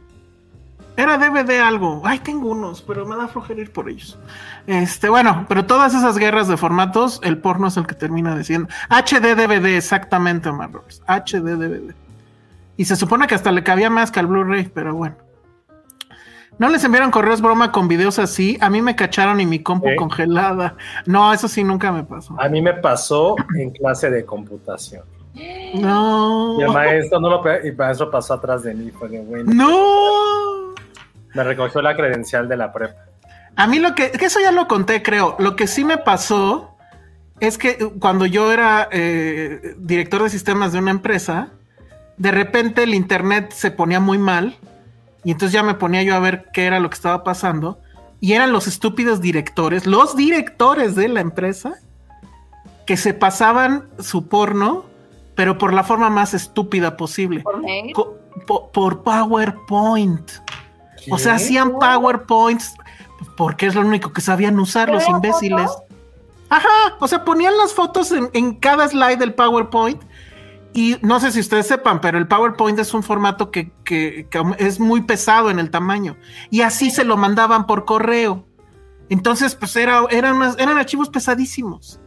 Era 0.97 1.19
DVD 1.19 1.61
algo. 1.61 2.01
Ay, 2.03 2.19
tengo 2.21 2.49
unos, 2.49 2.81
pero 2.81 3.05
me 3.05 3.15
da 3.15 3.29
flojera 3.29 3.61
ir 3.61 3.71
por 3.71 3.91
ellos. 3.91 4.19
Este, 4.67 5.11
bueno, 5.11 5.45
pero 5.47 5.67
todas 5.67 5.95
esas 5.95 6.17
guerras 6.17 6.49
de 6.49 6.57
formatos, 6.57 7.21
el 7.23 7.37
porno 7.37 7.69
es 7.69 7.77
el 7.77 7.87
que 7.87 7.95
termina 7.95 8.35
diciendo. 8.35 8.69
HD 8.89 9.37
DVD, 9.37 9.77
exactamente, 9.77 10.49
Omar 10.49 10.73
Robles. 10.73 11.03
HD 11.07 11.57
DVD. 11.57 11.95
Y 12.79 12.87
se 12.87 12.97
supone 12.97 13.27
que 13.27 13.35
hasta 13.35 13.53
le 13.53 13.63
cabía 13.63 13.91
más 13.91 14.11
que 14.11 14.21
al 14.21 14.29
Blu-ray, 14.29 14.71
pero 14.73 14.95
bueno. 14.95 15.17
¿No 16.59 16.71
les 16.71 16.83
enviaron 16.85 17.11
correos 17.11 17.43
broma 17.43 17.71
con 17.71 17.87
videos 17.87 18.19
así? 18.19 18.57
A 18.63 18.71
mí 18.71 18.81
me 18.81 18.97
cacharon 18.97 19.39
y 19.43 19.45
mi 19.45 19.63
compu 19.63 19.89
¿Eh? 19.89 19.97
congelada. 19.97 20.75
No, 21.05 21.31
eso 21.35 21.49
sí 21.49 21.63
nunca 21.63 21.93
me 21.93 22.03
pasó. 22.03 22.35
A 22.41 22.49
mí 22.49 22.63
me 22.63 22.73
pasó 22.73 23.37
en 23.59 23.73
clase 23.73 24.09
de 24.09 24.25
computación. 24.25 25.05
No. 25.75 26.57
Y 26.59 26.63
el 26.63 26.73
maestro 26.73 27.21
no 27.21 27.29
lo 27.29 27.43
y 27.65 27.69
el 27.69 27.77
maestro 27.77 28.11
pasó 28.11 28.35
atrás 28.35 28.63
de 28.63 28.75
mí. 28.75 28.91
Fue 28.91 29.09
de 29.09 29.21
bueno. 29.21 29.53
No. 29.53 30.75
Me 31.35 31.45
recogió 31.45 31.83
la 31.83 31.97
credencial 31.97 32.49
de 32.49 32.57
la 32.57 32.73
prepa. 32.73 32.97
A 33.57 33.67
mí 33.67 33.79
lo 33.79 33.95
que, 33.95 34.11
que 34.11 34.27
eso 34.27 34.41
ya 34.41 34.53
lo 34.53 34.69
conté, 34.69 35.03
creo. 35.03 35.37
Lo 35.39 35.57
que 35.57 35.67
sí 35.67 35.85
me 35.85 35.99
pasó 35.99 36.77
es 37.41 37.59
que 37.59 37.77
cuando 38.01 38.27
yo 38.27 38.53
era 38.53 38.89
eh, 38.91 39.75
director 39.79 40.23
de 40.23 40.31
sistemas 40.31 40.73
de 40.73 40.79
una 40.79 40.91
empresa, 40.91 41.49
de 42.17 42.31
repente 42.31 42.83
el 42.83 42.95
internet 42.95 43.53
se 43.53 43.71
ponía 43.71 44.01
muy 44.01 44.19
mal 44.19 44.57
y 45.25 45.33
entonces 45.33 45.53
ya 45.53 45.63
me 45.63 45.75
ponía 45.75 46.03
yo 46.03 46.15
a 46.15 46.21
ver 46.21 46.47
qué 46.53 46.65
era 46.65 46.81
lo 46.81 46.89
que 46.89 46.95
estaba 46.95 47.25
pasando 47.25 47.81
y 48.21 48.33
eran 48.33 48.53
los 48.53 48.67
estúpidos 48.67 49.21
directores, 49.21 49.87
los 49.87 50.17
directores 50.17 50.95
de 50.95 51.09
la 51.09 51.21
empresa 51.21 51.75
que 52.87 52.97
se 52.97 53.13
pasaban 53.13 53.89
su 53.99 54.29
porno, 54.29 54.87
pero 55.37 55.59
por 55.59 55.73
la 55.73 55.85
forma 55.85 56.11
más 56.11 56.35
estúpida 56.35 56.97
posible. 56.97 57.41
¿Por 57.43 57.63
mail? 57.63 57.93
Por 58.73 59.03
PowerPoint. 59.03 60.31
O 61.11 61.19
sea, 61.19 61.35
hacían 61.35 61.73
PowerPoints 61.79 62.75
porque 63.37 63.67
es 63.67 63.75
lo 63.75 63.83
único 63.83 64.13
que 64.13 64.21
sabían 64.21 64.59
usar 64.59 64.89
los 64.91 65.05
¿Pero 65.05 65.17
imbéciles. 65.17 65.71
foto? 65.71 65.85
Ajá, 66.49 66.97
o 67.01 67.09
sea, 67.09 67.25
ponían 67.25 67.57
las 67.57 67.73
fotos 67.75 68.11
en, 68.13 68.29
en 68.33 68.55
cada 68.55 68.89
slide 68.89 69.19
del 69.19 69.35
PowerPoint. 69.35 70.03
Y 70.73 70.97
no 71.01 71.21
sé 71.21 71.33
si 71.33 71.41
ustedes 71.41 71.67
sepan, 71.67 72.01
pero 72.01 72.19
el 72.19 72.29
PowerPoint 72.29 72.79
es 72.79 72.93
un 72.93 73.03
formato 73.03 73.51
que, 73.51 73.73
que- 73.85 74.27
que 74.31 74.43
es 74.59 74.79
muy 74.79 75.03
pesado 75.03 75.51
en 75.51 75.59
el 75.59 75.71
tamaño. 75.71 76.17
Y 76.51 76.61
así 76.61 76.91
se 76.91 77.05
lo 77.05 77.17
mandaban 77.17 77.67
por 77.67 77.85
correo. 77.85 78.45
Entonces, 79.09 79.55
pues 79.55 79.75
era, 79.77 80.03
eran, 80.11 80.37
eran 80.59 80.77
archivos 80.79 81.09
pesadísimos. 81.09 82.01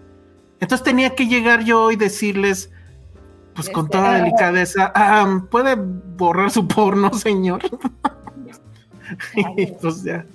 Entonces 0.60 0.84
tenía 0.84 1.16
que 1.16 1.28
llegar 1.28 1.64
yo 1.64 1.90
y 1.92 1.96
decirles, 1.96 2.70
pues 3.60 3.70
con 3.72 3.86
Este, 3.86 3.98
toda 3.98 4.14
delicadeza, 4.14 4.92
"Ah, 4.96 5.42
¿puede 5.52 5.76
borrar 5.76 6.50
su 6.50 6.66
porno, 6.68 7.14
señor? 7.14 7.60
y 9.58 9.66
pues 9.68 10.04
ya. 10.04 10.26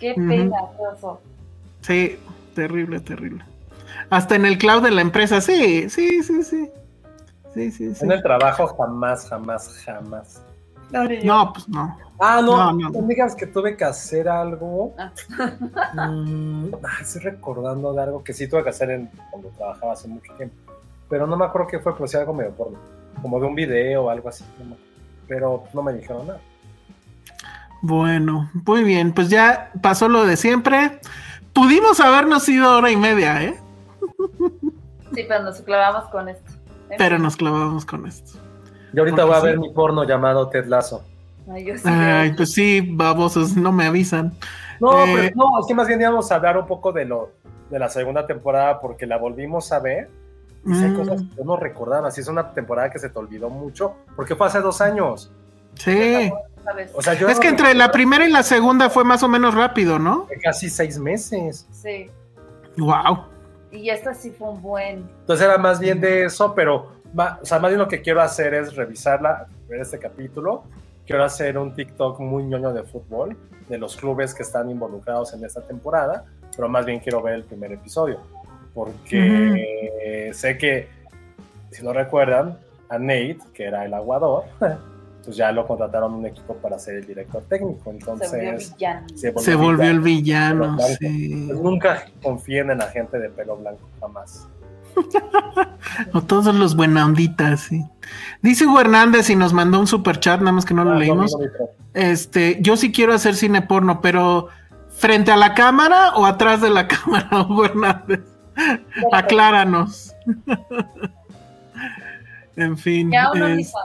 Qué 0.00 0.14
oso. 0.92 1.20
Sí, 1.82 2.18
terrible, 2.54 2.98
terrible. 3.00 3.44
Hasta 4.10 4.34
en 4.36 4.44
el 4.46 4.58
cloud 4.58 4.82
de 4.82 4.90
la 4.90 5.02
empresa, 5.02 5.40
sí, 5.40 5.88
sí, 5.88 6.22
sí, 6.22 6.42
sí. 6.42 6.70
Sí, 7.54 7.70
sí, 7.70 7.94
sí. 7.94 8.04
En 8.04 8.12
el 8.12 8.22
trabajo 8.22 8.66
jamás, 8.76 9.28
jamás, 9.28 9.82
jamás. 9.84 10.42
No, 11.22 11.52
pues 11.52 11.68
no. 11.68 11.96
Ah, 12.18 12.40
no, 12.42 12.56
No, 12.56 12.72
no, 12.72 12.90
no. 12.90 13.02
digas 13.06 13.34
que 13.36 13.46
tuve 13.46 13.76
que 13.76 13.84
hacer 13.84 14.28
algo. 14.28 14.94
Ah. 14.98 16.08
Mm, 16.08 16.70
estoy 17.00 17.22
recordando 17.22 17.92
de 17.92 18.02
algo 18.02 18.24
que 18.24 18.32
sí 18.32 18.48
tuve 18.48 18.64
que 18.64 18.70
hacer 18.70 18.90
en, 18.90 19.10
cuando 19.30 19.48
trabajaba 19.50 19.92
hace 19.92 20.08
mucho 20.08 20.32
tiempo. 20.34 20.56
Pero 21.08 21.26
no 21.26 21.36
me 21.36 21.44
acuerdo 21.44 21.68
qué 21.68 21.78
fue, 21.78 21.94
pero 21.94 22.06
sí 22.06 22.16
algo 22.16 22.34
medio 22.34 22.52
porno. 22.52 22.78
Como 23.22 23.40
de 23.40 23.46
un 23.46 23.54
video 23.54 24.04
o 24.04 24.10
algo 24.10 24.28
así. 24.28 24.44
Pero 25.26 25.64
no 25.72 25.82
me 25.82 25.92
dijeron 25.92 26.26
nada. 26.26 26.40
Bueno, 27.80 28.50
muy 28.66 28.82
bien, 28.82 29.12
pues 29.12 29.28
ya 29.28 29.70
pasó 29.82 30.08
lo 30.08 30.26
de 30.26 30.36
siempre. 30.36 30.98
Pudimos 31.52 32.00
habernos 32.00 32.48
ido 32.48 32.76
hora 32.76 32.90
y 32.90 32.96
media, 32.96 33.42
¿eh? 33.44 33.56
Sí, 35.14 35.24
pero 35.28 35.42
nos 35.44 35.60
clavamos 35.62 36.04
con 36.10 36.28
esto. 36.28 36.52
Pero 36.96 37.18
nos 37.18 37.36
clavamos 37.36 37.84
con 37.84 38.06
esto. 38.06 38.38
Y 38.92 38.98
ahorita 38.98 39.16
Porque 39.22 39.28
voy 39.28 39.36
a 39.36 39.40
sí. 39.40 39.46
ver 39.46 39.58
mi 39.58 39.72
porno 39.72 40.04
llamado 40.04 40.48
Ted 40.48 40.66
Lazo. 40.66 41.04
Ay, 41.50 41.64
yo 41.64 41.76
sí 41.76 41.82
Ay, 41.86 42.32
pues 42.32 42.52
sí, 42.52 42.80
babosos, 42.92 43.56
no 43.56 43.72
me 43.72 43.86
avisan. 43.86 44.32
No, 44.80 45.04
Eh, 45.04 45.12
pero 45.14 45.36
no, 45.36 45.60
es 45.60 45.66
que 45.66 45.74
más 45.74 45.86
bien 45.88 46.00
íbamos 46.00 46.30
a 46.30 46.36
hablar 46.36 46.58
un 46.58 46.66
poco 46.66 46.92
de 46.92 47.04
lo 47.04 47.30
de 47.70 47.78
la 47.78 47.88
segunda 47.90 48.26
temporada 48.26 48.80
porque 48.80 49.06
la 49.06 49.18
volvimos 49.18 49.72
a 49.72 49.78
ver. 49.80 50.08
Y 50.66 50.72
hay 50.72 50.90
Mm, 50.90 50.96
cosas 50.96 51.22
que 51.22 51.36
yo 51.36 51.44
no 51.44 51.56
recordaba. 51.56 52.10
Si 52.10 52.20
es 52.20 52.28
una 52.28 52.52
temporada 52.52 52.90
que 52.90 52.98
se 52.98 53.08
te 53.08 53.18
olvidó 53.18 53.48
mucho, 53.50 53.94
porque 54.16 54.34
fue 54.36 54.46
hace 54.46 54.60
dos 54.60 54.80
años. 54.80 55.30
sí. 55.74 56.30
¿Sabes? 56.64 56.90
O 56.94 57.00
sea, 57.00 57.14
yo 57.14 57.28
Es 57.28 57.36
no 57.36 57.40
que 57.40 57.48
entre 57.48 57.72
la 57.74 57.90
primera 57.90 58.26
y 58.26 58.30
la 58.30 58.42
segunda 58.42 58.90
fue 58.90 59.02
más 59.02 59.22
o 59.22 59.28
menos 59.28 59.54
rápido, 59.54 59.98
¿no? 59.98 60.26
casi 60.42 60.68
seis 60.68 60.98
meses. 60.98 61.66
Sí. 61.70 62.10
Wow. 62.76 63.24
Y 63.70 63.88
esta 63.88 64.12
sí 64.12 64.30
fue 64.30 64.50
un 64.50 64.60
buen. 64.60 65.08
Entonces 65.20 65.46
era 65.46 65.56
más 65.56 65.80
bien 65.80 65.98
de 66.00 66.24
eso, 66.26 66.54
pero 66.54 66.92
o 67.16 67.44
sea, 67.44 67.58
más 67.58 67.70
bien 67.70 67.78
lo 67.78 67.88
que 67.88 68.02
quiero 68.02 68.20
hacer 68.20 68.52
es 68.52 68.74
revisarla, 68.76 69.46
ver 69.66 69.80
este 69.80 69.98
capítulo. 69.98 70.64
Quiero 71.06 71.24
hacer 71.24 71.56
un 71.56 71.74
TikTok 71.74 72.20
muy 72.20 72.44
ñoño 72.44 72.72
de 72.74 72.82
fútbol, 72.82 73.34
de 73.68 73.78
los 73.78 73.96
clubes 73.96 74.34
que 74.34 74.42
están 74.42 74.70
involucrados 74.70 75.32
en 75.32 75.42
esta 75.44 75.62
temporada, 75.62 76.26
pero 76.54 76.68
más 76.68 76.84
bien 76.84 77.00
quiero 77.00 77.22
ver 77.22 77.34
el 77.34 77.44
primer 77.44 77.72
episodio, 77.72 78.20
porque 78.78 80.30
sé 80.34 80.56
que, 80.56 80.88
si 81.70 81.82
no 81.82 81.92
recuerdan, 81.92 82.58
a 82.88 82.98
Nate, 82.98 83.38
que 83.52 83.64
era 83.64 83.84
el 83.84 83.92
aguador, 83.92 84.44
pues 85.24 85.36
ya 85.36 85.50
lo 85.52 85.66
contrataron 85.66 86.14
un 86.14 86.26
equipo 86.26 86.54
para 86.54 86.78
ser 86.78 86.96
el 86.96 87.06
director 87.06 87.42
técnico, 87.48 87.80
Se 87.84 87.90
volvió 87.90 87.98
entonces 87.98 88.74
villano. 88.76 89.06
Se 89.16 89.54
volvió 89.56 89.90
el 89.90 90.00
villano. 90.00 90.76
villano, 90.76 90.76
Blanco. 90.76 90.82
sí. 91.00 91.44
Pues 91.48 91.60
nunca 91.60 92.06
confíen 92.22 92.70
en 92.70 92.78
la 92.78 92.86
gente 92.88 93.18
de 93.18 93.28
pelo 93.30 93.56
blanco, 93.56 93.88
jamás. 94.00 94.48
O 96.12 96.22
todos 96.22 96.54
los 96.54 96.76
buena 96.76 97.04
onditas, 97.04 97.60
sí. 97.60 97.84
Dice 98.42 98.66
Hugo 98.66 98.80
Hernández 98.80 99.28
y 99.30 99.36
nos 99.36 99.52
mandó 99.52 99.80
un 99.80 99.86
super 99.86 100.20
chat, 100.20 100.38
nada 100.40 100.52
más 100.52 100.64
que 100.64 100.74
no 100.74 100.84
lo 100.84 100.92
Ah, 100.92 100.98
leímos. 100.98 101.32
no, 101.32 101.38
no, 101.38 101.44
no, 101.44 101.58
no. 101.58 101.68
Este, 101.94 102.58
yo 102.60 102.76
sí 102.76 102.92
quiero 102.92 103.12
hacer 103.14 103.34
cine 103.34 103.62
porno, 103.62 104.00
pero 104.00 104.48
¿frente 104.90 105.30
a 105.32 105.36
la 105.36 105.54
cámara 105.54 106.14
o 106.14 106.24
atrás 106.26 106.60
de 106.60 106.70
la 106.70 106.86
cámara, 106.88 107.42
Hugo 107.42 107.64
Hernández? 107.66 108.20
Acláranos. 109.12 110.14
en 112.56 112.76
fin. 112.76 113.10
Ya 113.10 113.30
es- 113.34 113.56
dijo, 113.56 113.78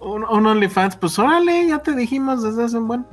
un, 0.00 0.24
un 0.24 0.46
OnlyFans, 0.46 0.96
pues 0.96 1.18
órale, 1.18 1.66
ya 1.66 1.78
te 1.78 1.94
dijimos 1.94 2.42
desde 2.42 2.64
hace 2.64 2.78
un 2.78 2.88
buen. 2.88 3.06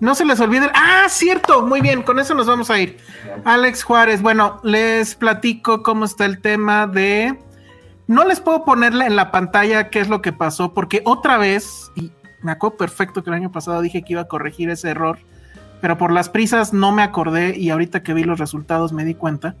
No 0.00 0.14
se 0.14 0.24
les 0.24 0.38
olvide. 0.40 0.70
Ah, 0.74 1.06
cierto, 1.08 1.62
muy 1.62 1.80
bien, 1.80 2.02
con 2.02 2.18
eso 2.18 2.34
nos 2.34 2.46
vamos 2.46 2.70
a 2.70 2.78
ir. 2.78 2.98
Alex 3.44 3.82
Juárez, 3.82 4.22
bueno, 4.22 4.60
les 4.62 5.14
platico 5.16 5.82
cómo 5.82 6.04
está 6.04 6.24
el 6.24 6.40
tema 6.40 6.86
de. 6.86 7.36
No 8.06 8.24
les 8.24 8.40
puedo 8.40 8.64
ponerle 8.64 9.06
en 9.06 9.16
la 9.16 9.30
pantalla 9.30 9.90
qué 9.90 10.00
es 10.00 10.08
lo 10.08 10.22
que 10.22 10.32
pasó, 10.32 10.72
porque 10.72 11.02
otra 11.04 11.36
vez, 11.36 11.90
y 11.94 12.10
me 12.42 12.52
acuerdo 12.52 12.76
perfecto 12.76 13.22
que 13.22 13.30
el 13.30 13.34
año 13.34 13.52
pasado 13.52 13.82
dije 13.82 14.02
que 14.02 14.14
iba 14.14 14.22
a 14.22 14.28
corregir 14.28 14.70
ese 14.70 14.90
error, 14.90 15.18
pero 15.80 15.98
por 15.98 16.12
las 16.12 16.28
prisas 16.28 16.72
no 16.72 16.92
me 16.92 17.02
acordé 17.02 17.56
y 17.56 17.70
ahorita 17.70 18.02
que 18.02 18.14
vi 18.14 18.24
los 18.24 18.38
resultados 18.38 18.92
me 18.92 19.04
di 19.04 19.14
cuenta. 19.14 19.56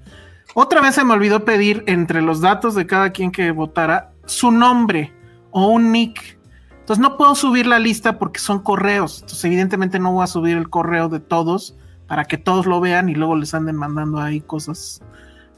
Otra 0.54 0.80
vez 0.80 0.94
se 0.94 1.04
me 1.04 1.14
olvidó 1.14 1.44
pedir 1.44 1.84
entre 1.86 2.22
los 2.22 2.40
datos 2.40 2.74
de 2.74 2.86
cada 2.86 3.10
quien 3.10 3.30
que 3.30 3.50
votara 3.50 4.12
su 4.24 4.50
nombre 4.50 5.12
o 5.50 5.68
un 5.68 5.92
nick. 5.92 6.38
Entonces 6.80 7.02
no 7.02 7.16
puedo 7.16 7.34
subir 7.34 7.66
la 7.66 7.78
lista 7.78 8.18
porque 8.18 8.40
son 8.40 8.60
correos. 8.60 9.20
Entonces 9.20 9.44
evidentemente 9.44 9.98
no 9.98 10.12
voy 10.12 10.24
a 10.24 10.26
subir 10.26 10.56
el 10.56 10.70
correo 10.70 11.08
de 11.08 11.20
todos 11.20 11.76
para 12.06 12.24
que 12.24 12.38
todos 12.38 12.66
lo 12.66 12.80
vean 12.80 13.08
y 13.08 13.14
luego 13.14 13.36
les 13.36 13.52
anden 13.52 13.76
mandando 13.76 14.18
ahí 14.18 14.40
cosas 14.40 15.02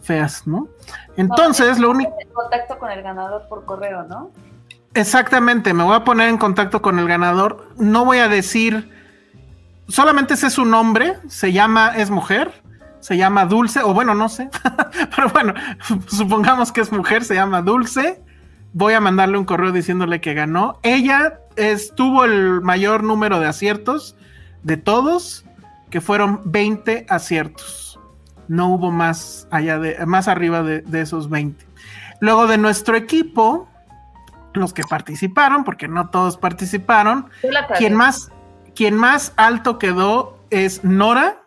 feas, 0.01 0.47
¿no? 0.47 0.69
Entonces 1.17 1.79
lo 1.79 1.91
único... 1.91 2.13
en 2.21 2.29
contacto 2.33 2.79
con 2.79 2.91
el 2.91 3.03
ganador 3.03 3.47
por 3.49 3.65
correo, 3.65 4.03
¿no? 4.05 4.33
Exactamente, 4.95 5.73
me 5.73 5.85
voy 5.85 5.95
a 5.95 6.03
poner 6.03 6.29
en 6.29 6.37
contacto 6.37 6.83
con 6.83 6.99
el 6.99 7.07
ganador. 7.07 7.69
No 7.79 8.05
voy 8.05 8.19
a 8.19 8.29
decir, 8.29 8.91
solamente 9.91 10.37
sé 10.37 10.51
su 10.51 10.65
nombre, 10.65 11.17
se 11.29 11.53
llama, 11.53 11.93
es 11.97 12.11
mujer, 12.11 12.63
se 13.01 13.17
llama 13.17 13.47
Dulce, 13.47 13.81
o 13.83 13.93
bueno, 13.95 14.15
no 14.15 14.29
sé, 14.29 14.49
pero 15.17 15.29
bueno, 15.31 15.55
supongamos 16.07 16.73
que 16.73 16.81
es 16.81 16.93
mujer, 16.93 17.25
se 17.25 17.35
llama 17.35 17.63
Dulce. 17.63 18.23
Voy 18.73 18.93
a 18.93 19.01
mandarle 19.01 19.37
un 19.37 19.45
correo 19.45 19.73
diciéndole 19.73 20.21
que 20.21 20.33
ganó. 20.33 20.79
Ella 20.85 21.41
es, 21.57 21.93
tuvo 21.95 22.25
el 22.25 22.61
mayor 22.61 23.03
número 23.03 23.41
de 23.41 23.49
aciertos 23.49 24.17
de 24.63 24.77
todos, 24.77 25.45
que 25.91 26.01
fueron 26.01 26.41
20 26.45 27.07
aciertos. 27.09 27.99
No 28.47 28.69
hubo 28.69 28.93
más 28.93 29.49
allá 29.51 29.81
de, 29.81 30.07
más 30.07 30.29
arriba 30.29 30.63
de, 30.63 30.83
de 30.83 31.01
esos 31.01 31.29
20. 31.29 31.67
Luego 32.21 32.47
de 32.47 32.59
nuestro 32.59 32.97
equipo, 32.97 33.69
los 34.53 34.73
que 34.73 34.83
participaron, 34.85 35.65
porque 35.65 35.89
no 35.89 36.11
todos 36.11 36.37
participaron. 36.37 37.29
Quien 37.79 37.95
más, 37.95 38.31
quien 38.81 38.97
más 38.97 39.35
alto 39.37 39.79
quedó 39.79 40.39
es 40.49 40.85
Nora, 40.85 41.43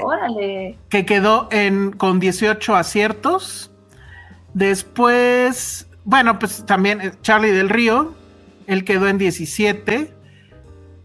Órale. 0.00 0.78
que 0.88 1.04
quedó 1.04 1.48
en, 1.50 1.90
con 1.90 2.20
18 2.20 2.76
aciertos. 2.76 3.72
Después, 4.52 5.88
bueno, 6.04 6.38
pues 6.38 6.64
también 6.66 7.00
eh, 7.00 7.12
Charlie 7.22 7.50
del 7.50 7.68
Río, 7.68 8.14
él 8.68 8.84
quedó 8.84 9.08
en 9.08 9.18
17. 9.18 10.14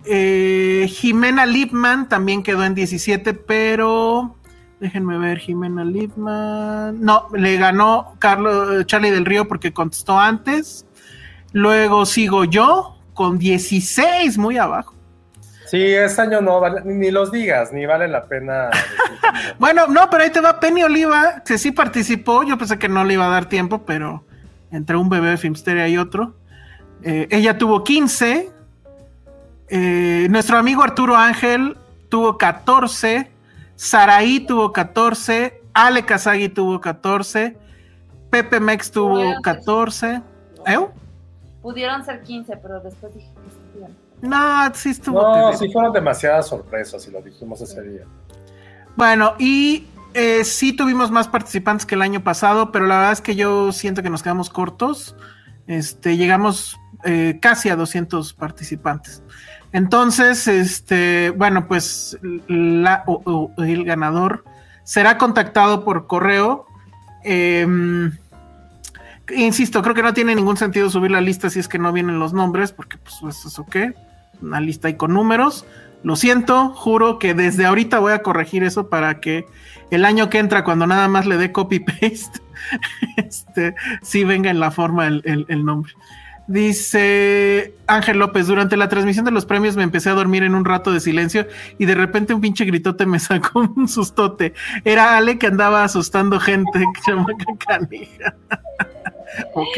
Eh, 0.05 0.85
Jimena 0.87 1.47
Lipman 1.47 2.07
también 2.07 2.43
quedó 2.43 2.63
en 2.63 2.75
17, 2.75 3.33
pero 3.33 4.35
déjenme 4.79 5.17
ver, 5.17 5.39
Jimena 5.39 5.85
Lipman. 5.85 7.01
No, 7.03 7.29
le 7.33 7.57
ganó 7.57 8.13
Carlos, 8.19 8.85
Charlie 8.85 9.09
del 9.09 9.25
Río 9.25 9.47
porque 9.47 9.73
contestó 9.73 10.19
antes. 10.19 10.85
Luego 11.51 12.05
sigo 12.05 12.43
yo 12.43 12.99
con 13.15 13.39
16, 13.39 14.37
muy 14.37 14.59
abajo. 14.59 14.98
Sí, 15.69 15.81
este 15.93 16.21
año 16.21 16.41
no, 16.41 16.59
vale- 16.59 16.81
ni 16.85 17.11
los 17.11 17.31
digas, 17.31 17.71
ni 17.71 17.85
vale 17.85 18.07
la 18.07 18.25
pena. 18.25 18.69
Bueno, 19.59 19.85
no, 19.87 20.09
pero 20.09 20.23
ahí 20.23 20.31
te 20.31 20.41
va 20.41 20.59
Penny 20.59 20.81
Oliva, 20.83 21.43
que 21.45 21.57
sí 21.57 21.71
participó. 21.71 22.43
Yo 22.43 22.57
pensé 22.57 22.79
que 22.79 22.89
no 22.89 23.03
le 23.03 23.13
iba 23.13 23.25
a 23.25 23.29
dar 23.29 23.45
tiempo, 23.47 23.83
pero 23.85 24.23
entre 24.71 24.95
un 24.97 25.07
bebé 25.09 25.29
de 25.29 25.37
Filmsteria 25.37 25.87
y 25.87 25.97
otro. 25.97 26.33
eh, 27.03 27.27
ella 27.29 27.57
tuvo 27.57 27.83
15. 27.83 28.49
Eh, 29.69 30.27
nuestro 30.29 30.57
amigo 30.57 30.81
Arturo 30.81 31.15
Ángel 31.15 31.77
tuvo 32.09 32.37
14. 32.37 33.29
Saraí 33.75 34.39
tuvo 34.39 34.73
14. 34.73 35.61
Ale 35.73 36.03
Kazagi 36.05 36.49
tuvo 36.49 36.81
14. 36.81 37.55
Pepe 38.31 38.59
Mex 38.59 38.91
tuvo 38.91 39.09
Bueno, 39.15 39.41
14. 39.43 40.21
¿Eh? 40.65 40.77
Pudieron 41.61 42.03
ser 42.03 42.21
15, 42.23 42.57
pero 42.57 42.79
después 42.79 43.13
dije 43.13 43.29
que 43.35 43.47
estuvieron. 43.49 43.95
No, 44.21 44.73
sí 44.73 44.89
estuvo. 44.89 45.21
No, 45.21 45.33
terrible. 45.33 45.57
sí 45.57 45.73
fueron 45.73 45.93
demasiadas 45.93 46.47
sorpresas 46.47 47.07
y 47.07 47.11
lo 47.11 47.21
dijimos 47.21 47.61
ese 47.61 47.81
día. 47.81 48.03
Bueno, 48.95 49.33
y 49.39 49.87
eh, 50.13 50.43
sí 50.43 50.73
tuvimos 50.73 51.09
más 51.11 51.27
participantes 51.27 51.85
que 51.85 51.95
el 51.95 52.01
año 52.01 52.21
pasado, 52.23 52.71
pero 52.71 52.85
la 52.85 52.95
verdad 52.97 53.11
es 53.13 53.21
que 53.21 53.35
yo 53.35 53.71
siento 53.71 54.03
que 54.03 54.09
nos 54.09 54.23
quedamos 54.23 54.49
cortos. 54.49 55.15
Este, 55.67 56.17
llegamos 56.17 56.77
eh, 57.05 57.39
casi 57.41 57.69
a 57.69 57.75
200 57.77 58.33
participantes. 58.33 59.23
Entonces, 59.71 60.47
este, 60.47 61.29
bueno, 61.29 61.67
pues 61.67 62.17
la- 62.47 63.03
o- 63.05 63.21
o- 63.55 63.63
el 63.63 63.85
ganador 63.85 64.43
será 64.83 65.17
contactado 65.17 65.85
por 65.85 66.07
correo. 66.07 66.65
Em, 67.23 68.11
insisto, 69.35 69.81
creo 69.83 69.93
que 69.93 70.01
no 70.01 70.13
tiene 70.13 70.33
ningún 70.35 70.57
sentido 70.57 70.89
subir 70.89 71.11
la 71.11 71.21
lista 71.21 71.49
si 71.49 71.59
es 71.59 71.67
que 71.67 71.77
no 71.77 71.93
vienen 71.93 72.17
los 72.19 72.33
nombres, 72.33 72.71
porque 72.71 72.97
pues 72.97 73.15
eso 73.37 73.47
es 73.47 73.59
ok. 73.59 73.75
Una 74.41 74.59
lista 74.59 74.87
ahí 74.87 74.95
con 74.95 75.13
números. 75.13 75.65
Lo 76.03 76.15
siento, 76.15 76.69
juro 76.69 77.19
que 77.19 77.33
desde 77.33 77.65
ahorita 77.65 77.99
voy 77.99 78.13
a 78.13 78.21
corregir 78.23 78.63
eso 78.63 78.89
para 78.89 79.19
que 79.19 79.45
el 79.91 80.05
año 80.05 80.29
que 80.29 80.37
entra, 80.39 80.63
cuando 80.63 80.87
nada 80.87 81.07
más 81.09 81.25
le 81.25 81.37
dé 81.37 81.51
copy 81.51 81.79
paste, 81.81 82.39
este, 83.17 83.75
sí 84.01 84.23
venga 84.23 84.49
en 84.49 84.59
la 84.59 84.71
forma 84.71 85.07
el, 85.07 85.45
el- 85.47 85.65
nombre. 85.65 85.91
Dice 86.47 87.75
Ángel 87.85 88.17
López, 88.17 88.47
durante 88.47 88.75
la 88.75 88.89
transmisión 88.89 89.23
de 89.23 89.29
los 89.29 89.45
premios 89.45 89.75
me 89.75 89.83
empecé 89.83 90.09
a 90.09 90.13
dormir 90.13 90.41
en 90.41 90.55
un 90.55 90.65
rato 90.65 90.91
de 90.91 90.99
silencio 90.99 91.45
y 91.77 91.85
de 91.85 91.93
repente 91.93 92.33
un 92.33 92.41
pinche 92.41 92.65
gritote 92.65 93.05
me 93.05 93.19
sacó 93.19 93.59
un 93.75 93.87
sustote. 93.87 94.53
Era 94.83 95.15
Ale 95.17 95.37
que 95.37 95.45
andaba 95.47 95.83
asustando 95.83 96.39
gente, 96.39 96.83
chamaca 97.05 97.45
canija. 97.67 98.35
Ok. 99.53 99.77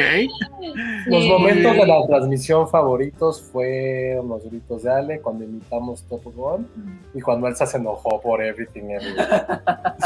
Los 1.08 1.26
momentos 1.26 1.76
de 1.76 1.88
la 1.88 2.06
transmisión 2.08 2.70
favoritos 2.70 3.42
fueron 3.42 4.30
los 4.30 4.44
gritos 4.46 4.84
de 4.84 4.92
Ale 4.92 5.20
cuando 5.20 5.44
imitamos 5.44 6.04
Top 6.04 6.24
Gun 6.24 6.68
y 7.14 7.22
cuando 7.22 7.48
Elsa 7.48 7.66
se 7.66 7.78
enojó 7.78 8.22
por 8.22 8.44
Everything 8.44 8.90
Everywhere. 8.90 9.30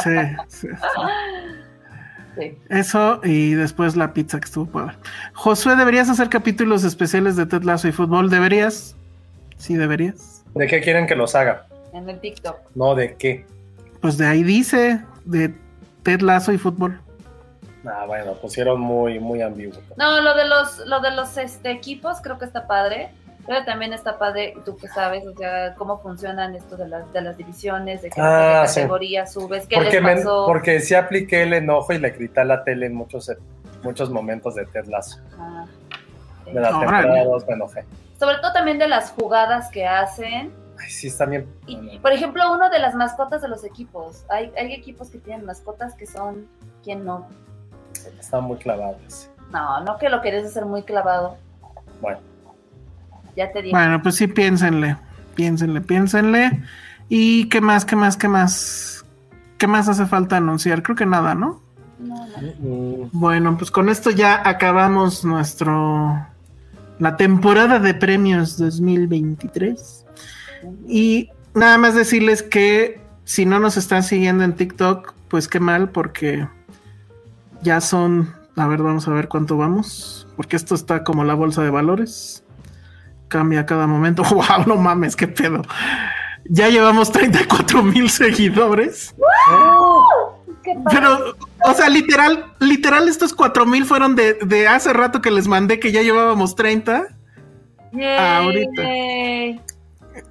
Sí, 0.03 0.11
sí. 0.47 0.67
Sí. 2.37 2.57
Eso 2.69 3.21
y 3.23 3.53
después 3.53 3.95
la 3.95 4.13
pizza 4.13 4.37
que 4.39 4.45
estuvo 4.45 4.65
para 4.65 4.97
Josué, 5.33 5.77
¿deberías 5.77 6.09
hacer 6.09 6.27
capítulos 6.27 6.83
especiales 6.83 7.37
de 7.37 7.45
Ted 7.45 7.63
Lasso 7.63 7.87
y 7.87 7.93
fútbol? 7.93 8.29
¿Deberías? 8.29 8.97
Sí, 9.57 9.75
deberías. 9.75 10.43
¿De 10.53 10.67
qué 10.67 10.81
quieren 10.81 11.07
que 11.07 11.15
los 11.15 11.33
haga? 11.33 11.65
En 11.93 12.09
el 12.09 12.19
TikTok. 12.19 12.57
No, 12.75 12.93
¿de 12.93 13.15
qué? 13.15 13.45
Pues 14.01 14.17
de 14.17 14.25
ahí 14.25 14.43
dice, 14.43 15.01
de 15.23 15.53
Ted 16.03 16.19
Lasso 16.19 16.51
y 16.51 16.57
fútbol. 16.57 16.99
Ah, 17.87 18.05
bueno, 18.05 18.33
pusieron 18.33 18.79
muy, 18.79 19.19
muy 19.19 19.41
ambiguo. 19.41 19.79
No, 19.97 20.21
lo 20.21 20.33
de 20.35 20.45
los, 20.45 20.79
lo 20.85 20.99
de 21.01 21.11
los 21.11 21.37
este, 21.37 21.71
equipos 21.71 22.19
creo 22.21 22.37
que 22.39 22.45
está 22.45 22.67
padre. 22.67 23.11
Pero 23.47 23.63
también 23.63 23.93
está 23.93 24.17
padre, 24.17 24.55
tú 24.65 24.75
que 24.75 24.87
sabes, 24.87 25.23
o 25.27 25.35
sea, 25.35 25.75
cómo 25.75 25.99
funcionan 26.01 26.55
esto 26.55 26.77
de 26.77 26.87
las, 26.87 27.13
de 27.13 27.21
las 27.21 27.37
divisiones, 27.37 28.01
de 28.01 28.09
qué 28.09 28.19
Ah, 28.19 28.63
sí. 28.67 28.79
categoría 28.79 29.27
subes, 29.27 29.67
qué 29.67 29.75
Porque, 29.75 29.91
les 29.91 30.01
me- 30.01 30.15
pasó. 30.15 30.45
porque 30.47 30.79
sí 30.79 30.95
apliqué 30.95 31.43
el 31.43 31.53
enojo 31.53 31.93
y 31.93 31.99
le 31.99 32.09
grité 32.09 32.39
a 32.39 32.43
la 32.43 32.63
tele 32.63 32.87
en 32.87 32.95
muchos, 32.95 33.31
muchos 33.83 34.09
momentos 34.09 34.55
de 34.55 34.65
Ted 34.65 34.85
Lasso. 34.87 35.19
Ah, 35.37 35.63
sí. 36.43 36.53
De 36.53 36.59
la 36.59 36.69
temporada 36.79 37.23
2 37.23 37.45
me 37.47 37.53
enojé. 37.53 37.85
Sobre 38.19 38.37
todo 38.37 38.51
también 38.51 38.79
de 38.79 38.87
las 38.87 39.11
jugadas 39.11 39.69
que 39.69 39.85
hacen. 39.85 40.51
Ay, 40.79 40.89
sí, 40.89 41.05
está 41.09 41.25
bien. 41.27 41.47
Y, 41.67 41.99
por 41.99 42.13
ejemplo, 42.13 42.51
uno 42.51 42.71
de 42.71 42.79
las 42.79 42.95
mascotas 42.95 43.43
de 43.43 43.47
los 43.47 43.63
equipos. 43.63 44.25
Hay, 44.29 44.51
hay 44.57 44.73
equipos 44.73 45.11
que 45.11 45.19
tienen 45.19 45.45
mascotas 45.45 45.93
que 45.93 46.07
son 46.07 46.47
quien 46.83 47.05
no. 47.05 47.27
Está 48.19 48.39
muy 48.39 48.57
clavado 48.57 48.97
ese. 49.07 49.29
No, 49.51 49.81
no 49.81 49.97
que 49.97 50.09
lo 50.09 50.21
querés 50.21 50.45
hacer 50.45 50.65
muy 50.65 50.83
clavado. 50.83 51.37
Bueno, 52.01 52.19
Ya 53.35 53.51
te 53.51 53.61
dije. 53.61 53.75
Bueno, 53.75 54.01
pues 54.01 54.15
sí, 54.15 54.27
piénsenle, 54.27 54.97
piénsenle, 55.35 55.81
piénsenle. 55.81 56.61
¿Y 57.09 57.47
qué 57.49 57.61
más, 57.61 57.85
qué 57.85 57.95
más, 57.95 58.17
qué 58.17 58.27
más? 58.27 59.05
¿Qué 59.57 59.67
más 59.67 59.87
hace 59.87 60.05
falta 60.05 60.37
anunciar? 60.37 60.83
Creo 60.83 60.95
que 60.95 61.05
nada, 61.05 61.35
¿no? 61.35 61.61
No, 61.99 62.27
no. 62.27 63.09
Bueno, 63.13 63.57
pues 63.57 63.71
con 63.71 63.89
esto 63.89 64.11
ya 64.11 64.41
acabamos 64.47 65.23
nuestro 65.23 66.27
la 66.99 67.17
temporada 67.17 67.79
de 67.79 67.93
premios 67.93 68.57
2023 68.57 70.05
y 70.87 71.29
nada 71.53 71.77
más 71.77 71.95
decirles 71.95 72.41
que 72.41 73.01
si 73.25 73.45
no 73.45 73.59
nos 73.59 73.77
están 73.77 74.03
siguiendo 74.03 74.43
en 74.43 74.55
TikTok, 74.55 75.13
pues 75.29 75.47
qué 75.47 75.59
mal 75.59 75.89
porque 75.89 76.47
ya 77.65 77.81
son, 77.81 78.33
a 78.55 78.67
ver, 78.67 78.81
vamos 78.83 79.07
a 79.07 79.11
ver 79.11 79.27
cuánto 79.27 79.57
vamos, 79.57 80.27
porque 80.37 80.55
esto 80.55 80.75
está 80.75 81.03
como 81.03 81.23
la 81.23 81.33
bolsa 81.33 81.63
de 81.63 81.71
valores. 81.71 82.43
Cambia 83.27 83.61
a 83.61 83.65
cada 83.65 83.87
momento. 83.87 84.23
Wow, 84.31 84.65
no 84.67 84.77
mames, 84.77 85.15
qué 85.15 85.27
pedo. 85.27 85.63
Ya 86.47 86.69
llevamos 86.69 87.11
34 87.11 87.81
mil 87.81 88.09
seguidores. 88.09 89.15
Pero, 90.91 91.35
o 91.63 91.73
sea, 91.73 91.89
literal, 91.89 92.53
literal, 92.59 93.09
estos 93.09 93.33
cuatro 93.33 93.65
mil 93.65 93.83
fueron 93.85 94.15
de, 94.15 94.35
de 94.35 94.67
hace 94.67 94.93
rato 94.93 95.21
que 95.21 95.31
les 95.31 95.47
mandé 95.47 95.79
que 95.79 95.91
ya 95.91 96.03
llevábamos 96.03 96.55
30. 96.55 97.07
ahorita. 98.19 98.81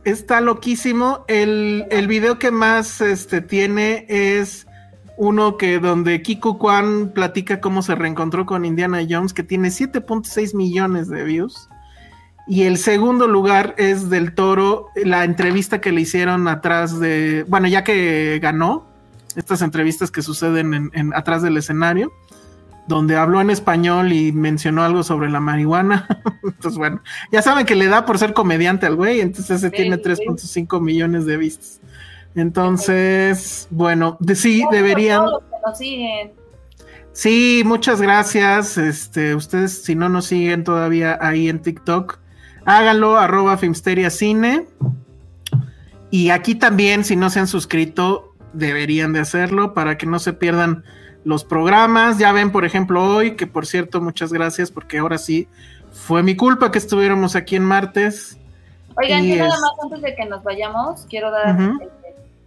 Está 0.04 0.40
loquísimo. 0.40 1.24
El, 1.26 1.86
el 1.90 2.06
video 2.06 2.38
que 2.38 2.52
más 2.52 3.00
este, 3.00 3.40
tiene 3.40 4.06
es 4.08 4.68
uno 5.16 5.56
que 5.56 5.78
donde 5.78 6.22
Kiko 6.22 6.58
Kwan 6.58 7.10
platica 7.14 7.60
cómo 7.60 7.82
se 7.82 7.94
reencontró 7.94 8.46
con 8.46 8.64
Indiana 8.64 9.00
Jones, 9.08 9.32
que 9.32 9.42
tiene 9.42 9.68
7.6 9.68 10.54
millones 10.54 11.08
de 11.08 11.24
views. 11.24 11.68
Y 12.46 12.64
el 12.64 12.76
segundo 12.76 13.26
lugar 13.26 13.74
es 13.78 14.10
del 14.10 14.34
Toro, 14.34 14.88
la 14.96 15.24
entrevista 15.24 15.80
que 15.80 15.92
le 15.92 16.02
hicieron 16.02 16.46
atrás 16.48 17.00
de, 17.00 17.44
bueno, 17.48 17.68
ya 17.68 17.84
que 17.84 18.38
ganó, 18.42 18.86
estas 19.34 19.62
entrevistas 19.62 20.10
que 20.10 20.20
suceden 20.22 20.74
en, 20.74 20.90
en- 20.94 21.14
atrás 21.14 21.42
del 21.42 21.56
escenario, 21.56 22.12
donde 22.86 23.16
habló 23.16 23.40
en 23.40 23.48
español 23.48 24.12
y 24.12 24.30
mencionó 24.32 24.82
algo 24.84 25.02
sobre 25.02 25.30
la 25.30 25.40
marihuana. 25.40 26.06
entonces, 26.44 26.76
bueno, 26.76 27.00
ya 27.32 27.40
saben 27.40 27.64
que 27.64 27.74
le 27.76 27.86
da 27.86 28.04
por 28.04 28.18
ser 28.18 28.34
comediante 28.34 28.84
al 28.86 28.96
güey, 28.96 29.20
entonces 29.20 29.62
ese 29.62 29.70
Sí, 29.70 29.76
tiene 29.76 29.96
sí. 29.96 30.02
3.5 30.66 30.80
millones 30.82 31.24
de 31.24 31.36
vistas. 31.38 31.80
Entonces, 32.34 33.68
bueno, 33.70 34.16
de- 34.20 34.34
sí, 34.36 34.64
deberían. 34.70 35.24
Sí, 37.12 37.62
muchas 37.64 38.00
gracias. 38.00 38.76
Este, 38.76 39.34
ustedes, 39.34 39.82
si 39.84 39.94
no 39.94 40.08
nos 40.08 40.26
siguen 40.26 40.64
todavía 40.64 41.16
ahí 41.20 41.48
en 41.48 41.60
TikTok, 41.62 42.18
háganlo, 42.64 43.16
arroba 43.18 43.56
Filmsteria 43.56 44.10
Cine. 44.10 44.66
Y 46.10 46.30
aquí 46.30 46.54
también, 46.54 47.04
si 47.04 47.14
no 47.16 47.30
se 47.30 47.40
han 47.40 47.46
suscrito, 47.46 48.34
deberían 48.52 49.12
de 49.12 49.20
hacerlo 49.20 49.74
para 49.74 49.96
que 49.96 50.06
no 50.06 50.18
se 50.18 50.32
pierdan 50.32 50.84
los 51.24 51.44
programas. 51.44 52.18
Ya 52.18 52.32
ven, 52.32 52.50
por 52.50 52.64
ejemplo, 52.64 53.02
hoy, 53.04 53.36
que 53.36 53.46
por 53.46 53.66
cierto, 53.66 54.00
muchas 54.00 54.32
gracias, 54.32 54.70
porque 54.70 54.98
ahora 54.98 55.18
sí 55.18 55.48
fue 55.92 56.22
mi 56.22 56.34
culpa 56.36 56.70
que 56.72 56.78
estuviéramos 56.78 57.36
aquí 57.36 57.56
en 57.56 57.64
martes. 57.64 58.38
Oigan, 58.96 59.24
Y 59.24 59.30
yo 59.30 59.44
nada 59.44 59.54
es- 59.54 59.60
más 59.60 59.70
antes 59.84 60.02
de 60.02 60.14
que 60.14 60.24
nos 60.26 60.42
vayamos, 60.44 61.06
quiero 61.08 61.30
dar, 61.30 61.56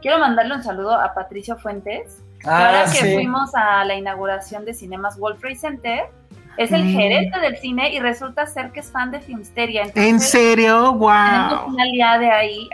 quiero 0.02 0.20
mandarle 0.20 0.56
un 0.56 0.64
saludo 0.64 0.94
a 1.00 1.14
Patricio 1.14 1.58
Fuentes. 1.58 2.24
Ah, 2.46 2.68
Ahora 2.68 2.84
que 2.86 3.00
sí. 3.00 3.14
fuimos 3.14 3.54
a 3.56 3.84
la 3.84 3.96
inauguración 3.96 4.64
de 4.66 4.74
Cinemas 4.74 5.18
World 5.18 5.40
Trade 5.40 5.56
Center, 5.56 6.04
es 6.58 6.72
el 6.72 6.86
Mm. 6.86 6.92
gerente 6.92 7.40
del 7.40 7.58
cine 7.58 7.94
y 7.94 8.00
resulta 8.00 8.48
ser 8.48 8.72
que 8.72 8.80
es 8.80 8.92
fan 8.92 9.12
de 9.12 9.20
Filmsteria. 9.20 9.84
¿En 9.94 10.20
serio? 10.20 10.76
Tenemos 10.86 11.00
¡Wow! 11.00 11.68
una 11.74 11.84
aliada 11.84 12.18
de 12.18 12.32
ahí 12.32 12.70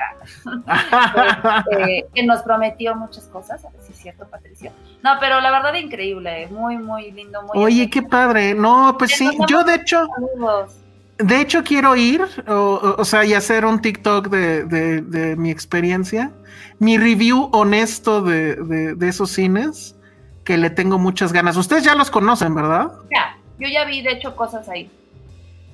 ah, 0.67 1.63
eh, 1.71 2.05
que 2.13 2.23
nos 2.23 2.41
prometió 2.43 2.95
muchas 2.95 3.25
cosas, 3.27 3.63
a 3.65 3.69
ver 3.71 3.81
si 3.81 3.91
es 3.91 3.99
cierto, 3.99 4.25
Patricio. 4.27 4.71
No, 5.01 5.11
pero 5.19 5.41
la 5.41 5.51
verdad 5.51 5.73
increíble, 5.73 6.47
muy, 6.47 6.77
muy 6.77 7.11
lindo, 7.11 7.41
muy 7.43 7.61
Oye, 7.63 7.89
qué 7.89 8.01
padre. 8.01 8.53
No, 8.53 8.95
pues 8.97 9.11
sí, 9.11 9.29
yo 9.47 9.63
de 9.63 9.75
hecho... 9.75 10.07
saludos. 10.15 10.75
De 11.17 11.39
hecho, 11.39 11.63
quiero 11.63 11.95
ir, 11.95 12.21
o, 12.47 12.53
o- 12.53 13.01
o 13.01 13.05
sea, 13.05 13.23
y 13.23 13.33
hacer 13.33 13.65
un 13.65 13.81
TikTok 13.81 14.29
de, 14.29 14.63
de- 14.65 15.01
de 15.01 15.35
mi 15.35 15.51
experiencia, 15.51 16.31
mi 16.79 16.97
review 16.97 17.49
honesto 17.53 18.21
de, 18.21 18.95
esos 19.07 19.31
cines, 19.31 19.95
que 20.43 20.57
le 20.57 20.69
tengo 20.69 20.97
muchas 20.97 21.31
ganas. 21.31 21.55
Ustedes 21.55 21.83
ya 21.83 21.95
los 21.95 22.09
conocen, 22.11 22.53
¿verdad? 22.55 22.91
Ya, 23.11 23.37
yo 23.59 23.67
ya 23.69 23.85
vi 23.85 24.01
de 24.01 24.11
hecho 24.13 24.35
cosas 24.35 24.67
ahí. 24.69 24.91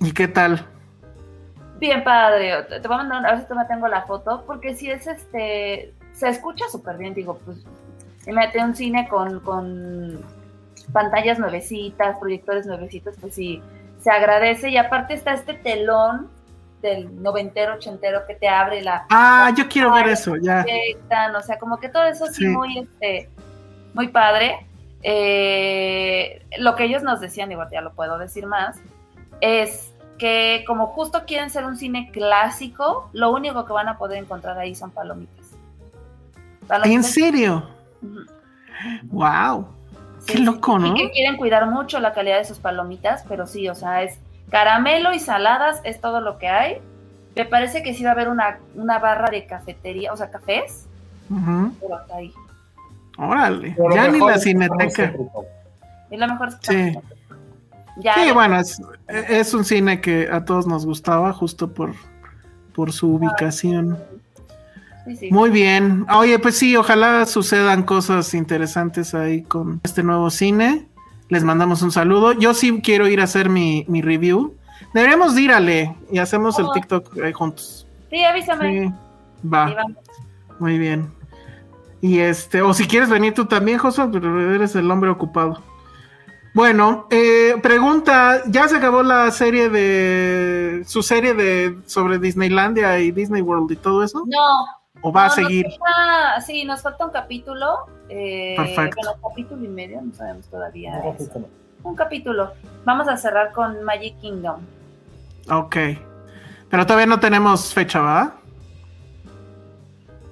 ¿Y 0.02 0.12
qué 0.12 0.28
tal? 0.28 0.66
Bien 1.80 2.04
padre, 2.04 2.64
te 2.82 2.88
voy 2.88 2.96
a 2.96 3.04
mandar, 3.04 3.26
a 3.26 3.32
ver 3.36 3.42
si 3.42 3.48
te 3.48 3.54
tengo 3.70 3.88
la 3.88 4.02
foto, 4.04 4.44
porque 4.46 4.76
si 4.76 4.92
es 4.92 5.08
este, 5.08 5.94
se 6.14 6.28
escucha 6.28 6.66
súper 6.70 6.98
bien, 6.98 7.14
digo, 7.14 7.40
pues, 7.46 7.60
imagínate 8.28 8.60
un 8.64 8.76
cine 8.76 9.08
con, 9.10 9.40
con 9.40 10.20
pantallas 10.92 11.40
nuevecitas, 11.40 12.18
proyectores 12.20 12.66
nuevecitos, 12.66 13.16
pues 13.22 13.34
sí, 13.34 13.62
se 14.00 14.10
agradece, 14.12 14.70
y 14.70 14.78
aparte 14.78 15.14
está 15.14 15.34
este 15.34 15.54
telón 15.54 16.30
del 16.82 17.22
noventero, 17.22 17.76
ochentero 17.76 18.26
que 18.26 18.36
te 18.36 18.48
abre 18.48 18.82
la... 18.82 19.06
Ah, 19.10 19.52
yo 19.58 19.68
quiero 19.68 19.92
ver 19.92 20.08
eso, 20.08 20.36
ya. 20.38 20.64
proyectan, 20.64 21.36
o 21.36 21.42
sea, 21.42 21.58
como 21.60 21.78
que 21.78 21.90
todo 21.90 22.04
eso 22.06 22.28
sí, 22.28 22.46
Sí. 22.46 22.48
muy, 22.48 22.80
este, 22.80 23.30
muy 23.94 24.08
padre. 24.08 24.66
Eh, 25.04 26.46
lo 26.58 26.76
que 26.76 26.86
ellos 26.86 27.04
nos 27.04 27.20
decían, 27.20 27.52
igual 27.52 27.70
ya 27.72 27.82
lo 27.82 27.92
puedo 27.94 28.18
decir 28.18 28.46
más, 28.46 28.78
es 29.42 29.94
que 30.18 30.64
como 30.68 30.88
justo 30.88 31.24
quieren 31.26 31.50
ser 31.50 31.66
un 31.66 31.78
cine 31.78 32.10
clásico, 32.12 33.10
lo 33.14 33.32
único 33.32 33.66
que 33.66 33.74
van 33.74 33.88
a 33.88 33.98
poder 33.98 34.18
encontrar 34.18 34.58
ahí 34.58 34.76
son 34.76 34.92
palomitas. 34.92 35.48
¿En 36.84 37.04
serio? 37.04 37.68
Wow. 39.04 39.68
Qué 40.32 40.40
loco, 40.40 40.78
¿no? 40.80 40.88
Y 40.88 40.94
que 40.96 41.12
quieren 41.12 41.38
cuidar 41.38 41.66
mucho 41.68 42.00
la 42.00 42.14
calidad 42.14 42.38
de 42.38 42.46
sus 42.46 42.60
palomitas, 42.60 43.24
pero 43.28 43.48
sí, 43.48 43.68
o 43.70 43.76
sea, 43.76 44.04
es 44.04 44.20
caramelo 44.50 45.14
y 45.14 45.20
saladas, 45.20 45.82
es 45.84 46.00
todo 46.02 46.22
lo 46.22 46.38
que 46.38 46.48
hay. 46.48 46.78
Me 47.36 47.46
parece 47.46 47.84
que 47.84 47.94
sí 47.94 48.04
va 48.04 48.10
a 48.10 48.14
haber 48.14 48.30
una, 48.30 48.60
una 48.76 49.00
barra 49.00 49.30
de 49.30 49.46
cafetería, 49.46 50.12
o 50.12 50.18
sea, 50.18 50.30
cafés, 50.32 50.86
Ujú. 51.30 51.72
pero 51.80 51.96
hasta 51.96 52.16
ahí. 52.16 52.34
Órale. 53.18 53.74
Pero 53.78 53.96
Ya 53.96 54.08
ni 54.08 54.20
la 54.20 54.36
es 54.36 54.44
cineteca. 54.44 55.14
Y 56.10 56.18
lo 56.18 56.28
mejor 56.28 56.48
es 56.50 56.56
que 56.56 56.74
Sí. 56.94 57.00
Ya, 57.98 58.14
Sí, 58.16 58.28
ya- 58.28 58.34
bueno, 58.34 58.58
es, 58.60 58.82
es 59.08 59.54
un 59.54 59.66
cine 59.66 60.00
que 60.00 60.30
a 60.32 60.46
todos 60.46 60.66
nos 60.68 60.86
gustaba 60.86 61.34
justo 61.34 61.72
por, 61.74 61.94
por 62.74 62.92
su 62.94 63.14
ubicación. 63.16 63.98
sí, 63.98 64.19
sí. 65.16 65.32
Muy 65.32 65.50
bien. 65.50 66.06
Oye, 66.14 66.40
pues 66.40 66.58
sí, 66.58 66.76
ojalá 66.76 67.26
sucedan 67.26 67.84
cosas 67.84 68.34
interesantes 68.34 69.14
ahí 69.14 69.42
con 69.44 69.82
este 69.84 70.04
nuevo 70.04 70.30
cine. 70.30 70.88
Les 71.30 71.44
mandamos 71.44 71.82
un 71.82 71.92
saludo. 71.92 72.34
Yo 72.34 72.54
sí 72.54 72.82
quiero 72.82 73.08
ir 73.08 73.22
a 73.22 73.26
hacer 73.26 73.50
mi, 73.50 73.86
mi 73.88 74.02
review. 74.02 74.56
Deberíamos 74.94 75.36
de 75.36 75.42
ir 75.42 75.52
Ale 75.52 75.96
y 76.12 76.18
hacemos 76.18 76.58
el 76.58 76.66
Oh. 76.66 76.72
TikTok 76.72 77.18
ahí 77.24 77.34
juntos. 77.34 77.86
Sí, 78.10 78.24
avísame. 78.24 78.88
Sí, 78.88 79.48
va. 79.48 79.76
Muy 80.60 80.80
bien. 80.80 81.12
Y 82.02 82.20
este, 82.20 82.62
o 82.62 82.74
si 82.74 82.88
quieres 82.88 83.10
venir 83.10 83.34
tú 83.34 83.46
también, 83.46 83.78
Josué, 83.78 84.08
pero 84.12 84.54
eres 84.56 84.76
el 84.76 84.90
hombre 84.90 85.10
ocupado. 85.10 85.62
Bueno, 86.54 87.08
eh, 87.12 87.56
pregunta, 87.62 88.42
¿ya 88.48 88.68
se 88.68 88.78
acabó 88.78 89.04
la 89.04 89.30
serie 89.32 89.70
de 89.70 90.84
su 90.88 91.04
serie 91.04 91.34
de 91.36 91.78
sobre 91.86 92.18
Disneylandia 92.18 93.00
y 93.00 93.12
Disney 93.12 93.42
World 93.42 93.72
y 93.72 93.76
todo 93.76 94.04
eso? 94.04 94.24
No. 94.26 94.79
¿O 95.02 95.12
va 95.12 95.28
no, 95.28 95.32
a 95.32 95.36
seguir? 95.36 95.66
Nos 95.68 95.78
falta, 95.78 96.42
sí, 96.42 96.66
nos 96.66 96.82
falta 96.82 97.06
un 97.06 97.12
capítulo. 97.12 97.78
Eh, 98.10 98.56
Perfecto. 98.58 98.98
Bueno, 99.04 99.22
capítulo 99.30 99.64
y 99.66 99.68
medio, 99.68 100.02
no 100.02 100.14
sabemos 100.14 100.46
todavía. 100.48 100.92
No, 100.98 101.00
eso. 101.00 101.14
justo 101.18 101.40
no. 101.40 101.48
Un 101.90 101.96
capítulo. 101.96 102.54
Vamos 102.86 103.08
a 103.08 103.16
cerrar 103.18 103.52
con 103.54 103.84
Magic 103.84 104.20
Kingdom. 104.20 104.60
Ok. 105.50 105.76
Pero 106.70 106.86
todavía 106.86 107.06
no 107.08 107.20
tenemos 107.20 107.74
fecha, 107.74 108.02
¿va? 108.02 108.36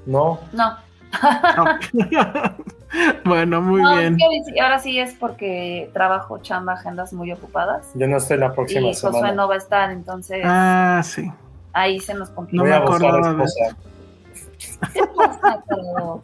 No, 0.06 0.39
No. 0.53 0.77
Bueno, 3.26 3.61
muy 3.61 3.81
no, 3.81 3.98
bien. 3.98 4.18
es 4.19 4.53
que 4.53 4.61
ahora 4.61 4.80
sí 4.80 4.98
es 4.98 5.14
porque 5.15 5.89
trabajo, 5.94 6.38
chamba, 6.39 6.73
agendas 6.73 7.11
muy 7.11 7.31
ocupadas. 7.34 7.89
yo 7.95 8.07
no 8.07 8.15
estoy 8.18 8.38
la 8.38 8.53
próxima 8.53 8.88
Y 8.88 8.95
Josué 8.95 9.34
no 9.34 9.48
va 9.48 9.56
a 9.56 9.57
estar, 9.57 9.91
entonces 9.91 10.41
Ah, 10.45 11.02
sí. 11.03 11.30
ahí 11.73 11.99
se 11.99 12.14
nos 12.14 12.30
complica. 12.30 12.64
No 12.64 12.69
me 12.69 12.76
acordaba 12.76 13.18
de 13.34 13.44
esposa. 13.44 13.77
¿Qué 14.94 15.02
pasa, 15.16 15.64
pero- 15.68 16.22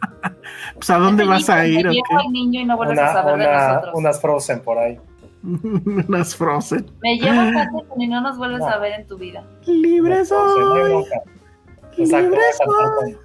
Pues 0.74 0.90
a 0.90 0.98
dónde 0.98 1.24
vas 1.24 1.48
a 1.50 1.66
ir 1.66 1.82
te 1.82 1.88
o 1.88 1.92
llevo 1.92 2.04
qué? 2.08 2.16
al 2.26 2.32
niño 2.32 2.60
y 2.60 2.64
no 2.64 2.76
vuelves 2.76 2.98
a 2.98 3.02
Una, 3.02 3.12
saber 3.12 3.38
de 3.38 3.44
una- 3.46 3.68
nosotros. 3.68 3.94
unas 3.96 4.20
frozen 4.20 4.60
por 4.60 4.78
ahí. 4.78 4.98
Unas 6.08 6.34
Frozen. 6.36 6.86
Me 7.02 7.16
llevo 7.18 7.38
a 7.38 7.44
Patterson 7.52 8.00
y 8.00 8.06
no 8.08 8.20
nos 8.22 8.38
vuelves 8.38 8.60
No. 8.60 8.66
a 8.68 8.78
ver 8.78 9.00
en 9.00 9.06
tu 9.06 9.18
vida. 9.18 9.44
Libre 9.66 10.24
soy. 10.24 11.04
Libre 11.98 12.40
esa 12.50 12.64
soy. 12.64 12.74
canción. 13.12 13.20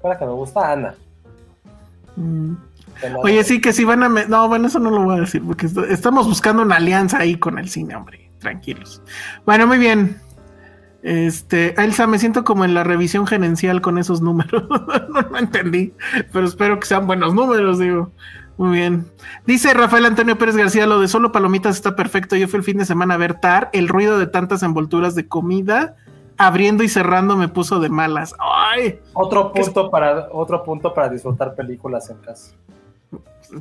¿Cuál 0.00 0.12
es 0.12 0.16
la 0.16 0.18
que 0.18 0.24
me 0.26 0.32
gusta? 0.32 0.72
Ana. 0.72 0.94
Mm. 2.16 2.54
Oye, 3.22 3.44
sí, 3.44 3.60
que 3.60 3.72
si 3.72 3.84
van 3.84 4.02
a... 4.02 4.08
me- 4.08 4.26
No, 4.26 4.48
bueno, 4.48 4.66
eso 4.66 4.78
no 4.80 4.90
lo 4.90 5.02
voy 5.04 5.16
a 5.18 5.20
decir, 5.20 5.42
porque 5.46 5.66
est- 5.66 5.78
estamos 5.90 6.26
buscando 6.26 6.62
una 6.62 6.76
alianza 6.76 7.18
ahí 7.18 7.36
con 7.36 7.56
el 7.58 7.68
cine, 7.68 7.94
hombre. 7.94 8.30
Tranquilos. 8.40 9.00
Bueno, 9.46 9.66
muy 9.66 9.78
bien. 9.78 10.20
Este, 11.02 11.80
Elsa, 11.82 12.06
me 12.06 12.18
siento 12.18 12.44
como 12.44 12.64
en 12.64 12.74
la 12.74 12.84
revisión 12.84 13.26
gerencial 13.26 13.80
con 13.80 13.98
esos 13.98 14.20
números. 14.20 14.64
no, 15.08 15.22
no 15.22 15.38
entendí, 15.38 15.94
pero 16.32 16.46
espero 16.46 16.78
que 16.78 16.86
sean 16.86 17.06
buenos 17.06 17.34
números, 17.34 17.78
digo. 17.78 18.10
Muy 18.58 18.76
bien. 18.76 19.10
Dice 19.46 19.72
Rafael 19.72 20.04
Antonio 20.04 20.36
Pérez 20.36 20.54
García, 20.54 20.86
lo 20.86 21.00
de 21.00 21.08
solo 21.08 21.32
palomitas 21.32 21.76
está 21.76 21.96
perfecto. 21.96 22.36
Yo 22.36 22.46
fui 22.46 22.58
el 22.58 22.64
fin 22.64 22.76
de 22.76 22.84
semana 22.84 23.14
a 23.14 23.16
ver 23.16 23.40
TAR. 23.40 23.70
El 23.72 23.88
ruido 23.88 24.18
de 24.18 24.26
tantas 24.26 24.62
envolturas 24.62 25.14
de 25.14 25.26
comida 25.26 25.96
abriendo 26.36 26.82
y 26.82 26.88
cerrando 26.90 27.36
me 27.36 27.48
puso 27.48 27.80
de 27.80 27.88
malas. 27.88 28.34
¡Ay! 28.38 29.00
Otro 29.14 29.52
punto 29.52 29.90
para 29.90 30.28
otro 30.30 30.62
punto 30.62 30.92
para 30.92 31.08
disfrutar 31.08 31.54
películas 31.54 32.10
en 32.10 32.18
casa. 32.18 32.52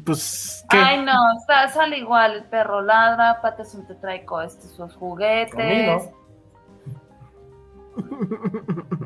Pues, 0.03 0.66
¿qué? 0.70 0.78
Ay, 0.78 1.03
no, 1.06 1.14
sa- 1.48 1.70
sale 1.70 1.98
igual. 1.98 2.34
El 2.34 2.44
perro 2.44 2.82
ladra, 2.82 3.40
Patterson 3.41 3.88
te 3.88 3.95
trae 3.95 4.26
sus 4.76 4.94
juguetes. 4.95 5.56
Conmigo. 5.56 6.19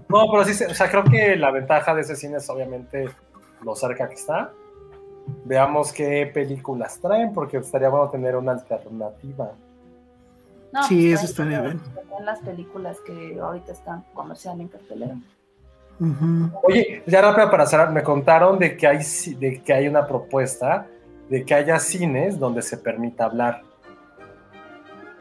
No, 0.10 0.26
pero 0.32 0.46
sí, 0.46 0.64
o 0.64 0.74
sea, 0.74 0.90
creo 0.90 1.04
que 1.04 1.36
la 1.36 1.52
ventaja 1.52 1.94
de 1.96 2.02
ese 2.02 2.16
cine 2.16 2.38
es 2.38 2.50
obviamente 2.50 3.10
lo 3.64 3.76
cerca 3.76 4.08
que 4.08 4.16
está. 4.16 4.52
Veamos 5.46 5.92
qué 5.94 6.30
películas 6.34 7.00
traen, 7.00 7.34
porque 7.34 7.58
estaría 7.58 7.90
bueno 7.90 8.10
tener 8.10 8.36
una 8.36 8.52
alternativa. 8.54 9.52
No, 10.72 10.84
Sí, 10.84 11.10
pues, 11.12 11.22
eso 11.24 11.32
estaría 11.32 11.62
bien. 11.62 11.80
las 12.24 12.40
películas 12.40 12.98
que 13.06 13.40
ahorita 13.40 13.72
están 13.72 14.04
comercial 14.14 14.60
en 14.60 14.68
cartelera. 14.68 15.16
Ujú. 16.00 16.50
Oye, 16.64 17.04
ya 17.06 17.22
rápido 17.22 17.50
para 17.52 17.66
cerrar, 17.66 17.92
me 17.92 18.02
contaron 18.04 18.58
de 18.60 18.76
que 18.76 18.88
hay 18.88 19.00
de 19.38 19.62
que 19.62 19.74
hay 19.74 19.88
una 19.88 20.06
propuesta 20.08 20.88
de 21.30 21.46
que 21.46 21.54
haya 21.54 21.80
cines 21.80 22.38
donde 22.40 22.62
se 22.62 22.78
permita 22.78 23.26
hablar, 23.26 23.62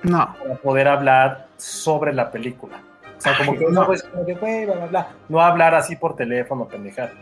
No. 0.03 0.35
para 0.43 0.55
poder 0.57 0.89
hablar 0.89 1.47
sobre 1.59 2.13
la 2.13 2.31
película. 2.31 2.81
O 3.23 3.35
sea, 3.35 3.39
como 3.39 3.57
que 3.57 3.65
no. 3.67 3.85
no 3.87 3.93
es 3.93 4.03
como 4.03 4.27
que, 4.27 4.35
güey, 4.35 4.65
bla, 4.65 4.75
bla, 4.75 4.87
bla. 4.87 5.09
No 5.29 5.41
hablar 5.41 5.75
así 5.77 5.95
por 5.95 6.17
teléfono, 6.17 6.67
pendejar. 6.67 7.13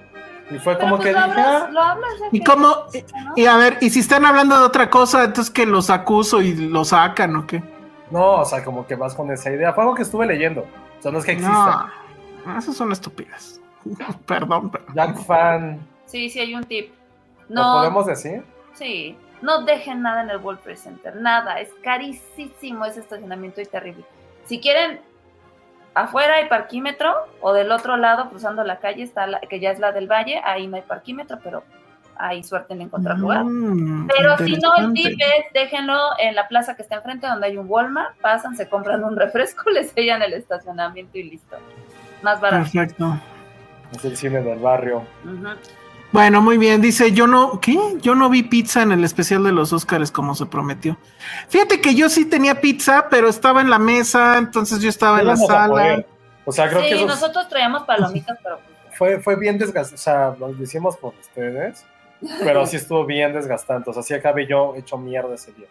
Y 0.50 0.58
fue 0.58 0.74
Pero 0.74 0.78
como 0.80 0.96
pues 0.96 1.08
que 1.08 1.12
lo 1.12 1.18
dije, 1.26 1.40
hablas, 1.40 1.62
ah, 1.62 1.68
lo 1.70 1.80
hablas 1.80 2.10
¿Y 2.32 2.42
cómo? 2.42 2.66
¿no? 2.66 2.86
Y 3.36 3.46
a 3.46 3.56
ver, 3.56 3.76
y 3.80 3.90
si 3.90 4.00
están 4.00 4.24
hablando 4.24 4.58
de 4.58 4.64
otra 4.64 4.88
cosa, 4.90 5.24
entonces 5.24 5.52
que 5.52 5.66
los 5.66 5.90
acuso 5.90 6.40
y 6.40 6.54
los 6.54 6.88
sacan 6.88 7.36
o 7.36 7.46
qué? 7.46 7.62
no, 8.10 8.40
o 8.40 8.44
sea, 8.44 8.64
como 8.64 8.86
que 8.86 8.96
vas 8.96 9.14
con 9.14 9.30
esa 9.30 9.50
idea. 9.52 9.72
Fue 9.72 9.84
algo 9.84 9.94
que 9.94 10.02
estuve 10.02 10.26
leyendo. 10.26 10.62
O 10.98 11.02
sea, 11.02 11.12
no 11.12 11.18
es 11.18 11.24
que 11.24 11.32
exista. 11.32 11.92
No, 12.46 12.58
esas 12.58 12.74
son 12.74 12.90
estúpidas. 12.90 13.60
Perdón, 14.26 14.70
pero. 14.70 14.84
Jack 14.94 15.18
Fan, 15.24 15.78
Sí, 16.06 16.28
sí, 16.30 16.40
hay 16.40 16.54
un 16.54 16.64
tip. 16.64 16.92
¿lo 17.48 17.62
No, 17.62 17.72
podemos 17.78 18.06
decir? 18.06 18.42
sí, 18.72 19.16
no 19.42 19.62
dejen 19.62 20.02
nada 20.02 20.22
en 20.22 20.30
el 20.30 20.38
World 20.38 20.60
Trade 20.62 20.76
Center, 20.76 21.16
nada, 21.16 21.60
es 21.60 21.68
carísimo 21.82 22.84
ese 22.84 23.00
estacionamiento 23.00 23.60
y 23.60 23.66
terrible. 23.66 24.04
Si 24.46 24.60
quieren, 24.60 25.00
afuera 25.94 26.36
hay 26.36 26.48
parquímetro 26.48 27.14
o 27.40 27.52
del 27.52 27.72
otro 27.72 27.96
lado, 27.96 28.28
cruzando 28.30 28.64
la 28.64 28.78
calle, 28.78 29.02
está 29.02 29.26
la, 29.26 29.40
que 29.40 29.60
ya 29.60 29.70
es 29.70 29.78
la 29.78 29.92
del 29.92 30.06
Valle, 30.06 30.40
ahí 30.44 30.66
no 30.66 30.76
hay 30.76 30.82
parquímetro, 30.82 31.38
pero 31.42 31.64
hay 32.16 32.42
suerte 32.42 32.74
en 32.74 32.82
encontrar 32.82 33.18
lugar. 33.18 33.44
Mm, 33.44 34.08
Pero 34.08 34.36
si 34.38 34.56
no, 34.56 34.76
el 34.76 34.92
tip 34.92 35.18
es 35.18 35.52
déjenlo 35.54 35.98
en 36.18 36.34
la 36.34 36.48
plaza 36.48 36.76
que 36.76 36.82
está 36.82 36.96
enfrente 36.96 37.26
donde 37.26 37.46
hay 37.46 37.56
un 37.56 37.66
Walmart, 37.68 38.14
pasan, 38.20 38.54
se 38.56 38.68
compran 38.68 39.02
un 39.04 39.16
refresco, 39.16 39.70
les 39.70 39.90
sellan 39.90 40.22
el 40.22 40.34
estacionamiento 40.34 41.16
y 41.18 41.24
listo. 41.24 41.56
Más 42.22 42.40
barato. 42.40 42.64
Perfecto. 42.64 43.18
Es 43.92 44.04
el 44.04 44.16
cine 44.16 44.42
del 44.42 44.58
barrio. 44.58 44.98
Ujú. 45.24 45.48
Bueno, 46.12 46.42
muy 46.42 46.58
bien. 46.58 46.80
Dice, 46.80 47.12
yo 47.12 47.26
no, 47.26 47.60
¿qué? 47.60 47.78
Yo 48.00 48.14
no 48.14 48.28
vi 48.28 48.42
pizza 48.42 48.82
en 48.82 48.92
el 48.92 49.04
especial 49.04 49.44
de 49.44 49.52
los 49.52 49.72
Óscares 49.72 50.10
como 50.10 50.34
se 50.34 50.46
prometió. 50.46 50.96
Fíjate 51.48 51.80
que 51.80 51.94
yo 51.94 52.08
sí 52.08 52.24
tenía 52.24 52.60
pizza, 52.60 53.08
pero 53.08 53.28
estaba 53.28 53.60
en 53.60 53.70
la 53.70 53.78
mesa, 53.78 54.38
entonces 54.38 54.80
yo 54.80 54.88
estaba 54.88 55.20
en 55.20 55.28
la 55.28 55.36
sala. 55.36 56.04
O 56.44 56.52
sea, 56.52 56.68
creo 56.68 56.82
que 56.82 56.88
Sí, 56.88 56.94
eso 56.94 57.06
nosotros 57.06 57.48
traíamos 57.48 57.82
palomitas, 57.82 58.38
pero 58.42 58.58
pues, 58.58 58.96
fue, 58.98 59.20
fue 59.20 59.36
bien 59.36 59.58
desgastante. 59.58 59.94
O 59.94 60.02
sea, 60.02 60.34
lo 60.38 60.50
hicimos 60.62 60.96
por 60.96 61.14
ustedes, 61.20 61.84
pero 62.40 62.66
sí 62.66 62.76
estuvo 62.76 63.06
bien 63.06 63.32
desgastante. 63.32 63.90
O 63.90 63.92
sea, 63.92 64.02
sí 64.02 64.14
acabé 64.14 64.46
yo 64.46 64.74
hecho 64.76 64.98
mierda 64.98 65.34
ese 65.34 65.52
día. 65.52 65.68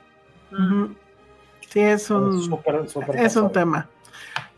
Sí, 1.69 1.81
es 1.81 2.09
un, 2.09 2.41
Súper, 2.41 2.89
súper 2.89 3.17
es 3.17 3.35
un 3.35 3.51
tema. 3.51 3.87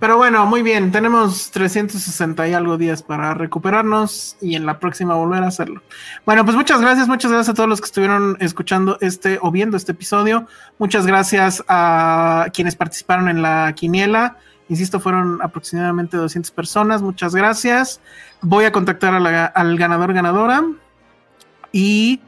Pero 0.02 0.18
bueno, 0.18 0.48
muy 0.48 0.64
bien. 0.64 0.92
Tenemos 0.92 1.52
360 1.52 2.48
y 2.48 2.54
algo 2.54 2.76
días 2.78 3.04
para 3.04 3.36
recuperarnos 3.36 4.36
y 4.42 4.56
en 4.56 4.66
la 4.66 4.80
próxima 4.80 5.14
volver 5.14 5.44
a 5.44 5.48
hacerlo. 5.48 5.84
Bueno, 6.26 6.44
pues 6.44 6.58
muchas 6.58 6.82
gracias, 6.82 7.08
muchas 7.08 7.32
gracias 7.32 7.50
a 7.50 7.54
todos 7.54 7.70
los 7.70 7.80
que 7.80 7.86
estuvieron 7.86 8.36
escuchando 8.40 8.98
este 9.00 9.38
o 9.44 9.52
viendo 9.52 9.78
este 9.78 9.92
episodio. 9.92 10.48
Muchas 10.80 11.06
gracias 11.06 11.64
a 11.68 12.48
quienes 12.52 12.76
participaron 12.76 13.30
en 13.30 13.44
la 13.44 13.72
quiniela. 13.76 14.38
Insisto, 14.70 15.00
fueron 15.00 15.40
aproximadamente 15.42 16.18
200 16.18 16.50
personas. 16.50 17.04
Muchas 17.04 17.36
gracias. 17.36 18.02
Voy 18.42 18.66
a 18.66 18.72
contactar 18.72 19.14
a 19.14 19.20
la- 19.20 19.46
al 19.46 19.78
ganador 19.78 20.14
ganadora. 20.14 20.64
Y 21.72 22.22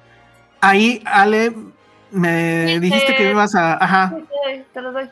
ahí, 0.62 1.02
Ale, 1.06 1.56
me 2.12 2.80
dijiste 2.80 3.16
que 3.16 3.32
ibas 3.32 3.56
a... 3.56 3.84
Ajá. 3.84 4.16
Te 4.74 4.82
lo 4.82 4.92
doy. 4.92 5.10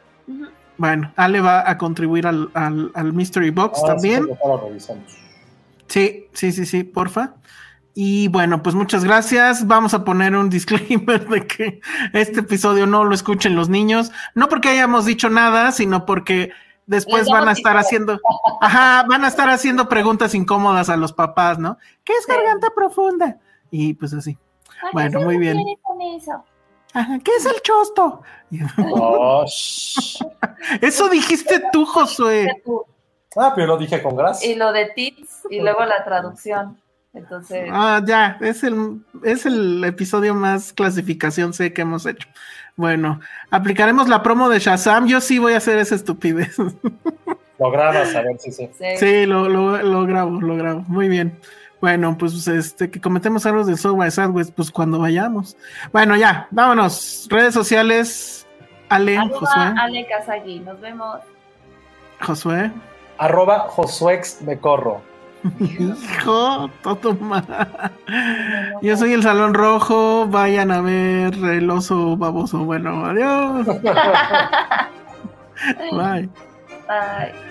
Bueno, 0.82 1.14
Ale 1.16 1.42
va 1.42 1.70
a 1.70 1.78
contribuir 1.78 2.26
al, 2.26 2.50
al, 2.56 2.92
al 2.96 3.14
Mystery 3.14 3.52
Box 3.52 3.78
Ahora 3.78 3.94
también. 3.94 4.24
sí 4.24 4.30
que 4.42 4.48
lo 4.48 4.58
revisamos. 4.58 5.18
Sí, 5.86 6.26
sí, 6.34 6.52
sí, 6.52 6.66
sí, 6.66 6.84
porfa. 6.84 7.36
Y 7.94 8.30
bueno, 8.30 8.64
pues 8.64 8.74
muchas 8.74 9.04
gracias. 9.04 9.68
Vamos 9.68 9.94
a 9.94 10.04
poner 10.04 10.36
un 10.36 10.50
disclaimer 10.58 11.28
de 11.30 11.46
que 11.46 11.82
este 12.14 12.40
episodio 12.40 12.88
no 12.88 13.04
lo 13.04 13.14
escuchen 13.14 13.56
los 13.56 13.70
niños. 13.70 14.12
No 14.34 14.50
porque 14.50 14.70
hayamos 14.70 15.06
dicho 15.06 15.30
nada, 15.30 15.72
sino 15.72 16.08
porque 16.08 16.52
después 16.88 17.30
van 17.30 17.48
a 17.48 17.52
estar 17.52 17.78
haciendo, 17.78 18.20
ajá, 18.60 19.04
van 19.08 19.24
a 19.24 19.28
estar 19.28 19.50
haciendo 19.52 19.88
preguntas 19.88 20.34
incómodas 20.34 20.90
a 20.90 20.98
los 20.98 21.14
papás, 21.14 21.60
¿no? 21.60 21.78
¿Qué 22.04 22.14
es 22.14 22.24
Sí. 22.26 22.32
garganta 22.32 22.70
profunda? 22.76 23.38
Y 23.70 23.94
pues 23.94 24.14
así. 24.14 24.36
Bueno, 24.94 25.20
¿qué 25.20 25.26
muy 25.26 25.38
bien. 25.38 25.58
refiere 25.58 25.80
con 25.84 26.02
eso? 26.02 26.44
Ajá, 26.94 27.20
¿Qué 27.24 27.32
es 27.38 27.46
el 27.46 27.62
chosto? 27.62 28.22
Oh. 28.78 29.46
Eso 30.82 31.10
dijiste 31.10 31.62
tú, 31.72 31.86
Josué. 31.86 32.62
Ah, 33.36 33.54
pero 33.56 33.68
lo 33.68 33.78
dije 33.78 34.02
con 34.02 34.16
gracia. 34.16 34.50
Y 34.50 34.56
lo 34.56 34.72
de 34.74 34.88
tips 34.88 35.44
y 35.50 35.62
luego 35.62 35.86
la 35.86 36.04
traducción. 36.04 36.78
Entonces, 37.14 37.70
Ah, 37.72 38.02
ya, 38.06 38.38
es 38.42 38.64
el, 38.64 39.02
es 39.24 39.46
el 39.46 39.84
episodio 39.84 40.34
más 40.34 40.74
clasificación 40.74 41.54
C 41.54 41.74
que 41.74 41.82
hemos 41.82 42.06
hecho. 42.06 42.28
Bueno, 42.76 43.20
aplicaremos 43.50 44.08
la 44.08 44.24
promo 44.24 44.50
de 44.50 44.60
Shazam. 44.60 45.08
Yo 45.08 45.20
sí 45.22 45.40
voy 45.40 45.54
a 45.54 45.58
hacer 45.58 45.78
esa 45.78 45.96
estupidez. 45.96 46.56
Lo 47.60 47.70
grabas 47.70 48.16
a 48.16 48.22
ver 48.22 48.40
si 48.40 48.52
sí. 48.52 48.70
sí. 48.76 48.86
Sí, 48.98 49.26
lo, 49.28 49.48
lo, 49.48 49.78
lo 49.84 50.04
grabo, 50.08 50.42
lo 50.42 50.56
grabo. 50.56 50.82
Muy 50.88 51.08
bien. 51.08 51.38
Bueno, 51.82 52.16
pues 52.18 52.48
este, 52.48 52.92
que 52.92 53.02
cometemos 53.02 53.46
algo 53.48 53.66
de 53.66 53.74
by 53.74 54.12
Southwest, 54.12 54.54
pues 54.56 54.70
cuando 54.70 55.00
vayamos. 55.00 55.58
Bueno, 55.92 56.16
ya, 56.16 56.48
vámonos. 56.52 57.28
Redes 57.30 57.56
sociales. 57.56 58.48
Ale, 58.90 59.18
Josué. 59.18 59.74
Ale 59.78 60.08
Kazagi. 60.08 60.60
Nos 60.60 60.80
vemos. 60.80 61.22
Josué. 62.22 62.72
Arroba 63.18 63.60
Josuex 63.70 64.42
me 64.42 64.60
corro. 64.60 65.02
Hijo, 65.60 66.70
todo 66.84 67.16
mal. 67.16 67.44
Yo 68.82 68.96
soy 68.96 69.14
el 69.14 69.24
Salón 69.24 69.56
Rojo. 69.56 70.28
Vayan 70.28 70.72
a 70.72 70.82
ver 70.82 71.34
el 71.34 71.70
oso 71.70 72.16
baboso. 72.16 72.60
Bueno, 72.60 73.06
adiós. 73.06 73.66
Bye. 75.92 76.30
Bye. 76.88 77.51